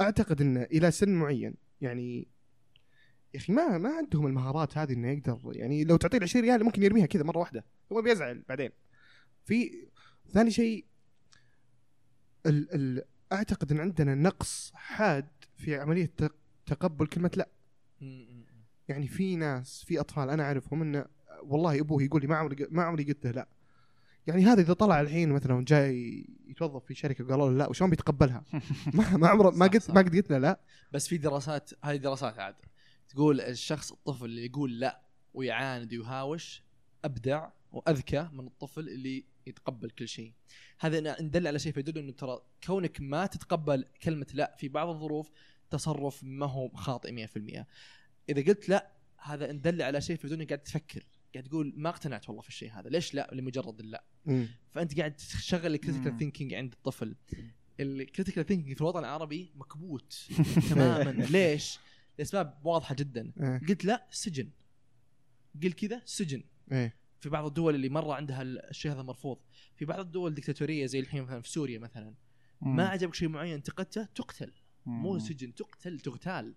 أعتقد 0.00 0.40
إنه 0.40 0.62
إلى 0.62 0.90
سن 0.90 1.14
معين 1.14 1.54
يعني 1.80 2.28
يا 3.34 3.38
أخي 3.40 3.52
ما 3.52 3.78
ما 3.78 3.88
عندهم 3.96 4.26
المهارات 4.26 4.78
هذه 4.78 4.92
إنه 4.92 5.08
يقدر 5.10 5.38
يعني 5.46 5.84
لو 5.84 5.96
تعطيه 5.96 6.18
20 6.22 6.44
ريال 6.44 6.64
ممكن 6.64 6.82
يرميها 6.82 7.06
كذا 7.06 7.22
مرة 7.22 7.38
واحدة 7.38 7.64
هو 7.92 8.02
بيزعل 8.02 8.42
بعدين. 8.48 8.70
في 9.44 9.86
ثاني 10.32 10.50
شيء 10.50 10.84
ال 12.46 12.74
ال 12.74 13.04
أعتقد 13.32 13.72
إن 13.72 13.80
عندنا 13.80 14.14
نقص 14.14 14.72
حاد 14.74 15.28
في 15.56 15.76
عملية 15.76 16.10
تق- 16.16 16.34
تقبل 16.66 17.06
كلمة 17.06 17.30
لا. 17.36 17.48
يعني 18.88 19.06
في 19.08 19.36
ناس 19.36 19.84
في 19.84 20.00
أطفال 20.00 20.30
أنا 20.30 20.42
أعرفهم 20.42 20.82
إنه 20.82 21.04
والله 21.42 21.80
أبوه 21.80 22.02
يقول 22.02 22.20
لي 22.22 22.26
ما 22.28 22.36
عمري 22.36 22.66
ما 22.70 22.82
عمري 22.82 23.04
قلت 23.04 23.26
له 23.26 23.30
لا. 23.32 23.48
يعني 24.26 24.44
هذا 24.44 24.60
إذا 24.60 24.72
طلع 24.72 25.00
الحين 25.00 25.32
مثلا 25.32 25.64
جاي 25.64 26.26
يتوظف 26.46 26.84
في 26.84 26.94
شركة 26.94 27.24
وقالوا 27.24 27.50
له 27.50 27.56
لا 27.56 27.68
وشلون 27.68 27.90
بيتقبلها؟ 27.90 28.44
ما 28.94 29.16
ما 29.16 29.28
عمره 29.28 29.50
ما 29.50 29.66
قلت. 29.66 29.90
ما 29.90 30.00
قد 30.00 30.16
قلت 30.16 30.30
له 30.30 30.38
لا 30.38 30.60
بس 30.92 31.08
في 31.08 31.18
دراسات 31.18 31.70
هذه 31.84 31.96
دراسات 31.96 32.38
عاد 32.38 32.54
تقول 33.08 33.40
الشخص 33.40 33.92
الطفل 33.92 34.24
اللي 34.24 34.46
يقول 34.46 34.80
لا 34.80 35.00
ويعاند 35.34 35.94
ويهاوش 35.94 36.62
أبدع 37.04 37.48
وأذكى 37.72 38.28
من 38.32 38.46
الطفل 38.46 38.88
اللي 38.88 39.24
يتقبل 39.46 39.90
كل 39.90 40.08
شيء. 40.08 40.32
هذا 40.78 41.22
ندل 41.22 41.46
على 41.46 41.58
شيء 41.58 41.72
فيدل 41.72 41.98
إنه 41.98 42.12
ترى 42.12 42.40
كونك 42.64 43.00
ما 43.00 43.26
تتقبل 43.26 43.84
كلمة 44.02 44.26
لا 44.34 44.56
في 44.58 44.68
بعض 44.68 44.88
الظروف 44.88 45.30
تصرف 45.70 46.24
ما 46.24 46.46
هو 46.46 46.68
خاطئ 46.68 47.26
100%. 47.26 47.64
إذا 48.28 48.42
قلت 48.42 48.68
لا 48.68 48.92
هذا 49.18 49.52
ندل 49.52 49.82
على 49.82 50.00
شيء 50.00 50.16
فيدل 50.16 50.40
إنك 50.40 50.48
قاعد 50.48 50.62
تفكر 50.62 51.06
قاعد 51.34 51.48
تقول 51.48 51.72
ما 51.76 51.88
اقتنعت 51.88 52.28
والله 52.28 52.42
في 52.42 52.48
الشيء 52.48 52.72
هذا 52.72 52.88
ليش 52.88 53.14
لا 53.14 53.30
لمجرد 53.32 53.80
اللا. 53.80 54.04
فأنت 54.70 54.98
قاعد 54.98 55.16
تشغل 55.16 55.74
ال 55.74 55.78
critical. 55.78 56.18
thinking 56.18 56.54
عند 56.54 56.72
الطفل. 56.72 57.14
ال 57.80 57.87
critical 57.87 58.46
thinking 58.46 58.74
في 58.74 58.80
الوطن 58.80 58.98
العربي 58.98 59.52
مكبوت 59.54 60.28
تماما. 60.70 61.10
ليش؟ 61.10 61.78
لأسباب 62.18 62.58
واضحة 62.64 62.94
جدا. 62.94 63.32
إيه. 63.40 63.60
قلت 63.68 63.84
لا 63.84 64.06
سجن. 64.10 64.50
قلت 65.62 65.74
كذا 65.74 66.02
سجن. 66.04 66.42
إيه. 66.72 66.96
في 67.20 67.28
بعض 67.28 67.46
الدول 67.46 67.74
اللي 67.74 67.88
مرة 67.88 68.14
عندها 68.14 68.42
الشيء 68.42 68.92
هذا 68.92 69.02
مرفوض. 69.02 69.38
في 69.76 69.84
بعض 69.84 70.00
الدول 70.00 70.30
الدكتاتوريه 70.30 70.86
زي 70.86 71.00
الحين 71.00 71.22
مثلا 71.22 71.40
في 71.40 71.48
سوريا 71.50 71.78
مثلا. 71.78 72.14
ما 72.60 72.88
عجبك 72.88 73.14
شيء 73.14 73.28
معين 73.28 73.54
انتقدته 73.54 74.04
تقتل. 74.04 74.52
مو 74.86 75.18
سجن 75.18 75.54
تقتل 75.54 76.00
تغتال. 76.00 76.54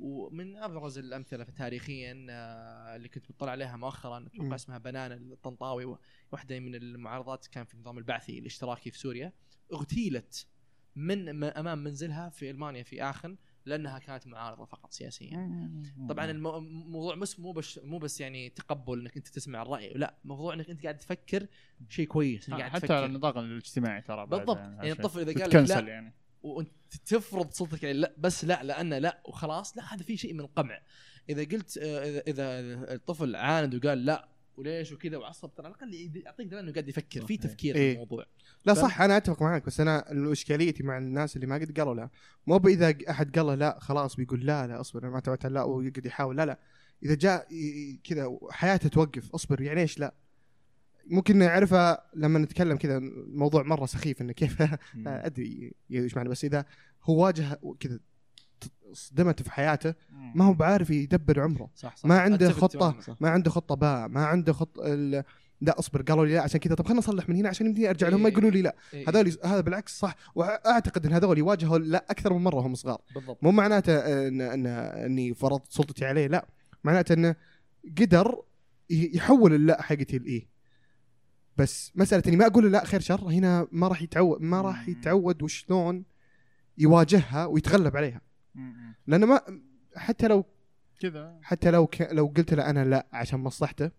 ومن 0.00 0.56
أبرز 0.56 0.98
الأمثلة 0.98 1.44
تاريخيا 1.44 2.26
آه، 2.30 2.96
اللي 2.96 3.08
كنت 3.08 3.32
بطلع 3.32 3.50
عليها 3.52 3.76
مؤخرا. 3.76 4.26
أتوقع 4.26 4.54
اسمها 4.54 4.78
بنانا 4.78 5.14
الطنطاوي 5.14 5.96
واحدة 6.32 6.60
من 6.60 6.74
المعارضات 6.74 7.46
كان 7.46 7.64
في 7.64 7.74
النظام 7.74 7.98
البعثي 7.98 8.38
الاشتراكي 8.38 8.90
في 8.90 8.98
سوريا. 8.98 9.32
اغتيلت 9.72 10.46
من 10.96 11.44
أمام 11.44 11.78
منزلها 11.78 12.28
في 12.28 12.50
ألمانيا 12.50 12.82
في 12.82 13.02
اخن 13.02 13.36
لأنها 13.66 13.98
كانت 13.98 14.26
معارضة 14.26 14.64
فقط 14.64 14.92
سياسيا. 14.92 15.70
طبعا 16.08 16.30
المو- 16.30 16.58
الموضوع 16.58 17.14
بس 17.14 17.40
مو 17.40 17.52
بس 17.52 17.80
مو 17.84 17.98
بس 17.98 18.20
يعني 18.20 18.48
تقبل 18.50 19.00
إنك 19.00 19.16
أنت 19.16 19.28
تسمع 19.28 19.62
الرأي 19.62 19.92
لا 19.92 20.14
موضوع 20.24 20.54
إنك 20.54 20.70
أنت 20.70 20.82
قاعد 20.82 20.96
تفكر 20.98 21.46
شيء 21.88 22.06
كويس 22.06 22.48
إنك 22.48 22.58
قاعد 22.58 22.70
حتى 22.70 22.80
تفكر. 22.80 22.94
على 22.94 23.06
النطاق 23.06 23.38
الاجتماعي 23.38 24.00
ترى 24.02 24.26
بالضبط. 24.26 24.56
يعني 24.56 24.76
يعني 24.76 24.92
الطفل 24.92 25.20
إذا 25.20 25.44
قال 25.44 25.64
لك 25.64 25.70
لا 25.70 25.88
يعني. 25.88 26.14
وانت 26.42 26.70
تفرض 27.06 27.50
صوتك 27.50 27.84
عليه 27.84 27.92
لا 27.92 28.14
بس 28.18 28.44
لا 28.44 28.62
لأن 28.62 28.94
لا 28.94 29.22
وخلاص 29.24 29.76
لا 29.76 29.94
هذا 29.94 30.02
في 30.02 30.16
شيء 30.16 30.34
من 30.34 30.40
القمع 30.40 30.78
إذا 31.28 31.44
قلت 31.44 31.78
آه، 31.78 32.20
إذا 32.20 32.60
إذا 32.60 32.94
الطفل 32.94 33.36
عاند 33.36 33.74
وقال 33.74 34.04
لا 34.04 34.28
وليش 34.56 34.92
وكذا 34.92 35.16
وعصب 35.16 35.54
ترى 35.54 35.66
على 35.66 35.74
الأقل 35.74 36.20
يعطيك 36.24 36.46
دلاله 36.46 36.60
إنه 36.60 36.72
قاعد 36.72 36.88
يفكر 36.88 37.26
في. 37.26 37.36
تفكير 37.36 37.74
في 37.74 37.80
إيه. 37.80 37.92
الموضوع 37.92 38.26
لا؟ 38.64 38.74
صح 38.74 39.00
أنا 39.00 39.16
أتفق 39.16 39.42
معك 39.42 39.66
بس 39.66 39.80
أنا 39.80 40.04
اشكاليتي 40.32 40.82
مع 40.82 40.98
الناس 40.98 41.36
اللي 41.36 41.46
ما 41.46 41.54
قد 41.54 41.78
قالوا 41.78 41.94
لا 41.94 42.10
مو 42.46 42.58
باذا 42.58 42.94
أحد 43.10 43.38
قال 43.38 43.58
لا 43.58 43.78
خلاص 43.80 44.16
بيقول 44.16 44.46
لا 44.46 44.66
لا 44.66 44.80
أصبر 44.80 45.02
أنا 45.02 45.10
ما 45.10 45.22
على 45.26 45.54
لا 45.54 45.62
ويقعد 45.62 46.06
يحاول 46.06 46.36
لا 46.36 46.46
لا 46.46 46.58
إذا 47.02 47.14
جاء 47.14 47.48
كذا 48.04 48.38
حياته 48.50 48.88
توقف 48.88 49.30
أصبر 49.34 49.60
يعني 49.60 49.80
إيش 49.80 49.98
لا 49.98 50.14
ممكن 51.06 51.38
نعرفها 51.38 52.06
لما 52.14 52.38
نتكلم 52.38 52.76
كذا 52.76 52.96
الموضوع 52.96 53.62
مرة 53.62 53.86
سخيف 53.86 54.22
إنه 54.22 54.32
كيف 54.32 54.62
أدري 55.06 55.72
إيش 55.90 56.16
معنى 56.16 56.28
بس 56.28 56.44
إذا 56.44 56.64
هو 57.04 57.24
واجه 57.24 57.60
كذا 57.80 57.98
صدمته 58.92 59.44
في 59.44 59.52
حياته 59.52 59.94
ما 60.34 60.44
هو 60.44 60.52
بعارف 60.52 60.90
يدبر 60.90 61.40
عمره 61.40 61.70
صح 61.74 61.96
صح 61.96 62.06
ما 62.06 62.18
عنده. 62.20 62.50
تماماً. 62.52 63.00
صح 63.00 63.16
ما 63.20 63.30
عنده 63.30 63.50
خطة 63.50 63.74
باء 63.74 64.08
ما 64.08 64.24
عنده 64.26 64.52
خط 64.52 64.78
ال... 64.78 65.24
لا 65.60 65.78
أصبر 65.78 66.02
قالوا 66.02 66.26
لي 66.26 66.34
لا 66.34 66.42
عشان 66.42 66.60
كذا 66.60 66.74
طب 66.74 66.84
خلينا 66.84 66.98
نصلح 66.98 67.28
من 67.28 67.36
هنا 67.36 67.48
عشان 67.48 67.66
يمديني 67.66 67.90
أرجع 67.90 68.08
لهم 68.08 68.22
ما 68.22 68.26
إيه. 68.26 68.32
يقولوا 68.32 68.50
لي 68.50 68.62
لا 68.62 68.76
إيه. 68.94 69.08
هذول 69.08 69.36
هذا 69.44 69.60
بالعكس 69.60 69.98
صح 69.98 70.16
وأعتقد 70.34 71.06
إن 71.06 71.12
هذول 71.12 71.38
يواجهوا 71.38 71.78
لا 71.78 72.04
أكثر 72.10 72.32
من 72.32 72.44
مرة 72.44 72.56
وهم 72.56 72.74
صغار 72.74 73.00
بالضبط 73.14 73.44
مو 73.44 73.50
معناته 73.50 73.98
ان 74.28 74.40
ان 74.40 74.66
إني 74.66 75.34
فرضت 75.34 75.72
سلطتي 75.72 76.04
عليه 76.04 76.26
لا 76.26 76.46
معناته 76.84 77.12
إنه 77.12 77.36
قدر 77.98 78.42
يحول 78.90 79.54
اللا 79.54 79.82
حقتي 79.82 80.16
الايه 80.16 80.51
بس 81.56 81.92
مسألة 81.94 82.22
إني 82.26 82.36
ما 82.36 82.46
أقول 82.46 82.64
له 82.64 82.70
لا 82.70 82.84
خير 82.84 83.00
شر 83.00 83.28
هنا 83.28 83.68
ما 83.72 83.88
راح 83.88 84.02
يتعود 84.02 84.42
ما 84.42 84.60
راح. 84.60 84.88
يتعود 84.88 85.42
وشلون 85.42 86.04
يواجهها 86.78 87.46
ويتغلب 87.46 87.96
عليها. 87.96 88.20
لأنه 89.06 89.26
ما 89.26 89.40
حتى 89.96 90.28
لو 90.28 90.44
كذا. 91.00 91.38
حتى 91.42 91.70
لو 91.70 91.86
ك... 91.86 92.08
لو 92.12 92.26
قلت 92.26 92.54
له 92.54 92.70
أنا 92.70 92.84
لا 92.84 93.06
عشان 93.12 93.40
مصلحته 93.40 93.90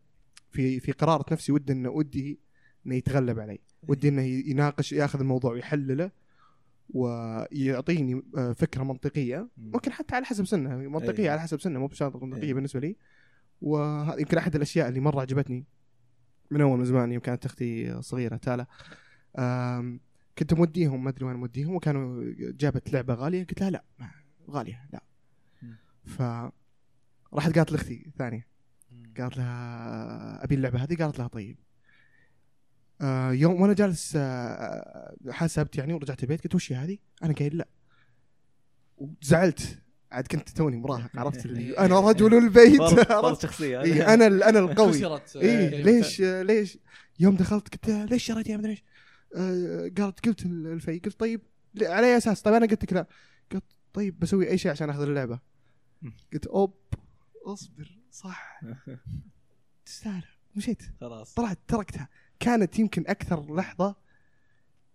في 0.51 0.79
في 0.79 0.91
قرارة 0.91 1.25
نفسي 1.31 1.51
ودي 1.51 1.73
إنه 1.73 1.89
ودي 1.89 2.39
إنه 2.85 2.95
يتغلب 2.95 3.39
علي. 3.39 3.59
ودي 3.87 4.09
إنه 4.09 4.21
يناقش 4.21 4.93
ياخذ 4.93 5.19
الموضوع 5.19 5.51
ويحلله 5.51 6.11
ويعطيني 6.89 8.21
آه، 8.37 8.53
فكرة 8.53 8.83
منطقية. 8.83 9.49
ممكن 9.57 9.91
حتى 9.91 10.15
على 10.15 10.25
حسب 10.25 10.45
سنه 10.45 10.75
منطقية 10.75 11.23
أي. 11.23 11.29
على 11.29 11.41
حسب 11.41 11.61
سنه 11.61 11.79
مو 11.79 11.87
بشرط 11.87 12.23
منطقية 12.23 12.47
أي. 12.47 12.53
بالنسبة 12.53 12.79
لي. 12.79 12.95
وهذا 13.61 14.19
يمكن 14.19 14.37
أحد 14.37 14.55
الأشياء 14.55 14.89
اللي 14.89 14.99
مرة 14.99 15.21
عجبتني. 15.21 15.65
من 16.51 16.61
أول 16.61 16.79
من 16.79 16.85
زمان 16.85 17.11
يوم 17.11 17.21
كانت 17.21 17.45
أختي 17.45 18.01
صغيرة 18.01 18.35
تالا. 18.37 18.65
كنت 20.37 20.53
موديهم 20.53 21.03
ما 21.03 21.09
أدري 21.09 21.25
وين 21.25 21.35
موديهم 21.35 21.75
وكانوا 21.75 22.23
جابت 22.37 22.93
لعبة 22.93 23.13
غالية 23.13 23.43
قلت 23.43 23.61
لها 23.61 23.69
لا 23.69 23.83
ما- 23.99 24.11
غالية 24.49 24.89
لا. 24.93 25.03
ف 26.05 26.21
راحت 27.33 27.57
قالت 27.57 27.71
لأختي 27.71 28.03
الثانية 28.07 28.47
قالت 29.17 29.37
لها 29.37 30.43
أبي 30.43 30.55
اللعبة 30.55 30.83
هذه؟ 30.83 30.95
قالت 30.95 31.19
لها 31.19 31.27
طيب. 31.27 31.57
آه 33.01 33.31
يوم 33.31 33.61
وأنا 33.61 33.73
جالس 33.73 34.13
آه 34.15 35.15
حاسبت 35.29 35.75
يعني 35.77 35.93
ورجعت 35.93 36.23
البيت 36.23 36.43
قلت 36.43 36.55
وش 36.55 36.71
هذه؟ 36.73 36.97
أنا 37.23 37.33
قايل 37.33 37.57
لا. 37.57 37.67
وزعلت. 38.97 39.82
عاد 40.13 40.27
كنت 40.27 40.49
توني 40.49 40.77
مراهق 40.77 41.09
عرفت 41.15 41.45
اللي 41.45 41.77
أنا 41.85 41.99
رجل 41.99 42.33
البيت. 42.33 42.81
عرفت؟ 43.11 43.41
شخصيه 43.41 43.81
إيه 43.81 44.13
أنا 44.13 44.27
ال- 44.27 44.43
أنا 44.43 44.59
القوي. 44.59 45.05
إي 45.35 45.83
ليش 45.83 46.21
ليش؟ 46.21 46.77
يوم 47.19 47.35
دخلت 47.35 47.67
قلت 47.87 47.89
ليش 48.11 48.23
شريتيها 48.23 48.57
مدري 48.57 48.71
إيش؟ 48.71 48.83
آه 49.35 49.91
قالت 49.97 50.25
قلت 50.27 50.45
ال- 50.45 50.67
الفي. 50.67 50.99
قلت 50.99 51.19
طيب 51.19 51.41
على 51.81 52.07
أي 52.07 52.17
أساس؟ 52.17 52.41
طيب 52.41 52.53
أنا 52.53 52.65
قلت 52.65 52.83
لك 52.83 52.93
لا. 52.93 53.07
قلت 53.51 53.63
طيب 53.93 54.19
بسوي 54.19 54.49
أي 54.49 54.57
شيء 54.57 54.71
عشان 54.71 54.89
اخذ 54.89 55.01
اللعبة. 55.01 55.39
قلت 56.33 56.45
أوب 56.47 56.73
أصبر 57.45 57.99
صح. 58.11 58.61
تستاهل. 59.85 60.23
مشيت. 60.55 60.81
خلاص. 61.01 61.33
طلعت 61.33 61.59
تركتها. 61.67 62.09
كانت 62.39 62.79
يمكن 62.79 63.03
أكثر 63.07 63.55
لحظة 63.55 63.95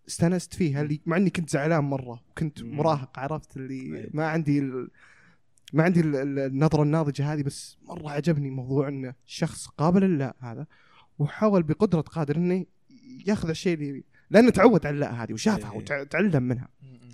استانست 0.08 0.54
فيها 0.54 0.82
اللي 0.82 1.00
مع 1.06 1.16
إني 1.16 1.30
كنت 1.30 1.50
زعلان 1.50 1.84
مرة 1.84 2.20
وكنت. 2.30 2.62
مراهق 2.62 3.18
عرفت 3.18 3.56
اللي. 3.56 4.10
ما 4.14 4.26
عندي 4.26 4.58
ال... 4.58 4.88
ما 5.72 5.82
عندي 5.82 6.00
ال- 6.00 6.16
ال- 6.16 6.38
النظرة 6.38 6.82
الناضجة 6.82 7.32
هذه 7.32 7.42
بس 7.42 7.76
مرة 7.82 8.10
عجبني 8.10 8.50
موضوع 8.50 8.88
انه 8.88 9.14
شخص 9.26 9.66
قابل 9.66 10.00
لله 10.04 10.32
هذا 10.38 10.66
وحاول 11.18 11.62
بقدرة 11.62 12.00
قادر 12.00 12.36
إنه 12.36 12.66
ياخذ 13.26 13.48
الشيء 13.48 13.74
اللي 13.74 14.04
لأنه 14.30 14.50
تعود 14.50 14.86
على 14.86 14.94
اللا 14.94 15.22
هذه 15.24 15.32
وشافها. 15.32 15.70
وتعلم 15.72 16.42
منها. 16.42 16.68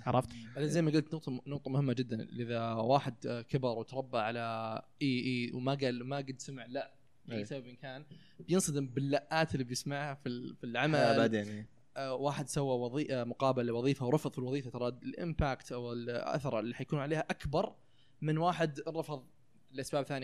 عرفت؟ 0.05 0.29
بعدين 0.55 0.69
زي 0.69 0.81
ما 0.81 0.91
قلت 0.91 1.13
نقطة 1.15 1.41
نقطة 1.47 1.71
مهمة 1.71 1.93
جدا 1.93 2.27
إذا 2.39 2.61
واحد 2.73 3.45
كبر 3.49 3.77
وتربى 3.77 4.17
على 4.17 4.81
إي 5.01 5.19
إي 5.19 5.51
وما 5.53 5.73
قال 5.73 6.05
ما 6.07 6.17
قد 6.17 6.35
سمع 6.37 6.65
لا 6.65 6.93
أي. 7.31 7.45
سبب 7.45 7.67
كان 7.81 8.05
بينصدم 8.47 8.87
باللآت 8.87 9.53
اللي 9.53 9.63
بيسمعها 9.63 10.13
في 10.13 10.29
ال- 10.29 10.55
في 10.55 10.67
آه، 10.67 10.69
العمل 10.69 11.17
بعدين 11.17 11.65
واحد 11.97 12.47
سوى 12.47 12.75
وظي... 12.79 13.07
آه، 13.11 13.23
مقابل 13.23 13.65
لوظيفة 13.65 14.05
ورفض 14.05 14.31
في 14.31 14.37
الوظيفة 14.39 14.69
ترى 14.69 14.87
الإمباكت 14.87 15.71
أو 15.71 15.93
الأثر 15.93 16.59
اللي 16.59 16.75
حيكون 16.75 16.99
عليها 16.99 17.19
أكبر 17.29 17.75
من 18.21 18.37
واحد 18.37 18.79
رفض 18.87 19.25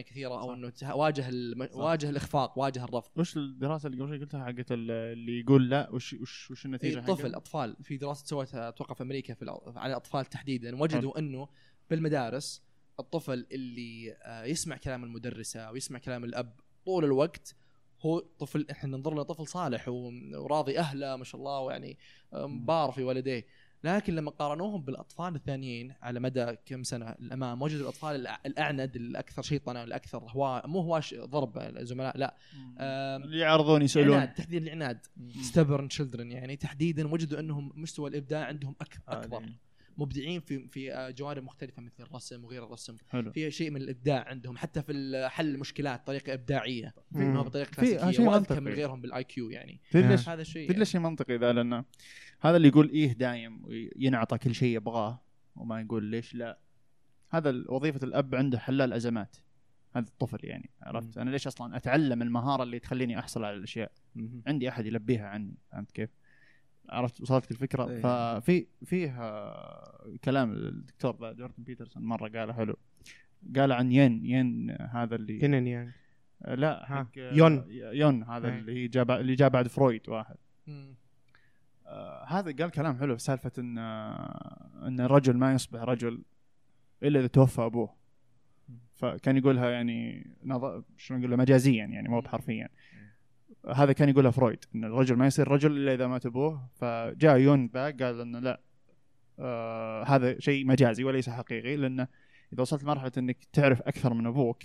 كثيرة 0.02 0.42
أو 0.42 0.48
صح. 0.48 0.54
إنه 0.54 0.70
ته- 0.70 0.96
واجه 0.96 1.30
الم... 1.30 1.70
واجه 1.74 2.10
الإخفاق 2.10 2.60
واجه 2.60 2.84
الرفض 2.84 3.12
وش 3.18 3.38
الدراسة 3.38 3.88
اللي 3.88 3.98
قبل 4.04 4.10
شوي 4.10 4.20
قلتها 4.20 4.46
حقت 4.46 4.72
ال- 4.72 4.92
اللي 4.92 5.40
يقول 5.40 5.70
لا 5.70 5.90
وش 5.92 6.14
وش 6.14 6.52
وش 6.52 6.66
النتيجة 6.66 7.00
إيه 7.00 7.06
طفل؟ 7.06 7.36
أطفال 7.36 7.76
في 7.84 7.98
دراسة 7.98 8.26
سوتها 8.26 8.70
أتوقع 8.70 8.94
في 8.94 9.04
أمريكا 9.04 9.34
في 9.34 9.46
الأ- 9.46 9.78
على 9.78 9.92
الاطفال 9.92 10.26
تحديدا 10.26 10.82
وجدوا 10.82 11.20
إنه 11.20 11.48
بالمدارس 11.90 12.64
الطفل 13.00 13.48
اللي 13.52 14.12
آه، 14.24 14.44
يسمع 14.44 14.78
كلام 14.78 15.04
المدرسة 15.04 15.72
ويسمع 15.72 16.00
كلام 16.00 16.24
الأب 16.24 16.60
طول 16.86 17.06
الوقت 17.06 17.56
هو 18.02 18.20
طفل 18.40 18.68
إحنا 18.72 18.98
ننظر 18.98 19.14
له 19.14 19.24
طفل 19.24 19.48
صالح 19.48 19.88
وراضي 19.88 20.80
أهله 20.80 21.16
ما 21.16 21.24
شاء 21.24 21.42
الله 21.42 21.60
ويعني 21.60 21.98
آه، 22.34 22.46
بار 22.46 22.92
في 22.92 23.04
والديه. 23.04 23.46
لكن 23.84 24.16
لما 24.16 24.32
قارنوهم 24.32 24.82
بالأطفال 24.82 25.36
الثانيين 25.36 25.94
على 26.02 26.20
مدى 26.20 26.56
كم 26.66 26.84
سنة 26.84 27.10
الأمام 27.10 27.62
وجدوا 27.62 27.82
الأطفال 27.82 28.28
الأعند 28.46 28.96
الأكثر 28.96 29.42
شيطنة 29.42 29.84
الاكثر 29.84 30.24
هو 30.30 30.64
مو 30.66 30.80
هواش 30.80 31.16
ضرب 31.16 31.58
الزملاء 31.58 32.18
لا. 32.18 32.38
اللي 32.80 33.40
يعرضون 33.40 33.82
يسألون. 33.82 34.18
عناد 34.18 34.34
تحديدا 34.34 34.66
العناد. 34.66 35.06
ستبرن 35.42 35.88
تشيلدرن 35.88 36.32
يعني 36.32 36.56
تحديدا 36.56 37.08
وجدوا 37.14 37.40
أنهم 37.40 37.72
مستوى 37.76 38.10
الإبداع 38.10 38.46
عندهم 38.46 38.76
أك 38.82 39.02
أكبر. 39.08 39.38
عادي. 39.38 39.56
مبدعين 39.98 40.42
في 40.42 40.68
في 40.68 40.94
آه، 40.94 41.10
جوانب 41.10 41.44
مختلفة 41.44 41.82
مثل 41.82 42.04
الرسم 42.04 42.46
وغير 42.46 42.66
الرسم 42.66 42.98
حلو 43.10 43.32
في 43.32 43.52
شيء 43.52 43.72
من 43.72 43.82
الإبداع 43.82 44.24
عندهم 44.28 44.58
حتى 44.58 44.84
في 44.84 45.28
حل 45.32 45.48
المشكلات 45.56 46.08
طريقة 46.08 46.34
إبداعية. 46.34 46.94
ما 47.12 47.42
بطريقة 47.42 47.70
في- 47.70 47.76
كلاسيكية 47.76 48.12
شيء 48.12 48.26
وأذكى 48.28 48.60
من. 48.60 48.72
غيرهم 48.72 49.02
بال 49.02 49.24
IQ 49.24 49.50
يعني 49.50 49.82
تدري 49.92 50.14
آه. 50.14 50.18
هذا 50.18 50.42
الشيء 50.42 50.68
تدري 50.68 50.80
ليش 50.80 50.92
شيء 50.92 51.02
منطقي 51.02 51.38
ذا 51.38 51.54
لأنه 51.54 51.86
هذا 52.42 52.58
اللي 52.58 52.68
يقول 52.68 52.90
إيه 52.90 53.14
دايم 53.14 53.66
وينعطى 53.66 54.38
كل 54.38 54.56
شيء 54.56 54.76
يبغاه 54.76 55.22
وما 55.56 55.82
يقول 55.82 56.04
ليش 56.04 56.36
لا 56.36 56.60
هذا 57.30 57.64
وظيفة 57.70 58.00
الأب 58.04 58.36
عنده 58.36 58.60
حلال 58.60 58.94
أزمات 58.94 59.36
هذا 59.96 60.06
الطفل 60.08 60.40
يعني 60.44 60.70
عرفت 60.82 61.18
أنا 61.18 61.30
ليش 61.30 61.48
أصلا 61.48 61.78
أتعلم 61.78 62.22
المهارة 62.22 62.64
اللي 62.64 62.80
تخليني 62.80 63.20
أحصل 63.20 63.44
على 63.44 63.56
الأشياء. 63.58 63.92
عندي 64.48 64.70
أحد 64.70 64.86
يلبيها 64.86 65.28
عني 65.28 65.58
فهمت 65.72 65.92
كيف؟ 65.92 66.10
عرفت 66.92 67.22
وصلتك 67.22 67.52
الفكرة. 67.52 67.90
إيه. 67.90 68.02
ففي 68.02 68.68
فيه 68.86 69.22
آه، 69.22 70.16
كلام 70.24 70.52
الدكتور 70.52 71.34
جوردن 71.34 71.64
بيترسون 71.64 72.04
مرة 72.04 72.30
قاله 72.30 72.54
حلو. 72.54 72.76
قال 73.56 73.72
عن 73.72 73.92
ين 73.92 74.26
ين 74.26 74.72
هذا 74.72 75.16
اللي 75.16 75.46
هنا 75.46 75.58
يعني 75.58 75.92
لا 76.48 76.86
حق 76.86 77.18
آه، 77.18 77.34
يون. 77.34 77.66
يون 77.70 78.24
هذا 78.24 78.48
إيه. 78.48 78.60
اللي 78.60 78.88
جاء 78.88 79.20
اللي 79.20 79.36
جاء 79.36 79.50
بعد 79.50 79.68
فرويد 79.68 80.10
واحد. 80.10 80.36
مم. 80.68 80.96
آه، 81.86 82.26
هذا 82.28 82.52
قال 82.52 82.72
كلام 82.72 82.98
حلو 82.98 83.18
في 83.18 83.24
سالفة 83.24 83.52
إن 83.58 83.78
آه، 83.78 84.88
إن 84.88 85.00
الرجل 85.00 85.38
ما 85.38 85.54
يصبح 85.54 85.82
رجل 85.82 86.22
إلا 87.04 87.20
إذا 87.20 87.28
توفى 87.28 87.62
أبوه. 87.62 87.96
فكان 88.96 89.38
يقولها 89.38 89.70
يعني 89.70 90.28
نظ... 90.44 90.84
شلون 90.98 91.20
نقولها 91.20 91.38
مجازيا 91.38 91.86
يعني 91.86 92.10
مو 92.10 92.22
بحرفيا. 92.22 92.70
هذا 93.70 93.94
كان 93.94 94.10
يقولها 94.10 94.32
فرويد 94.32 94.66
إن 94.76 94.84
الرجل 94.84 95.16
ما 95.16 95.28
يصير 95.28 95.48
رجل 95.48 95.72
إلا 95.72 95.94
إذا 95.94 96.08
مات 96.08 96.26
أبوه 96.26 96.70
فجاء 96.76 97.38
يون 97.38 97.70
ذا 97.74 97.84
قال 97.84 98.22
إنه 98.22 98.40
لا 98.40 98.62
آه 99.40 100.04
هذا 100.04 100.40
شيء 100.40 100.66
مجازي 100.66 101.04
وليس 101.04 101.30
حقيقي 101.30 101.76
لأنه 101.76 102.08
إذا 102.54 102.62
وصلت 102.62 102.84
لمرحله 102.84 103.12
إنك 103.18 103.38
تعرف 103.54 103.82
أكثر 103.82 104.14
من 104.14 104.28
أبوك 104.28 104.64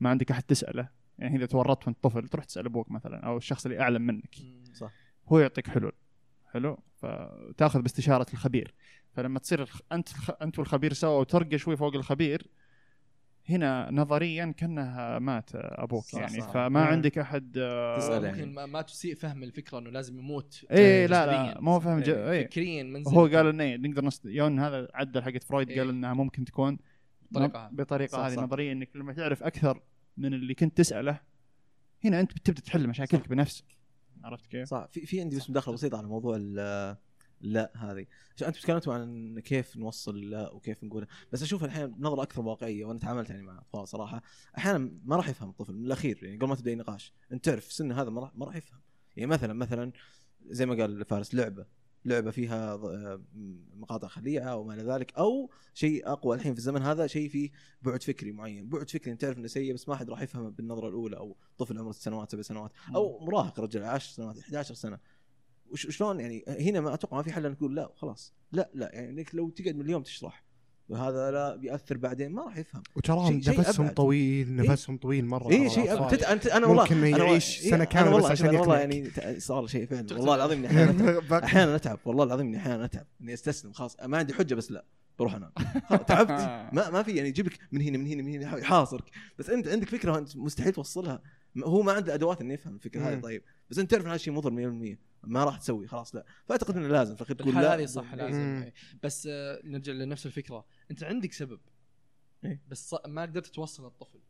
ما 0.00 0.10
عندك 0.10 0.30
أحد 0.30 0.42
تسأله 0.42 0.88
يعني 1.18 1.36
إذا 1.36 1.46
تورطت 1.46 1.86
وانت 1.86 1.98
طفل 2.02 2.28
تروح 2.28 2.44
تسأل 2.44 2.66
أبوك 2.66 2.90
مثلا 2.90 3.26
أو 3.26 3.36
الشخص 3.36 3.66
اللي 3.66 3.80
أعلم 3.80 4.02
منك. 4.02 4.34
صح. 4.72 4.92
هو 5.28 5.38
يعطيك 5.38 5.68
حلول 5.68 5.92
حلو 6.52 6.78
فتأخذ 6.96 7.82
باستشارة 7.82 8.26
الخبير 8.32 8.74
فلما 9.12 9.38
تصير. 9.38 9.70
أنت. 9.92 10.08
أنت 10.42 10.58
والخبير 10.58 10.92
سوا 10.92 11.20
وترقى 11.20 11.58
شوي 11.58 11.76
فوق 11.76 11.94
الخبير 11.94 12.46
هنا 13.50 13.88
نظريا 13.92 14.54
كانه 14.56 15.18
مات 15.18 15.50
أبوك 15.54 16.04
صح، 16.04 16.18
يعني 16.20 16.40
صح. 16.40 16.50
فما 16.52 16.68
مم. 16.68 16.76
عندك 16.76 17.18
أحد 17.18 17.54
آه، 17.58 17.98
تسأل 17.98 18.22
ممكن 18.26 18.38
يعني. 18.38 18.52
ما, 18.52 18.66
ما 18.66 18.82
تسيء 18.82 19.14
فهم 19.14 19.42
الفكرة 19.42 19.78
إنه 19.78 19.90
لازم 19.90 20.18
يموت 20.18 20.66
آه، 20.70 21.06
لا 21.06 21.26
لا. 21.26 21.60
ما 21.60 21.72
هو 21.72 21.80
فاهم 21.80 22.00
ج... 22.00 22.08
إيه، 22.08 22.46
فكريا 22.46 22.82
منزل 22.82 23.14
هو 23.14 23.26
قال 23.26 23.46
إنه 23.46 23.64
إيه، 23.64 23.76
نقدر 23.76 24.04
نست... 24.04 24.24
يون 24.26 24.58
هذا 24.60 24.88
عدل 24.94 25.22
حقت 25.22 25.42
فرويد 25.42 25.70
إيه. 25.70 25.78
قال 25.80 25.88
إنها 25.88 26.14
ممكن 26.14 26.44
تكون 26.44 26.78
بطريقة. 27.30 27.68
بطريقة 27.72 28.10
صح، 28.12 28.18
هذه. 28.18 28.40
نظرية 28.40 28.72
إنك 28.72 28.96
لما 28.96 29.12
تعرف 29.12 29.42
أكثر 29.42 29.80
من 30.16 30.34
اللي 30.34 30.54
كنت 30.54 30.76
تسأله 30.76 31.20
هنا 32.04 32.20
أنت 32.20 32.32
بتبدأ 32.32 32.60
تحل 32.60 32.88
مشاكلك 32.88 33.28
بنفسك 33.28 33.64
عرفت 34.24 34.46
كيف؟ 34.46 34.68
صح 34.68 34.86
في 34.92 35.06
في 35.06 35.20
عندي 35.20 35.36
بس 35.36 35.50
مداخلة 35.50 35.74
بسيطة 35.74 35.98
على 35.98 36.06
موضوع 36.06 36.36
ال- 36.40 36.96
لا 37.40 37.72
هذه. 37.76 38.06
عشان 38.36 38.46
أنتم 38.48 38.60
تكلمتوا 38.60 38.94
عن 38.94 39.38
كيف 39.38 39.76
نوصل 39.76 40.30
لا 40.30 40.50
وكيف 40.50 40.84
نقولها 40.84 41.08
بس 41.32 41.42
أشوف 41.42 41.64
الحين 41.64 41.86
بنظره 41.86 42.22
أكثر 42.22 42.42
واقعية 42.42 42.84
وأنا 42.84 42.98
تعاملت 42.98 43.30
يعني 43.30 43.42
مع 43.42 43.58
أطفال 43.58 43.88
صراحة. 43.88 44.22
أحيانا 44.58 44.90
ما 45.04 45.16
راح 45.16 45.28
يفهم 45.28 45.50
الطفل 45.50 45.72
من 45.72 45.84
الأخير 45.84 46.24
يعني 46.24 46.36
قبل 46.36 46.48
ما 46.48 46.54
تبدأ 46.54 46.74
نقاش 46.74 47.12
أنت 47.32 47.44
تعرف 47.44 47.72
سن 47.72 47.92
هذا 47.92 48.10
ما 48.10 48.20
راح 48.20 48.36
ما 48.36 48.46
راح 48.46 48.56
يفهم. 48.56 48.80
يعني 49.16 49.30
مثلا 49.30 49.52
مثلا 49.52 49.92
زي 50.46 50.66
ما 50.66 50.74
قال 50.74 51.04
فارس 51.04 51.34
لعبة. 51.34 51.78
لعبة 52.04 52.30
فيها 52.30 52.74
آه، 52.74 53.22
مقاطع 53.76 54.08
خليعة 54.08 54.56
وما 54.56 54.74
إلى 54.74 54.82
ذلك 54.82 55.14
أو 55.14 55.50
شيء 55.74 56.08
أقوى 56.12 56.36
الحين 56.36 56.52
في 56.52 56.58
الزمن 56.58 56.82
هذا 56.82 57.06
شيء 57.06 57.28
فيه 57.28 57.50
بعد 57.82 58.02
فكري 58.02 58.32
معين. 58.32 58.68
بعد 58.68 58.90
فكري 58.90 59.12
أنت 59.12 59.20
تعرف 59.20 59.38
إنه 59.38 59.46
سيء 59.46 59.74
بس 59.74 59.88
ما 59.88 59.96
حد 59.96 60.10
راح 60.10 60.22
يفهمه 60.22 60.50
بالنظرة 60.50 60.88
الأولى 60.88 61.16
أو 61.16 61.36
طفل 61.58 61.78
عمره 61.78 61.92
ست 61.92 62.02
سنوات 62.02 62.32
سبع 62.32 62.42
سنوات 62.42 62.72
أو 62.94 63.24
مراهق 63.26 63.60
رجل 63.60 63.82
10 63.82 64.12
سنوات 64.12 64.38
11 64.38 64.74
سنة. 64.74 64.98
شلون 65.74 66.20
يعني 66.20 66.44
هنا 66.48 66.80
ما 66.80 66.94
أتوقع 66.94 67.16
ما 67.16 67.22
في 67.22 67.32
حل 67.32 67.46
انك 67.46 67.56
تقول 67.58 67.76
لا 67.76 67.92
خلاص. 67.96 68.34
لا 68.52 68.70
لا 68.74 68.90
يعني 68.94 69.10
إنك 69.10 69.34
لو 69.34 69.50
تقعد 69.50 69.74
من 69.76 69.80
اليوم 69.84 70.02
تشرح. 70.02 70.44
وهذا 70.88 71.30
لا 71.30 71.56
بيأثر 71.56 71.96
بعدين 71.96 72.32
ما 72.32 72.42
راح 72.42 72.56
يفهم. 72.58 72.82
وتراهم 72.96 73.40
شيء 73.42 73.58
نفسهم. 73.60 73.88
طويل 73.88 74.56
نفسهم 74.56 74.96
طويل 74.98 75.26
مرة 75.26 75.50
اي 75.50 75.70
شيء. 75.70 75.92
أبعد. 75.92 76.22
انت 76.22 76.46
أنا 76.46 76.66
والله 76.66 76.82
ممكن 76.82 76.96
أنا 76.96 77.08
يعيش 77.08 77.56
والله- 77.58 77.70
سنة 77.70 77.80
إيه، 77.80 77.84
كاملة 77.88 78.06
أنا 78.08 78.14
والله 78.16 78.32
بس 78.32 78.40
عشان 78.42 78.56
والله. 78.56 78.78
يعني 78.78 79.10
صار 79.40 79.66
شيء 79.66 79.86
فعلا. 79.86 80.06
والله 80.12 80.34
العظيم 80.34 80.58
إني 80.58 80.66
أحيانا 80.66 81.18
باك- 81.30 81.42
أحيانا 81.42 81.74
أتعب. 81.76 81.98
والله 82.04 82.24
العظيم 82.24 82.46
إني 82.46 82.56
أحيانا 82.56 82.84
أتعب. 82.84 83.06
إني 83.20 83.34
أستسلم 83.34 83.72
خلاص. 83.72 83.96
ما 84.04 84.18
عندي 84.18 84.34
حجة 84.34 84.54
بس 84.54 84.70
لا 84.72 84.84
بروح 85.18 85.34
أنام. 85.34 85.50
تعبت. 86.08 86.30
ما 86.74 86.90
ما 86.90 87.02
في 87.02 87.12
يعني 87.12 87.28
يجيبك 87.28 87.58
من 87.72 87.82
هنا 87.82 87.98
من 87.98 88.06
هنا 88.06 88.22
من 88.22 88.32
هنا 88.42 88.58
يحاصرك. 88.58 89.04
بس 89.38 89.50
أنت 89.50 89.68
عندك 89.68 89.88
فكرة 89.88 90.18
انت 90.18 90.36
مستحيل 90.36 90.72
توصلها. 90.72 91.22
هو 91.64 91.82
ما 91.82 91.92
عنده 91.92 92.14
أدوات 92.14 92.40
إنه 92.40 92.54
يفهم 92.54 92.74
الفكرة 92.74 93.08
هذه 93.08 93.14
مم. 93.14 93.20
طيب 93.22 93.42
بس 93.70 93.78
أنت 93.78 93.90
تعرف 93.90 94.02
إن 94.02 94.08
هذا 94.08 94.16
الشيء 94.16 94.32
مضر 94.34 94.50
100% 94.94 94.98
ما 95.24 95.44
راح 95.44 95.58
تسوي 95.58 95.86
خلاص 95.86 96.14
لا 96.14 96.24
فأعتقد 96.46 96.76
إنه 96.76 96.88
لازم 96.88 97.14
الأخير 97.14 97.36
تقول 97.36 97.54
لا 97.54 97.74
هذه 97.74 97.86
صح. 97.86 98.14
لازم 98.14 98.40
مم. 98.40 98.62
إيه. 98.62 98.74
بس 99.02 99.28
آه، 99.30 99.60
نرجع 99.64 99.92
لنفس 99.92 100.26
الفكرة 100.26 100.64
أنت 100.90 101.02
عندك 101.04 101.32
سبب 101.32 101.60
إيه. 102.44 102.62
بس 102.68 102.94
ما 103.06 103.22
قدرت 103.22 103.46
توصل 103.46 103.84
للطفل 103.84 104.20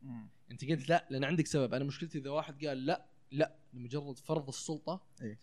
أنت 0.51 0.65
قلت 0.65 0.89
لا 0.89 1.07
لأن 1.11 1.25
عندك 1.25 1.47
سبب 1.47 1.75
أنا 1.75 1.85
مشكلتي 1.85 2.19
إذا 2.19 2.31
واحد 2.31 2.65
قال 2.67 2.87
لا 2.87 3.07
لا 3.31 3.55
لمجرد 3.73 4.19
فرض 4.19 4.49
السلطة 4.49 5.03
إيه. 5.23 5.39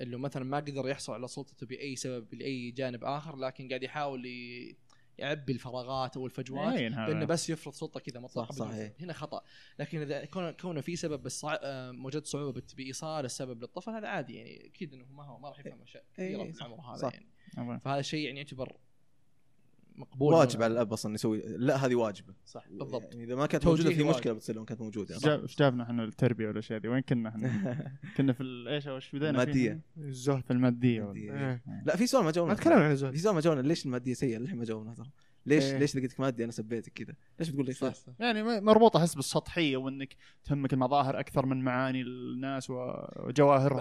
اللي 0.00 0.16
مثلا 0.18 0.44
ما 0.44 0.56
قدر 0.56 0.88
يحصل 0.88 1.12
على 1.12 1.28
سلطته 1.28 1.66
بأي 1.66 1.96
سبب 1.96 2.34
لأي 2.34 2.70
جانب 2.70 3.04
آخر 3.04 3.36
لكن 3.36 3.68
قاعد 3.68 3.82
يحاول 3.82 4.26
ي- 4.26 4.76
يعبي 5.18 5.52
الفراغات 5.52 6.16
أو 6.16 6.26
الفجوات 6.26 6.74
هذا. 6.74 7.06
بأنه 7.06 7.24
بس 7.24 7.50
يفرض 7.50 7.72
سلطة 7.74 8.00
كذا 8.00 8.20
مطلقه 8.20 8.52
صح، 8.52 8.58
صحيح. 8.66 8.74
سبب. 8.88 8.92
هنا 9.00 9.12
خطأ 9.12 9.42
لكن 9.78 10.00
إذا 10.02 10.24
كون 10.24 10.50
كونه 10.50 10.80
في 10.80 10.96
سبب 10.96 11.22
بس. 11.22 11.44
آه، 11.44 11.90
وجدت 12.04 12.26
صعوبة 12.26 12.52
بت- 12.60 12.74
بإيصال 12.74 13.24
السبب 13.24 13.60
للطفل 13.60 13.90
هذا 13.92 14.08
عادي 14.08 14.34
يعني 14.34 14.66
أكيد 14.66 14.94
إنه 14.94 15.04
ما 15.10 15.24
هو 15.24 15.38
ما 15.38 15.48
راح 15.48 15.58
يفهم 15.58 15.82
أشياء 15.82 16.04
إيه، 16.18 16.26
كثيرة 16.28 16.42
إيه، 16.42 16.52
في 16.52 16.60
العمر 16.60 16.80
هذا 16.80 16.96
صح. 16.96 17.12
يعني. 17.56 17.80
فهذا 17.80 18.00
الشيء 18.00 18.26
يعني 18.26 18.38
يعتبر 18.38 18.76
مقبول 19.98 20.34
واجب 20.34 20.62
على 20.62 20.72
الأب 20.72 20.92
أصلا 20.92 21.14
يسوي 21.14 21.42
لا 21.46 21.86
هذه 21.86 21.94
واجبة 21.94 22.34
صح 22.46 22.68
بالضبط 22.70 23.14
يعني 23.14 23.24
إذا 23.24 23.34
ما 23.34 23.46
كانت 23.46 23.66
موجودة 23.66 23.90
في. 23.90 24.02
مشكلة 24.02 24.32
بتصير 24.32 24.56
لو 24.56 24.64
كانت 24.64 24.80
موجودة 24.80 25.14
إيش 25.14 25.56
جابنا 25.56 25.82
إحنا 25.82 26.04
التربية 26.04 26.48
والاشياء 26.48 26.80
ذي 26.80 26.88
وين 26.88 27.00
كنا 27.00 27.28
إحنا؟ 27.28 27.76
كنا 28.16 28.32
في 28.32 28.64
إيش 28.68 28.88
إيش 28.88 29.16
بدينا 29.16 29.32
فيه؟ 29.32 29.42
المادية. 29.42 29.80
الزهد 29.98 30.44
في 30.44 30.50
المادية 30.50 31.02
المادية. 31.02 31.32
إيه. 31.32 31.62
لا 31.84 31.96
في 31.96 32.06
سؤال 32.06 32.24
ما 32.24 32.30
جاوبنا 32.30 32.54
ما 32.54 32.60
تكلمنا 32.60 32.84
عن 32.84 32.90
الزهد 32.90 33.12
في 33.12 33.18
سؤال 33.18 33.34
ما 33.34 33.40
جاوبنا 33.40 33.68
ليش 33.68 33.86
المادية 33.86 34.14
سيئة 34.14 34.38
للحين 34.38 34.58
ما 34.58 34.64
جاوبنا 34.64 34.94
ترى 34.94 35.10
ليش 35.48 35.64
إيه. 35.64 35.78
ليش 35.78 35.96
لقيتك 35.96 36.20
مادي 36.20 36.44
أنا 36.44 36.52
سبيتك 36.52 36.92
كذا 36.92 37.14
ليش 37.38 37.48
بتقول 37.48 37.66
ليش 37.66 37.78
صح 37.78 37.94
صح. 37.94 38.12
يعني 38.20 38.42
مربوطة 38.60 38.96
أحس 39.00 39.14
بالسطحية 39.14 39.76
وإنك 39.76 40.16
تهمك 40.44 40.72
المظاهر 40.72 41.20
أكثر 41.20 41.46
من 41.46 41.64
معاني 41.64 42.02
الناس 42.02 42.70
وجواهرهم 42.70 43.80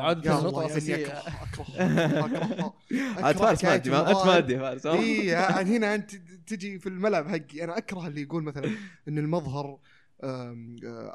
الأساسية. 0.65 1.05
أكره- 1.05 1.25
أكره- 1.25 1.79
أكرهها. 2.25 2.73
عاد 3.17 3.35
أكره 3.35 3.45
فارس 3.45 3.63
مادي 3.65 3.89
ما- 3.89 4.09
أنت. 4.11 4.27
مادي 4.27 4.53
يا 4.53 4.59
فارس 4.59 4.85
إي 4.85 5.35
هنا 5.35 5.95
أنت 5.95 6.15
تجي 6.47 6.79
في 6.79 6.89
الملعب 6.89 7.27
حقي 7.27 7.63
أنا 7.63 7.77
أكره 7.77 8.07
اللي 8.07 8.21
يقول 8.21 8.43
مثلا 8.43 8.71
إن 9.07 9.17
المظهر 9.17 9.79
آه، 10.23 10.55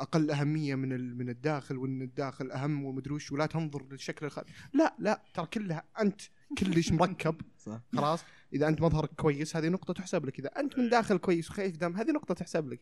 أقل 0.03 0.31
أهمية 0.31 0.75
من 0.75 0.93
ال- 0.93 1.17
من 1.19 1.29
الداخل 1.29 1.77
وإن 1.77 2.03
الداخل 2.03 2.51
أهم 2.51 2.85
ومدري 2.85 3.15
وش 3.15 3.33
ولا 3.33 3.47
تنظر 3.47 3.83
للشكل 3.91 4.27
الخارجي 4.27 4.53
لا 4.75 4.95
لا 4.99 5.23
ترى 5.35 5.47
كلها 5.47 5.85
أنت 6.01 6.21
كلش 6.59 6.93
مركب 6.93 7.41
صح 7.59 7.81
خلاص 7.97 8.25
إذا 8.53 8.69
أنت 8.69 8.81
مظهرك 8.81 9.11
كويس 9.17 9.57
هذه 9.57 9.69
نقطة 9.69 9.95
تحسب 9.95 10.27
لك. 10.27 10.39
إذا 10.39 10.49
أنت 10.49 10.79
من 10.79 10.89
داخل 10.89 11.19
كويس 11.19 11.51
وخفيف 11.51 11.77
دم 11.77 11.97
هذه 11.97 12.11
نقطة 12.11 12.35
تحسب 12.35 12.73
لك. 12.73 12.81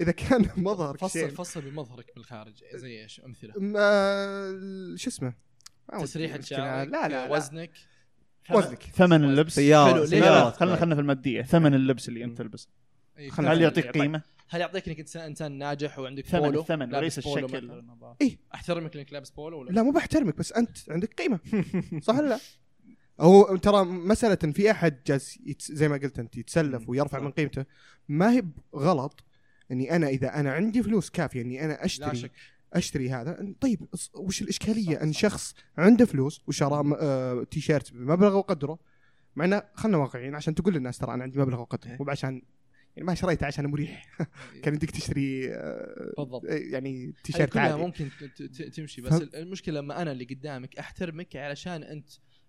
إذا 0.00 0.12
كان 0.12 0.50
مظهرك 0.56 0.98
فصل 0.98 1.18
شيء 1.20 1.28
فصل 1.28 1.60
بمظهرك 1.60 2.06
من 2.16 2.22
الخارج 2.22 2.64
زي 2.74 3.02
إيش؟ 3.02 3.20
أمثلة. 3.20 3.52
ما- 3.56 4.94
شو 4.96 5.10
اسمه؟ 5.10 5.32
تسريحه 6.00 6.40
شعرك 6.40 6.88
لا 6.88 7.08
لا, 7.08 7.08
لا. 7.08 7.36
وزنك. 7.36 7.70
وزنك. 8.50 8.82
ثمن 8.82 9.24
اللبس. 9.24 9.54
سيارة 9.54 9.92
حلو، 9.92 10.04
ليه 10.04 10.20
لا 10.20 10.24
سيارة 10.26 10.44
لا؟ 10.44 10.50
خلينا 10.50 10.76
خلينا 10.76 10.94
في 10.94 11.00
المادية. 11.00 11.42
ثمن 11.42 11.74
اللبس 11.74 12.08
اللي 12.08 12.24
أنت 12.24 12.38
تلبسه 12.38 12.68
إيه، 13.18 13.28
هل 13.30 13.34
ثمن 13.36 13.62
يعطيك 13.62 13.86
قيمة؟ 13.86 14.22
هل 14.48 14.60
يعطيك 14.60 14.88
انك 14.88 15.00
انسان 15.00 15.22
إنسان 15.22 15.52
ناجح 15.52 15.98
وعندك 15.98 16.26
ثمن 16.26 16.40
بولو 16.40 16.60
الثمن 16.60 16.88
لابس 16.88 16.96
وليس 17.02 17.18
الشكل 17.18 17.44
مثلاً؟ 17.66 18.36
أحترمك 18.54 18.96
إنك 18.96 19.12
لابس 19.12 19.30
بولو 19.30 19.60
ولا 19.60 19.70
لا 19.70 19.82
مو 19.82 19.90
بحترمك 19.90 20.36
بس 20.36 20.52
أنت 20.52 20.90
عندك 20.90 21.14
قيمة. 21.14 21.40
صح 22.06 22.14
ولا 22.18 22.28
لا؟ 22.28 22.38
هو 23.20 23.56
ترى 23.56 23.84
مسألة 23.84 24.52
في 24.52 24.70
أحد 24.70 24.98
جالس 25.06 25.38
زي 25.72 25.88
ما 25.88 25.96
قلت 25.96 26.18
أنت 26.18 26.36
يتسلف. 26.36 26.88
ويرفع 26.88 27.18
صح. 27.18 27.24
من 27.24 27.30
قيمته. 27.30 27.64
ما 28.08 28.32
هي 28.32 28.42
غلط 28.74 29.24
إني 29.70 29.96
أنا 29.96 30.08
إذا 30.08 30.40
أنا 30.40 30.52
عندي 30.52 30.82
فلوس 30.82 31.10
كافية 31.10 31.42
إني 31.42 31.64
أنا 31.64 31.72
لا 31.72 31.84
أشتري 31.84 32.16
شك. 32.16 32.30
أشتري 32.72 33.10
هذا 33.10 33.54
طيب 33.60 33.86
وش 34.14 34.42
الإشكالية؟ 34.42 35.02
إن 35.02 35.12
شخص 35.12 35.54
عنده 35.78 36.04
فلوس 36.04 36.40
وشرى 36.46 36.96
آه 37.00 37.44
تي 37.50 37.60
شيرت 37.60 37.92
بمبلغ 37.92 38.36
وقدره 38.36 38.78
مع 39.36 39.44
إنه 39.44 39.62
خلنا 39.74 39.96
واقعيين 39.96 40.34
عشان 40.34 40.54
تقول 40.54 40.74
للناس 40.74 40.98
ترى 40.98 41.14
أنا 41.14 41.22
عندي 41.22 41.38
مبلغ 41.38 41.60
وقت 41.60 41.86
إيه. 41.86 41.96
مو 42.00 42.10
عشان 42.10 42.42
يعني 42.96 43.06
ما 43.06 43.14
شريته 43.14 43.46
عشان 43.46 43.66
مريح. 43.66 44.06
كان 44.62 44.74
يديك 44.74 44.90
تشتري 44.90 45.54
آه، 45.54 46.14
بالضبط. 46.18 46.44
يعني 46.44 47.06
هذه 47.06 47.12
تيشيرت 47.24 47.56
عادي. 47.56 47.74
ممكن 47.74 48.08
تمشي 48.74 49.02
بس 49.02 49.22
المشكلة 49.22 49.80
لما 49.80 50.02
أنا 50.02 50.12
اللي 50.12 50.24
قدامك 50.24 50.78
أحترمك 50.78 51.36
علشان 51.36 51.82
أنت 51.82 52.08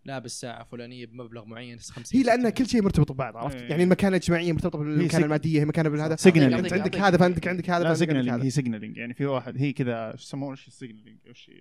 لابس 0.10 0.40
ساعة 0.40 0.64
فلانية 0.64 1.06
بمبلغ 1.06 1.46
معين 1.46 1.80
50 1.80 2.20
هي 2.20 2.26
لأن 2.26 2.40
60. 2.40 2.50
كل 2.50 2.68
شيء 2.68 2.82
مرتبط 2.84 3.12
ببعض 3.12 3.38
عرفت؟ 3.38 3.56
إيه. 3.56 3.70
يعني 3.70 3.84
المكانه 3.84 4.10
الاجتماعيه 4.10 4.54
مرتبطه 4.54 4.80
بالمكانه 4.80 5.26
المادية 5.26 5.66
مكانه 5.66 5.90
بالهذا 5.90 6.16
signaling. 6.16 6.64
انت 6.64 6.74
عندك 6.74 6.96
هذا 6.98 7.18
فعندك 7.18 7.48
عندك 7.48 7.70
هذا 7.70 7.84
لا 7.84 7.94
signaling 7.94 8.30
هذا. 8.30 8.44
هي 8.44 8.50
signaling 8.50 8.98
يعني 8.98 9.14
في 9.14 9.26
واحد 9.26 9.58
هي 9.58 9.74
كذا 9.74 10.16
شو 10.16 10.24
يسمونه؟ 10.24 10.52
إيش 10.52 10.68
ال 10.68 10.73
signaling 10.73 11.18
إيش 11.28 11.52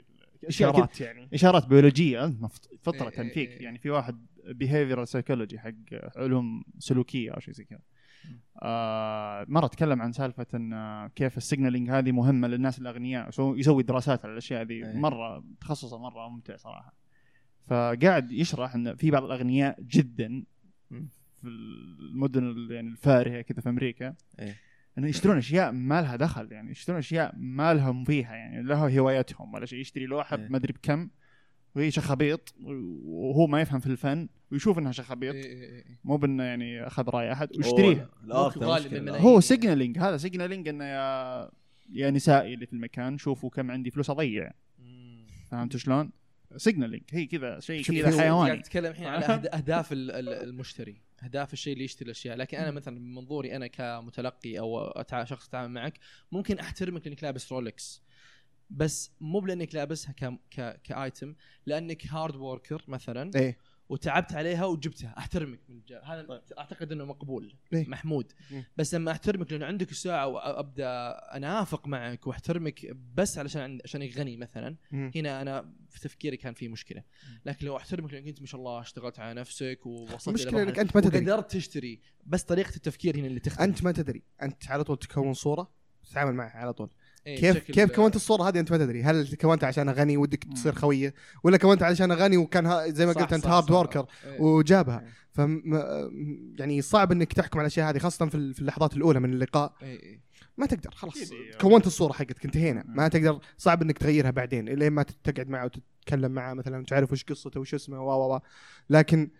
إشارات 0.44 1.01
يعني. 1.01 1.28
إشارات 1.34 1.66
بيولوجية 1.66 2.34
فطره 2.82 3.09
إيه 3.09 3.20
إيه 3.22 3.32
فيك 3.34 3.51
إيه. 3.51 3.62
يعني 3.62 3.78
في 3.78 3.90
واحد 3.90 4.26
behavioral 4.45 5.09
psychology 5.09 5.59
حق 5.59 5.72
علوم 6.16 6.64
سلوكية 6.78 7.30
أو 7.30 7.40
شيء 7.40 7.55
زي 7.55 7.64
كذا. 7.64 7.78
آه 8.62 9.46
مرة 9.49 9.66
تكلم 9.66 10.03
عن 10.03 10.12
سالفة 10.12 10.46
إن 10.55 11.09
كيف 11.16 11.36
ال 11.37 11.42
signaling 11.42 11.91
هذه 11.90 12.12
مهمة 12.12 12.49
للناس 12.49 12.78
الأغنياء 12.78 13.30
سو- 13.30 13.55
يسوي 13.55 13.82
دراسات 13.82 14.24
على 14.24 14.32
الأشياء 14.32 14.62
ذي 14.62 14.74
إيه. 14.74 14.96
مرة 14.96 15.44
تخصصه 15.61 15.99
مرة 15.99 16.28
ممتع 16.28 16.57
صراحة. 16.57 16.94
فقاعد 17.69 18.33
يشرح 18.33 18.75
إن 18.75 18.97
في 18.97 19.11
بعض 19.11 19.25
الأغنياء 19.25 19.81
جدا. 19.83 20.45
في 21.41 21.49
المدن 21.49 22.45
ال- 22.51 22.71
يعني 22.71 22.89
الفارهة 22.89 23.41
كذا 23.43 23.61
في 23.61 23.69
أمريكا 23.69 24.14
إيه. 24.39 24.57
إنه 24.99 25.09
يشترون 25.09 25.37
أشياء 25.37 25.73
ما 25.73 26.03
لها 26.03 26.16
دخل 26.16 26.53
يعني 26.53 26.71
يشترون 26.71 26.99
أشياء 26.99 27.35
ما 27.37 27.75
لهم 27.75 28.05
فيها 28.05 28.35
يعني 28.35 28.62
لها 28.62 28.99
هوايتهم 28.99 29.55
ولا 29.55 29.66
شيء 29.66 29.79
يشتري 29.81 30.07
لوحة 30.07 30.37
إيه. 30.37 30.49
ما 30.49 30.57
أدري 30.57 30.73
بكم 30.73 31.09
وهي 31.75 31.91
شخابيط 31.91 32.55
وهو 33.05 33.47
ما 33.47 33.61
يفهم 33.61 33.81
في 33.81 33.87
الفن 33.87 34.29
ويشوف 34.53 34.79
إنها 34.79 34.89
إيه 34.91 34.97
شخابيط 34.97 35.35
إيه 35.35 35.45
إيه. 35.62 35.85
مو 36.05 36.16
بإنه 36.16 36.43
يعني 36.43 36.87
أخذ 36.87 37.09
راي 37.09 37.33
احد 37.33 37.49
ويشتريها. 37.57 38.11
هو 39.21 39.41
signaling 39.41 39.99
هذا 39.99 40.16
signaling 40.16 40.68
إنه 40.69 40.85
يا 40.85 41.51
يا 41.91 42.11
نساء 42.11 42.55
اللي 42.55 42.66
في 42.66 42.73
المكان 42.73 43.19
شوفوا 43.19 43.51
كم 43.51 43.71
عندي 43.71 43.91
فلوس 43.91 44.11
أضيع. 44.11 44.51
فهمت 45.51 45.77
شلون؟ 45.77 46.11
signaling 46.57 47.03
هي 47.11 47.26
كذا 47.26 47.61
شيء 47.61 47.82
كذا 47.82 47.94
في- 47.94 48.03
قاعد 48.03 48.18
حيواني 48.20 48.62
تتكلم 48.62 48.90
الحين 48.90 49.07
على 49.07 49.24
أهداف 49.55 49.92
ال- 49.92 50.11
ال- 50.11 50.28
المشتري 50.28 51.03
أهداف 51.24 51.53
الشيء 51.53 51.72
اللي 51.72 51.84
يشتري 51.84 52.05
الأشياء. 52.07 52.36
لكن 52.36 52.59
أنا 52.59 52.70
مثلا 52.70 52.99
من 52.99 53.14
منظوري 53.14 53.57
أنا 53.57 53.66
كمتلقي 53.66 54.59
أو 54.59 54.90
أتع- 54.90 55.24
شخص 55.24 55.49
أتعامل 55.49 55.72
معك 55.74 55.99
ممكن 56.32 56.59
أحترمك 56.59 57.07
لأنك 57.07 57.22
لابس 57.24 57.53
رولكس 57.53 58.03
بس 58.70 59.12
مو 59.20 59.40
لانك 59.40 59.74
لابسها 59.74 60.12
ك 60.12 60.24
ك 60.51 60.80
ك 60.85 60.95
item 60.95 61.35
لأنك 61.66 62.07
hard 62.07 62.37
worker 62.37 62.85
مثلا. 62.88 63.30
إيه. 63.36 63.59
وتعبت 63.89 64.32
عليها 64.32 64.64
وجبتها 64.64 65.14
أحترمك 65.18 65.59
من 65.68 65.76
الجا. 65.76 66.01
هذا 66.05 66.43
أعتقد 66.59 66.93
إنه 66.93 67.05
مقبول 67.05 67.55
إيه. 67.72 67.89
محمود 67.89 68.32
مم. 68.51 68.64
بس 68.76 68.95
لما 68.95 69.11
أحترمك 69.12 69.53
لأنه 69.53 69.66
عندك 69.66 69.91
الساعة 69.91 70.26
وأبدأ 70.26 71.11
أنافق 71.36 71.86
معك 71.89 72.26
وأحترمك 72.26 72.97
بس 73.14 73.39
علشان 73.39 73.78
عشانك 73.84 74.18
غني 74.18 74.36
مثلا 74.36 74.76
مم. 74.93 75.11
هنا 75.16 75.43
أنا 75.43 75.72
في 75.91 76.01
تفكيري 76.01 76.36
كان 76.36 76.55
في 76.55 76.68
مشكلة 76.68 77.03
لكن 77.45 77.66
لو 77.66 77.76
أحترمك 77.76 78.12
لأنك 78.12 78.28
أنت 78.28 78.41
ما 78.41 78.47
شاء 78.47 78.61
الله 78.61 78.80
اشتغلت 78.80 79.18
على 79.18 79.41
نفسك 79.41 79.86
ووصلت 79.86 80.41
إنك 80.47 80.55
مرحلة 80.55 80.82
أنت 80.82 80.97
ما 80.97 81.03
تدري. 81.03 81.18
وقدرت 81.18 81.51
تشتري 81.51 82.01
بس 82.26 82.43
طريقة 82.43 82.76
التفكير 82.76 83.16
هنا 83.16 83.26
اللي 83.26 83.41
تختلف 83.41 83.61
أنت 83.61 83.84
ما 83.84 83.93
تدري 83.93 84.22
أنت 84.43 84.70
على 84.70 84.84
طول 84.84 84.99
تكون 84.99 85.34
صورة 85.34 85.70
تتعامل 86.11 86.34
معها 86.34 86.57
على 86.59 86.72
طول 86.72 86.91
إيه، 87.27 87.37
كيف 87.41 87.59
كيف 87.59 87.93
كونت 87.93 88.16
الصورة 88.16 88.49
هذه 88.49 88.61
أنت 88.61 88.71
ما 88.73 88.79
تدري 88.79 89.03
هل 89.03 89.37
كونتها 89.37 89.66
عشان 89.66 89.91
غني 89.91 90.16
ودك. 90.16 90.45
تصير 90.45 90.75
خوية 90.75 91.14
ولا 91.45 91.57
كونتها 91.57 91.87
عشان 91.87 92.12
غني 92.12 92.37
وكان 92.37 92.66
ها 92.66 92.89
زي 92.89 93.07
ما 93.07 93.12
قلت 93.12 93.33
أنت 93.33 93.47
hard 93.47 93.64
صح. 93.69 93.71
worker 93.74 94.07
إيه. 94.25 94.41
وجابها 94.41 95.01
إيه. 95.01 95.19
ف 95.33 95.39
يعني 96.61 96.83
صعب 96.83 97.12
إنك 97.12 97.33
تحكم 97.33 97.59
على 97.59 97.66
الأشياء 97.66 97.91
هذه 97.91 97.99
خاصة 97.99 98.27
في 98.27 98.35
ال- 98.35 98.55
في 98.55 98.61
اللحظات 98.61 98.97
الأولى 98.97 99.21
من 99.21 99.33
اللقاء 99.33 99.75
إيه، 99.83 100.03
إيه. 100.03 100.21
ما 100.57 100.66
تقدر 100.66 100.91
خلاص 100.91 101.16
إيه. 101.33 101.53
كونت 101.61 101.87
الصورة 101.87 102.12
حقتك 102.12 102.45
انتهينا. 102.45 102.85
ما 102.89 103.09
تقدر 103.09 103.41
صعب 103.59 103.83
إنك 103.83 103.99
تغيرها 103.99 104.31
بعدين 104.31 104.69
الا 104.69 104.91
ما 104.91 105.03
تقعد 105.03 105.49
معه 105.49 105.64
وتتكلم 105.64 106.33
معه 106.33 106.55
مثلا 106.55 106.85
تعرف 106.85 107.12
وش 107.12 107.25
قصته 107.25 107.61
وش 107.61 107.75
اسمه 107.75 108.01
و 108.01 108.11
و 108.11 108.35
و 108.37 108.41
لكن 108.91 109.31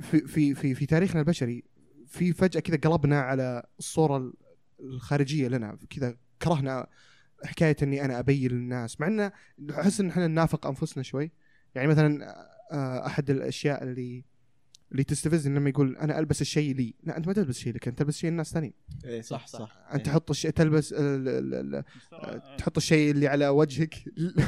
في 0.00 0.20
في 0.20 0.54
في 0.54 0.74
في 0.74 0.86
تاريخنا 0.86 1.20
البشري 1.20 1.64
في 2.06 2.32
فجأة 2.32 2.60
كذا 2.60 2.76
قلبنا 2.76 3.20
على 3.20 3.62
الصورة 3.78 4.16
ال- 4.16 4.32
الخارجية 4.80 5.48
لنا 5.48 5.78
كذا 5.90 6.16
كرهنا 6.42 6.86
حكاية 7.46 7.76
إني 7.82 8.04
أنا 8.04 8.18
ابين 8.18 8.50
للناس 8.50 9.00
مع 9.00 9.06
إنه 9.06 9.32
أحس 9.70 10.00
إن 10.00 10.08
إحنا 10.08 10.26
ننافق 10.26 10.66
أنفسنا 10.66 11.02
شوي. 11.02 11.30
يعني 11.74 11.88
مثلا 11.88 12.34
آه، 12.72 13.06
أحد 13.06 13.30
الأشياء 13.30 13.82
اللي 13.82 14.24
اللي 14.92 15.04
تستفزني 15.04 15.58
لما 15.58 15.68
يقول 15.70 15.96
أنا 15.96 16.18
ألبس 16.18 16.40
الشيء 16.40 16.74
لي. 16.74 16.94
لا 17.02 17.16
أنت 17.16 17.26
ما 17.26 17.32
تلبس 17.32 17.58
شيء 17.58 17.74
لك 17.74 17.88
أنت 17.88 17.98
تلبس 17.98 18.16
شيء 18.18 18.30
الناس 18.30 18.52
ثانيين 18.52 18.72
إيه، 19.04 19.20
صح، 19.20 19.46
صح. 19.46 19.58
صح. 19.58 19.76
أنت 19.92 20.06
إيه. 20.06 20.12
تحط 20.12 20.30
الشيء 20.30 20.50
تلبس 20.50 20.92
ال- 20.92 21.28
ال- 21.28 21.54
ال- 21.54 21.84
آه، 22.12 22.56
تحط 22.56 22.76
الشيء 22.76 23.10
اللي 23.10 23.28
على 23.28 23.48
وجهك. 23.48 23.94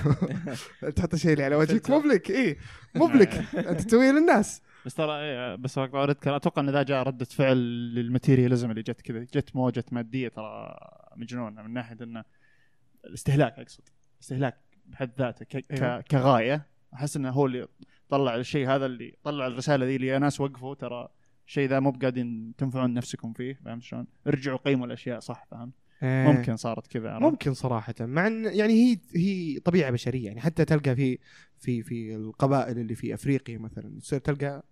تحط 0.97 1.15
الشيء 1.15 1.33
اللي 1.33 1.45
على 1.45 1.57
وجهك. 1.57 1.91
مو 1.91 2.01
بلك 2.01 2.31
إيه. 2.31 2.57
مو 2.95 3.07
بلك 3.07 3.29
أنت 3.69 3.81
تسويه 3.81 4.11
للناس. 4.11 4.63
بس 4.87 4.95
ترى 4.95 5.13
إيه، 5.21 5.55
بس 5.55 5.79
أتوقع 5.79 6.61
إن 6.63 6.71
ذا 6.71 6.83
جاء 6.83 7.03
ردة 7.03 7.25
فعل 7.25 7.57
لل 7.95 8.06
materialism 8.06 8.71
اللي 8.71 8.83
جت 8.83 9.01
كذا 9.01 9.19
جت 9.19 9.57
موجة 9.57 9.85
مادية 9.93 10.29
ترى 10.29 10.77
مجنونة 11.17 11.63
من 11.63 11.73
ناحية 11.73 11.97
إنه 12.03 12.25
الاستهلاك 13.05 13.59
اقصد 13.59 13.83
استهلاك 14.23 14.57
بحد 14.87 15.11
ذاته 15.19 15.45
ك-. 15.45 15.57
ك- 15.75 16.05
كغاية 16.11 16.67
أحس 16.95 17.17
إنه 17.17 17.31
هو 17.31 17.47
اللي 17.47 17.69
طلع 18.09 18.35
الشيء 18.35 18.69
هذا 18.69 18.87
اللي 18.87 19.15
طلع 19.23 19.47
الرسالة 19.47 19.87
ذي 19.87 19.97
اللي 19.97 20.07
يا 20.07 20.19
ناس 20.19 20.41
وقفوا 20.41 20.75
ترى 20.75 21.09
الشيء 21.47 21.69
ذا 21.69 21.81
مو 21.81 21.91
بقاعدين 21.91 22.55
تنفعون 22.59 22.95
نفسكم 22.95 23.33
فيه 23.33 23.55
فهمت 23.65 23.83
شلون؟ 23.83 24.07
ارجعوا 24.27 24.59
قيموا 24.59 24.87
الأشياء 24.87 25.21
صح 25.21 25.47
فهمت؟ 25.51 25.73
ممكن 26.03 26.57
صارت 26.57 26.87
كذا؟ 26.87 27.19
ممكن 27.19 27.55
صراحة 27.55 27.95
مع 28.01 28.27
إن 28.27 28.45
يعني 28.45 28.73
هي 28.73 28.99
هي 29.17 29.61
طبيعة 29.61 29.91
بشرية 29.91 30.27
يعني 30.27 30.41
حتى 30.41 30.65
تلقى 30.65 30.97
في 30.97 31.19
في 31.59 31.83
في 31.83 32.15
القبائل 32.17 32.79
اللي 32.79 32.95
في 32.95 33.15
أفريقيا 33.15 33.59
مثلا 33.59 34.01
تصير 34.01 34.19
تلقى 34.19 34.63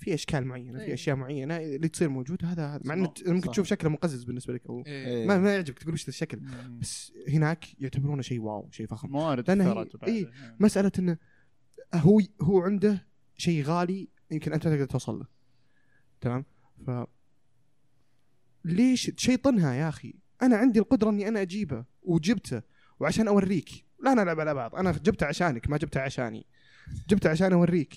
في 0.00 0.14
أشكال 0.14 0.44
معينة 0.44 0.78
في 0.78 0.84
إيه. 0.84 0.94
أشياء 0.94 1.16
معينة 1.16 1.56
اللي 1.56 1.88
تصير 1.88 2.08
موجودة 2.08 2.48
هذا 2.48 2.66
هذا 2.66 2.80
مع 2.84 2.94
إنه. 2.94 3.12
ممكن 3.26 3.46
صح. 3.46 3.52
تشوف 3.52 3.66
شكله 3.66 3.90
مقزز 3.90 4.24
بالنسبة 4.24 4.54
لك 4.54 4.66
أو 4.66 4.82
إيه. 4.86 5.26
ما 5.26 5.38
ما 5.38 5.54
يعجبك 5.54 5.78
تقول 5.78 5.94
وش 5.94 6.08
الشكل 6.08 6.40
مم. 6.40 6.78
بس 6.78 7.12
هناك 7.28 7.80
يعتبرونه 7.80 8.22
شيء 8.22 8.40
واو 8.40 8.68
شيء 8.70 8.86
فخم 8.86 9.08
موارد 9.08 9.44
كثرت 9.44 9.96
بعد. 9.96 10.08
إيه. 10.10 10.30
مسألة 10.60 10.92
إنه 10.98 11.16
هو 11.94 12.20
هو 12.40 12.60
عنده 12.60 13.06
شيء 13.36 13.62
غالي 13.62 14.08
يمكن 14.30 14.52
أنت 14.52 14.62
تقدر 14.62 14.84
توصل 14.84 15.18
له 15.18 15.26
تمام 16.20 16.44
ف 16.86 16.90
ليش 18.64 19.06
تشيطنها 19.06 19.74
يا 19.74 19.88
أخي 19.88 20.14
أنا 20.42 20.56
عندي 20.56 20.78
القدرة 20.78 21.10
إني 21.10 21.28
أنا 21.28 21.42
أجيبه 21.42 21.84
وجبته 22.02 22.62
وعشان 23.00 23.28
أوريك 23.28 23.70
لا 24.04 24.14
نلعب 24.14 24.40
على 24.40 24.54
بعض 24.54 24.74
أنا 24.74 24.92
جبته 24.92 25.26
عشانك 25.26 25.70
ما 25.70 25.76
جبته 25.76 26.00
عشاني 26.00 26.46
جبته 27.08 27.30
عشان 27.30 27.52
أوريك 27.52 27.94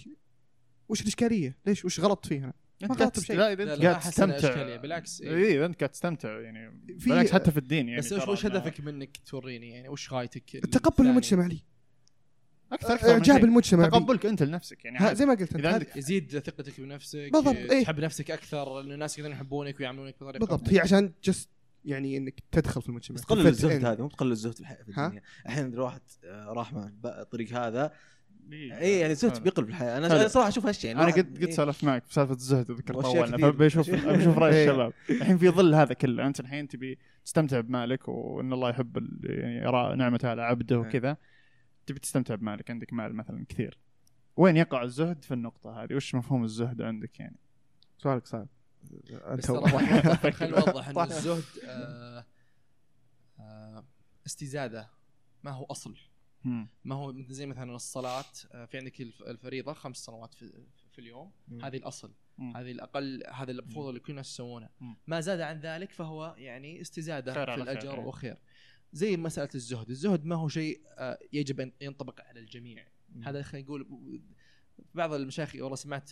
وش 0.89 1.01
الإشكالية 1.01 1.57
ليش 1.65 1.85
وش 1.85 1.99
غلط 1.99 2.25
فيه 2.25 2.37
أنا 2.37 2.53
أنت 2.83 2.91
ما 2.91 2.97
قاعد 2.97 3.01
غلطت 3.07 3.19
بشيء. 3.19 3.35
لا 3.37 3.53
إذا 3.53 3.63
لا، 3.65 3.73
أنت 3.73 3.81
لا، 3.83 3.89
قاعد 3.89 4.01
تستمتع 4.01 4.75
بالعكس، 4.75 5.21
إيه. 5.21 5.35
اي 5.35 5.57
إذا 5.57 5.65
أنت 5.65 5.79
قاعد 5.79 5.89
تستمتع 5.89 6.39
يعني 6.39 6.71
في- 6.99 7.09
بالعكس 7.09 7.31
حتى 7.31 7.51
في 7.51 7.57
الدين 7.57 7.87
يعني 7.89 8.01
بس 8.01 8.13
وش 8.13 8.45
هدفك 8.45 8.81
منك 8.81 9.17
توريني 9.17 9.69
يعني 9.69 9.89
وش 9.89 10.13
غايتك 10.13 10.49
تقبل 10.49 10.87
الثانية؟ 10.89 11.09
المجتمع 11.11 11.45
لي 11.47 11.59
أكثر 12.71 12.93
أكثر 12.93 13.11
اعجاب. 13.11 13.43
المجتمع. 13.43 13.89
تقبلك 13.89 14.25
أنت 14.25 14.43
لنفسك 14.43 14.85
يعني. 14.85 15.15
زي 15.15 15.25
ما 15.25 15.33
قلت 15.33 15.53
أنت 15.55 15.65
عندك- 15.65 15.95
يزيد 15.97 16.39
ثقتك 16.39 16.81
بنفسك 16.81 17.29
بالضبط، 17.33 17.55
إيه، 17.55 17.71
إيه. 17.71 17.83
تحب 17.83 17.99
نفسك 17.99 18.31
أكثر 18.31 18.79
لأن 18.81 18.91
الناس 18.91 19.17
يقدرون 19.17 19.35
يحبونك 19.35 19.79
ويعاملونك 19.79 20.15
بطريقة 20.15 20.39
بالضبط 20.39 20.69
هي 20.69 20.79
عشان 20.79 21.13
جست 21.23 21.49
يعني 21.85 22.17
إنك 22.17 22.33
تدخل 22.51 22.81
في 22.81 22.89
المجتمع 22.89 23.15
بس 23.15 23.21
تقلل 23.21 23.47
الزهد. 23.47 23.85
هذا 23.85 24.01
مو 24.01 24.07
تقلل 24.09 24.31
الزهد 24.31 24.53
في؟ 24.53 24.63
الدنيا 24.87 25.21
أحيانا 25.47 25.67
إذا 25.73 25.81
واحد 25.81 26.01
آه، 26.25 26.45
راح 26.53 26.73
مع 26.73 26.91
الطريق 27.05 27.53
هذا 27.53 27.83
إيه. 27.83 27.91
اي 28.51 28.99
يعني 28.99 29.11
الزهد 29.13 29.31
حلو. 29.33 29.43
بيقل 29.43 29.63
في 29.63 29.69
الحياة 29.69 29.97
أنا 29.97 30.09
حلو. 30.09 30.17
أنا 30.19 30.27
صراحة 30.27 30.47
أشوف 30.47 30.65
هالشيء 30.65 30.91
يعني 30.91 31.03
أنا 31.03 31.11
قد 31.11 31.19
قد 31.37 31.43
إيه. 31.43 31.51
سولفت 31.51 31.83
معك 31.83 32.05
في 32.05 32.13
سالفة 32.13 32.33
الزهد 32.33 32.71
اذكر 32.71 33.01
طولنا. 33.01 33.37
فبشوف 33.37 33.89
بشوف 34.15 34.37
رأي 34.37 34.53
إيه. 34.55 34.63
الشباب 34.69 34.93
الحين 35.09 35.37
في 35.37 35.49
ظل 35.49 35.75
هذا 35.75 35.93
كله 35.93 36.27
أنت 36.27 36.39
الحين 36.39 36.67
تبي 36.67 36.99
تستمتع 37.25 37.59
بمالك 37.59 38.07
وإن 38.07 38.53
الله 38.53 38.69
يحب 38.69 38.97
ال- 38.97 39.19
يعني 39.23 39.55
يرى 39.57 39.95
نعمته 39.95 40.29
على 40.29 40.41
عبده 40.41 40.75
إيه. 40.75 40.81
وكذا 40.81 41.17
تبي 41.85 41.99
تستمتع 41.99 42.35
بمالك 42.35 42.71
عندك 42.71 42.93
مال 42.93 43.15
مثلا 43.15 43.45
كثير 43.49 43.77
وين 44.37 44.57
يقع 44.57 44.83
الزهد 44.83 45.23
في 45.23 45.33
النقطة 45.33 45.83
هذه 45.83 45.93
وش 45.95 46.15
مفهوم 46.15 46.43
الزهد 46.43 46.81
عندك 46.81 47.19
يعني 47.19 47.35
سؤالك 47.97 48.25
صعب 48.27 48.47
أنت. 49.31 49.45
خلينا 50.35 50.59
نوضح 50.65 50.87
إن 50.89 50.99
الزهد 51.01 51.43
آه، 51.67 52.25
آه، 53.39 53.85
استزادة 54.25 54.89
ما 55.43 55.51
هو 55.51 55.65
أصل. 55.65 55.95
ما 56.83 56.95
هو 56.95 57.21
زي 57.21 57.45
مثلا 57.45 57.75
الصلاه 57.75 58.21
في 58.65 58.77
عندك 58.77 59.01
الف- 59.01 59.21
الفريضة 59.23 59.73
خمس 59.73 59.97
صلوات 59.97 60.33
في, 60.33 60.51
في 60.91 60.99
اليوم 60.99 61.31
مم. 61.47 61.65
هذه 61.65 61.77
الأصل 61.77 62.11
مم. 62.37 62.57
هذه 62.57 62.71
الأقل 62.71 63.23
هذا 63.31 63.51
المفروض 63.51 63.87
اللي 63.87 63.99
كل 63.99 64.11
الناس 64.11 64.31
يسوونه. 64.33 64.69
ما 65.07 65.19
زاد 65.19 65.39
عن 65.41 65.59
ذلك 65.59 65.91
فهو 65.91 66.35
يعني 66.37 66.81
استزادة 66.81 67.33
خير 67.33 67.45
في 67.45 67.51
خير، 67.51 67.63
الأجر 67.63 67.93
إيه. 67.93 67.99
وخير 68.05 68.37
زي 68.93 69.17
مسألة 69.17 69.49
الزهد 69.55 69.89
الزهد 69.89 70.25
ما 70.25 70.35
هو 70.35 70.47
شيء 70.47 70.81
آه، 70.87 71.19
يجب 71.33 71.59
أن 71.59 71.71
ينطبق 71.81 72.21
على 72.21 72.39
الجميع 72.39 72.87
مم. 73.09 73.23
هذا 73.23 73.41
خلينا 73.41 73.65
نقول 73.67 73.87
بعض 74.95 75.13
المشايخ 75.13 75.55
والله 75.55 75.75
سمعت 75.75 76.11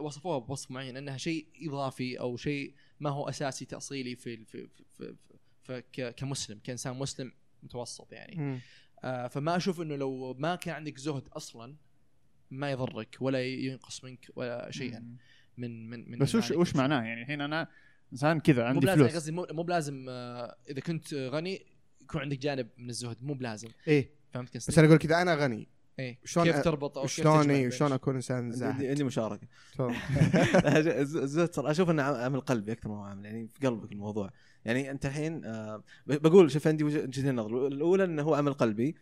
وصفوها 0.00 0.38
بوصف 0.38 0.70
معين 0.70 0.96
أنها 0.96 1.16
شيء 1.16 1.46
إضافي 1.62 2.20
أو 2.20 2.36
شيء 2.36 2.74
ما 3.00 3.10
هو 3.10 3.28
أساسي 3.28 3.64
تأصيلي 3.64 4.16
في 4.16 4.44
في 4.44 4.68
في, 4.68 4.84
في, 4.98 5.16
في 5.62 5.82
ك- 5.92 6.14
كمسلم 6.14 6.58
كإنسان 6.64 6.96
مسلم 6.98 7.32
متوسط 7.62 8.12
يعني 8.12 8.36
مم. 8.36 8.60
آه 9.04 9.28
فما 9.28 9.56
أشوف 9.56 9.80
إنه 9.80 9.96
لو 9.96 10.34
ما 10.38 10.54
كان 10.54 10.74
عندك 10.74 10.98
زهد 10.98 11.28
أصلا 11.32 11.76
ما 12.50 12.70
يضرك 12.70 13.16
ولا 13.20 13.44
ينقص 13.44 14.04
منك 14.04 14.26
ولا 14.36 14.70
شيئا. 14.70 15.16
من 15.56 15.90
من 15.90 16.10
من 16.10 16.18
بس 16.18 16.34
وش 16.34 16.50
وش. 16.50 16.76
معناه 16.76 17.02
يعني 17.02 17.22
الحين 17.22 17.40
أنا 17.40 17.68
إنسان 18.12 18.40
كذا 18.40 18.62
مو 18.62 18.68
عندي 18.68 18.80
بلازم 18.80 19.02
فلوس 19.02 19.14
قصدي 19.14 19.32
مو 19.32 19.46
مو 19.50 19.62
بلازم 19.62 20.06
آه 20.08 20.56
إذا 20.70 20.80
كنت 20.80 21.14
غني 21.14 21.66
يكون 22.00 22.20
عندك 22.20 22.38
جانب 22.38 22.68
من 22.78 22.90
الزهد 22.90 23.16
مو 23.22 23.34
بلازم 23.34 23.68
إيه 23.88 24.10
فهمت 24.32 24.56
قصدي؟ 24.56 24.72
بس 24.72 24.78
أنا 24.78 24.88
أقول 24.88 24.98
كذا 24.98 25.22
أنا 25.22 25.34
غني 25.34 25.68
إيه 25.98 26.18
شلون 26.24 26.46
كيف 26.46 26.64
تربط 26.64 26.98
أو 26.98 27.04
كيف 27.04 27.12
شلون 27.12 27.50
اي 27.50 27.60
بين 27.60 27.70
شلون؟ 27.70 27.92
أكون 27.92 28.14
إنسان 28.14 28.36
عندي 28.36 28.56
زاهد 28.56 28.84
عندي 28.84 29.04
مشاركة. 29.04 29.46
الزهد 31.22 31.50
أشوف 31.58 31.90
إنه 31.90 32.02
عمل 32.02 32.40
قلبي 32.40 32.72
أكثر 32.72 32.88
ما 32.88 32.96
هو 32.96 33.02
عمل 33.02 33.24
يعني 33.24 33.48
في 33.48 33.66
قلبك 33.66 33.92
الموضوع 33.92 34.30
يعني 34.64 34.90
أنت 34.90 35.06
الحين 35.06 35.44
آه، 35.44 35.82
بقول 36.06 36.50
شوف 36.50 36.66
عندي 36.66 36.84
وجه- 36.84 37.02
وجهتين 37.04 37.34
نظر. 37.36 37.66
الأولى 37.66 38.04
إنه 38.04 38.22
هو 38.22 38.34
عمل 38.34 38.52
قلبي 38.52 38.94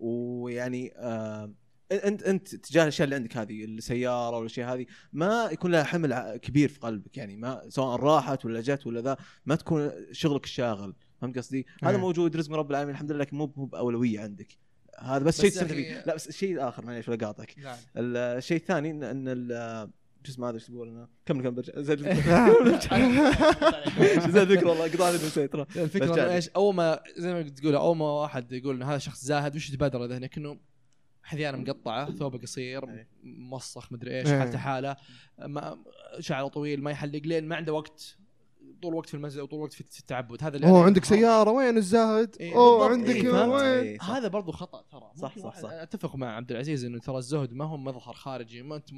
ويعني 0.00 0.92
آه، 0.96 1.52
أنت 1.92 2.22
أنت 2.22 2.54
تجاه 2.54 2.82
الأشياء 2.82 3.04
اللي 3.04 3.14
عندك 3.16 3.36
هذه 3.36 3.64
السيارة 3.64 4.36
والاشياء 4.38 4.74
هذه 4.74 4.86
ما 5.12 5.48
يكون 5.52 5.70
لها 5.70 5.84
حمل 5.84 6.36
كبير 6.36 6.68
في 6.68 6.78
قلبك. 6.80 7.16
يعني 7.16 7.36
ما 7.36 7.62
سواء 7.68 7.96
راحت 7.96 8.44
ولا 8.44 8.60
جت 8.60 8.86
ولا 8.86 9.00
ذا 9.00 9.16
ما 9.46 9.54
تكون 9.54 9.90
شغلك 10.12 10.44
الشاغل. 10.44 10.94
فهمت 11.20 11.38
قصدي؟ 11.38 11.66
هذا. 11.82 11.96
موجود 11.96 12.36
رزق 12.36 12.50
من 12.50 12.56
رب 12.56 12.70
العالمين 12.70 12.94
الحمد 12.94 13.10
لله 13.12 13.20
لكن 13.20 13.36
مو 13.36 13.52
مو 13.56 13.64
بأولوية 13.64 14.20
عندك. 14.20 14.58
هذا 14.98 15.24
بس, 15.24 15.34
بس 15.34 15.40
شيء 15.40 15.50
تستمتع 15.50 15.74
فيه 15.74 16.04
لا 16.06 16.14
بس 16.14 16.30
شيء 16.30 16.68
اخر 16.68 16.86
معليش 16.86 17.08
ولا 17.08 17.26
قاطعك. 17.26 17.54
الشيء 17.96 18.56
الثاني 18.56 18.90
إن 18.90 19.24
ال- 19.28 19.90
شو 20.24 20.32
اسمه 20.32 20.48
هذا 20.48 20.54
إيش 20.54 20.66
تقول 20.66 20.88
أنا 20.88 21.08
كمل 21.26 21.42
كمل 21.42 21.50
برجع 21.50 21.72
زاد 21.76 21.98
زاد 24.30 24.52
ذكر 24.52 24.66
والله 24.66 25.14
نسيت 25.14 25.52
ترى 25.52 25.66
الفكرة 25.76 26.32
إيش 26.34 26.48
أول 26.48 26.74
ما 26.74 27.00
زي 27.16 27.34
ما 27.34 27.42
تقول 27.42 27.74
أول 27.74 27.96
ما 27.96 28.04
واحد 28.04 28.52
يقول 28.52 28.76
انه 28.76 28.90
هذا 28.90 28.98
شخص 28.98 29.24
زاهد 29.24 29.56
وش 29.56 29.68
يتبادر 29.68 30.04
ذهنك 30.04 30.36
انه 30.36 30.58
حذيانه 31.22 31.58
مقطعة 31.58 32.12
ثوبه 32.12 32.38
قصير 32.38 32.88
إيه. 32.88 33.08
موسخ 33.22 33.92
مدري 33.92 34.18
إيش 34.18 34.28
إيه. 34.28 34.38
حالته 34.38 34.58
حالة 34.58 34.96
ما 35.38 35.78
شعره 36.20 36.48
طويل 36.48 36.82
ما 36.82 36.90
يحلق 36.90 37.22
لين 37.24 37.48
ما 37.48 37.56
عنده 37.56 37.72
وقت 37.72 38.16
طول 38.82 38.92
الوقت 38.92 39.08
في 39.08 39.14
المسجد 39.14 39.40
وطول 39.40 39.58
الوقت 39.58 39.72
في 39.72 39.80
التعبد 40.00 40.44
هذا 40.44 40.56
اللي 40.56 40.66
أوه 40.66 40.84
عندك 40.84 41.04
سيارة 41.04 41.50
وين 41.50 41.76
الزاهد؟ 41.76 42.36
إيه، 42.40 42.54
أوه. 42.54 42.90
عندك 42.90 43.14
إيه،؟ 43.14 43.30
وين؟ 43.30 43.64
إيه،. 43.64 44.02
هذا 44.02 44.28
برضو 44.28 44.52
خطأ 44.52 44.82
ترى 44.82 45.10
صح، 45.16 45.38
صح، 45.38 45.60
صح. 45.60 45.70
أنا 45.70 45.82
أتفق 45.82 46.16
مع 46.16 46.36
عبد 46.36 46.50
العزيز 46.50 46.84
إنه 46.84 46.98
ترى 46.98 47.18
الزهد 47.18 47.52
ما 47.52 47.64
هو 47.64 47.76
مظهر 47.76 48.14
خارجي 48.14 48.62
ما 48.62 48.76
أنت 48.76 48.90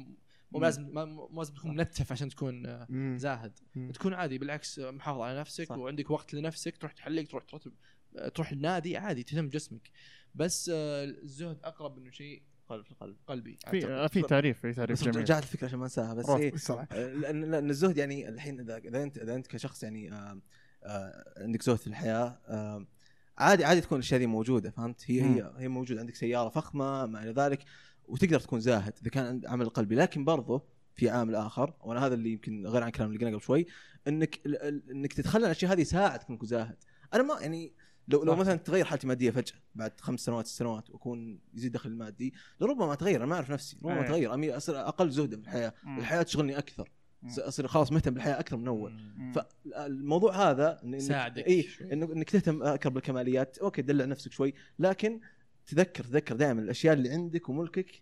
مو. 0.51 0.59
لازم 0.59 0.89
ما- 0.93 1.05
مو 1.05 1.29
لازم 1.37 1.53
تكون 1.53 1.75
منتف 1.75 2.11
عشان 2.11 2.29
تكون 2.29 2.65
آه،. 2.65 3.17
زاهد 3.17 3.59
مم. 3.75 3.91
تكون 3.91 4.13
عادي 4.13 4.37
بالعكس 4.37 4.79
محافظ 4.79 5.21
على 5.21 5.39
نفسك 5.39 5.67
صح. 5.67 5.77
وعندك 5.77 6.11
وقت 6.11 6.33
لنفسك 6.33 6.77
تروح 6.77 6.93
تحلق 6.93 7.23
تروح 7.23 7.43
ترتب 7.43 7.73
تروح 8.33 8.51
النادي 8.51 8.97
عادي 8.97 9.23
تهتم 9.23 9.47
بجسمك 9.47 9.91
بس 10.35 10.71
آه، 10.73 11.03
الزهد 11.03 11.59
أقرب 11.63 11.97
انه 11.97 12.11
شيء 12.11 12.43
قلب 12.69 12.85
قلب 12.99 13.17
قلبي 13.27 13.57
في. 13.71 14.07
في 14.09 14.21
تعريف 14.21 14.59
في 14.59 14.73
تعريف 14.73 14.99
بس 14.99 15.03
جميل 15.03 15.17
رجعت 15.17 15.43
الفكرة 15.43 15.67
عشان 15.67 15.79
ما 15.79 15.85
أنساها 15.85 16.13
بس. 16.13 16.29
إيه 16.29 16.53
لأن 17.13 17.51
لأن 17.51 17.69
الزهد 17.69 17.97
يعني 17.97 18.29
الحين 18.29 18.59
إذا 18.59 18.77
إذا 18.77 19.03
أنت 19.03 19.17
إذا 19.17 19.35
أنت 19.35 19.47
كشخص 19.47 19.83
يعني 19.83 20.13
آه، 20.13 20.41
آه، 20.83 21.33
عندك 21.37 21.61
زهد 21.61 21.77
في 21.77 21.87
الحياة 21.87 22.39
آه، 22.47 22.85
عادي 23.37 23.65
عادي 23.65 23.81
تكون 23.81 23.97
الأشياء 23.97 24.19
دي 24.19 24.27
موجودة 24.27 24.71
فهمت 24.71 25.01
هي 25.05 25.21
هي 25.21 25.53
هي 25.57 25.67
موجودة 25.67 25.99
عندك 25.99 26.15
سيارة 26.15 26.49
فخمة 26.49 27.05
ما 27.05 27.23
إلى 27.23 27.31
ذلك 27.31 27.65
وتقدر 28.07 28.39
تكون 28.39 28.59
زاهد 28.59 28.93
إذا 29.01 29.09
كان 29.09 29.41
عمل 29.45 29.69
قلبي. 29.69 29.95
لكن 29.95 30.25
برضه 30.25 30.63
في 30.95 31.09
عامل 31.09 31.35
آخر 31.35 31.73
وأنا 31.83 32.05
هذا 32.05 32.13
اللي 32.13 32.31
يمكن 32.31 32.67
غير 32.67 32.81
عن 32.81 32.87
الكلام 32.87 33.09
اللي 33.09 33.19
قلنا 33.19 33.37
قبل 33.37 33.45
شوي 33.45 33.65
إنك 34.07 34.39
إنك 34.91 35.13
تتخلى 35.13 35.45
عن 35.45 35.51
الأشياء 35.51 35.71
هذه 35.73 35.81
يساعدك 35.81 36.29
إنك 36.29 36.37
تكون 36.37 36.47
زاهد. 36.47 36.77
أنا 37.13 37.23
ما 37.23 37.41
يعني 37.41 37.73
لو 38.07 38.23
لو. 38.23 38.35
مثلا 38.35 38.55
تغير 38.55 38.85
حالتي 38.85 39.03
المادية 39.03 39.31
فجأة 39.31 39.55
بعد 39.75 39.99
خمس 39.99 40.19
سنوات 40.19 40.47
ست 40.47 40.57
سنوات 40.57 40.89
وأكون 40.89 41.39
يزيد 41.53 41.71
دخل 41.71 41.89
المادي 41.89 42.33
لربما 42.61 42.93
اتغير 42.93 43.17
أنا 43.17 43.25
ما 43.25 43.35
أعرف 43.35 43.51
نفسي. 43.51 43.77
ربما. 43.83 44.05
اتغير 44.05 44.33
أمي 44.33 44.57
أصير 44.57 44.79
أقل 44.87 45.09
زهدا 45.09 45.37
في 45.37 45.43
الحياة. 45.43 45.73
الحياة 45.97 46.21
تشغلني 46.21 46.57
أكثر. 46.57 46.89
أصير 47.39 47.67
خلاص 47.67 47.91
مهتم 47.91 48.13
بالحياة 48.13 48.39
أكثر 48.39 48.57
من 48.57 48.67
أول. 48.67 48.99
فالموضوع 49.35 50.49
هذا 50.51 50.77
إن- 50.81 50.83
إنك 50.83 50.97
يساعدك 50.97 51.47
اي 51.47 51.67
إنك 51.91 52.29
تهتم 52.29 52.63
أكثر 52.63 52.89
بالكماليات. 52.89 53.57
أوكي 53.57 53.81
دلع 53.81 54.05
نفسك 54.05 54.31
شوي. 54.31 54.53
لكن 54.79 55.19
تذكر 55.67 56.03
تذكر 56.03 56.35
دائما 56.35 56.61
الأشياء 56.61 56.93
اللي 56.93 57.09
عندك 57.09 57.49
وملكك 57.49 58.01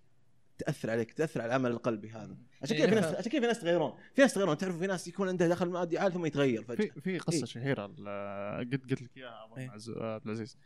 تأثر 0.58 0.90
عليك 0.90 1.14
تأثر 1.14 1.42
على 1.42 1.50
العمل 1.50 1.72
القلبي 1.72 2.10
هذا. 2.10 2.38
عشان 2.64 2.78
كذا 2.78 2.88
في 2.88 2.96
ناس 2.96 3.06
عشان 3.06 3.32
كذا 3.32 3.42
في 3.42 3.48
ناس 3.48 3.58
يتغيرون. 3.58 3.94
في 4.14 4.22
ناس 4.22 4.32
يتغيرون. 4.32 4.58
تعرفوا 4.58 4.80
في 4.80 4.88
ناس 4.88 5.08
يكون 5.08 5.28
عنده 5.28 5.48
دخل 5.48 5.70
مادي 5.70 5.98
عالي 5.98 6.14
ثم 6.14 6.26
يتغير 6.26 6.64
فجأة. 6.64 6.86
في 6.86 7.02
في 7.02 7.18
قصة 7.18 7.38
إيه. 7.38 7.46
شهيرة 7.46 7.84
قد 7.86 8.82
قلت 8.90 9.02
لك 9.02 9.10
إياها 9.18 9.50
إيه. 9.58 9.70
عبد 9.70 10.26
العزيز. 10.26 10.58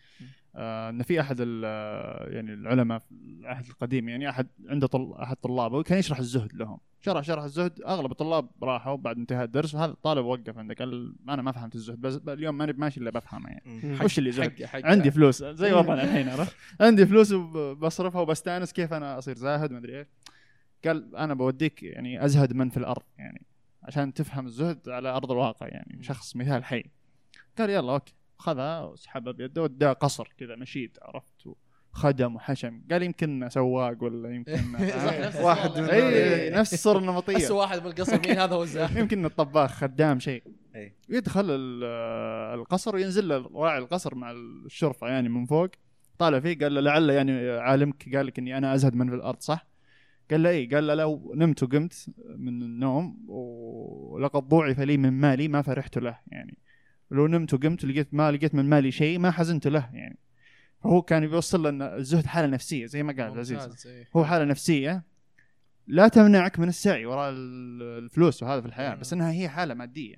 آه، 0.56 0.89
إن 0.89 1.04
في 1.04 1.22
أحد 1.22 1.39
يعني 1.39 2.54
العلماء 2.54 3.00
في 3.00 3.12
العهد 3.12 3.66
القديم 3.66 4.10
يعني 4.10 4.30
أحد 4.30 4.48
عنده 4.70 4.88
طل 4.88 5.14
أحد 5.22 5.36
طلابه 5.36 5.78
وكان 5.78 6.00
يشرح 6.00 6.20
الزهد 6.20 6.54
لهم. 6.54 6.80
شرح 7.02 7.24
شرح 7.24 7.43
الزهد 7.43 7.82
أغلب 7.82 8.12
الطلاب 8.12 8.50
راحوا 8.64 8.95
بعد 8.95 9.18
انتهاء 9.18 9.43
الدرس 9.43 9.76
وهذا 9.76 9.91
الطالب 9.91 10.26
وقف 10.26 10.58
عنده 10.58 10.76
قال 10.76 11.16
أنا 11.30 11.41
ما 11.41 11.52
فهمت 11.52 11.76
الزهد 11.76 12.02
بس 12.02 12.20
اليوم 12.28 12.58
ماني 12.58 12.74
ماشي 12.74 13.00
إلا 13.00 13.10
بفهمه 13.10 13.50
يعني. 13.50 14.04
وش 14.04 14.20
اللي 14.20 14.32
زهد؟ 14.32 14.64
حق 14.64 14.82
حق 14.82 14.86
عندي 14.86 15.12
فلوس. 15.12 15.43
زي 15.43 15.74
وضعنا 15.74 16.04
الحين 16.04 16.30
عرفت؟ 16.30 16.56
عندي 16.82 17.06
فلوس 17.06 17.32
وبصرفها 17.32 18.22
وبستأنس 18.22 18.74
كيف 18.74 18.93
أنا 18.93 19.18
أصير 19.18 19.36
زاهد؟ 19.36 19.72
ما 19.72 19.78
أدري 19.78 20.00
إيش. 20.00 20.08
قال 20.86 21.16
أنا 21.16 21.34
بوديك 21.34 21.84
يعني 21.84 22.26
أزهد 22.26 22.54
من 22.54 22.70
في 22.70 22.78
الأرض 22.78 23.04
يعني 23.18 23.46
عشان 23.84 24.14
تفهم 24.14 24.46
الزهد 24.46 24.90
على 24.90 25.10
أرض 25.10 25.32
الواقع 25.32 25.68
يعني 25.68 26.04
شخص 26.04 26.36
مثال 26.36 26.64
حي. 26.66 26.84
قال 27.58 27.70
يلا 27.70 27.94
أوكي. 27.94 28.14
خذها 28.38 28.82
وسحبها 28.84 29.34
بيده 29.34 29.64
وداه 29.64 29.94
قصر 29.94 30.34
كذا 30.38 30.56
مشيد 30.56 30.98
عرفت 31.02 31.48
خدم 31.92 32.36
وحشم. 32.36 32.82
قال 32.92 33.04
يمكن 33.04 33.50
سواق 33.50 34.04
ولا 34.04 34.30
يمكن 34.36 34.60
واحد 35.46 35.72
إي 35.78 36.50
نفس 36.50 36.74
الصورة 36.74 36.98
بس 36.98 37.04
النمطيه 37.04 37.50
واحد 37.52 37.84
بالقصر 37.84 38.20
مين 38.28 38.38
هذا 38.40 38.56
هو 38.56 38.64
الزاهد 38.64 38.98
يمكن 39.02 39.26
الطباخ 39.26 39.72
خدام 39.72 40.20
شيء. 40.20 40.44
يدخل 41.10 41.46
ال- 41.50 41.84
القصر 42.60 42.96
وينزل 42.96 43.28
له 43.28 43.50
راعي 43.54 43.78
القصر 43.78 44.16
مع 44.16 44.32
الشرطه 44.32 45.08
يعني 45.08 45.30
من 45.30 45.46
فوق. 45.46 45.70
طالع 46.20 46.40
فيه 46.40 46.58
قال 46.60 46.74
له 46.74 46.82
لعل 46.82 47.10
يعني 47.10 47.50
عالمك 47.50 48.16
قال 48.16 48.26
لك 48.26 48.40
إني 48.40 48.58
أنا 48.58 48.74
أزهد 48.76 48.96
من 48.96 49.10
في 49.10 49.16
الأرض 49.16 49.40
صح؟ 49.40 49.68
قال 50.32 50.44
له 50.44 50.50
اي 50.50 50.66
قال 50.66 50.88
له 50.88 50.94
لو 50.94 51.34
نمت 51.36 51.64
وقمت 51.64 52.10
من 52.38 52.62
النوم 52.62 53.26
ولقد 53.30 54.44
ضوعف 54.44 54.80
لي 54.80 54.98
من 54.98 55.10
مالي 55.14 55.48
ما 55.48 55.62
فرحت 55.62 55.98
له 55.98 56.20
يعني 56.28 56.58
لو 57.12 57.28
نمت 57.28 57.54
وقمت 57.54 57.84
ولقيت 57.84 58.14
ما 58.14 58.32
لقيت 58.32 58.56
من 58.56 58.70
مالي 58.70 58.92
شيء 58.92 59.20
ما 59.20 59.32
حزنت 59.32 59.68
له 59.68 59.90
يعني 59.94 60.18
فهو 60.84 61.02
كان 61.02 61.28
بيوصل 61.28 61.64
له 61.64 61.70
إن 61.70 61.82
الزهد 61.82 62.26
حالة 62.26 62.48
نفسية 62.48 62.86
زي 62.86 63.04
ما 63.04 63.14
قال 63.14 63.32
ممتاز، 63.60 63.88
إيه. 63.88 64.08
هو 64.16 64.26
حالة 64.26 64.46
نفسية 64.46 65.04
لا 65.88 66.08
تمنعك 66.08 66.60
من 66.60 66.68
السعي 66.68 67.06
وراء 67.06 67.30
ال- 67.30 67.82
الفلوس 68.04 68.44
وهذا 68.44 68.62
في 68.62 68.68
الحياة. 68.68 68.96
بس 68.96 69.14
إنها 69.14 69.32
هي 69.32 69.50
حالة 69.50 69.74
مادية. 69.74 70.16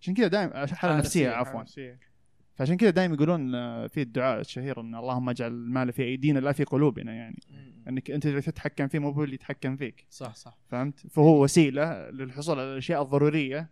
عشان 0.00 0.14
كذا 0.14 0.26
دائما 0.26 0.52
حالة, 0.54 0.66
حالة 0.74 0.96
نفسية 0.96 1.26
نفسية، 1.28 1.36
عفوا 1.38 1.62
فعشان 2.54 2.76
كذا 2.76 2.90
دائما 2.90 3.14
يقولون 3.14 3.54
آه، 3.54 3.86
في 3.86 4.02
الدعاء 4.02 4.40
الشهير 4.40 4.80
إن 4.80 4.94
اللهم 4.94 5.28
اجعل 5.28 5.52
المال 5.52 5.92
في 5.92 6.02
أيدينا 6.02 6.38
لا 6.38 6.52
في 6.52 6.64
قلوبنا 6.64 7.14
يعني. 7.14 7.38
إنك 7.88 8.10
أنت 8.10 8.26
اللي 8.26 8.40
تتحكم 8.40 8.88
فيه 8.88 8.98
مو 8.98 9.10
هو 9.10 9.24
اللي 9.24 9.34
يتحكم 9.34 9.76
فيك. 9.76 10.06
صح 10.10 10.34
صح. 10.34 10.58
فهمت؟ 10.70 11.06
فهو 11.06 11.42
وسيلة 11.44 12.10
للحصول 12.10 12.58
على 12.60 12.72
الأشياء 12.72 13.02
الضرورية 13.02 13.70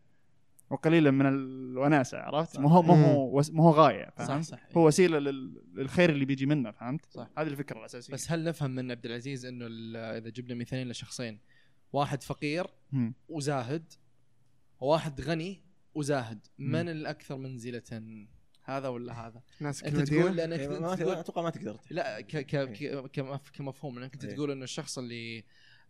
وقليلا 0.71 1.11
من 1.11 1.27
الوناسة 1.27 2.19
عرفت؟ 2.19 2.59
مو 2.59 2.69
هو 2.69 2.83
مو 2.83 2.95
هو 2.95 3.43
مو 3.51 3.63
هو 3.63 3.71
غاية 3.71 4.11
صح 4.19 4.25
فهمت؟ 4.27 4.45
صح. 4.45 4.61
هو 4.77 4.87
وسيلة 4.87 5.19
لل- 5.19 5.63
للخير 5.75 6.11
اللي 6.11 6.25
بيجي 6.25 6.47
منه 6.47 6.71
فهمت؟ 6.71 7.07
صح. 7.11 7.29
هذه 7.39 7.47
الفكرة 7.49 7.79
الأساسية. 7.79 8.13
بس 8.13 8.33
هل 8.33 8.45
نفهم 8.45 8.71
من 8.71 8.91
عبد 8.91 9.07
العزيز 9.07 9.47
إنه 9.47 9.67
إذا 10.19 10.29
جبنا 10.29 10.55
مثالين 10.55 10.89
لشخصين 10.89 11.39
واحد 11.93 12.23
فقير. 12.23 12.67
وزاهد 13.29 13.93
وواحد 14.81 15.21
غني 15.21 15.63
وزاهد. 15.95 16.47
من 16.59 16.89
الأكثر 16.89 17.37
منزلة 17.37 17.83
هذا 18.65 18.89
ولا 18.89 19.27
هذا؟ 19.27 19.43
ناس 19.61 19.83
أنت 19.85 19.97
تقول 20.11 20.37
لأنك 20.37 20.59
إيه، 20.61 20.69
ما- 20.69 20.79
ما 20.81 20.97
تقول 20.97 21.15
أتوقع 21.15 21.43
ما 21.43 21.51
تقدر 21.51 21.77
لا 21.91 22.21
ك 22.21 22.27
ك 22.37 22.73
ك- 22.73 23.07
كمف- 23.13 23.51
كمفهوم 23.51 23.99
لأنك 23.99 24.15
أنت 24.15 24.25
إيه. 24.25 24.35
تقول 24.35 24.51
انه 24.51 24.65
الشخص 24.65 24.99
اللي 24.99 25.45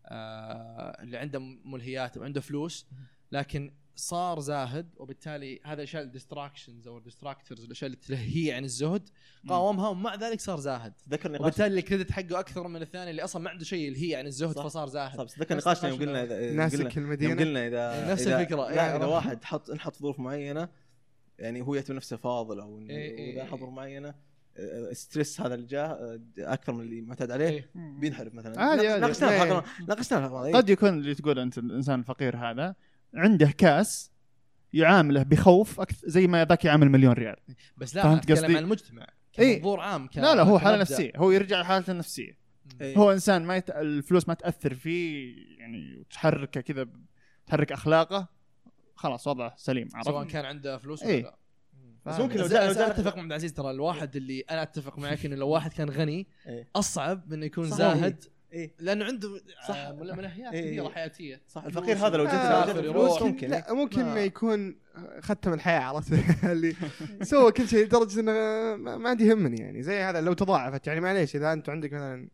آه 0.07 1.03
اللي 1.03 1.17
عنده 1.17 1.39
ملهيات 1.65 2.17
وعنده 2.19 2.41
فلوس 2.41 2.87
لكن 3.33 3.73
صار 3.97 4.41
زاهد 4.41 4.89
وبالتالي 4.97 5.61
هذا 5.65 5.75
الاشياء 5.75 6.03
ال 6.03 6.09
distractions 6.09 6.89
أو 6.89 6.99
ال 6.99 7.04
distractors 7.04 7.65
الأشياء 7.65 7.87
اللي 7.87 7.97
تلهيه 7.97 8.55
عن 8.55 8.65
الزهد 8.65 9.09
قاومها 9.49 9.89
ومع 9.89 10.15
ذلك 10.15 10.41
صار 10.41 10.61
زاهد. 10.61 10.93
تذكر 11.07 11.29
نقاش 11.33 11.41
وبالتالي 11.41 11.79
ال 11.81 11.85
credit 11.85 12.11
حقه 12.13 12.41
أكثر 12.41 12.69
من 12.69 12.83
الثاني 12.83 13.11
اللي 13.11 13.25
أصلا 13.25 13.43
ما 13.43 13.51
عنده 13.51 13.65
شيء 13.65 13.87
يلهيه 13.87 14.17
عن 14.17 14.27
الزهد 14.27 14.57
صح. 14.57 14.65
فصار 14.65 14.89
زاهد. 14.89 15.19
صح 15.29 15.37
تذكر 15.37 15.57
نفس 15.57 15.67
نقاشنا 15.67 15.89
يوم. 15.91 15.99
قلنا 16.01 16.23
اذا 16.25 16.53
ناسك 16.53 16.97
يوم 16.97 17.05
المدينة. 17.07 17.35
قلنا 17.35 17.67
اذا 17.67 18.13
نفس 18.13 18.25
إذا- 18.25 18.29
الفكرة، 18.29 18.69
إيه، 18.69 18.75
لا 18.75 18.87
إذا 18.87 18.95
عرفت. 18.95 19.09
واحد 19.09 19.45
حط 19.45 19.71
انحط 19.71 19.97
ظروف 19.97 20.19
معينة 20.21 20.69
يعني 21.39 21.61
هو 21.61 21.75
يعتبر 21.75 21.97
نفسه 21.97 22.17
فاضل 22.17 22.61
أو 22.61 22.79
إنه 22.79 22.91
إيه، 22.91 23.19
إيه، 23.19 23.33
اذا 23.33 23.43
إيه. 23.43 23.51
ظروف 23.51 23.71
معينه 23.71 24.15
ستريس 24.93 25.41
هذا 25.41 25.55
اللي 25.55 25.67
جاه 25.67 25.87
آه، 25.87 26.21
أكثر 26.39 26.73
من 26.73 26.81
اللي 26.81 27.01
معتاد 27.01 27.31
عليه 27.31 27.49
إيه. 27.49 27.71
بينحرف 27.75 28.35
مثلا 28.35 28.61
عادي،. 28.61 28.89
ناقشناها 28.89 29.45
إيه. 29.45 29.65
ناقشناها 29.89 30.27
الحلقة، 30.27 30.45
إيه. 30.45 30.53
قد 30.53 30.71
يكون 30.71 30.89
اللي 30.89 31.15
تقول 31.15 31.39
أنت 31.39 31.59
الإنسان 31.59 32.01
الفقير 32.01 32.37
هذا 32.37 32.75
عنده 33.15 33.51
كاس 33.59 34.13
يعامله 34.73 35.23
بخوف 35.23 35.81
أكثر 35.81 36.09
زي 36.09 36.27
ما 36.27 36.45
ذاك 36.45 36.65
يعامل 36.65 36.89
مليون 36.89 37.13
ريال 37.13 37.37
بس 37.77 37.97
لا 37.97 38.03
فهمت 38.03 38.19
أتكلم 38.19 38.37
قصدي؟ 38.37 38.57
عن 38.57 38.63
المجتمع 38.63 39.07
إيه. 39.39 39.55
كمنظور 39.55 39.81
عام 39.81 40.07
ك... 40.07 40.19
لا 40.19 40.35
لا 40.35 40.43
هو 40.43 40.59
حالة. 40.59 40.77
نفسية 40.77 41.13
هو 41.17 41.31
يرجع 41.31 41.61
لحالته 41.61 41.91
النفسية 41.91 42.39
إيه. 42.81 42.97
هو 42.97 43.13
إنسان 43.13 43.45
ما 43.45 43.57
يت... 43.57 43.71
الفلوس 43.71 44.29
ما 44.29 44.35
تأثر 44.35 44.75
فيه 44.75 45.35
يعني 45.59 45.99
وتحركه 45.99 46.61
كذا 46.61 46.89
تحرك 47.47 47.73
أخلاقه 47.73 48.29
خلاص 49.03 49.27
وضعه 49.27 49.55
سليم 49.57 49.89
سواء 49.89 50.17
عرفت؟ 50.17 50.31
كان 50.31 50.45
عنده 50.45 50.79
فلوس 50.79 51.03
ولا 51.03 51.11
إيه. 51.11 51.23
لا 51.23 51.37
بس 52.07 52.21
ممكن 52.21 52.41
لو 52.41 52.47
جاء 52.47 52.71
أتفق 52.71 53.17
مع 53.17 53.23
عبد 53.23 53.31
العزيز 53.31 53.53
ترى 53.53 53.71
الواحد 53.71 54.17
اللي 54.17 54.41
أنا 54.41 54.63
أتفق 54.63 54.99
معك 54.99 55.27
إنه 55.27 55.37
لو 55.37 55.49
واحد 55.49 55.73
كان 55.73 55.91
غني 55.91 56.27
إيه. 56.47 56.69
أصعب 56.77 57.27
من 57.27 57.33
إنه 57.33 57.47
يكون. 57.47 57.71
زاهد 57.71 58.25
إيه. 58.53 58.75
لأنه 58.79 59.05
عنده 59.05 59.41
صح. 59.69 59.75
صح 59.75 59.91
منهيات 59.91 60.53
إيه. 60.53 60.67
كثيره 60.67 60.89
حياتية 60.89 61.43
صح 61.49 61.65
الفقير 61.65 61.97
هذا 61.97 62.17
لو 62.17 62.25
جت 62.25 62.31
آه،. 62.33 62.73
فلوس 62.73 63.23
ممكن. 63.23 63.49
لا 63.51 63.73
ممكن 63.73 64.05
ما- 64.05 64.13
إنه 64.13 64.21
يكون 64.21 64.77
ختم 65.21 65.53
الحياة 65.53 65.81
عرفت 65.81 66.13
اللي 66.45 66.77
سوى 67.23 67.53
كل 67.53 67.69
شيء 67.69 67.85
لدرجة 67.85 68.21
إنه 68.21 68.33
ما 68.77 68.97
ما 68.97 69.09
عندي 69.09 69.27
يهمني 69.27 69.61
يعني 69.61 69.83
زي 69.83 70.03
هذا 70.03 70.21
لو 70.21 70.33
تضاعفت 70.33 70.87
يعني 70.87 71.01
معليش 71.01 71.37
إذا 71.37 71.53
انت 71.53 71.69
عندك 71.69 71.93
مثلا 71.93 72.29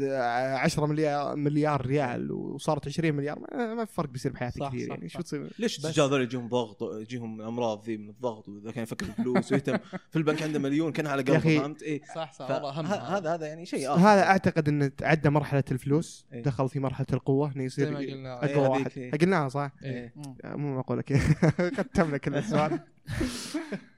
10 0.00 0.86
مليار 0.86 1.36
مليار 1.36 1.86
ريال 1.86 2.32
وصارت 2.32 2.88
20 2.88 3.14
مليار 3.14 3.38
ما, 3.38 3.74
ما 3.74 3.84
في 3.84 3.94
فرق 3.94 4.08
بيصير 4.08 4.32
بحياتي 4.32 4.58
صح، 4.60 4.68
كثير 4.68 4.86
صح، 4.88 4.94
يعني 4.94 5.08
صح. 5.08 5.14
شو 5.16 5.22
تصير 5.22 5.52
ليش 5.58 5.78
بس- 5.78 5.84
الرجال 5.84 6.10
ذول 6.10 6.22
يجيهم 6.22 6.48
ضغط 6.48 6.82
يجيهم 6.82 7.40
أمراض 7.42 7.84
ذي 7.86 7.96
من 7.96 8.08
الضغط 8.08 8.48
وإذا 8.48 8.70
كان 8.70 8.82
يفكر 8.82 9.04
في 9.06 9.10
الفلوس 9.18 9.52
ويهتم 9.52 9.78
في 10.10 10.16
البنك 10.16 10.42
عنده 10.42 10.58
مليون 10.58 10.92
كان 10.92 11.06
على 11.06 11.22
قلبه 11.22 11.38
فهمت؟ 11.38 11.82
إيه 11.82 12.02
صح 12.14 12.32
صح 12.32 12.50
والله 12.50 12.70
هذا 13.16 13.34
هذا 13.34 13.46
يعني 13.46 13.66
شيء 13.66 13.90
آخر. 13.90 14.00
هذا 14.00 14.22
أعتقد 14.22 14.68
انه 14.68 14.86
تعدى 14.86 15.30
مرحلة 15.30 15.64
الفلوس 15.72 16.26
إيه. 16.32 16.42
دخل 16.42 16.68
في 16.68 16.80
مرحلة 16.80 17.06
القوة 17.12 17.52
إنه 17.56 17.66
زي 17.68 17.90
ما 17.90 18.00
يصير 18.00 18.14
قلنا 18.14 18.42
إيه، 18.42 18.50
اقوى 18.54 18.66
هذيك، 18.66 18.86
واحد 18.86 18.98
إيه. 18.98 19.10
قلناها 19.12 19.48
صح؟ 19.48 19.70
إيه. 19.84 20.14
مو 20.44 20.74
معقوله 20.74 21.02
كذا 21.02 21.18
ختمنا 21.78 22.16
كل 22.16 22.34
السؤال 22.34 22.80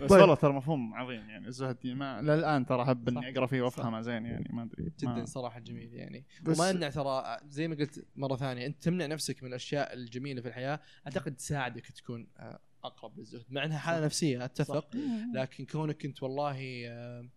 بس 0.00 0.10
طيب. 0.10 0.20
والله 0.20 0.34
ترى 0.34 0.52
مفهوم 0.52 0.94
عظيم 0.94 1.30
يعني 1.30 1.46
الزهد 1.46 1.86
ما 1.86 2.22
للآن 2.22 2.66
ترى 2.66 2.82
احب 2.82 3.10
صح. 3.10 3.16
اني 3.16 3.32
أقرأ 3.32 3.46
فيه 3.46 3.62
وأفهمه 3.62 4.00
زين 4.00 4.26
يعني 4.26 4.48
ما 4.52 4.62
أدري 4.62 4.92
جدا 4.98 5.24
صراحة 5.24 5.60
جميل 5.60 5.94
يعني. 5.94 6.26
وما 6.48 6.70
يمنع 6.70 6.90
ترى 6.90 7.40
زي 7.48 7.68
ما 7.68 7.74
قلت 7.74 8.06
مرة 8.16 8.36
ثانية 8.36 8.66
أنت 8.66 8.82
تمنع 8.82 9.06
نفسك 9.06 9.42
من 9.42 9.48
الأشياء 9.48 9.94
الجميلة 9.94 10.40
في 10.42 10.48
الحياة 10.48 10.80
أعتقد 11.06 11.36
تساعدك 11.36 11.86
تكون 11.86 12.26
آه، 12.36 12.60
أقرب 12.84 13.18
للزهد 13.18 13.44
مع 13.48 13.64
إنها 13.64 13.78
حالة 13.78 14.04
نفسية 14.04 14.44
أتفق. 14.44 14.96
لكن 15.34 15.66
كونك 15.66 16.04
أنت 16.04 16.22
والله 16.22 16.86
آه، 16.88 17.28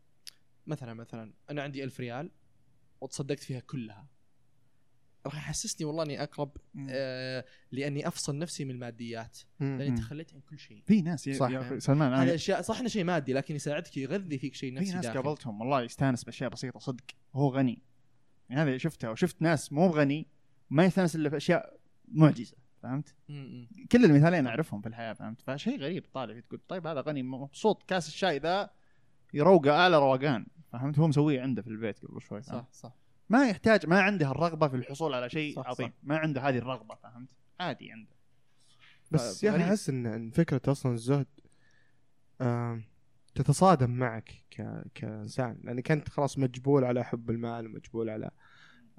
مثلا 0.67 0.93
مثلا 0.93 1.33
أنا 1.49 1.61
عندي 1.61 1.83
ألف 1.83 1.99
ريال 1.99 2.31
وتصدقت 3.01 3.39
فيها 3.39 3.59
كلها. 3.59 4.07
راح 5.25 5.35
يحسسني 5.37 5.85
والله 5.87 6.03
إني 6.03 6.23
أقرب 6.23 6.51
مم. 6.73 6.87
آه 6.89 7.45
لأني 7.71 8.07
أفصل 8.07 8.37
نفسي 8.37 8.65
من 8.65 8.71
الماديات 8.71 9.39
مم. 9.59 9.77
لأني 9.77 9.89
مم. 9.91 9.97
تخليت 9.97 10.33
عن 10.33 10.39
كل 10.41 10.59
شيء 10.59 10.83
في 10.85 11.01
ناس 11.01 11.27
يا 11.27 11.33
صح. 11.33 11.49
يا 11.49 11.79
سلمان 11.79 12.13
هذا 12.13 12.23
أنا 12.23 12.33
اشياء 12.35 12.61
صح 12.61 12.79
إنه 12.79 12.87
شيء 12.89 13.03
مادي 13.03 13.33
لكن 13.33 13.55
يساعدك 13.55 13.97
يغذي 13.97 14.37
فيك 14.37 14.55
شيء 14.55 14.69
في 14.73 14.79
نفسي 14.79 14.93
ناس 14.95 15.05
داخلي. 15.05 15.21
قابلتهم 15.21 15.61
والله 15.61 15.81
يستانس 15.81 16.23
بأشياء 16.23 16.49
بسيطة 16.49 16.79
صدق 16.79 17.03
وهو 17.33 17.49
غني 17.49 17.81
يعني 18.49 18.61
هذا 18.71 18.77
شفتها 18.77 19.09
وشفت 19.09 19.41
ناس 19.41 19.73
مو 19.73 19.87
غني 19.87 20.27
ما 20.69 20.85
يستانس 20.85 21.15
إلا 21.15 21.29
في 21.29 21.37
اشياء 21.37 21.77
معجزة 22.07 22.55
فهمت؟ 22.83 23.15
م- 23.29 23.33
م. 23.33 23.67
كل 23.91 24.05
المثالين 24.05 24.47
أعرفهم 24.47 24.81
في 24.81 24.87
الحياة 24.87 25.13
فهمت؟ 25.13 25.41
فشيء 25.41 25.79
غريب 25.79 26.05
طالع 26.13 26.33
فيه 26.33 26.39
تقول 26.41 26.61
طيب 26.67 26.87
هذا 26.87 27.01
غني 27.01 27.23
مبسوط 27.23 27.83
كاس 27.83 28.07
الشاي 28.07 28.37
ذا 28.39 28.69
يروقه 29.33 29.71
اعلى 29.71 29.97
روقان 29.99 30.45
فهمت؟ 30.71 30.99
هو 30.99 31.07
مسويه 31.07 31.41
عنده 31.41 31.61
في 31.61 31.67
البيت 31.67 32.05
قبل 32.05 32.21
شوي؟ 32.21 32.41
صح 32.41 32.67
صح 32.71 32.95
ما 33.31 33.49
يحتاج 33.49 33.87
ما 33.87 34.01
عنده 34.01 34.31
الرغبة 34.31 34.67
في 34.67 34.75
الحصول 34.75 35.13
على 35.13 35.29
شيء 35.29 35.55
صح، 35.55 35.67
عظيم 35.67 35.87
صح. 35.87 35.93
ما 36.03 36.17
عنده 36.17 36.41
هذه 36.41 36.57
الرغبة 36.57 36.95
فهمت؟ 36.95 37.29
عادي 37.59 37.91
عنده 37.91 38.11
بس 39.11 39.43
يا 39.43 39.49
أخي 39.49 39.57
غريب. 39.57 39.69
أحس 39.69 39.89
ان 39.89 40.05
إن 40.05 40.31
فكرة 40.31 40.61
أصلا 40.67 40.93
الزهد 40.93 41.27
آم، 42.41 42.83
تتصادم 43.35 43.89
معك 43.89 44.33
ك... 44.51 44.83
كإنسان 44.95 45.57
لأنك 45.63 45.91
أنت 45.91 46.09
خلاص 46.09 46.37
مجبول 46.37 46.83
على 46.83 47.03
حب 47.03 47.29
المال 47.29 47.65
ومجبول 47.65 48.09
على 48.09 48.31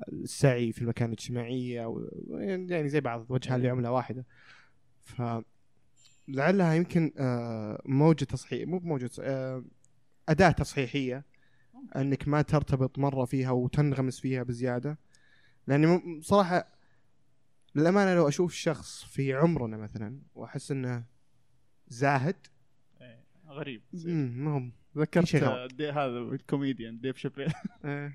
السعي 0.08 0.72
في 0.72 0.82
المكان 0.82 1.08
الاجتماعيه 1.08 1.86
و... 1.86 2.08
يعني 2.68 2.88
زي 2.88 3.00
بعض 3.00 3.26
وجهها 3.28 3.58
لعمله 3.58 3.90
واحدة 3.92 4.26
ف 5.04 5.22
لعلها 6.28 6.74
يمكن 6.74 7.12
آه، 7.18 7.82
موجة 7.86 8.24
تصحيح 8.24 8.68
مو 8.68 8.78
بموجة 8.78 9.10
آه، 9.20 9.64
أداة 10.28 10.50
تصحيحية 10.50 11.24
انك 11.96 12.28
ما 12.28 12.42
ترتبط 12.42 12.98
مرة 12.98 13.24
فيها 13.24 13.50
وتنغمس 13.50 14.20
فيها 14.20 14.42
بزيادة 14.42 14.98
لأني 15.66 15.86
م- 15.86 16.20
صراحة 16.22 16.72
للأمانة 17.74 18.14
لو 18.14 18.28
أشوف 18.28 18.52
شخص 18.54 19.04
في 19.04 19.34
عمرنا 19.34 19.76
مثلا 19.76 20.20
وأحس 20.34 20.70
إنه 20.70 21.04
زاهد 21.88 22.36
إيه، 23.00 23.24
غريب 23.48 23.82
مم، 23.94 24.44
ما 24.44 24.50
هو 24.54 24.62
ذكرت 24.98 25.24
هذا 25.90 26.18
الكوميديان 26.18 27.00
ديف 27.00 27.16
شابيل 27.16 27.52
إيه. 27.84 28.12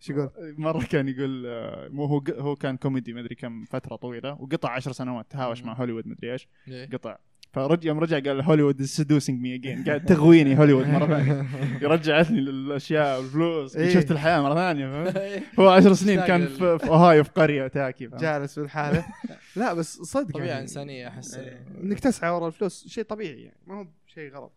شو 0.00 0.12
يقول؟ 0.12 0.30
مرة 0.58 0.84
كان 0.84 1.08
يقول 1.08 1.46
آه، 1.46 1.88
مو 1.88 2.04
هو 2.04 2.22
هو 2.38 2.56
كان 2.56 2.76
كوميدي 2.76 3.12
مدري 3.12 3.34
كم 3.34 3.64
فترة 3.64 3.96
طويلة 3.96 4.32
وقطع 4.32 4.70
عشر 4.70 4.92
سنوات 4.92 5.26
تهاوش. 5.30 5.62
مع 5.62 5.72
هوليوود 5.72 6.06
مدري 6.06 6.32
إيش 6.32 6.48
ليه؟ 6.66 6.86
قطع 6.86 7.18
فرجع 7.52 7.88
يوم 7.88 7.98
رجع 8.00 8.18
قال 8.18 8.40
هوليوود 8.42 8.80
is 8.80 8.86
seducing 8.88 9.40
me 9.40 9.54
again 9.54 9.84
قاعد 9.84 10.04
تغويني 10.04 10.58
هوليوود 10.58 10.86
مرة 10.86 11.06
ثانية. 11.06 11.46
رجعتني 11.94 12.40
للأشياء 12.40 13.20
والفلوس 13.20 13.76
إيه. 13.76 13.94
شفت 13.94 14.10
الحياة 14.10 14.40
مرة 14.40 14.54
ثانية 14.54 14.86
فهمت؟ 15.04 15.42
هو 15.60 15.68
عشر 15.68 15.92
سنين 15.92 16.20
كان 16.20 16.46
في, 16.46 16.78
في 16.78 16.88
أوهايو 16.88 17.24
في 17.24 17.30
قرية 17.30 17.66
تاكي 17.68 18.08
فهمت؟ 18.08 18.20
جالس 18.22 18.54
في 18.54 18.60
الحالة. 18.60 19.04
لا 19.56 19.74
بس 19.74 19.96
صدق 19.96 20.32
طبيعة 20.34 20.46
يعني. 20.46 20.62
إنسانية 20.62 21.08
أحس. 21.08 21.38
إنك 21.82 22.00
تسعى 22.00 22.30
ورا 22.30 22.46
الفلوس 22.46 22.88
شيء 22.88 23.04
طبيعي 23.04 23.42
يعني. 23.42 23.58
ما 23.66 23.74
هو 23.80 23.86
بشيء 24.06 24.32
غلط. 24.34 24.52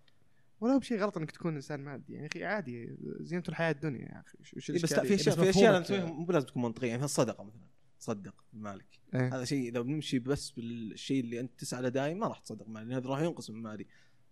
ولا 0.61 0.73
هو 0.73 0.79
بشيء 0.79 0.99
غلط 0.99 1.17
إنك 1.17 1.31
تكون 1.31 1.55
إنسان 1.55 1.79
مادي. 1.79 2.13
يعني 2.13 2.27
أخي 2.27 2.45
عادي 2.45 2.95
زينة 3.19 3.43
الحياة 3.49 3.71
الدنيا 3.71 4.01
يا 4.01 4.23
أخي. 4.27 4.37
وش- 4.57 4.69
إيه 4.69 4.81
بس 4.81 4.93
لا؟ 4.93 5.03
في 5.03 5.15
اشياء 5.15 5.35
في 5.35 5.49
أشياء 5.49 5.81
تسويها 5.81 6.05
مو 6.05 6.31
لازم 6.31 6.47
تكون 6.47 6.61
منطقية. 6.63 6.87
يعني 6.89 7.03
الصدقة 7.03 7.43
مثلا. 7.43 7.61
تصدق 7.99 8.33
بمالك 8.53 8.99
إيه. 9.13 9.35
هذا 9.35 9.45
شيء 9.45 9.69
إذا 9.69 9.81
بنمشي 9.81 10.19
بس 10.19 10.49
بالشيء 10.49 11.19
اللي 11.19 11.39
أنت 11.39 11.51
تسعى 11.57 11.81
له 11.81 11.89
دايم 11.89 12.19
ما 12.19 12.27
راح 12.27 12.39
تصدق 12.39 12.67
مالي 12.67 12.85
لأن 12.85 12.97
هذا 12.97 13.09
راح 13.09 13.19
ينقص 13.19 13.49
من 13.49 13.61
مالي 13.61 13.85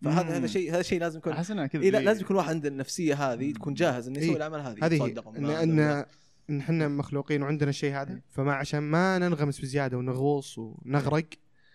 فهذا 0.04 0.24
مم. 0.24 0.30
هذا 0.30 0.48
شيء 0.48 0.74
هذا 0.74 0.82
شيء 0.82 1.00
لازم 1.00 1.18
يكون 1.18 1.34
احس 1.34 1.52
انها 1.52 1.68
كذا 1.68 1.82
إيه 1.82 1.92
لا 1.92 1.98
لازم 1.98 2.22
يكون 2.22 2.38
واحد 2.38 2.50
عنده 2.50 2.70
النفسية 2.70 3.34
هذه 3.34 3.52
تكون 3.52 3.74
جاهز 3.74 4.08
إنه 4.08 4.18
يسوي 4.20 4.30
إيه. 4.30 4.38
الاعمال 4.38 4.62
هذه 4.62 4.86
هذه 4.86 5.24
ان 5.38 5.80
إن 5.80 6.06
إن 6.50 6.60
إحنا 6.60 6.88
مخلوقين 6.88 7.44
وعندنا 7.44 7.70
الشيء 7.70 7.94
هذا 7.94 8.22
فما 8.30 8.54
عشان 8.54 8.80
ما 8.80 9.20
ننغمس 9.20 9.62
بزيادة 9.62 9.98
ونغوص 9.98 10.58
ونغرق 10.58 11.26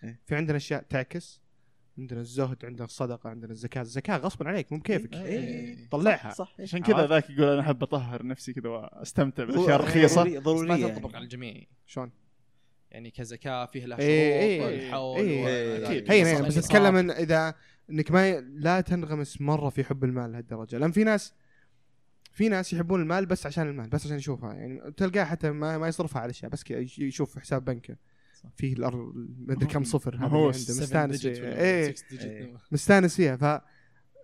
إيه. 0.05 0.21
في 0.27 0.35
عندنا 0.35 0.57
أشياء 0.57 0.83
تعكس 0.83 1.41
عندنا 1.99 2.21
الزهد 2.21 2.65
عندنا 2.65 2.85
الصدقة 2.85 3.31
عندنا 3.31 3.53
الزكاة 3.53 3.83
الزكاة 3.83 4.17
غصبا 4.17 4.49
عليك 4.49 4.73
مو 4.73 4.79
بكيفك 4.79 5.15
إيه. 5.15 5.89
طلعها 5.91 6.31
صح 6.31 6.55
إيه. 6.59 6.65
عشان 6.65 6.83
كذا؟ 6.83 7.07
ذاك 7.07 7.31
يقول 7.31 7.49
أنا 7.49 7.61
أحب 7.61 7.83
أطهر 7.83 8.27
نفسي 8.27 8.53
كذا 8.53 8.69
وأستمتع 8.69 9.45
بالأشياء 9.45 9.77
الرخيصة 9.77 10.39
ضروريه 10.39 10.69
ما 10.69 10.77
يعني. 10.77 10.93
تنطبق 10.93 11.17
على 11.17 11.25
الجميع 11.25 11.65
شلون؟ 11.87 12.11
يعني 12.91 13.11
كزكاة 13.11 13.67
فيه 13.67 13.87
لها 13.87 13.99
إيه، 13.99 14.59
شروط 14.59 14.69
إيه، 14.69 14.83
والحول 14.85 15.21
إيه، 15.21 15.85
صح، 15.85 16.11
هي 16.13 16.43
بس. 16.43 16.59
أتكلم 16.59 16.97
ان 16.97 17.11
إذا 17.11 17.55
إنك 17.91 18.11
ما 18.11 18.29
ي... 18.29 18.41
لا 18.41 18.81
تنغمس 18.81 19.41
مرة 19.41 19.69
في 19.69 19.85
حب 19.85 20.05
المال 20.05 20.33
لهالدرجه 20.33 20.79
لأن 20.79 20.93
في 20.93 21.05
ناس 21.05 21.35
في 22.33 22.49
ناس 22.49 22.73
يحبون 22.73 23.03
المال 23.03 23.27
بس 23.27 23.47
عشان 23.47 23.69
المال 23.69 23.89
بس 23.89 24.07
عشان 24.07 24.17
يشوفها 24.17 24.55
يعني 24.55 24.93
تلقاه 24.93 25.25
حتى 25.25 25.51
ما, 25.51 25.79
ما 25.79 25.89
يصرفها 25.89 26.23
على 26.23 26.31
أشياء 26.31 26.51
بس 26.51 26.65
يشوف 26.99 27.39
حساب 27.39 27.65
بنكه 27.65 27.97
فيه 28.57 28.73
الأر... 28.73 28.97
ما 29.47 29.53
أدري 29.55 29.67
كم 29.67 29.85
صفر 29.85 30.17
هذا 30.17 30.27
هو 30.27 30.49
مستانس 30.49 31.27
فيها 31.27 31.43
ولا 31.43 31.61
إيه. 31.61 31.95
إيه. 32.13 32.57
مستانس 32.73 33.17
فيها 33.17 33.37
ف 33.37 33.63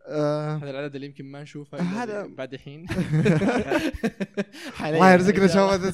آه... 0.06 0.56
هذا 0.56 0.70
العدد 0.70 0.94
اللي 0.94 1.06
يمكن 1.06 1.24
ما 1.24 1.42
نشوفه 1.42 1.78
هذا- 1.80 2.26
بعد 2.26 2.54
الحين 2.54 2.86
الله 4.84 5.12
يرزقنا 5.12 5.46
شباب 5.46 5.90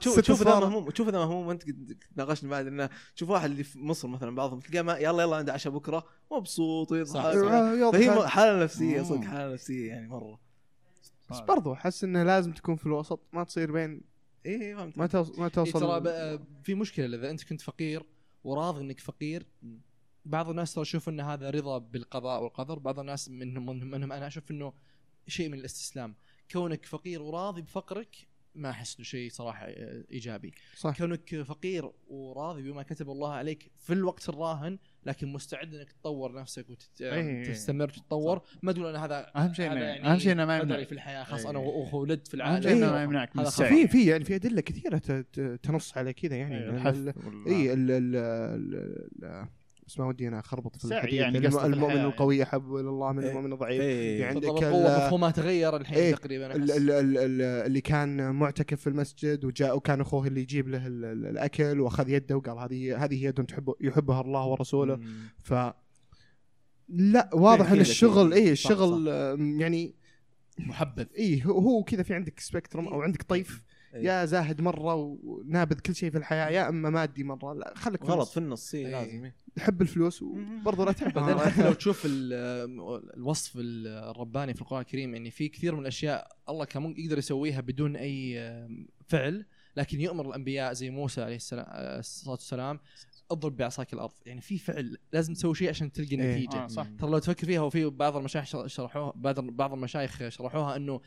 تشوف 0.00 0.42
اذا. 0.42 0.60
مهموم 0.60 0.90
تشوف 0.90 1.08
اذا 1.08 1.18
مهموم 1.18 1.50
انت 1.50 1.62
قد 1.62 1.96
ناقشنا 2.16 2.50
بعد 2.50 2.66
إنه 2.66 2.88
تشوف 3.16 3.28
واحد 3.30 3.50
اللي 3.50 3.64
في 3.64 3.78
مصر 3.78 4.08
مثلا 4.08 4.34
بعضهم 4.34 4.60
تلقاه 4.60 4.82
ما- 4.82 4.96
يلا 4.98 5.22
يلا 5.22 5.36
عنده 5.36 5.52
عشاء 5.52 5.72
بكرة 5.72 6.04
مبسوط 6.32 6.92
ويضحك. 6.92 7.32
فهي. 7.92 8.28
حالة 8.28 8.62
نفسية. 8.64 9.02
صدق 9.02 9.24
حالة 9.24 9.52
نفسية 9.52 9.88
يعني 9.88 10.08
مرة 10.08 10.40
بس 11.30 11.40
برضو 11.40 11.72
أحس 11.72 12.04
إنه 12.04 12.22
لازم 12.22 12.52
تكون 12.52 12.76
في 12.76 12.86
الوسط 12.86 13.20
ما 13.32 13.44
تصير 13.44 13.72
بين 13.72 14.13
إيه 14.46 14.74
فهمت 14.74 14.98
ما 14.98 15.06
توصل 15.06 15.38
ما 15.38 15.44
إيه 15.44 15.48
توصل 15.52 15.80
ترى 15.80 16.38
في 16.62 16.74
مشكلة 16.74 17.16
إذا 17.16 17.30
أنت 17.30 17.44
كنت 17.44 17.60
فقير 17.60 18.02
وراضي 18.44 18.80
إنك 18.80 19.00
فقير. 19.00 19.46
بعض 20.24 20.48
الناس 20.48 20.74
ترى 20.74 20.82
يشوف 20.82 21.08
إن 21.08 21.20
هذا 21.20 21.50
رضا 21.50 21.78
بالقضاء 21.78 22.42
والقدر 22.42 22.78
بعض 22.78 22.98
الناس 22.98 23.28
منهم 23.28 23.66
منهم, 23.66 23.90
منهم 23.90 24.12
أنا 24.12 24.26
أشوف 24.26 24.50
إنه 24.50 24.72
شيء 25.28 25.48
من 25.48 25.58
الاستسلام 25.58 26.14
كونك 26.50 26.86
فقير 26.86 27.22
وراضي 27.22 27.62
بفقرك 27.62 28.16
ما 28.54 28.70
أحس 28.70 28.96
إنه 28.96 29.04
شيء 29.04 29.30
صراحة 29.30 29.66
آه، 29.66 30.04
إيجابي. 30.12 30.52
صح. 30.76 30.98
كونك 30.98 31.42
فقير 31.42 31.90
وراضي 32.08 32.62
بما 32.62 32.82
كتب 32.82 33.10
الله 33.10 33.32
عليك 33.32 33.70
في 33.76 33.92
الوقت 33.92 34.28
الراهن 34.28 34.78
لكن 35.06 35.28
مستعد 35.32 35.74
إنك 35.74 35.92
تطور 35.92 36.34
نفسك 36.40 36.66
إيه. 37.00 37.40
وتستمر 37.48 37.88
تتطور. 37.88 38.40
ما 38.62 38.72
تقول 38.72 38.86
ان 38.86 38.96
هذا 38.96 39.30
أهم 39.36 39.54
شيء 39.54 39.72
هذا 39.72 39.78
يعني 39.80 40.06
اهم 40.12 40.18
شيء 40.18 40.32
إنه 40.32 40.44
ما 40.44 40.58
يمنع. 40.58 40.84
في 40.84 40.92
الحياة 40.92 41.36
إيه. 41.36 41.50
أنا 41.50 41.58
و- 41.58 41.98
ولدت 41.98 42.28
في 42.28 42.34
أهم 42.34 42.40
العالم. 42.40 42.62
شيء 42.62 42.72
إنه 42.72 42.90
ما 42.90 42.98
إيه. 42.98 43.04
يمنعك 43.04 43.36
في 43.50 43.88
في 43.88 44.06
يعني 44.06 44.24
في 44.24 44.34
أدلة 44.34 44.60
كثيرة 44.60 44.98
ت- 44.98 45.12
ت- 45.12 45.60
تنص 45.62 45.96
على 45.98 46.12
كذا 46.12 46.36
يعني. 46.36 46.54
إيه، 46.54 47.14
اي 47.46 47.72
ال 47.72 47.90
ال 47.90 48.16
ال- 48.16 48.74
ال- 49.24 49.48
بس 49.86 49.98
ما 49.98 50.06
ودي 50.06 50.28
أنا 50.28 50.38
أخربط 50.38 50.76
في 50.76 50.84
الحديث 50.84 51.14
يعني 51.14 51.38
المؤمن 51.38 52.00
القوي 52.00 52.42
احب 52.42 52.74
إلى 52.74 52.88
الله 52.88 53.12
من 53.12 53.22
إيه. 53.22 53.30
المؤمن 53.30 53.52
الضعيف 53.52 53.80
إيه. 53.80 54.16
في 54.18 54.24
عندك 54.24 54.40
بالضبط 54.42 54.62
ال- 54.62 54.68
القوه 54.68 54.96
مفهومها 55.06 55.30
تغير 55.30 55.76
الحين 55.76 55.98
إيه. 55.98 56.14
تقريبا 56.14 56.54
ال-. 56.56 56.70
ال- 56.70 56.90
ال- 56.90 57.18
ال- 57.18 57.42
اللي 57.66 57.80
كان 57.80 58.34
معتكف 58.34 58.80
في 58.80 58.86
المسجد 58.86 59.44
وجاء 59.44 59.76
وكان 59.76 60.00
أخوه 60.00 60.26
اللي 60.26 60.40
يجيب 60.40 60.68
له 60.68 60.86
ال- 60.86 61.04
ال- 61.04 61.26
الأكل 61.26 61.80
وأخذ 61.80 62.08
يده 62.08 62.36
وقال 62.36 62.58
هذه 62.58 63.04
هذه 63.04 63.24
يد 63.24 63.34
تحب 63.44 63.72
يحبها 63.80 64.20
الله 64.20 64.46
ورسوله 64.46 64.96
مم. 64.96 65.14
ف 65.42 65.54
لا 66.88 67.30
واضح 67.34 67.70
إن 67.72 67.80
الشغل. 67.80 68.32
اي 68.32 68.56
صح، 68.56 68.70
الشغل 68.70 69.06
يعني 69.60 69.94
محبذ 70.58 71.06
اي 71.18 71.42
هو- 71.46 71.58
هو 71.58 71.82
كذا 71.82 72.02
في 72.02 72.14
عندك 72.14 72.40
spectrum 72.40 72.88
أو 72.88 73.02
عندك 73.02 73.22
طيف 73.22 73.62
إيه. 73.94 74.04
يا 74.04 74.24
زاهد 74.24 74.60
مرة 74.60 74.94
ونابذ 74.94 75.78
كل 75.78 75.94
شيء 75.94 76.10
في 76.10 76.18
الحياة 76.18 76.50
يا 76.50 76.68
أما 76.68 76.90
مادي 76.90 77.24
مرة 77.24 77.54
لا 77.54 77.72
خليك 77.76 78.04
في 78.04 78.10
غلط 78.12 78.18
النص. 78.18 78.30
في 78.32 78.38
النص 78.38 78.74
اي 78.74 78.80
إيه. 78.86 78.92
لازم 78.92 79.24
إيه. 79.24 79.34
تحب 79.56 79.82
الفلوس 79.82 80.22
وبرضه 80.22 80.84
لا 80.84 80.92
تحب. 80.92 81.18
حتى 81.40 81.62
لو 81.64 81.72
تشوف 81.72 82.02
ال- 82.06 82.32
الوصف 83.16 83.52
الرباني 83.56 84.54
في 84.54 84.60
القرآن 84.62 84.80
الكريم 84.80 85.14
يعني 85.14 85.30
في 85.30 85.48
كثير 85.48 85.74
من 85.74 85.80
الأشياء 85.80 86.36
الله 86.48 86.64
كان 86.64 86.94
يقدر 86.98 87.18
يسويها 87.18 87.60
بدون 87.60 87.96
أي 87.96 88.38
فعل 89.08 89.46
لكن 89.76 90.00
يؤمر 90.00 90.28
الأنبياء 90.28 90.72
زي 90.72 90.90
موسى 90.90 91.22
عليه 91.22 91.36
السلام 91.36 91.66
الصلاة 91.70 92.30
والسلام 92.30 92.78
اضرب 93.30 93.56
بعصاك 93.56 93.92
الأرض 93.92 94.12
يعني 94.26 94.40
في 94.40 94.58
فعل 94.58 94.96
لازم 95.12 95.34
تسوي 95.34 95.54
شيء 95.54 95.68
عشان 95.68 95.92
تلقى 95.92 96.10
إيه. 96.16 96.36
النتيجه 96.36 96.64
آه 96.64 96.66
صح 96.66 96.86
ترى 96.98 97.10
لو 97.10 97.18
تفكر 97.18 97.46
فيها 97.46 97.60
وفي 97.60 97.84
بعض 97.84 98.16
المشايخ 98.16 98.44
شر- 98.44 98.66
شرحوها 98.66 99.12
بعض 99.16 99.40
بعض 99.40 99.72
المشايخ 99.72 100.28
شرحوها 100.28 100.76
إنه 100.76 101.00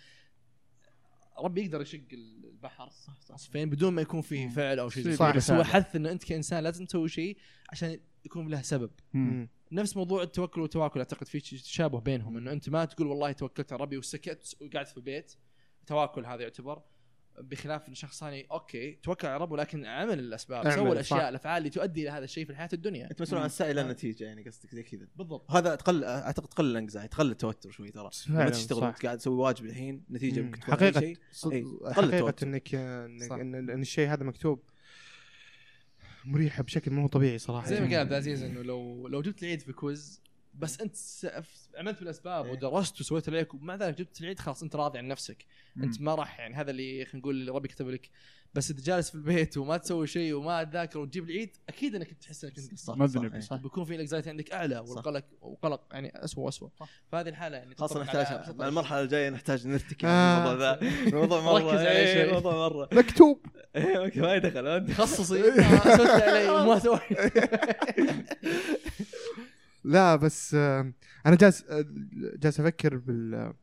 ربي 1.40 1.62
يقدر 1.66 1.82
يشق 1.82 2.02
البحر 2.14 2.90
فين 3.38 3.70
بدون 3.70 3.94
ما 3.94 4.02
يكون 4.02 4.22
في 4.22 4.46
مم. 4.46 4.52
فعل 4.52 4.80
أو 4.80 4.90
شيء 4.90 5.04
زي 5.04 5.16
صح. 5.16 5.30
كذا. 5.30 5.38
بس 5.38 5.52
هو 5.52 5.64
فعلا. 5.64 5.84
حث 5.84 5.96
انه 5.96 6.12
أنت 6.12 6.24
كإنسان 6.24 6.64
لازم 6.64 6.86
تسوي 6.86 7.10
شيء 7.10 7.38
عشان 7.70 8.00
يكون 8.26 8.48
له 8.48 8.62
سبب. 8.62 8.92
مم. 9.14 9.50
نفس 9.72 9.98
موضوع 9.98 10.24
التوكل 10.24 10.62
والتواكل 10.62 11.00
أعتقد 11.00 11.28
في 11.28 11.40
تشابه 11.40 12.00
بينهم 12.00 12.38
انه 12.38 12.52
أنت 12.52 12.70
ما 12.70 12.86
تقول 12.86 13.08
والله 13.08 13.32
توكلت 13.32 13.74
على 13.74 13.82
ربي 13.82 13.98
وسكت 13.98 14.56
وقعدت 14.62 14.90
في 14.90 14.98
البيت 14.98 15.34
تواكل 15.88 16.26
هذا 16.26 16.42
يعتبر 16.42 16.82
بخلاف 17.40 17.90
إن 17.90 17.94
شخص 17.94 18.20
ثاني 18.20 18.48
okay 18.52 18.92
توكل 18.92 19.28
على 19.28 19.38
ربه 19.38 19.58
لكن 19.58 19.86
عمل 19.86 20.20
الأسباب 20.20 20.70
سوى 20.72 20.92
الأشياء 20.92 21.20
صح. 21.20 21.26
الأفعال 21.26 21.58
اللي 21.58 21.70
تؤدي 21.70 22.02
إلى 22.02 22.10
هذا 22.10 22.24
الشيء 22.24 22.46
في 22.46 22.50
الحياة 22.50 22.70
الدنيا 22.74 23.12
أنت 23.12 23.22
مسؤول 23.22 23.40
عن 23.40 23.46
السعي 23.46 23.74
للنتيجه 23.74 24.24
يعني 24.24 24.44
قصدك 24.44 24.76
زي 24.76 24.84
كذا 24.84 25.08
بالضبط 25.16 25.52
وهذا 25.52 25.76
تقل 25.76 26.04
أعتقد 26.04 26.48
تقل 26.48 26.66
ال 26.66 26.72
anxiety 26.72 27.16
تقل 27.16 27.32
التوتر 27.32 27.72
شوي 27.72 27.92
ترى 27.92 28.10
لما 28.30 28.50
تشتغل 28.50 28.92
قاعد 28.92 29.18
تسوي 29.18 29.36
واجب 29.36 29.66
الحين 29.66 30.04
نتيجة 30.12 30.40
مم. 30.40 30.46
ممكن 30.46 30.60
تكون 30.60 30.74
أي 30.74 30.92
حقيقة 30.92 31.00
شيء 31.00 31.18
صد-. 31.32 31.54
قل 31.54 31.94
حقيقة 31.94 32.16
التوتر. 32.16 32.48
انك 32.48 32.76
انك. 32.76 33.32
إن 33.32 33.70
إن 33.70 33.82
الشيء 33.82 34.10
هذا 34.10 34.24
مكتوب 34.24 34.64
مريحة 36.26 36.64
بشكل 36.64 36.92
مو 36.92 37.08
طبيعي 37.08 37.38
صراحة 37.38 37.68
زي 37.68 37.80
ما. 37.80 37.86
قال 37.86 37.96
عبد 37.96 38.12
العزيز 38.12 38.44
إنه 38.44 38.62
لو 38.62 39.08
لو 39.08 39.22
جبت 39.22 39.44
العيد 39.44 39.62
في 39.62 39.74
quiz 39.74 40.27
بس 40.58 40.82
انت 40.82 40.96
عملت 41.78 42.00
بالأسباب 42.00 42.46
إيه. 42.46 42.52
ودرست 42.52 43.02
وسويت 43.02 43.30
عليك 43.30 43.54
ومع 43.54 43.76
ذلك 43.76 43.98
جبت 43.98 44.22
العيد 44.22 44.40
خلاص 44.40 44.64
انت 44.64 44.76
راضي 44.76 44.98
عن 45.00 45.08
نفسك. 45.08 45.46
انت 45.84 46.02
ما 46.02 46.16
راح 46.16 46.40
يعني 46.40 46.56
هذا 46.56 46.72
اللي 46.72 47.06
خلينا 47.06 47.20
نقول 47.20 47.36
اللي 47.36 47.52
ربي 47.52 47.68
كتب 47.68 47.90
لك. 47.90 48.10
بس 48.54 48.70
انت 48.72 48.82
جالس 48.82 49.10
في 49.10 49.16
البيت 49.16 49.58
وما 49.58 49.78
تسوي 49.78 50.08
شيء 50.08 50.34
وما 50.34 50.64
تذاكر 50.64 51.00
وتجيب 51.00 51.24
العيد 51.30 51.58
أكيد 51.70 51.96
إنك 51.96 52.14
تحس 52.14 52.44
إنك 52.44 52.58
أنت 52.58 52.72
قصرت 52.74 52.98
مذنب 52.98 53.40
صح. 53.42 53.50
صح. 53.50 53.56
بيكون 53.56 53.86
في 53.86 53.96
ال 53.96 54.00
anxiety 54.00 54.30
عندك 54.30 54.52
أعلى 54.52 54.80
والقلق 54.80 55.24
وقلق 55.42 55.82
يعني 55.92 56.12
اسوء 56.24 56.46
واسوء. 56.46 56.70
فهذه 57.12 57.30
الحالة 57.30 57.58
يعني 57.58 57.76
خاصة 57.76 58.04
نحتاج 58.04 58.56
مع 58.56 58.68
المرحلة 58.68 59.02
الجاية 59.02 59.30
نحتاج 59.30 59.68
نرتكي 59.68 60.08
آه. 60.08 60.38
الموضوع 60.38 60.74
ذا. 60.74 60.82
الموضوع 61.08 61.42
مرة 61.42 61.72
ركز 61.72 61.80
عليه. 61.80 61.90
إيه، 61.90 62.14
شوي. 62.14 62.24
الموضوع 62.24 62.54
مرة. 62.70 62.90
مكتوب. 62.92 63.46
إيه، 63.76 64.22
ما 64.22 64.36
يدخل 64.36 64.62
ما. 64.62 64.80
تخصصي 64.80 65.40
آه، 65.40 65.98
سويت 65.98 66.10
علي 66.10 66.50
وما 66.50 66.80
سويت. 66.86 67.02
لا 69.88 70.16
بس 70.16 70.54
آه، 70.56 70.94
أنا 71.26 71.36
جالس 71.36 71.64
آه، 71.64 71.86
جالس 72.38 72.60
أفكر 72.60 72.98
بال 72.98 73.54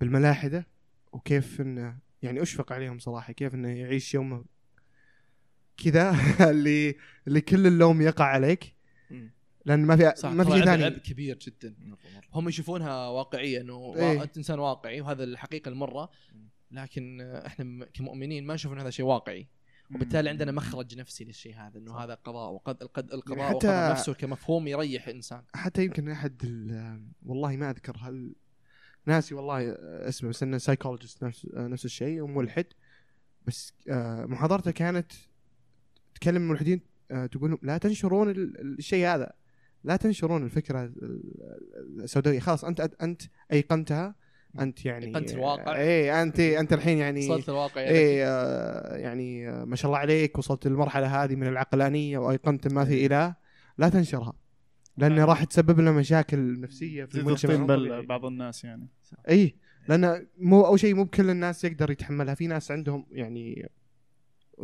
بالملاحدة 0.00 0.66
وكيف 1.12 1.60
انه 1.60 1.98
يعني 2.22 2.42
أشفق 2.42 2.72
عليهم 2.72 2.98
صراحة 2.98 3.32
كيف 3.32 3.54
إنه 3.54 3.68
يعيش 3.68 4.14
يومه 4.14 4.44
كذا 5.76 6.14
اللي 6.50 6.94
اللي 7.28 7.40
كل 7.40 7.66
اللوم 7.66 8.02
يقع 8.02 8.24
عليك. 8.24 8.74
لأن 9.64 9.86
ما 9.86 9.96
في 9.96 10.12
صح 10.16 10.30
ما 10.32 10.44
في 10.44 10.50
شيء 10.50 10.64
ثاني. 10.64 10.84
عبء 10.84 10.98
كبير 10.98 11.38
جدا. 11.38 11.74
هم 12.34 12.48
يشوفونها 12.48 13.08
واقعية 13.08 13.60
إنه. 13.60 13.74
وا- 13.74 14.22
أنت 14.22 14.36
إنسان 14.36 14.58
واقعي 14.58 15.00
وهذا 15.00 15.24
الحقيقة 15.24 15.68
المره 15.68 16.10
لكن 16.70 17.20
آه، 17.20 17.46
إحنا 17.46 17.84
كمؤمنين 17.94 18.46
ما 18.46 18.54
نشوف 18.54 18.72
ان 18.72 18.78
هذا 18.78 18.90
شيء 18.90 19.04
واقعي. 19.06 19.48
وبالتالي 19.94 20.30
عندنا 20.30 20.52
مخرج 20.52 20.98
نفسي 20.98 21.24
للشيء 21.24 21.54
هذا 21.56 21.78
إنه 21.78 21.96
هذا 21.98 22.14
قضاء 22.14 22.50
وقد 22.52 22.82
القد 22.82 23.12
القضاء 23.12 23.38
يعني 23.38 23.50
حتى- 23.50 23.54
وقدر 23.64 23.90
نفسه 23.90 24.14
كمفهوم 24.14 24.68
يريح 24.68 25.08
الإنسان. 25.08 25.42
حتى 25.54 25.84
يمكن 25.84 26.08
أحد 26.08 26.40
ال- 26.44 27.06
والله 27.26 27.56
ما 27.56 27.70
أذكر 27.70 27.96
هل 28.00 28.34
ناسي 29.06 29.34
والله 29.34 29.72
اسمه 30.08 30.28
بس 30.30 30.42
إنه 30.42 30.58
psychologist 30.58 31.24
نفس 31.24 31.46
نفس 31.54 31.84
الشيء 31.84 32.20
وملحد 32.20 32.66
بس 33.46 33.72
آه، 33.90 34.24
محاضرته 34.24 34.70
كانت 34.70 35.12
تكلم 36.14 36.36
الملحدين 36.42 36.80
آه، 37.10 37.26
تقول 37.26 37.50
لهم 37.50 37.58
لا 37.62 37.78
تنشرون 37.78 38.30
ال- 38.30 38.78
الشيء 38.78 39.06
هذا 39.06 39.32
لا 39.84 39.96
تنشرون 39.96 40.44
الفكرة 40.44 40.84
ال- 40.84 42.00
السوداوية 42.02 42.40
خلاص 42.40 42.64
أنت 42.64 42.80
أنت 42.80 43.22
أيقنتها 43.52 44.14
أنت 44.60 44.84
يعني 44.84 45.06
أيقنت 45.06 45.32
الواقع. 45.32 45.76
اي 45.76 46.22
أنت 46.22 46.40
أنت 46.40 46.72
الحين 46.72 46.98
يعني 46.98 47.30
وصلت 47.30 47.48
الواقع 47.48 47.80
اي 47.80 48.26
آه، 48.26 48.96
يعني 48.96 49.50
آه، 49.50 49.64
ما 49.64 49.76
شاء 49.76 49.86
الله 49.86 49.98
عليك 49.98 50.38
وصلت 50.38 50.66
للمرحلة 50.66 51.24
هذه 51.24 51.34
من 51.34 51.46
العقلانية 51.46 52.18
وأيقنت 52.18 52.72
ما 52.72 52.84
في 52.84 53.06
إله. 53.06 53.34
لا 53.78 53.88
تنشرها 53.88 54.32
لأنه 54.96 55.24
راح 55.24 55.44
تسبب 55.44 55.80
لنا 55.80 55.92
مشاكل 55.92 56.60
نفسية 56.60 57.04
في 57.04 57.16
زي 57.16 57.20
المجتمع. 57.20 57.66
بل. 57.66 58.06
بعض 58.06 58.24
الناس 58.24 58.64
يعني. 58.64 58.88
اي 59.28 59.56
لأن 59.88 60.26
مو 60.38 60.66
أول 60.66 60.80
شيء 60.80 60.94
مو 60.94 61.04
بكل 61.04 61.30
الناس 61.30 61.64
يقدر 61.64 61.90
يتحملها. 61.90 62.34
في 62.34 62.46
ناس 62.46 62.70
عندهم 62.70 63.06
يعني 63.10 63.70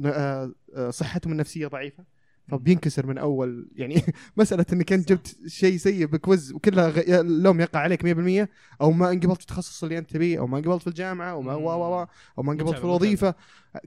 آه، 0.05 0.53
آه، 0.75 0.91
صحتهم 0.91 1.33
النفسية 1.33 1.67
ضعيفة. 1.67 2.05
فبينكسر 2.49 3.07
من 3.07 3.19
أول 3.19 3.69
يعني 3.77 4.03
مسألة 4.37 4.67
إنك 4.73 4.93
أنت 4.93 5.09
جبت 5.13 5.37
شيء 5.47 5.77
سيء 5.77 6.07
بكوز 6.07 6.53
وكلها 6.53 6.89
غ- 6.89 7.21
اللوم 7.21 7.61
يقع 7.61 7.81
عليك 7.81 8.03
100% 8.47 8.49
أو 8.81 8.93
ما 8.93 9.11
انقبلت 9.11 9.37
في 9.37 9.41
التخصص 9.43 9.83
اللي 9.83 9.99
أنت 9.99 10.11
تبيه 10.11 10.39
أو 10.39 10.47
ما 10.47 10.59
انقبلت 10.59 10.81
في 10.83 10.87
الجامعة 10.87 11.31
أو 11.31 11.43
ما 11.43 11.55
و 11.55 11.65
و 11.69 12.01
و 12.03 12.07
أو 12.39 12.43
ما 12.43 12.53
انقبلت 12.53 12.77
في 12.79 12.85
الوظيفة 12.85 13.35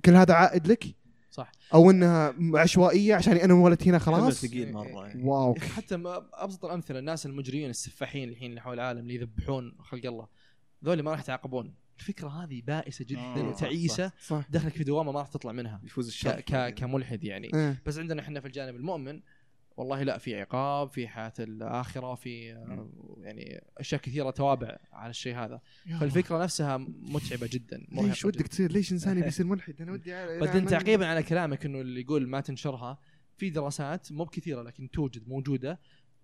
كل 0.05 0.15
هذا 0.15 0.33
عائد 0.33 0.67
لك؟ 0.67 0.83
صح. 1.31 1.51
أو 1.73 1.91
إنها 1.91 2.33
عشوائية 2.53 3.15
عشان 3.15 3.33
أنا 3.33 3.43
انولدت 3.53 3.87
هنا 3.87 3.99
خلاص؟ 3.99 4.45
ثقيل 4.45 4.73
مرة 4.73 5.07
يعني. 5.07 5.23
واو. 5.23 5.55
حتى 5.75 5.97
ما- 5.97 6.25
أبسط 6.33 6.65
الأمثلة 6.65 6.99
الناس 6.99 7.25
المجرمين 7.25 7.69
السفاحين 7.69 8.29
الحين 8.29 8.49
اللي 8.49 8.61
حول 8.61 8.73
العالم 8.73 8.99
اللي 8.99 9.15
يذبحون 9.15 9.75
خلق 9.79 10.05
الله 10.05 10.27
ذولي 10.85 11.01
ما 11.03 11.11
راح 11.11 11.19
يتعاقبون. 11.19 11.73
الفكرة 12.01 12.27
هذه 12.43 12.61
بائسة 12.61 13.05
جدا 13.05 13.19
آه، 13.41 13.49
وتعيسة. 13.49 14.11
صح. 14.21 14.45
دخلك 14.49 14.73
في 14.73 14.83
دوامة 14.83 15.11
ما 15.11 15.19
راح 15.19 15.27
تطلع 15.27 15.51
منها. 15.51 15.81
يفوز 15.83 16.07
ك 16.07 16.09
الشر 16.09 16.41
ك 16.41 16.73
كملحد 16.73 17.23
يعني. 17.23 17.53
إيه. 17.53 17.81
بس 17.85 17.97
عندنا 17.97 18.21
إحنا 18.21 18.39
في 18.39 18.47
الجانب 18.47 18.75
المؤمن 18.75 19.21
والله 19.77 20.03
لا 20.03 20.17
في 20.17 20.41
عقاب 20.41 20.89
في 20.89 21.07
حياة 21.07 21.33
الآخرة 21.39 22.15
في 22.15 22.45
يعني 23.21 23.63
أشياء 23.77 24.01
كثيرة 24.01 24.29
توابع 24.29 24.77
على 24.93 25.09
الشيء 25.09 25.35
هذا. 25.35 25.61
فالفكرة 25.99 26.43
نفسها 26.43 26.77
متعبة 26.87 27.49
جدا. 27.51 27.87
ليش 27.91 28.25
ودك. 28.25 28.47
تصير؟ 28.47 28.71
ليش 28.71 28.91
إنسان 28.91 29.17
يبي 29.17 29.27
يصير 29.27 29.45
ملحد؟ 29.45 29.81
أنا 29.81 29.91
ودي 29.91 30.11
بعدين 30.39 30.65
تعقيبا 30.65 31.05
على 31.07 31.23
كلامك 31.23 31.65
إنه 31.65 31.81
اللي 31.81 32.01
يقول 32.01 32.27
ما 32.27 32.41
تنشرها 32.41 32.99
في 33.37 33.49
دراسات 33.49 34.11
مو 34.11 34.23
بكثيرة 34.23 34.61
لكن 34.61 34.91
توجد 34.91 35.27
موجودة 35.27 35.79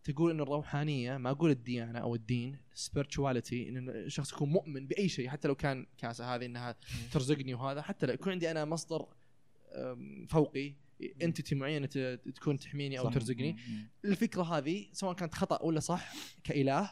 تقول 0.07 0.31
ان 0.31 0.39
الروحانية 0.39 1.17
ما 1.17 1.29
أقول 1.31 1.51
الديانة 1.51 1.99
أو 1.99 2.15
الدين 2.15 2.57
spirituality 2.75 3.53
إن 3.53 3.89
الشخص 3.89 4.33
يكون 4.33 4.49
مؤمن 4.49 4.87
بأي 4.87 5.09
شيء 5.09 5.29
حتى 5.29 5.47
لو 5.47 5.55
كان 5.55 5.85
كاسة 5.97 6.35
هذه 6.35 6.45
إنها 6.45 6.75
ترزقني 7.11 7.53
وهذا 7.53 7.81
حتى 7.81 8.05
لو 8.05 8.13
يكون 8.13 8.31
عندي 8.31 8.51
أنا 8.51 8.65
مصدر 8.65 9.05
فوقي 10.29 10.73
انتيتي 11.21 11.55
معينة 11.55 11.85
تكون 12.35 12.59
تحميني 12.59 12.99
أو. 12.99 13.09
ترزقني. 13.09 13.55
الفكرة 14.05 14.57
هذه 14.57 14.87
سواء 14.91 15.13
كانت 15.13 15.33
خطأ 15.35 15.61
ولا 15.61 15.79
صح 15.79 16.13
كإله 16.43 16.91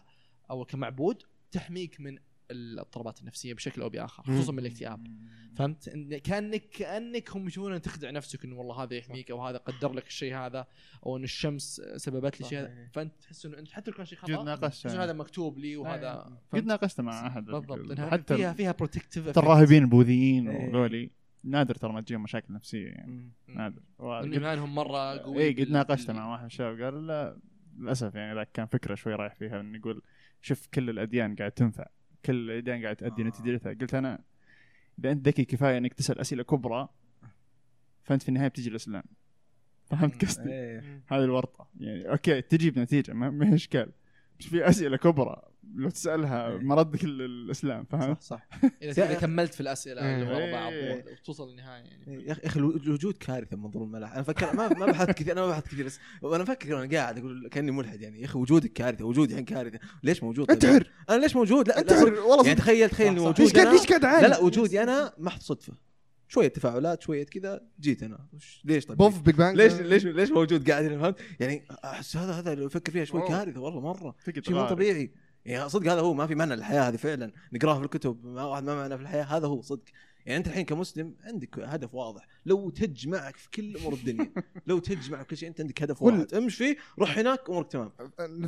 أو 0.49 0.65
كمعبود 0.65 1.23
تحميك 1.51 2.01
من 2.01 2.17
الاضطرابات 2.51 3.21
النفسية 3.21 3.53
بشكل 3.53 3.81
أو 3.81 3.89
بآخر 3.89 4.23
خصوصا 4.23 4.51
من 4.51 4.59
الاكتئاب 4.59 5.07
فهمت؟ 5.55 5.89
كانك 6.23 6.69
كأنك 6.69 7.31
هم 7.35 7.47
يشوفون 7.47 7.81
تخدع 7.81 8.11
نفسك 8.11 8.45
إنه 8.45 8.55
والله 8.55 8.83
هذا 8.83 8.93
يحميك 8.95 9.31
أو 9.31 9.45
هذا 9.47 9.57
قدر 9.57 9.93
لك 9.93 10.07
الشيء 10.07 10.35
هذا 10.35 10.67
أو 11.05 11.17
ان 11.17 11.23
الشمس 11.23 11.81
سببت 11.95 12.41
لي 12.41 12.47
شيء. 12.47 12.69
فأنت 12.93 13.13
تحس 13.21 13.45
انه 13.45 13.57
أنت 13.59 13.71
حتى 13.71 13.91
لو 13.91 13.97
كان 13.97 14.05
شيء 14.05 14.17
خطأ 14.17 14.41
إنه 14.41 15.03
هذا 15.03 15.13
مكتوب 15.13 15.57
لي 15.59 15.77
وهذا. 15.77 16.13
قد 16.13 16.37
فهمت؟ 16.51 16.63
ناقشت 16.65 17.01
مع 17.01 17.27
أحد 17.27 17.45
بالضبط. 17.45 17.99
حتى 17.99 18.35
فيها 18.35 18.53
فيها 18.53 18.71
protective 18.71 19.37
الراهبين 19.37 19.83
البوذيين 19.83 20.49
إيه. 20.49 20.69
وذولي 20.69 21.11
نادر 21.43 21.75
ترى 21.75 21.93
ما 21.93 22.01
تجيهم 22.01 22.23
مشاكل 22.23 22.53
نفسية 22.53 22.87
يعني. 22.87 23.31
نادر. 23.47 23.81
ايمانهم 24.01 24.75
مرة 24.75 25.17
قوي 25.17 25.43
اي 25.43 25.49
قد 25.51 25.55
بال- 25.59 25.71
ناقشت 25.71 26.07
بال- 26.07 26.15
مع 26.15 26.31
واحد 26.31 26.41
من 26.41 26.47
الشباب 26.47 26.81
قال 26.81 27.07
لا 27.07 27.37
للأسف 27.77 28.15
يعني 28.15 28.35
ذاك 28.35 28.51
كان 28.51 28.65
فكرة 28.65 28.95
شوي 28.95 29.13
رايح 29.15 29.35
فيها 29.35 29.59
إنه 29.61 29.77
يقول 29.77 30.01
شوف 30.41 30.67
كل 30.73 30.89
الأديان 30.89 31.35
قاعد 31.35 31.51
تنفع. 31.51 31.85
كل 32.25 32.51
الاديان 32.51 32.83
قاعد 32.83 32.95
تؤدي 32.95 33.21
آه. 33.21 33.25
نتيجتها 33.25 33.73
قلت 33.73 33.93
أنا 33.93 34.19
إذا 34.99 35.11
أنت 35.11 35.27
ذكي 35.27 35.45
كفاية 35.45 35.77
إنك 35.77 35.93
تسأل 35.93 36.19
أسئلة 36.19 36.43
كبرى 36.43 36.89
فأنت 38.03 38.23
في 38.23 38.29
النهاية 38.29 38.47
بتجي 38.47 38.69
الاسلام 38.69 39.03
فهمت 39.85 40.25
قصدي؟ 40.25 40.49
إيه. 40.49 41.01
هذه 41.07 41.23
الورطة 41.23 41.67
يعني 41.79 42.09
okay 42.09 42.41
تجيب 42.41 42.79
نتيجة 42.79 43.13
ما 43.13 43.29
ما 43.29 43.49
هي 43.49 43.55
إشكال 43.55 43.91
بس 44.39 44.45
في 44.45 44.69
أسئلة 44.69 44.97
كبرى 44.97 45.41
لو 45.75 45.89
تسألها 45.89 46.51
إيه. 46.51 46.57
مردك 46.57 47.03
ال- 47.03 47.21
الإسلام 47.21 47.85
فهمت؟ 47.85 48.21
صح. 48.21 48.47
صح 48.51 48.69
اذا 48.81 49.13
كملت 49.13 49.53
في 49.53 49.61
الأسئلة 49.61 50.01
اللي 50.15 50.25
ورا 50.27 50.37
إيه. 50.37 50.51
بعض 50.51 50.73
وتوصل 51.21 51.49
للنهاية 51.49 51.83
يعني. 51.83 52.07
إيه، 52.07 52.27
يا 52.27 52.31
أخي 52.31 52.41
يا 52.43 52.47
أخي 52.47 52.59
الوجود 52.59 53.17
كارثة 53.17 53.57
من 53.57 53.63
منظور 53.63 53.83
الملاحدة 53.83 54.13
أنا 54.13 54.23
فكر 54.23 54.55
ما 54.55 54.67
ما 54.67 54.85
بحثت 54.85 55.11
كثير 55.11 55.31
أنا 55.33 55.41
ما 55.41 55.47
بحثت 55.47 55.67
كثير 55.67 55.85
بس 55.85 55.99
وأنا 56.21 56.43
أفكر 56.43 56.73
وأنا 56.73 56.97
قاعد 56.97 57.17
أقول 57.17 57.47
كأني 57.51 57.71
ملحد 57.71 58.01
يعني. 58.01 58.19
يا 58.21 58.25
أخي 58.25 58.39
وجودك 58.39 58.73
كارثة 58.73 59.05
وجودي 59.05 59.31
الحين 59.31 59.45
كارثة. 59.45 59.79
ليش 60.03 60.23
موجود؟ 60.23 60.51
انتحر. 60.51 60.91
أنا 61.09 61.17
ليش 61.21 61.35
موجود؟ 61.35 61.67
لا, 61.67 61.79
انتحر 61.79 62.13
والله 62.13 62.43
يعني. 62.45 62.55
تخيل 62.59 62.89
تخيل 62.89 63.07
اني. 63.07 63.19
موجود. 63.19 63.41
ليش 63.41 63.53
قاعد 63.53 63.67
ليش 63.67 63.85
قاعد 63.87 64.23
لا 64.23 64.27
لا 64.27 64.39
وجودي 64.39 64.83
أنا 64.83 65.13
محض 65.17 65.41
صدفة. 65.41 65.73
شوية 66.27 66.47
تفاعلات 66.47 67.01
شوية 67.01 67.23
كذا 67.25 67.61
جيت 67.79 68.03
أنا. 68.03 68.27
وش- 68.33 68.61
ليش 68.65 68.85
طيب؟ 68.85 68.97
بوف 68.97 69.21
Big 69.21 69.35
Bang 69.35 69.57
ليش 69.57 69.73
ليش 69.73 70.05
ليش 70.05 70.31
موجود 70.31 70.69
قاعد 70.71 70.85
هنا 70.85 70.99
فهمت؟ 71.01 71.15
يعني 71.39 71.65
أحس 71.85 72.17
هذا 72.17 72.31
هذا 72.33 72.55
لو 72.55 72.67
أفكر 72.67 72.91
فيها 72.91 73.05
شوي. 73.05 73.27
كارثة 73.27 73.59
والله 73.61 73.79
مرة. 73.81 74.15
شيء 74.25 74.53
مو. 74.55 74.67
طبيعي. 74.67 75.11
يعني 75.45 75.69
صدق 75.69 75.91
هذا 75.91 76.01
هو 76.01 76.13
ما 76.13 76.27
في 76.27 76.35
معنى 76.35 76.55
للحياة 76.55 76.81
هذه 76.81 76.95
فعلا. 76.95 77.31
نقراها 77.53 77.79
في 77.79 77.85
الكتب 77.85 78.25
ما 78.25 78.43
واحد 78.43 78.63
ما 78.63 78.75
معنى 78.75 78.97
في 78.97 79.03
الحياة 79.03 79.23
هذا 79.23 79.47
هو 79.47 79.61
صدق. 79.61 79.83
يعني 80.25 80.37
أنت 80.37 80.47
الحين 80.47 80.65
كمسلم 80.65 81.15
عندك 81.23 81.59
هدف 81.59 81.93
واضح. 81.93 82.27
لو 82.45 82.69
تج 82.69 83.07
معك 83.07 83.35
في 83.35 83.49
كل 83.49 83.77
أمور 83.77 83.93
الدنيا 83.93 84.31
لو 84.67 84.79
تج 84.79 85.11
معك 85.11 85.21
في 85.21 85.27
كل 85.27 85.37
شيء 85.37 85.49
أنت 85.49 85.61
عندك 85.61 85.83
هدف 85.83 86.01
واحد. 86.01 86.33
امشي 86.33 86.57
فيه 86.57 86.77
روح 86.99 87.17
هناك 87.17 87.49
أمورك 87.49 87.71
تمام. 87.71 87.91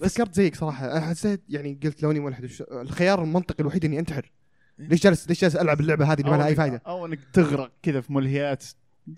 فكرت 0.01 0.33
زيك 0.35 0.55
صراحة. 0.55 0.91
أنا 0.91 1.01
حسيت 1.01 1.43
يعني 1.49 1.79
قلت 1.83 2.03
لوني 2.03 2.19
ملحد 2.19 2.49
الخيار 2.71 3.23
المنطقي 3.23 3.59
الوحيد 3.59 3.85
إني 3.85 3.99
أنتحر. 3.99 4.31
ليش 4.79 5.03
جالس 5.03 5.27
ليش 5.27 5.41
جالس 5.41 5.55
ألعب 5.55 5.79
اللعبة 5.79 6.13
هذه 6.13 6.19
اللي 6.19 6.31
ما 6.31 6.37
لها 6.37 6.47
اي 6.47 6.55
فائده 6.55 6.81
أو 6.87 7.05
إنك 7.05 7.19
تغرق 7.33 7.71
كذا 7.83 8.01
في 8.01 8.13
ملهيات 8.13 8.63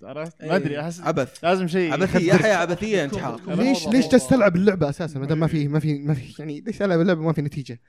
عرفت؟ 0.02 0.44
ما 0.44 0.56
أدري 0.56 0.80
أحس 0.80 1.00
عبث. 1.00 1.44
لازم 1.44 1.68
شيء. 1.68 1.92
عبثيه 1.92 2.32
حياه 2.42 2.56
عبثيه 2.56 3.04
انتحار 3.04 3.54
ليش 3.54 3.88
ليش 3.88 4.08
جالس 4.08 4.14
والله. 4.14 4.28
تلعب 4.28 4.56
اللعبة 4.56 4.88
أساسا؟ 4.88 5.18
ما 5.18 5.26
دام 5.26 5.40
ما 5.40 5.46
في 5.46 5.68
ما 5.68 5.80
في 5.80 5.98
ما 5.98 6.14
في 6.14 6.34
يعني 6.38 6.60
ليش 6.60 6.82
العب 6.82 7.00
اللعبة 7.00 7.20
ما 7.22 7.32
في 7.32 7.42
نتيجة؟ 7.42 7.80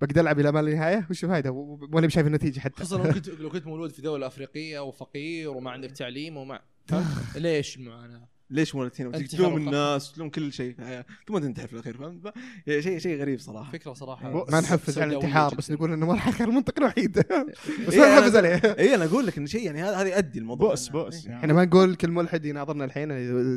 بقدر 0.00 0.20
ألعب 0.20 0.40
إلى 0.40 0.52
ما 0.52 0.62
لا 0.62 0.74
نهاية؟ 0.74 1.06
وش 1.10 1.24
الفائده 1.24 1.50
ولا 1.92 2.06
بشايف 2.06 2.26
النتيجة 2.26 2.60
حتى؟ 2.60 2.74
خصوصا 2.84 2.98
لو 3.04 3.12
كنت 3.14 3.28
لو 3.28 3.50
كنت 3.50 3.66
مولود 3.66 3.90
في 3.90 4.02
دولة 4.02 4.26
أفريقية 4.26 4.78
وفقير 4.78 5.50
وما 5.50 5.70
عندك 5.70 5.90
تعليم 5.90 6.36
وما 6.36 6.60
فهمت؟ 6.86 7.36
ليش 7.36 7.76
المعاناة؟ 7.76 8.28
ليش 8.50 8.74
انتحار 8.74 9.22
تلوم. 9.22 9.56
الناس 9.56 10.12
تلوم 10.12 10.30
كل 10.30 10.52
شيء 10.52 10.72
في 10.72 10.78
الحياة 10.78 11.04
ثم 11.28 11.38
تنتحر 11.38 11.66
في 11.66 11.72
الأخير 11.72 11.96
فهمت 11.96 12.34
شيء 12.66 12.98
شيء 12.98 13.20
غريب 13.20 13.38
صراحة 13.38 13.72
فكرة 13.72 13.92
صراحة 13.92 14.44
ما 14.50 14.60
نحفز 14.60 14.98
على 14.98 15.10
الانتحار. 15.10 15.54
بس 15.54 15.70
نقول 15.70 15.92
إنه 15.92 16.06
ما 16.06 16.12
راح 16.12 16.28
الخيار 16.28 16.48
المنطقي 16.48 16.78
الوحيد 16.78 17.18
بس 17.88 17.94
إيه، 17.94 18.00
ما 18.00 18.18
نحفز 18.18 18.36
عليه 18.36 18.54
اي 18.54 18.94
أنا 18.94 19.04
أقول 19.04 19.26
لك 19.26 19.38
ان 19.38 19.46
شيء 19.46 19.66
يعني 19.66 19.82
هذا 19.82 20.02
يؤدي 20.02 20.38
الموضوع 20.38 20.68
بؤس 20.68 20.88
بؤس 20.88 21.14
إيه، 21.14 21.30
يعني. 21.30 21.40
إحنا 21.40 21.52
ما 21.52 21.64
نقول 21.64 21.94
كل 21.94 22.10
ملحد 22.10 22.44
يناظرنا 22.44 22.84
الحين 22.84 23.10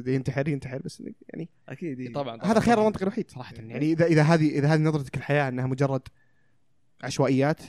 ينتحر 0.07 0.47
ينتحر 0.47 0.81
بس 0.85 1.03
يعني 1.29 1.49
أكيد 1.69 1.99
إيه. 1.99 2.13
طبعا. 2.13 2.39
هذا 2.43 2.57
الخيار 2.57 2.81
المنطقي 2.81 3.03
الوحيد 3.03 3.31
صراحة 3.31 3.55
يعني 3.55 3.91
اذا 3.91 4.05
إذا 4.05 4.21
هذه 4.21 4.49
إذا 4.49 4.67
هذه 4.67 4.81
نظرتك 4.81 5.17
الحياة 5.17 5.49
إنها 5.49 5.67
مجرد 5.67 6.01
عشوائيات 7.03 7.61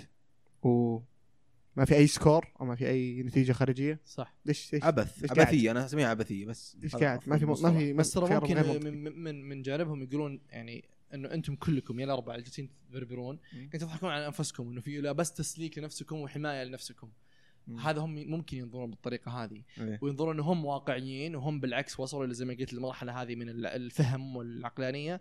وما 1.76 1.84
في 1.84 1.96
أي 1.96 2.06
سكور 2.06 2.48
أو 2.60 2.64
ما 2.66 2.74
في 2.74 2.88
أي 2.88 3.22
نتيجة 3.22 3.52
خارجية 3.52 4.00
صح 4.06 4.34
ليش 4.46 4.72
ليش 4.72 4.84
عبث 4.84 5.22
ليش 5.22 5.32
قاعد؟ 5.32 5.46
عبثيه 5.46 5.70
أنا 5.70 5.84
أسميها 5.84 6.08
عبثيه 6.08 6.46
بس 6.46 6.76
ليش 6.80 6.94
هذا 6.96 7.04
قاعد 7.06 7.20
ما 7.26 7.38
في. 7.38 7.44
ما 7.46 7.72
في 7.78 7.92
بس 7.92 8.10
ترى 8.12 8.34
ممكن. 8.34 8.56
من, 8.84 9.22
من 9.22 9.48
من 9.48 9.62
جانبهم 9.62 10.02
يقولون 10.02 10.40
يعني 10.50 10.84
إنه 11.14 11.30
أنتم 11.34 11.56
كلكم 11.56 12.00
يا 12.00 12.04
الأربعة 12.04 12.34
اللي 12.34 12.44
جالسين 12.44 12.70
تبربرون. 12.90 13.38
يعني 13.52 13.68
تضحكون 13.68 14.10
على 14.10 14.26
أنفسكم 14.26 14.68
إنه 14.70 14.80
في 14.80 15.00
لا 15.00 15.12
بس 15.12 15.32
تسليك 15.32 15.78
لنفسكم 15.78 16.16
وحماية 16.16 16.64
لنفسكم 16.64 17.08
مم. 17.66 17.78
هذا 17.78 18.00
هم 18.00 18.14
ممكن 18.30 18.56
ينظرون 18.56 18.90
بالطريقة 18.90 19.44
هذه 19.44 19.62
إيه. 19.80 19.98
وينظرون 20.02 20.34
انهم 20.34 20.64
واقعيين 20.64 21.36
وهم 21.36 21.60
بالعكس 21.60 22.00
وصلوا 22.00 22.32
زي 22.32 22.44
ما 22.44 22.54
قلت 22.54 22.72
المرحلة 22.72 23.22
هذه 23.22 23.34
من 23.34 23.48
ال- 23.48 23.66
الفهم 23.66 24.36
والعقلانية 24.36 25.20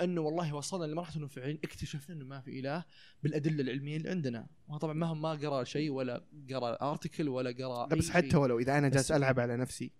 أنه 0.00 0.20
والله 0.20 0.54
وصلنا 0.54 0.84
لمرحلة 0.92 1.16
انه 1.16 1.26
فعليا 1.26 1.58
اكتشفنا 1.64 2.16
أنه 2.16 2.24
ما 2.24 2.40
في 2.40 2.60
إله 2.60 2.84
بالأدلة 3.22 3.62
العلمية 3.62 3.96
اللي 3.96 4.10
عندنا 4.10 4.46
وطبعا 4.68 4.92
ما 4.94 5.06
هم 5.06 5.22
ما 5.22 5.30
قرأ 5.32 5.64
شيء 5.64 5.90
ولا 5.90 6.24
قرأ 6.50 6.90
ارتكل 6.90 7.28
ولا 7.28 7.50
قرأ 7.50 7.86
لا 7.88 7.94
بس 7.96 8.10
حتى. 8.10 8.36
ولو 8.36 8.58
إذا 8.58 8.78
أنا 8.78 8.88
جالس 8.88 9.12
ألعب 9.12 9.40
على 9.40 9.56
نفسي 9.56 9.90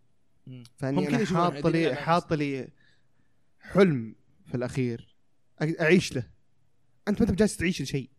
فإني 0.77 1.09
أنا 1.09 1.25
حاط 1.27 1.67
لي 1.67 1.95
حاط 1.95 2.33
لي 2.33 2.69
حلم 3.61 4.15
في 4.47 4.55
الأخير 4.55 5.15
أعيش 5.81 6.13
له 6.17 6.31
أنت 7.09 7.23
ما 7.23 7.31
أنت 7.31 7.39
جالس 7.39 7.57
تعيش 7.57 7.83
لشيء 7.83 8.11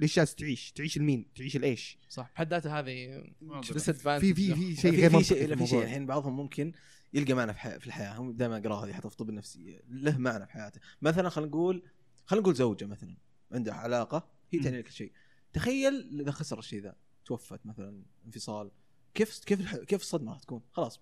ليش 0.00 0.16
جالس 0.16 0.34
تعيش؟ 0.34 0.72
تعيش 0.72 0.98
لمين؟ 0.98 1.26
تعيش 1.36 1.56
لإيش؟ 1.56 1.98
صح 2.08 2.30
بحد 2.34 2.48
ذاته 2.50 2.78
هذه 2.78 3.24
في- 3.62 3.74
disadvantage 3.74 4.20
في 4.20 4.34
في 4.34 4.76
شيء 4.76 4.90
غير 4.90 5.56
في 5.56 5.66
شيء. 5.66 5.82
الحين 5.82 6.06
بعضهم 6.06 6.36
ممكن 6.36 6.72
يلقى 7.14 7.34
معنى 7.34 7.54
في, 7.54 7.60
حي... 7.60 7.80
في 7.80 7.86
الحياة. 7.86 8.20
هم 8.20 8.32
دائما 8.32 8.56
اقراها 8.58 8.86
هذه 8.86 8.92
حتى 8.92 9.08
في 9.08 9.14
الطب 9.14 9.28
النفسي 9.28 9.80
له 9.88 10.18
معنى 10.18 10.46
في 10.46 10.52
حياته. 10.52 10.80
مثلا 11.02 11.28
خلينا 11.28 11.50
نقول 11.50 11.82
خلينا 12.24 12.42
نقول 12.42 12.54
زوجة 12.54 12.84
مثلا. 12.84 13.16
عندها 13.52 13.74
علاقة 13.74 14.30
هي 14.52 14.58
تعني 14.58 14.78
لك 14.78 14.88
شيء. 14.88 15.12
تخيل 15.52 16.20
إذا 16.20 16.30
خسر 16.30 16.58
الشيء 16.58 16.82
ذا 16.82 16.96
توفت 17.24 17.66
مثلا 17.66 18.04
انفصال. 18.26 18.70
كيف 19.14 19.44
كيف 19.44 19.60
الح... 19.60 19.76
كيف 19.76 20.00
الصدمة 20.00 20.32
راح 20.32 20.40
تكون؟ 20.40 20.62
خلاص 20.72 21.00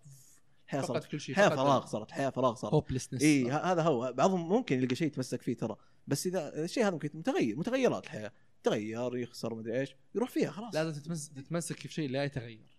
الحياة 0.65 0.83
صارت 0.83 1.05
كل 1.05 1.21
شيء 1.21 1.35
حياة 1.35 1.49
فراغ 1.49 1.87
صارت 1.87 2.11
حياة 2.11 2.31
فراغ 2.31 2.55
صارت. 2.55 2.75
Hopelessness. 2.75 3.23
إي 3.23 3.51
هذا 3.51 3.83
هو. 3.83 4.13
بعضهم 4.13 4.49
ممكن 4.49 4.83
يلقى 4.83 4.95
شيء 4.95 5.07
يتمسك 5.07 5.43
فيه 5.43 5.57
ترى. 5.57 5.77
بس 6.07 6.27
إذا 6.27 6.65
الشيء 6.65 6.83
هذا 6.83 6.91
ممكن 6.91 7.11
متغير. 7.15 7.57
متغيرات 7.57 8.05
الحياة. 8.05 8.33
تغير 8.63 9.17
يخسر 9.17 9.55
مدري 9.55 9.81
إيش. 9.81 9.97
يروح 10.15 10.31
فيها 10.31 10.51
خلاص. 10.51 10.75
لازم 10.75 11.01
تتمس- 11.01 11.29
تتمسك 11.29 11.81
في 11.81 11.89
شيء 11.89 12.11
لا 12.11 12.25
يتغير. 12.25 12.79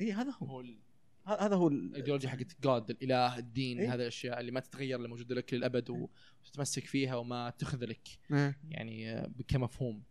إي 0.00 0.12
هذا 0.12 0.30
هو. 0.30 0.46
هو 0.46 0.64
هذا 1.26 1.56
هو 1.56 1.68
ال- 1.68 1.74
الايديولوجيا 1.90 2.28
حقت 2.28 2.56
God 2.62 2.90
الإله 2.90 3.38
الدين 3.38 3.78
إيه. 3.80 3.88
هذه 3.94 4.00
الأشياء 4.00 4.40
اللي 4.40 4.52
ما 4.52 4.60
تتغير 4.60 4.96
اللي 4.96 5.08
موجودة 5.08 5.34
لك 5.34 5.54
للأبد 5.54 5.90
وتتمسك 5.90 6.86
فيها 6.86 7.16
وما 7.16 7.50
تخذلك 7.50 8.08
إيه. 8.32 8.58
يعني 8.70 9.12
آه، 9.12 9.30
كمفهوم. 9.48 10.02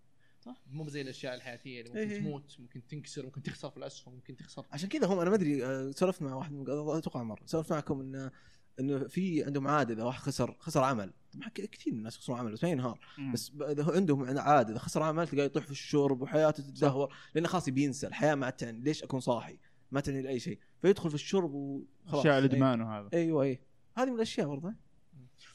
صح. 0.42 0.62
مو 0.68 0.90
زي 0.90 1.02
الأشياء 1.02 1.36
الحياتية 1.36 1.82
اللي 1.82 1.90
ممكن 1.90 2.12
إيه. 2.12 2.20
تموت 2.20 2.56
ممكن 2.60 2.88
تنكسر 2.88 3.26
ممكن 3.26 3.44
تخسر 3.44 3.70
في 3.70 3.78
الاسهم 3.78 4.14
ممكن 4.14 4.36
تخسر. 4.38 4.66
عشان 4.72 4.90
كذا 4.90 5.08
هم 5.08 5.20
أنا 5.20 5.30
ما 5.30 5.36
أدري 5.36 5.66
آه، 5.66 5.92
سولفت 5.92 6.22
مع 6.22 6.36
واحد 6.36 6.52
من- 6.52 6.70
أتوقع 6.70 7.24
مرة 7.24 7.46
سولفت 7.46 7.72
معكم 7.74 8.00
انه 8.02 8.32
إنه 8.80 9.08
في 9.08 9.44
عندهم 9.44 9.68
عادة 9.68 9.94
إذا 9.94 10.04
واحد 10.04 10.22
خسر 10.22 10.56
خسر 10.60 10.84
عمل. 10.84 11.14
طبعا 11.34 11.50
كثير 11.56 11.94
من 11.94 12.00
الناس 12.00 12.16
يخسرون 12.16 12.40
عمل 12.40 12.52
بس 12.52 12.64
ما 12.64 12.70
ينهار. 12.70 13.00
بس 13.34 13.52
هو 13.80 13.92
عندهم 13.92 14.38
عادة 14.40 14.72
إذا 14.72 14.80
خسر 14.80 15.04
عمل 15.04 15.28
تلقاه 15.28 15.46
يطيح 15.46 15.66
في 15.66 15.72
الشرب 15.72 16.22
وحياته 16.22 16.64
تتدهور 16.64 17.16
لأنه 17.36 17.48
خلاص 17.48 17.70
بينسى 17.70 18.08
الحياة 18.08 18.36
ما 18.36 18.50
تعني 18.50 18.80
ليش 18.82 19.04
أكون 19.04 19.20
صاحي؟ 19.20 19.58
ما 19.92 20.00
تعني 20.02 20.22
لأي 20.22 20.40
شيء. 20.40 20.60
فيدخل 20.84 21.10
في 21.10 21.16
الشرب 21.16 21.52
وخلاص. 21.54 22.20
أشياء 22.20 22.34
أي- 22.34 22.44
الإدمان 22.46 22.82
وهذا. 22.82 23.10
أيوه 23.14 23.44
اي 23.44 23.60
هذه 23.98 24.10
من 24.10 24.16
الأشياء 24.16 24.48
برضه. 24.48 24.74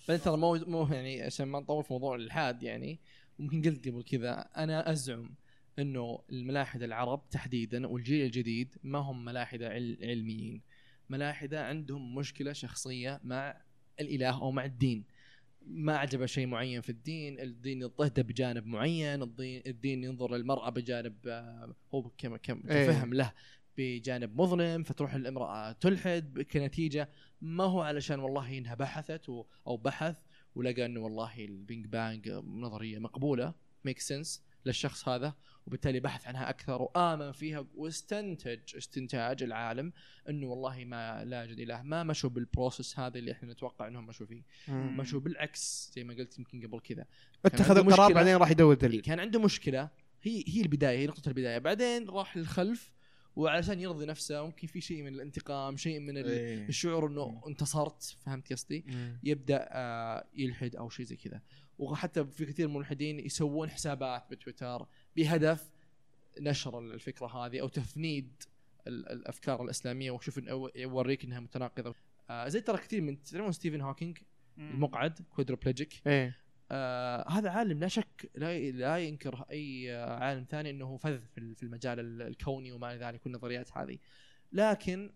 بعدين 0.08 0.24
ترى 0.24 0.36
مو 0.36 0.54
مو 0.54 0.86
يعني 0.94 1.22
عشان 1.22 1.48
ما 1.48 1.60
نطول 1.60 1.84
في 1.84 1.92
موضوع 1.92 2.14
الإلحاد 2.16 2.62
يعني 2.62 3.00
ممكن 3.38 3.62
قلت 3.62 3.88
قبل 3.88 4.02
كذا 4.02 4.40
أنا 4.56 4.92
أزعم 4.92 5.34
إنه 5.78 6.18
الملاحدة 6.30 6.84
العرب 6.84 7.28
تحديدا 7.30 7.86
والجيل 7.86 8.26
الجديد 8.26 8.74
ما 8.82 8.98
هم 8.98 9.24
ملاحدة 9.24 9.68
عل 9.68 9.98
علميين. 10.02 10.62
ملاحدة 11.10 11.66
عندهم 11.66 12.14
مشكلة 12.14 12.52
شخصية 12.52 13.20
مع 13.24 13.60
الإله 14.00 14.40
أو 14.42 14.50
مع 14.50 14.64
الدين. 14.64 15.04
ما 15.66 15.96
عجبه 15.96 16.26
شيء 16.26 16.46
معين 16.46 16.80
في 16.80 16.90
الدين 16.90 17.40
الدين 17.40 17.82
يضطهده 17.82 18.22
بجانب 18.22 18.66
معين 18.66 19.22
الدين, 19.22 19.62
الدين 19.66 20.04
ينظر 20.04 20.36
للمرأة 20.36 20.70
بجانب 20.70 21.14
آه، 21.26 21.74
هو 21.94 22.10
كم 22.18 22.36
كم 22.36 22.62
إيه. 22.70 22.86
كفهم 22.86 23.14
له. 23.14 23.32
بجانب 23.78 24.40
مظلم 24.40 24.82
فتروح 24.82 25.14
الامرأة 25.14 25.72
تلحد 25.72 26.46
كنتيجة 26.52 27.08
ما 27.40 27.64
هو 27.64 27.80
علشان 27.80 28.20
والله 28.20 28.58
إنها 28.58 28.74
بحثت 28.74 29.28
أو 29.66 29.76
بحث 29.76 30.18
ولقى 30.54 30.86
إنه 30.86 31.00
والله 31.00 31.44
ال 31.44 31.55
Big 31.55 31.86
Bang 31.86 32.28
نظرية 32.28 32.98
مقبولة 32.98 33.54
make 33.84 34.00
sense 34.00 34.42
للشخص 34.66 35.08
هذا 35.08 35.34
وبالتالي 35.66 36.00
بحث 36.00 36.26
عنها 36.26 36.50
أكثر 36.50 36.82
وآمن 36.82 37.32
فيها 37.32 37.66
واستنتج 37.74 38.76
استنتاج 38.76 39.42
العالم 39.42 39.92
إنه 40.28 40.46
والله 40.46 40.84
ما 40.84 41.24
لا 41.24 41.42
يوجد 41.42 41.60
اله 41.60 41.82
ما 41.82 42.02
مشوا 42.02 42.30
بال 42.30 42.45
process 42.45 42.98
هذا 42.98 43.18
اللي 43.18 43.32
إحنا 43.32 43.52
نتوقع 43.52 43.88
إنهم 43.88 44.06
مشوا 44.06 44.26
فيه. 44.26 44.42
مشوا 44.68 45.20
بالعكس 45.20 45.92
زي 45.94 46.04
ما 46.04 46.14
قلت 46.14 46.38
يمكن 46.38 46.66
قبل 46.66 46.80
كذا 46.80 47.06
اتخذ 47.44 47.76
القرار. 47.76 48.12
بعدين 48.12 48.36
راح 48.36 48.50
يدور 48.50 48.74
دليل 48.74 49.00
كان 49.00 49.20
عنده 49.20 49.40
مشكلة 49.40 49.90
هي 50.22 50.44
هي 50.48 50.60
البداية 50.60 50.98
هي 50.98 51.06
نقطة 51.06 51.28
البداية 51.28 51.58
بعدين 51.58 52.08
راح 52.08 52.36
للخلف 52.36 52.92
وعشان 53.38 53.80
يرضي 53.80 54.06
نفسه 54.06 54.44
ممكن 54.46 54.66
في 54.66 54.80
شيء 54.80 55.02
من 55.02 55.08
الانتقام 55.14 55.76
شيء 55.76 56.00
من 56.00 56.16
إيه. 56.16 56.68
الشعور 56.68 57.06
إنه 57.06 57.42
انتصرت 57.46 58.16
فهمت 58.26 58.52
قصدي؟ 58.52 58.84
يبدأ 59.22 59.68
آه، 59.72 60.24
يلحد 60.34 60.76
أو 60.76 60.88
شيء 60.88 61.06
زي 61.06 61.16
كذا. 61.16 61.40
وحتى 61.78 62.24
في 62.26 62.46
كثير 62.46 62.68
من 62.68 62.74
الملحدين 62.74 63.20
يسوون 63.20 63.70
حسابات 63.70 64.30
بتويتر 64.30 64.86
بهدف 65.16 65.70
نشر 66.40 66.78
الفكرة 66.78 67.26
هذه 67.26 67.60
أو 67.60 67.68
تفنيد 67.68 68.42
ال- 68.86 69.08
الأفكار 69.08 69.62
الإسلامية. 69.64 70.10
وشوف 70.10 70.40
يوريك 70.76 71.24
إنها 71.24 71.40
متناقضة. 71.40 71.94
آه 72.30 72.48
زي 72.48 72.60
ترى 72.60 72.78
كثير 72.78 73.00
من 73.00 73.22
تعرفون 73.22 73.52
ستيفن 73.52 73.80
هوكينج؟ 73.80 74.18
المقعد 74.58 75.18
quadriplegic 75.36 76.02
إيه. 76.06 76.36
آه 76.70 77.28
هذا 77.30 77.50
عالم 77.50 77.78
لا 77.80 77.88
شك 77.88 78.30
لا 78.34 78.70
لا 78.70 78.98
ينكر 78.98 79.44
أي 79.50 79.94
آه، 79.96 80.14
عالم 80.18 80.46
ثاني 80.50 80.70
إنه 80.70 80.96
فذ 80.96 81.18
في 81.34 81.38
ال- 81.38 81.54
في 81.56 81.62
المجال 81.62 82.00
ال- 82.00 82.22
الكوني 82.22 82.72
وما 82.72 82.94
إلى 82.94 83.04
ذلك 83.04 83.26
والنظريات 83.26 83.76
هذه. 83.76 83.98
لكن 84.52 85.12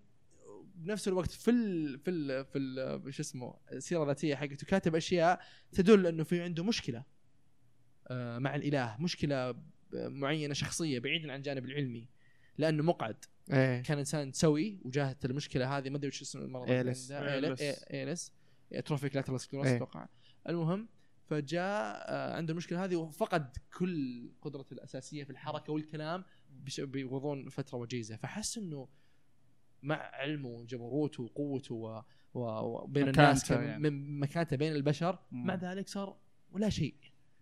بنفس 0.74 1.08
الوقت 1.08 1.30
في 1.30 1.50
ال 1.50 1.98
في 1.98 2.10
ال 2.10 2.44
في 2.44 2.58
ال 2.58 3.14
شو 3.14 3.22
اسمه 3.22 3.54
السيرة 3.72 4.02
الذاتية 4.02 4.34
حقته 4.34 4.66
كاتب 4.66 4.94
أشياء 4.96 5.40
تدل 5.72 6.06
إنه 6.06 6.24
في 6.24 6.42
عنده 6.42 6.64
مشكلة 6.64 7.04
آه 8.08 8.38
مع 8.38 8.54
الإله 8.54 8.96
مشكلة 9.00 9.54
معينة 9.92 10.54
شخصية 10.54 10.98
بعيدا 10.98 11.32
عن 11.32 11.38
الجانب 11.38 11.64
العلمي 11.64 12.08
لأنه 12.58 12.82
مقعد. 12.82 13.16
إيه. 13.52 13.82
كان 13.82 13.98
إنسان 13.98 14.32
سوي 14.32 14.78
وجاهت 14.84 15.24
المشكلة 15.24 15.78
هذه 15.78 15.90
ما 15.90 15.96
أدري 15.96 16.08
وش 16.08 16.22
اسم 16.22 16.38
المرض. 16.40 16.66
ALS. 16.68 17.10
ALS. 17.94 18.32
atrophic 18.72 19.16
lateral 19.16 19.40
sclerosis 19.40 19.66
إيه. 19.66 19.76
أتوقع. 19.76 20.06
المهم 20.48 20.88
فجاء 21.32 22.04
آه، 22.08 22.36
عنده 22.36 22.52
المشكلة 22.52 22.84
هذه 22.84 22.96
وفقد 22.96 23.56
كل 23.78 24.28
قدرته 24.42 24.74
الأساسية 24.74 25.24
في 25.24 25.30
الحركة 25.30 25.72
والكلام 25.72 26.24
بغضون 26.78 27.48
فترة 27.48 27.78
وجيزة 27.78 28.16
فحس 28.16 28.58
إنه 28.58 28.88
مع 29.82 29.96
علمه 29.96 30.48
وجبروته 30.48 31.22
وقوته 31.22 31.74
و... 31.74 32.02
وبين 32.34 33.08
الناس 33.08 33.50
يعني. 33.50 33.90
من 33.90 34.20
مكانته 34.20 34.56
بين 34.56 34.72
البشر 34.72 35.18
مم. 35.32 35.46
مع 35.46 35.54
ذلك 35.54 35.88
صار 35.88 36.16
ولا 36.52 36.68
شيء 36.68 36.94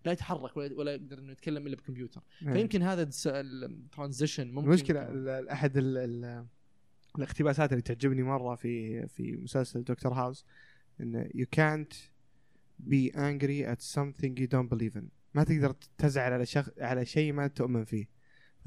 لا 0.04 0.12
يتحرك 0.12 0.56
ولا, 0.56 0.78
ولا 0.78 0.92
يقدر 0.94 1.18
إنه 1.18 1.32
يتكلم 1.32 1.66
إلا 1.66 1.76
بكمبيوتر 1.76 2.22
إيه. 2.42 2.52
فيمكن 2.52 2.82
هذا 2.82 3.10
الترانزيشن 3.26 4.50
ممكن 4.52 4.68
المشكلة 4.68 5.02
ال- 5.02 5.28
ال- 5.28 5.48
أحد 5.48 5.76
ال 5.76 5.96
ال 5.96 6.46
الاقتباسات 7.18 7.72
اللي 7.72 7.82
تعجبني 7.82 8.22
مرة 8.22 8.54
في 8.54 9.06
في 9.08 9.36
مسلسل 9.36 9.84
دكتور 9.84 10.12
هاوس 10.12 10.44
إنه 11.00 11.24
you 11.24 11.46
can't 11.56 11.94
be 12.88 13.12
angry 13.16 13.64
at 13.74 13.80
something 13.96 14.32
you 14.42 14.46
don't 14.54 14.68
believe 14.76 14.96
in 14.98 15.04
ما 15.34 15.44
تقدر 15.44 15.74
تزعل 15.98 16.32
على 16.32 16.46
شخص 16.46 16.70
على 16.78 17.06
شيء 17.06 17.32
ما 17.32 17.46
تؤمن 17.46 17.84
فيه 17.84 18.20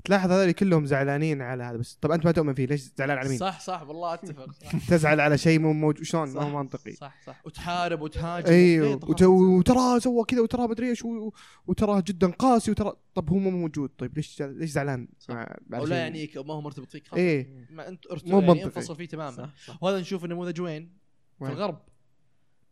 تلاحظ 0.04 0.32
هذول 0.32 0.52
كلهم 0.52 0.86
زعلانين 0.86 1.42
على 1.42 1.64
هذا 1.64 1.78
بس 1.78 1.98
طب 2.02 2.12
أنت 2.12 2.26
ما 2.26 2.32
تؤمن 2.32 2.54
فيه 2.54 2.66
ليش 2.66 2.82
زعلان 2.98 3.18
على 3.18 3.30
مين؟ 3.30 3.38
صح 3.38 3.60
صح 3.60 3.82
والله 3.88 4.14
أتفق 4.14 4.52
صح 4.52 4.72
تزعل 4.90 5.20
على 5.20 5.38
شيء 5.38 5.60
مو 5.60 5.74
موجود 5.74 6.04
شلون 6.06 6.34
ما 6.34 6.42
هو 6.42 6.58
منطقي 6.64 6.92
صح 6.92 7.16
صح 7.26 7.42
وتحارب 7.46 8.02
وتهاجم 8.02 8.48
أيوه 8.50 8.88
إيه،. 8.88 8.96
وت- 8.96 9.22
وترى 9.24 10.00
سوى 10.00 10.24
كذا 10.26 10.42
وترى 10.42 10.68
مدري 10.68 10.90
إيش 10.90 11.06
و- 11.06 11.32
وترى 11.68 12.02
جدا 12.02 12.28
قاسي 12.32 12.72
وترى 12.72 12.94
طب 13.16 13.30
هو 13.30 13.38
مو 13.38 13.50
موجود 13.52 13.90
طيب 13.98 14.16
ليش 14.16 14.42
ليش 14.42 14.70
زعلان؟ 14.70 15.08
مع- 15.30 15.56
أو 15.74 15.86
لا 15.86 15.98
يعنيك 15.98 16.38
أو 16.38 16.44
ما 16.44 16.54
هو 16.54 16.62
مرتبط 16.62 16.92
فيك 16.92 17.08
خلاص. 17.08 17.20
إيه 17.20 17.68
ما 17.70 17.88
انت 17.88 18.06
مو 18.26 18.40
يعني 18.40 18.48
منطقي. 18.48 18.64
انفصل 18.66 18.96
فيه 18.96 19.06
تماما 19.06 19.50
وهذا 19.82 20.00
نشوف 20.00 20.26
النموذج 20.26 20.62
وين؟ 20.62 20.90
في؟ 21.40 21.46
الغرب 21.46 21.82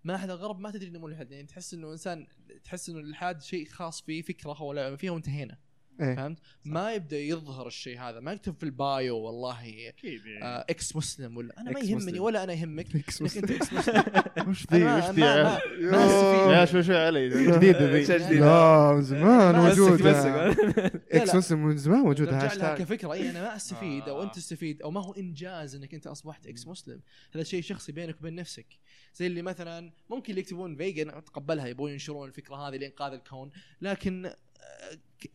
ما 0.04 0.16
أحد 0.16 0.30
الغرب 0.30 0.60
ما 0.60 0.72
تدري 0.72 0.88
إنه 0.88 1.00
ملحد 1.00 1.32
يعني 1.32 1.48
تحس 1.48 1.74
إنه 1.74 1.92
إنسان 1.92 2.28
تحس 2.64 2.90
إنه 2.90 3.00
الالحاد 3.00 3.42
شيء 3.42 3.66
خاص 3.66 4.02
فيه 4.02 4.22
فكرة 4.22 4.52
هو 4.54 4.74
لا 4.74 4.96
فيها 4.96 5.12
وانتهينا. 5.12 5.58
إيه. 6.02 6.16
فهمت؟ 6.16 6.38
ما 6.66 6.94
يبدأ 6.94 7.18
يظهر 7.20 7.68
الشيء 7.68 8.00
هذا 8.00 8.20
ما 8.20 8.32
يكتب 8.34 8.56
في 8.56 8.64
ال 8.64 8.77
bio 8.77 9.18
والله 9.18 9.90
أكيد 9.90 10.26
يعني. 10.26 10.44
آه 10.46 10.66
ex 10.70 10.96
Muslim 10.96 11.38
ولا 11.38 11.62
أنا 11.62 11.72
ما 11.72 11.80
يهمني 11.80 11.96
مسلم. 11.96 12.22
ولا 12.24 12.44
أنا 12.44 12.54
يهمك. 12.54 12.96
ex 12.96 13.22
انك 13.22 13.32
مسلم. 13.32 13.44
انت 13.44 13.52
ex 13.52 13.74
Muslim. 13.74 14.50
وش 14.50 14.68
ذي؟ 14.74 14.86
وش 14.86 15.04
ذي؟ 15.10 15.22
يا- 15.22 16.66
شوي 16.66 16.84
شوي 16.84 16.98
علي؟ 16.98 17.30
جديده 17.30 17.86
ذي؟ 17.94 18.04
جديدة. 18.04 18.46
لا 18.46 18.94
من 18.96 19.02
زمان 19.02 19.52
ما 19.56 19.68
موجود 19.70 20.02
مسك 20.02 20.06
مسك. 20.06 21.02
ex 21.12 21.36
Muslim 21.36 21.66
من 21.66 21.78
زمان 21.78 22.00
موجود 22.00 22.28
نرجع 22.28 22.38
لها 22.40 22.52
هاشتاج. 22.52 22.78
كفكرة. 22.78 23.14
اي 23.14 23.30
أنا 23.30 23.42
ما 23.42 23.56
أستفيد 23.56 24.10
أو 24.10 24.22
آه. 24.22 24.24
أنت 24.24 24.36
تستفيد 24.36 24.82
أو 24.82 24.92
ما 24.92 25.04
هو 25.04 25.14
إنجاز 25.14 25.76
إنك 25.76 25.94
أنت 25.94 26.08
أصبحت 26.08 26.48
ex 26.48 26.68
Muslim. 26.68 27.02
هذا 27.36 27.44
شيء 27.44 27.62
شخصي 27.62 27.92
بينك 27.92 28.16
وبين 28.20 28.36
نفسك. 28.36 28.66
زي 29.16 29.28
اللي 29.28 29.42
مثلا 29.42 29.92
ممكن 30.10 30.30
اللي 30.30 30.42
يكتبون 30.42 30.76
vegan 30.76 31.10
اتقبلها 31.10 31.68
يبون 31.68 31.92
ينشرون 31.92 32.28
الفكرة 32.28 32.56
هذه 32.56 32.76
لإنقاذ 32.78 33.14
الكون. 33.14 33.52
لكن 33.82 34.32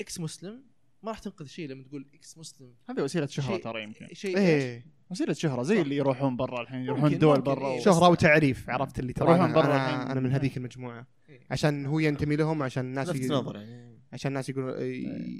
ex 0.01 0.20
Muslim 0.20 0.62
ما 1.03 1.11
راح 1.11 1.18
تنقذ 1.18 1.47
شيء 1.47 1.68
لما 1.68 1.84
تقول 1.84 2.07
ex 2.14 2.39
Muslim 2.39 2.74
هذه 2.91 3.01
وسيلة 3.01 3.26
شهرة 3.26 3.57
ترى 3.57 3.82
يمكن 3.82 4.09
شيء 4.12 4.37
إيه 4.39 4.87
وسيلة 5.11 5.32
شهرة 5.32 5.62
زي. 5.62 5.80
اللي 5.80 5.97
يروحون 5.97 6.37
برا 6.37 6.62
الحين 6.62 6.80
يروحون 6.80 7.18
دول 7.18 7.41
برا 7.41 7.68
إيه. 7.68 7.80
شهرة 7.80 8.09
وتعريف 8.09 8.70
عرفت 8.70 8.99
اللي 8.99 9.12
ترى 9.12 9.34
أنا, 9.34 9.45
أنا. 9.45 10.12
أنا 10.12 10.20
من 10.20 10.32
هذيك 10.32 10.57
المجموعة 10.57 11.07
إيه. 11.28 11.41
عشان 11.51 11.87
هو 11.87 11.99
ينتمي 11.99 12.37
لهم 12.37 12.62
عشان 12.62 12.84
الناس 12.84 13.09
لفت 13.09 13.30
نظر 13.30 13.57
يعني 13.57 13.95
عشان 14.17 14.29
الناس 14.29 14.49
يقولون 14.49 14.75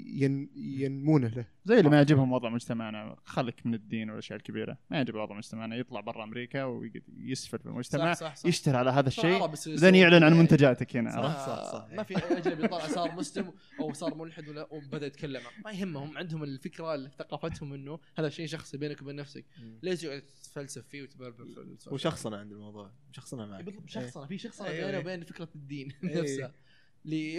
ين 0.07 0.49
ينمونه 0.55 1.27
له. 1.27 1.45
زي 1.65 1.79
اللي 1.79 1.89
ما 1.89 1.95
يعجبهم 1.95 2.31
وضع 2.31 2.49
مجتمعنا. 2.49 3.15
خليك 3.25 3.65
من 3.65 3.73
الدين 3.73 4.09
والأشياء 4.09 4.37
الكبيرة. 4.37 4.77
ما 4.89 4.97
يعجب 4.97 5.15
وضع 5.15 5.35
مجتمعنا. 5.35 5.75
يطلع 5.75 5.99
برا 5.99 6.23
أمريكا 6.23 6.63
ويسفل 6.63 7.59
في 7.59 7.65
المجتمع 7.65 8.13
صح 8.13 8.19
صح 8.19 8.35
صح. 8.35 8.45
يشتري 8.45 8.77
على 8.77 8.89
هذا 8.89 9.07
الشيء 9.07 9.45
بعدين 9.67 9.95
يعلن 9.95 10.23
عن 10.23 10.33
إيه. 10.33 10.39
منتجاتك 10.39 10.97
هنا 10.97 11.11
صح 11.11 11.17
عرفت؟ 11.17 11.37
صح 11.37 11.71
صح. 11.71 11.87
ما 11.91 12.03
في 12.03 12.17
اجنبي 12.17 12.67
طلع 12.67 12.87
صار 12.87 13.11
مسلم 13.11 13.53
أو 13.79 13.93
صار 13.93 14.15
ملحد 14.15 14.49
ولا 14.49 14.73
وبدا 14.73 15.07
يتكلم. 15.07 15.41
ما 15.65 15.71
يهمهم 15.71 16.17
عندهم 16.17 16.43
الفكرة 16.43 16.95
اللي 16.95 17.09
في 17.09 17.15
ثقافتهم 17.15 17.73
إنه 17.73 17.99
هذا 18.17 18.29
شيء 18.29 18.47
شخصي 18.47 18.77
بينك 18.77 19.01
وبين 19.01 19.15
نفسك. 19.15 19.45
ليش 19.83 20.01
تتفلسف 20.01 20.87
فيه 20.87 21.03
وتبربر؟ 21.03 21.45
وشخصنا 21.91 22.37
عند 22.37 22.51
الموضوع. 22.51 22.91
شخصنا 23.11 23.45
معك. 23.45 23.63
بالضبط 23.63 23.89
شخصنه 23.89 24.25
في 24.25 24.37
شخصنه 24.37 24.67
أيوة، 24.67 24.85
بينه. 24.87 24.99
وبين 24.99 25.23
فكرة 25.23 25.49
الدين. 25.55 25.91
نفسها. 26.03 26.53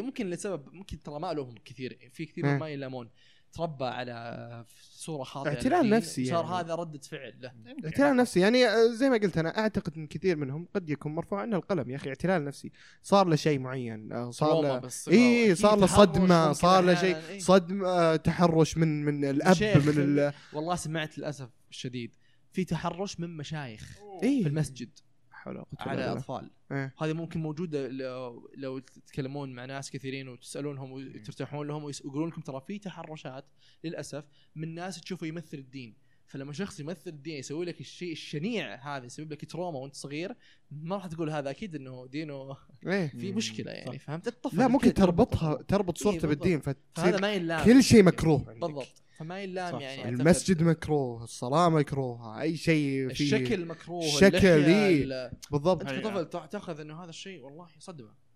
ممكن 0.02 0.30
لسبب 0.30 0.74
ممكن 0.74 1.02
ترى 1.02 1.18
ما 1.18 1.32
لهم 1.32 1.54
كثير 1.64 2.10
في 2.12 2.26
كثير 2.26 2.46
إيه. 2.46 2.58
ما 2.58 2.68
يلامون 2.68 3.10
تربى 3.52 3.84
على 3.84 4.64
صورة 4.80 5.22
خاطئة 5.22 5.50
اعتلال 5.50 5.90
نفسي 5.90 6.24
صار 6.24 6.44
يعني. 6.44 6.56
هذا 6.56 6.74
ردة 6.74 6.98
فعل 6.98 7.34
له 7.40 7.52
اعتلال 7.84 8.16
نفسي 8.16 8.40
يعني 8.40 8.66
آه، 8.66 8.86
زي 8.86 9.10
ما 9.10 9.16
قلت 9.16 9.38
أنا 9.38 9.58
أعتقد 9.58 9.96
إن 9.96 10.06
كثير 10.06 10.36
منهم 10.36 10.68
قد 10.74 10.90
يكون 10.90 11.14
مرفوع 11.14 11.40
عنه 11.40 11.56
القلم 11.56 11.90
يا 11.90 11.96
أخي 11.96 12.08
اعتلال 12.08 12.44
نفسي 12.44 12.72
صار 13.02 13.26
له 13.26 13.36
شيء 13.36 13.58
معين 13.58 14.12
آه، 14.12 14.30
صار 14.30 14.48
تروما 14.48 14.80
له. 14.80 15.12
اي 15.12 15.54
صار 15.54 15.78
له 15.78 15.86
صدمة 15.86 16.52
صار 16.52 16.84
له 16.84 16.94
شيء 16.94 17.16
إيه. 17.16 17.38
صدمة 17.38 17.88
آه، 17.88 18.16
تحرش 18.16 18.76
من 18.76 19.04
من 19.04 19.24
الأب 19.24 19.54
شيخ 19.54 19.86
من 19.86 19.94
ال 19.96 20.32
والله 20.52 20.74
سمعت 20.74 21.18
للأسف 21.18 21.48
الشديد 21.70 22.16
في 22.52 22.64
تحرش 22.64 23.20
من 23.20 23.36
مشايخ 23.36 23.98
إيه. 24.22 24.42
في 24.42 24.48
المسجد 24.48 24.90
حول 25.38 25.64
على. 25.78 26.12
أطفال 26.12 26.50
إيه. 26.72 26.94
هذه 26.98 27.12
ممكن 27.12 27.40
موجودة 27.40 27.88
لو, 27.88 28.50
لو 28.56 28.78
تتكلمون 28.78 29.52
مع 29.52 29.64
ناس 29.64 29.90
كثيرين 29.90 30.28
وتسألونهم 30.28 30.92
وترتاحون 30.92 31.66
لهم 31.66 31.84
ويقولون 31.84 32.28
لكم 32.28 32.40
ترى 32.40 32.60
في 32.66 32.78
تحرشات 32.78 33.44
للأسف 33.84 34.24
من 34.56 34.74
ناس 34.74 35.00
تشوفه 35.00 35.26
يمثل 35.26 35.58
الدين 35.58 36.07
فلما 36.28 36.52
شخص 36.52 36.80
يمثل 36.80 37.10
الدين 37.10 37.38
يسوي 37.38 37.64
لك 37.66 37.80
الشيء 37.80 38.12
الشنيع 38.12 38.96
هذا 38.96 39.06
يسبب 39.06 39.32
لك 39.32 39.44
تروما 39.50 39.78
وانت 39.78 39.94
صغير 39.94 40.34
ما 40.70 40.96
راح 40.96 41.06
تقول 41.06 41.30
هذا 41.30 41.50
أكيد 41.50 41.74
إنه 41.74 42.06
دينه 42.06 42.56
إيه 42.86 43.06
في. 43.08 43.32
مشكلة 43.32 43.70
يعني 43.72 43.98
صح. 43.98 44.04
فهمت 44.04 44.28
الطفل 44.28 44.58
لا 44.58 44.68
ممكن 44.68 44.94
تربطها 44.94 45.62
تربط 45.62 45.98
صورته 45.98 46.28
بالضبط. 46.28 46.44
بالدين 46.48 46.74
فهذا 46.94 47.20
ما 47.20 47.32
ينلام 47.32 47.64
كل 47.64 47.82
شيء 47.82 48.02
مكروه 48.02 48.38
عندك. 48.48 48.60
بالضبط 48.60 49.02
فما 49.18 49.42
ينلام 49.42 49.72
صح، 49.72 49.80
يعني 49.80 50.02
صح. 50.02 50.06
المسجد 50.08 50.62
مكروه 50.62 51.24
الصلاة 51.24 51.68
مكروهة 51.68 52.40
أي 52.40 52.56
شيء 52.56 53.08
فيه 53.08 53.24
الشكل 53.24 53.66
مكروه 53.66 54.04
الشكل، 54.04 54.46
إيه. 54.46 55.04
ال- 55.04 55.30
بالضبط 55.50 55.80
أنت 55.80 55.90
أيوة. 55.90 56.02
كطفل 56.02 56.30
تع- 56.30 56.46
تأخذ 56.46 56.80
إنه 56.80 57.02
هذا 57.02 57.10
الشيء 57.10 57.40
والله 57.42 57.68
صدمه 57.78 58.27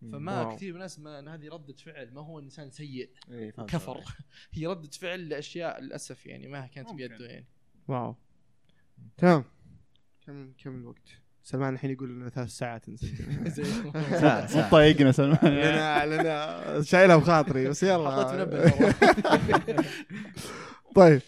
فما 0.00 0.42
واو. 0.42 0.56
كثير 0.56 0.68
من 0.70 0.76
الناس 0.76 0.98
ما 0.98 1.34
هذه 1.34 1.48
ردة 1.48 1.74
فعل 1.74 2.10
ما 2.14 2.20
هو 2.20 2.38
إنسان 2.38 2.70
سيء. 2.70 3.10
إيه، 3.30 3.50
كفر. 3.50 4.00
هي 4.54 4.66
ردة 4.66 4.90
فعل 4.90 5.28
لأشياء 5.28 5.80
للأسف 5.80 6.26
يعني 6.26 6.48
ما 6.48 6.66
كانت 6.66 6.88
ممكن. 6.90 7.08
بيده 7.08 7.26
يعني. 7.26 7.46
واو. 7.88 8.16
تمام. 9.16 9.44
كم 10.26 10.52
كم 10.58 10.76
الوقت؟ 10.76 11.08
سلمان 11.42 11.74
الحين 11.74 11.90
يقول 11.90 12.08
لنا 12.10 12.28
ثلاث 12.28 12.48
ساعات 12.48 12.88
مو 14.56 14.62
طايقنا 14.70 15.12
سلمان. 15.12 15.38
لنا 15.44 16.06
لنا 16.06 16.82
شايلها 16.82 17.16
بخاطري 17.16 17.68
بس 17.68 17.84
حطيت 17.84 17.90
يلا 17.90 18.44
منبه 18.44 18.64
مرة. 18.80 19.84
طيب. 20.94 21.20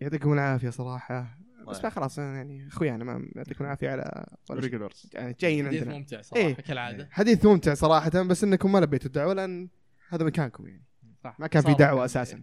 يعطيكم 0.00 0.32
العافية 0.32 0.70
صراحة. 0.70 1.37
بس 1.70 1.78
طيب. 1.78 1.92
خلاص 1.92 2.18
يعني 2.18 2.68
أخوي 2.68 2.94
أنا 2.94 3.04
ما 3.04 3.28
يعطيكم 3.36 3.64
العافية 3.64 3.90
على. 3.90 4.26
ريجولرز 4.50 5.10
يعني 5.14 5.36
جايين 5.40 5.66
حديث 5.66 5.82
عندنا. 5.82 5.98
ممتع 5.98 6.20
صراحة 6.22 6.46
إيه. 6.46 6.54
كالعادة. 6.54 7.08
حديث 7.10 7.46
ممتع 7.46 7.74
صراحة 7.74 8.22
بس 8.22 8.44
إنكم 8.44 8.72
ما 8.72 8.78
لبيتوا 8.78 9.06
الدعوة 9.06 9.34
لأن 9.34 9.68
هذا 10.08 10.24
مكانكم 10.24 10.66
يعني. 10.66 10.84
صح. 11.24 11.40
ما 11.40 11.46
كان 11.46 11.62
في 11.62 11.74
دعوة. 11.74 12.04
أساسا. 12.04 12.42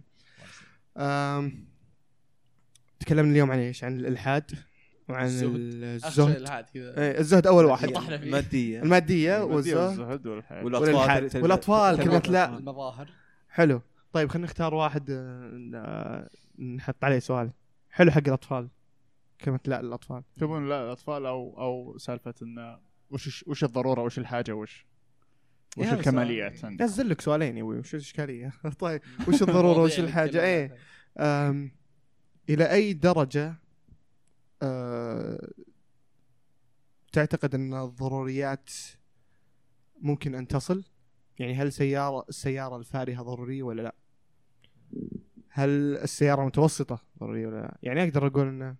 تكلمنا 3.00 3.32
اليوم 3.32 3.50
عن 3.50 3.58
إيش؟ 3.58 3.84
عن 3.84 4.00
الإلحاد 4.00 4.50
وعن 5.08 5.24
الزهد. 5.24 5.54
الزهد. 5.54 6.36
الهاد 6.36 6.64
كذا. 6.74 6.98
إيه، 6.98 7.18
الزهد 7.18 7.46
أول 7.46 7.64
واحد. 7.64 7.88
طحنا 7.88 8.18
فيه. 8.18 8.30
مادية 8.30 8.82
المادية 8.82 9.44
والزهد. 9.44 10.26
والإلحاد. 10.26 11.36
والأطفال، 11.36 11.96
كلمة 11.96 12.22
لا. 12.28 12.58
المظاهر. 12.58 13.10
حلو. 13.48 13.80
طيب 14.12 14.28
خلينا 14.28 14.46
نختار 14.46 14.74
واحد 14.74 15.06
آه، 15.10 16.28
نحط 16.76 17.04
عليه 17.04 17.18
سؤال. 17.18 17.50
حلو 17.90 18.10
حق 18.10 18.22
الأطفال. 18.26 18.68
كلمه 19.40 19.60
لا 19.66 19.82
للاطفال 19.82 20.22
تبون 20.36 20.68
لا 20.68 20.84
الأطفال 20.84 21.26
أو 21.26 21.60
أو 21.60 21.98
سالفة 21.98 22.34
انه 22.42 22.78
وش 23.10 23.44
وش 23.48 23.64
الضرورة؟ 23.64 24.02
وش 24.02 24.18
الحاجة؟ 24.18 24.52
وش 24.52 24.86
وش 25.76 25.86
يا 25.86 25.92
الكماليات. 25.94 26.64
عندك. 26.64 26.82
نزل 26.82 27.08
لك 27.08 27.20
سؤالين 27.20 27.56
يا 27.56 27.62
أبوي. 27.62 27.78
وش 27.78 27.94
الإشكالية؟ 27.94 28.52
طيب 28.80 29.00
وش 29.28 29.42
الضرورة؟ 29.42 29.82
وش 29.82 29.98
الحاجة؟ 30.00 30.42
إيه. 30.42 30.76
أم 31.18 31.70
إلى 32.48 32.72
أي 32.72 32.92
درجة 32.92 33.54
أه 34.62 35.48
تعتقد 37.12 37.54
إن 37.54 37.74
الضروريات 37.74 38.70
ممكن 40.00 40.34
أن 40.34 40.48
تصل؟ 40.48 40.84
يعني 41.38 41.54
هل 41.54 41.72
سياره 41.72 42.24
السيارة 42.28 42.76
الفارهة 42.76 43.22
ضرورية 43.22 43.62
ولا 43.62 43.82
لا؟ 43.82 43.94
هل 45.50 45.96
السيارة 45.96 46.40
المتوسطه 46.40 46.98
ضرورية 47.18 47.46
ولا 47.46 47.60
لا؟ 47.60 47.78
يعني 47.82 48.02
أقدر 48.02 48.26
أقول 48.26 48.48
انه 48.48 48.76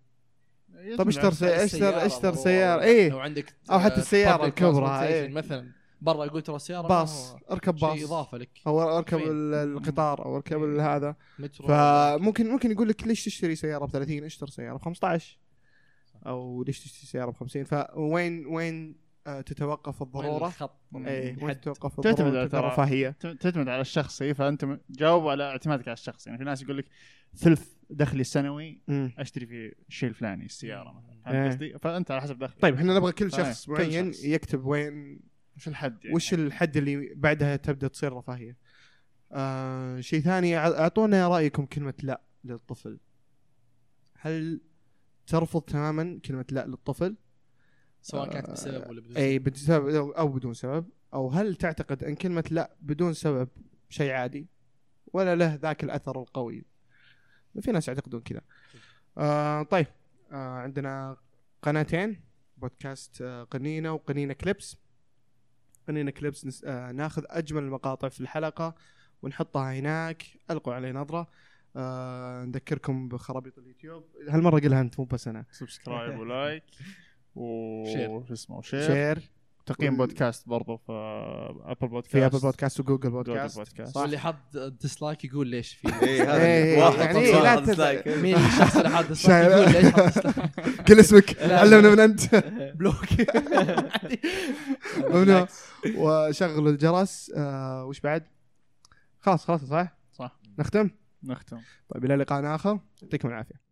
طب 0.99 1.09
اشتر 1.09 1.33
سي- 1.33 1.65
اشتر 1.65 2.07
اشتر 2.07 2.35
سيارة. 2.35 2.83
إيه. 2.83 3.09
لو 3.11 3.19
عندك 3.19 3.55
أو 3.71 3.79
حتى 3.79 3.95
آه، 3.95 3.99
السيارة 3.99 4.43
public 4.43 4.47
الكبرى، 4.47 5.03
إيه. 5.09 5.29
مثلا 5.29 5.73
برا 6.01 6.25
يقول 6.25 6.43
ترى 6.43 6.57
السياره 6.57 6.87
باص 6.89 7.37
أركب 7.51 7.75
باص. 7.75 8.03
إضافة 8.03 8.39
لك. 8.39 8.51
أو 8.67 8.99
أركب 8.99 9.19
القطار 9.27 10.25
أو 10.25 10.37
أركب 10.37 10.63
إيه. 10.63 10.97
هذا. 10.97 11.17
فممكن 11.69 12.49
ممكن 12.51 12.71
يقول 12.71 12.89
لك 12.89 13.07
ليش 13.07 13.25
تشتري 13.25 13.55
سيارة 13.55 13.87
ب 13.87 13.91
30 13.91 14.25
اشتر 14.25 14.47
سيارة 14.49 14.77
ب 14.77 14.83
15 14.83 15.39
أو 16.27 16.63
ليش 16.63 16.81
تشتري 16.85 17.07
سيارة 17.07 17.31
ب 17.31 17.35
50 17.37 17.65
فوين 17.65 18.47
وين 18.47 19.07
آه، 19.27 19.41
تتوقف 19.41 20.03
الضرورة؟ 20.03 20.47
الخط؟ 20.47 20.81
إيه 20.97 21.45
وين. 21.45 21.61
تتوقف 21.61 22.01
تعتمد 22.01 22.09
الضروره 22.21 22.31
على 22.39 22.45
وتتوقف 22.45 22.53
ترى- 22.53 22.65
الرفاهيه 22.67 23.17
تعتمد 23.41 23.69
على 23.69 23.81
الشخص. 23.81 24.23
إيه، 24.23 24.33
فأنت 24.33 24.67
جاوب 24.91 25.29
على 25.29 25.45
اعتمادك 25.45 25.89
على 25.89 25.93
الشخص. 25.95 26.27
يعني 26.27 26.39
في 26.39 26.45
ناس 26.45 26.63
يقول 26.63 26.79
لك 26.79 26.85
ثلث 27.37 27.76
دخلي 27.91 28.21
السنوي 28.21 28.83
مم. 28.89 29.13
أشتري 29.19 29.47
فيه 29.47 29.73
الشيء 29.89 30.09
الفلاني 30.09 30.45
السيارة 30.45 30.93
مثلا. 30.93 31.13
إيه. 31.13 31.23
فهمت 31.33 31.53
قصدي؟ 31.53 31.79
فأنت 31.79 32.11
على 32.11 32.21
حسب 32.21 32.39
دخلك. 32.39 32.61
طيب 32.63 32.75
إحنا 32.75 32.97
نبغى 32.97 33.13
كل 33.13 33.31
طيب، 33.31 33.45
شخص 33.45 33.67
كل 33.67 33.73
معين 33.73 34.13
شخص. 34.13 34.25
يكتب 34.25 34.65
وين 34.65 35.21
وش 35.57 35.69
الحد 35.69 36.05
يعني؟ 36.05 36.17
وش 36.17 36.35
الحد 36.35 36.77
اللي 36.77 37.15
بعدها 37.15 37.57
تبدأ 37.57 37.89
تصير 37.89 38.13
رفاهية. 38.13 38.57
آه 39.33 40.01
شيء 40.01 40.21
ثاني 40.21 40.57
أعطونا 40.57 41.29
رأيكم 41.29 41.67
كلمة 41.67 41.95
لا 42.03 42.23
للطفل. 42.45 42.99
هل 44.21 44.61
ترفض 45.27 45.61
تماما 45.63 46.21
كلمة 46.25 46.45
لا 46.51 46.67
للطفل؟ 46.67 47.17
سواء 48.03 48.31
كانت 48.31 48.51
بسبب 48.51 48.89
ولا 48.91 49.01
بدون 49.01 49.17
أي 49.17 49.39
بسبب 49.39 49.91
أو- 49.91 50.19
أو 50.19 50.29
بدون 50.29 50.55
سبب. 50.55 50.87
أو 51.15 51.29
هل 51.31 51.57
تعتقد 51.57 52.05
أن 52.05 52.15
كلمة 52.15 52.45
لا 52.51 52.77
بدون 52.81 53.13
سبب 53.15 53.49
شيء 53.89 54.11
عادي؟ 54.13 54.47
ولا 55.13 55.37
له 55.37 55.55
ذاك 55.55 55.85
الأثر 55.85 56.21
القوي؟ 56.21 56.65
في 57.61 57.73
ناس 57.73 57.89
يعتقدون 57.89 58.21
كذا. 58.21 58.41
آه 59.19 59.63
طيب 59.63 59.87
آه 60.33 60.35
عندنا 60.59 61.17
قناتين 61.63 62.21
بودكاست 62.57 63.23
آه 63.23 63.45
قنينة 63.45 63.93
وقنينة 63.93 64.33
كليبس. 64.33 64.77
قنينة 65.89 66.11
كليبس 66.11 66.47
نس... 66.47 66.65
آه 66.65 66.93
ناخذ 66.93 67.25
أجمل 67.27 67.63
المقاطع 67.63 68.09
في 68.09 68.21
الحلقة 68.21 68.75
ونحطها 69.23 69.73
هناك. 69.79 70.23
ألقوا 70.51 70.75
عليه 70.75 70.93
نظرة. 70.93 71.29
آه 71.77 72.45
نذكركم 72.45 73.09
بخرابيط 73.09 73.59
اليوتيوب. 73.59 74.05
هالمرة 74.29 74.61
قلها 74.61 74.81
أنت 74.81 75.01
مو 75.01 75.05
بس 75.07 75.29
أنا. 75.29 75.45
subscribe 75.51 76.19
و 76.19 76.28
like 76.28 76.65
و 77.35 77.45
share. 77.93 78.33
اسمه 78.33 78.63
share 78.63 78.87
share 78.87 79.31
تقييم 79.67 79.93
وال- 79.93 79.99
بودكاست 80.09 80.49
برضو 80.49 80.77
في 80.77 80.93
Apple 81.65 81.89
Podcast 81.89 82.13
في 82.17 82.27
Apple 82.27 82.39
Podcast 82.39 82.81
و 82.81 82.85
Google 82.85 83.11
Google 83.11 83.25
Podcast 83.33 83.59
podcast. 83.59 83.95
صح. 83.95 84.01
واللي 84.01 84.19
حط 84.19 84.57
dislike 84.57 85.25
يقول 85.25 85.47
ليش 85.49 85.75
في 85.75 85.89
اي 86.03 86.21
هذا 86.23 86.45
إيه، 86.45 86.85
واحد 86.85 86.99
يعني 86.99 87.33
طبعاً 87.33 87.43
لا 87.55 87.61
dislike. 87.61 88.09
مين 88.09 88.37
الشخص 88.37 88.77
اللي 88.77 88.91
حط 88.91 89.05
dislike 89.05 89.51
يقول 89.51 89.73
ليش 89.85 89.93
حط 89.95 90.03
dislike 90.15 90.51
قل 90.91 91.01
اسمك. 91.01 91.43
علمنا 91.43 91.91
من 91.91 92.01
أنت 92.01 92.35
block 92.79 92.97
ممنوع 94.99 95.49
وشغلوا 95.97 96.71
الجرس 96.71 97.33
آه 97.37 97.85
وش 97.85 98.01
بعد؟ 98.01 98.23
خلاص 99.21 99.45
خلاص 99.45 99.65
صح؟ 99.65 99.97
صح 100.13 100.39
نختم؟ 100.59 100.91
نختم 101.23 101.59
طيب 101.89 102.05
إلى 102.05 102.17
لقاء 102.17 102.55
آخر 102.55 102.81
يعطيكم 103.03 103.29
العافية 103.29 103.66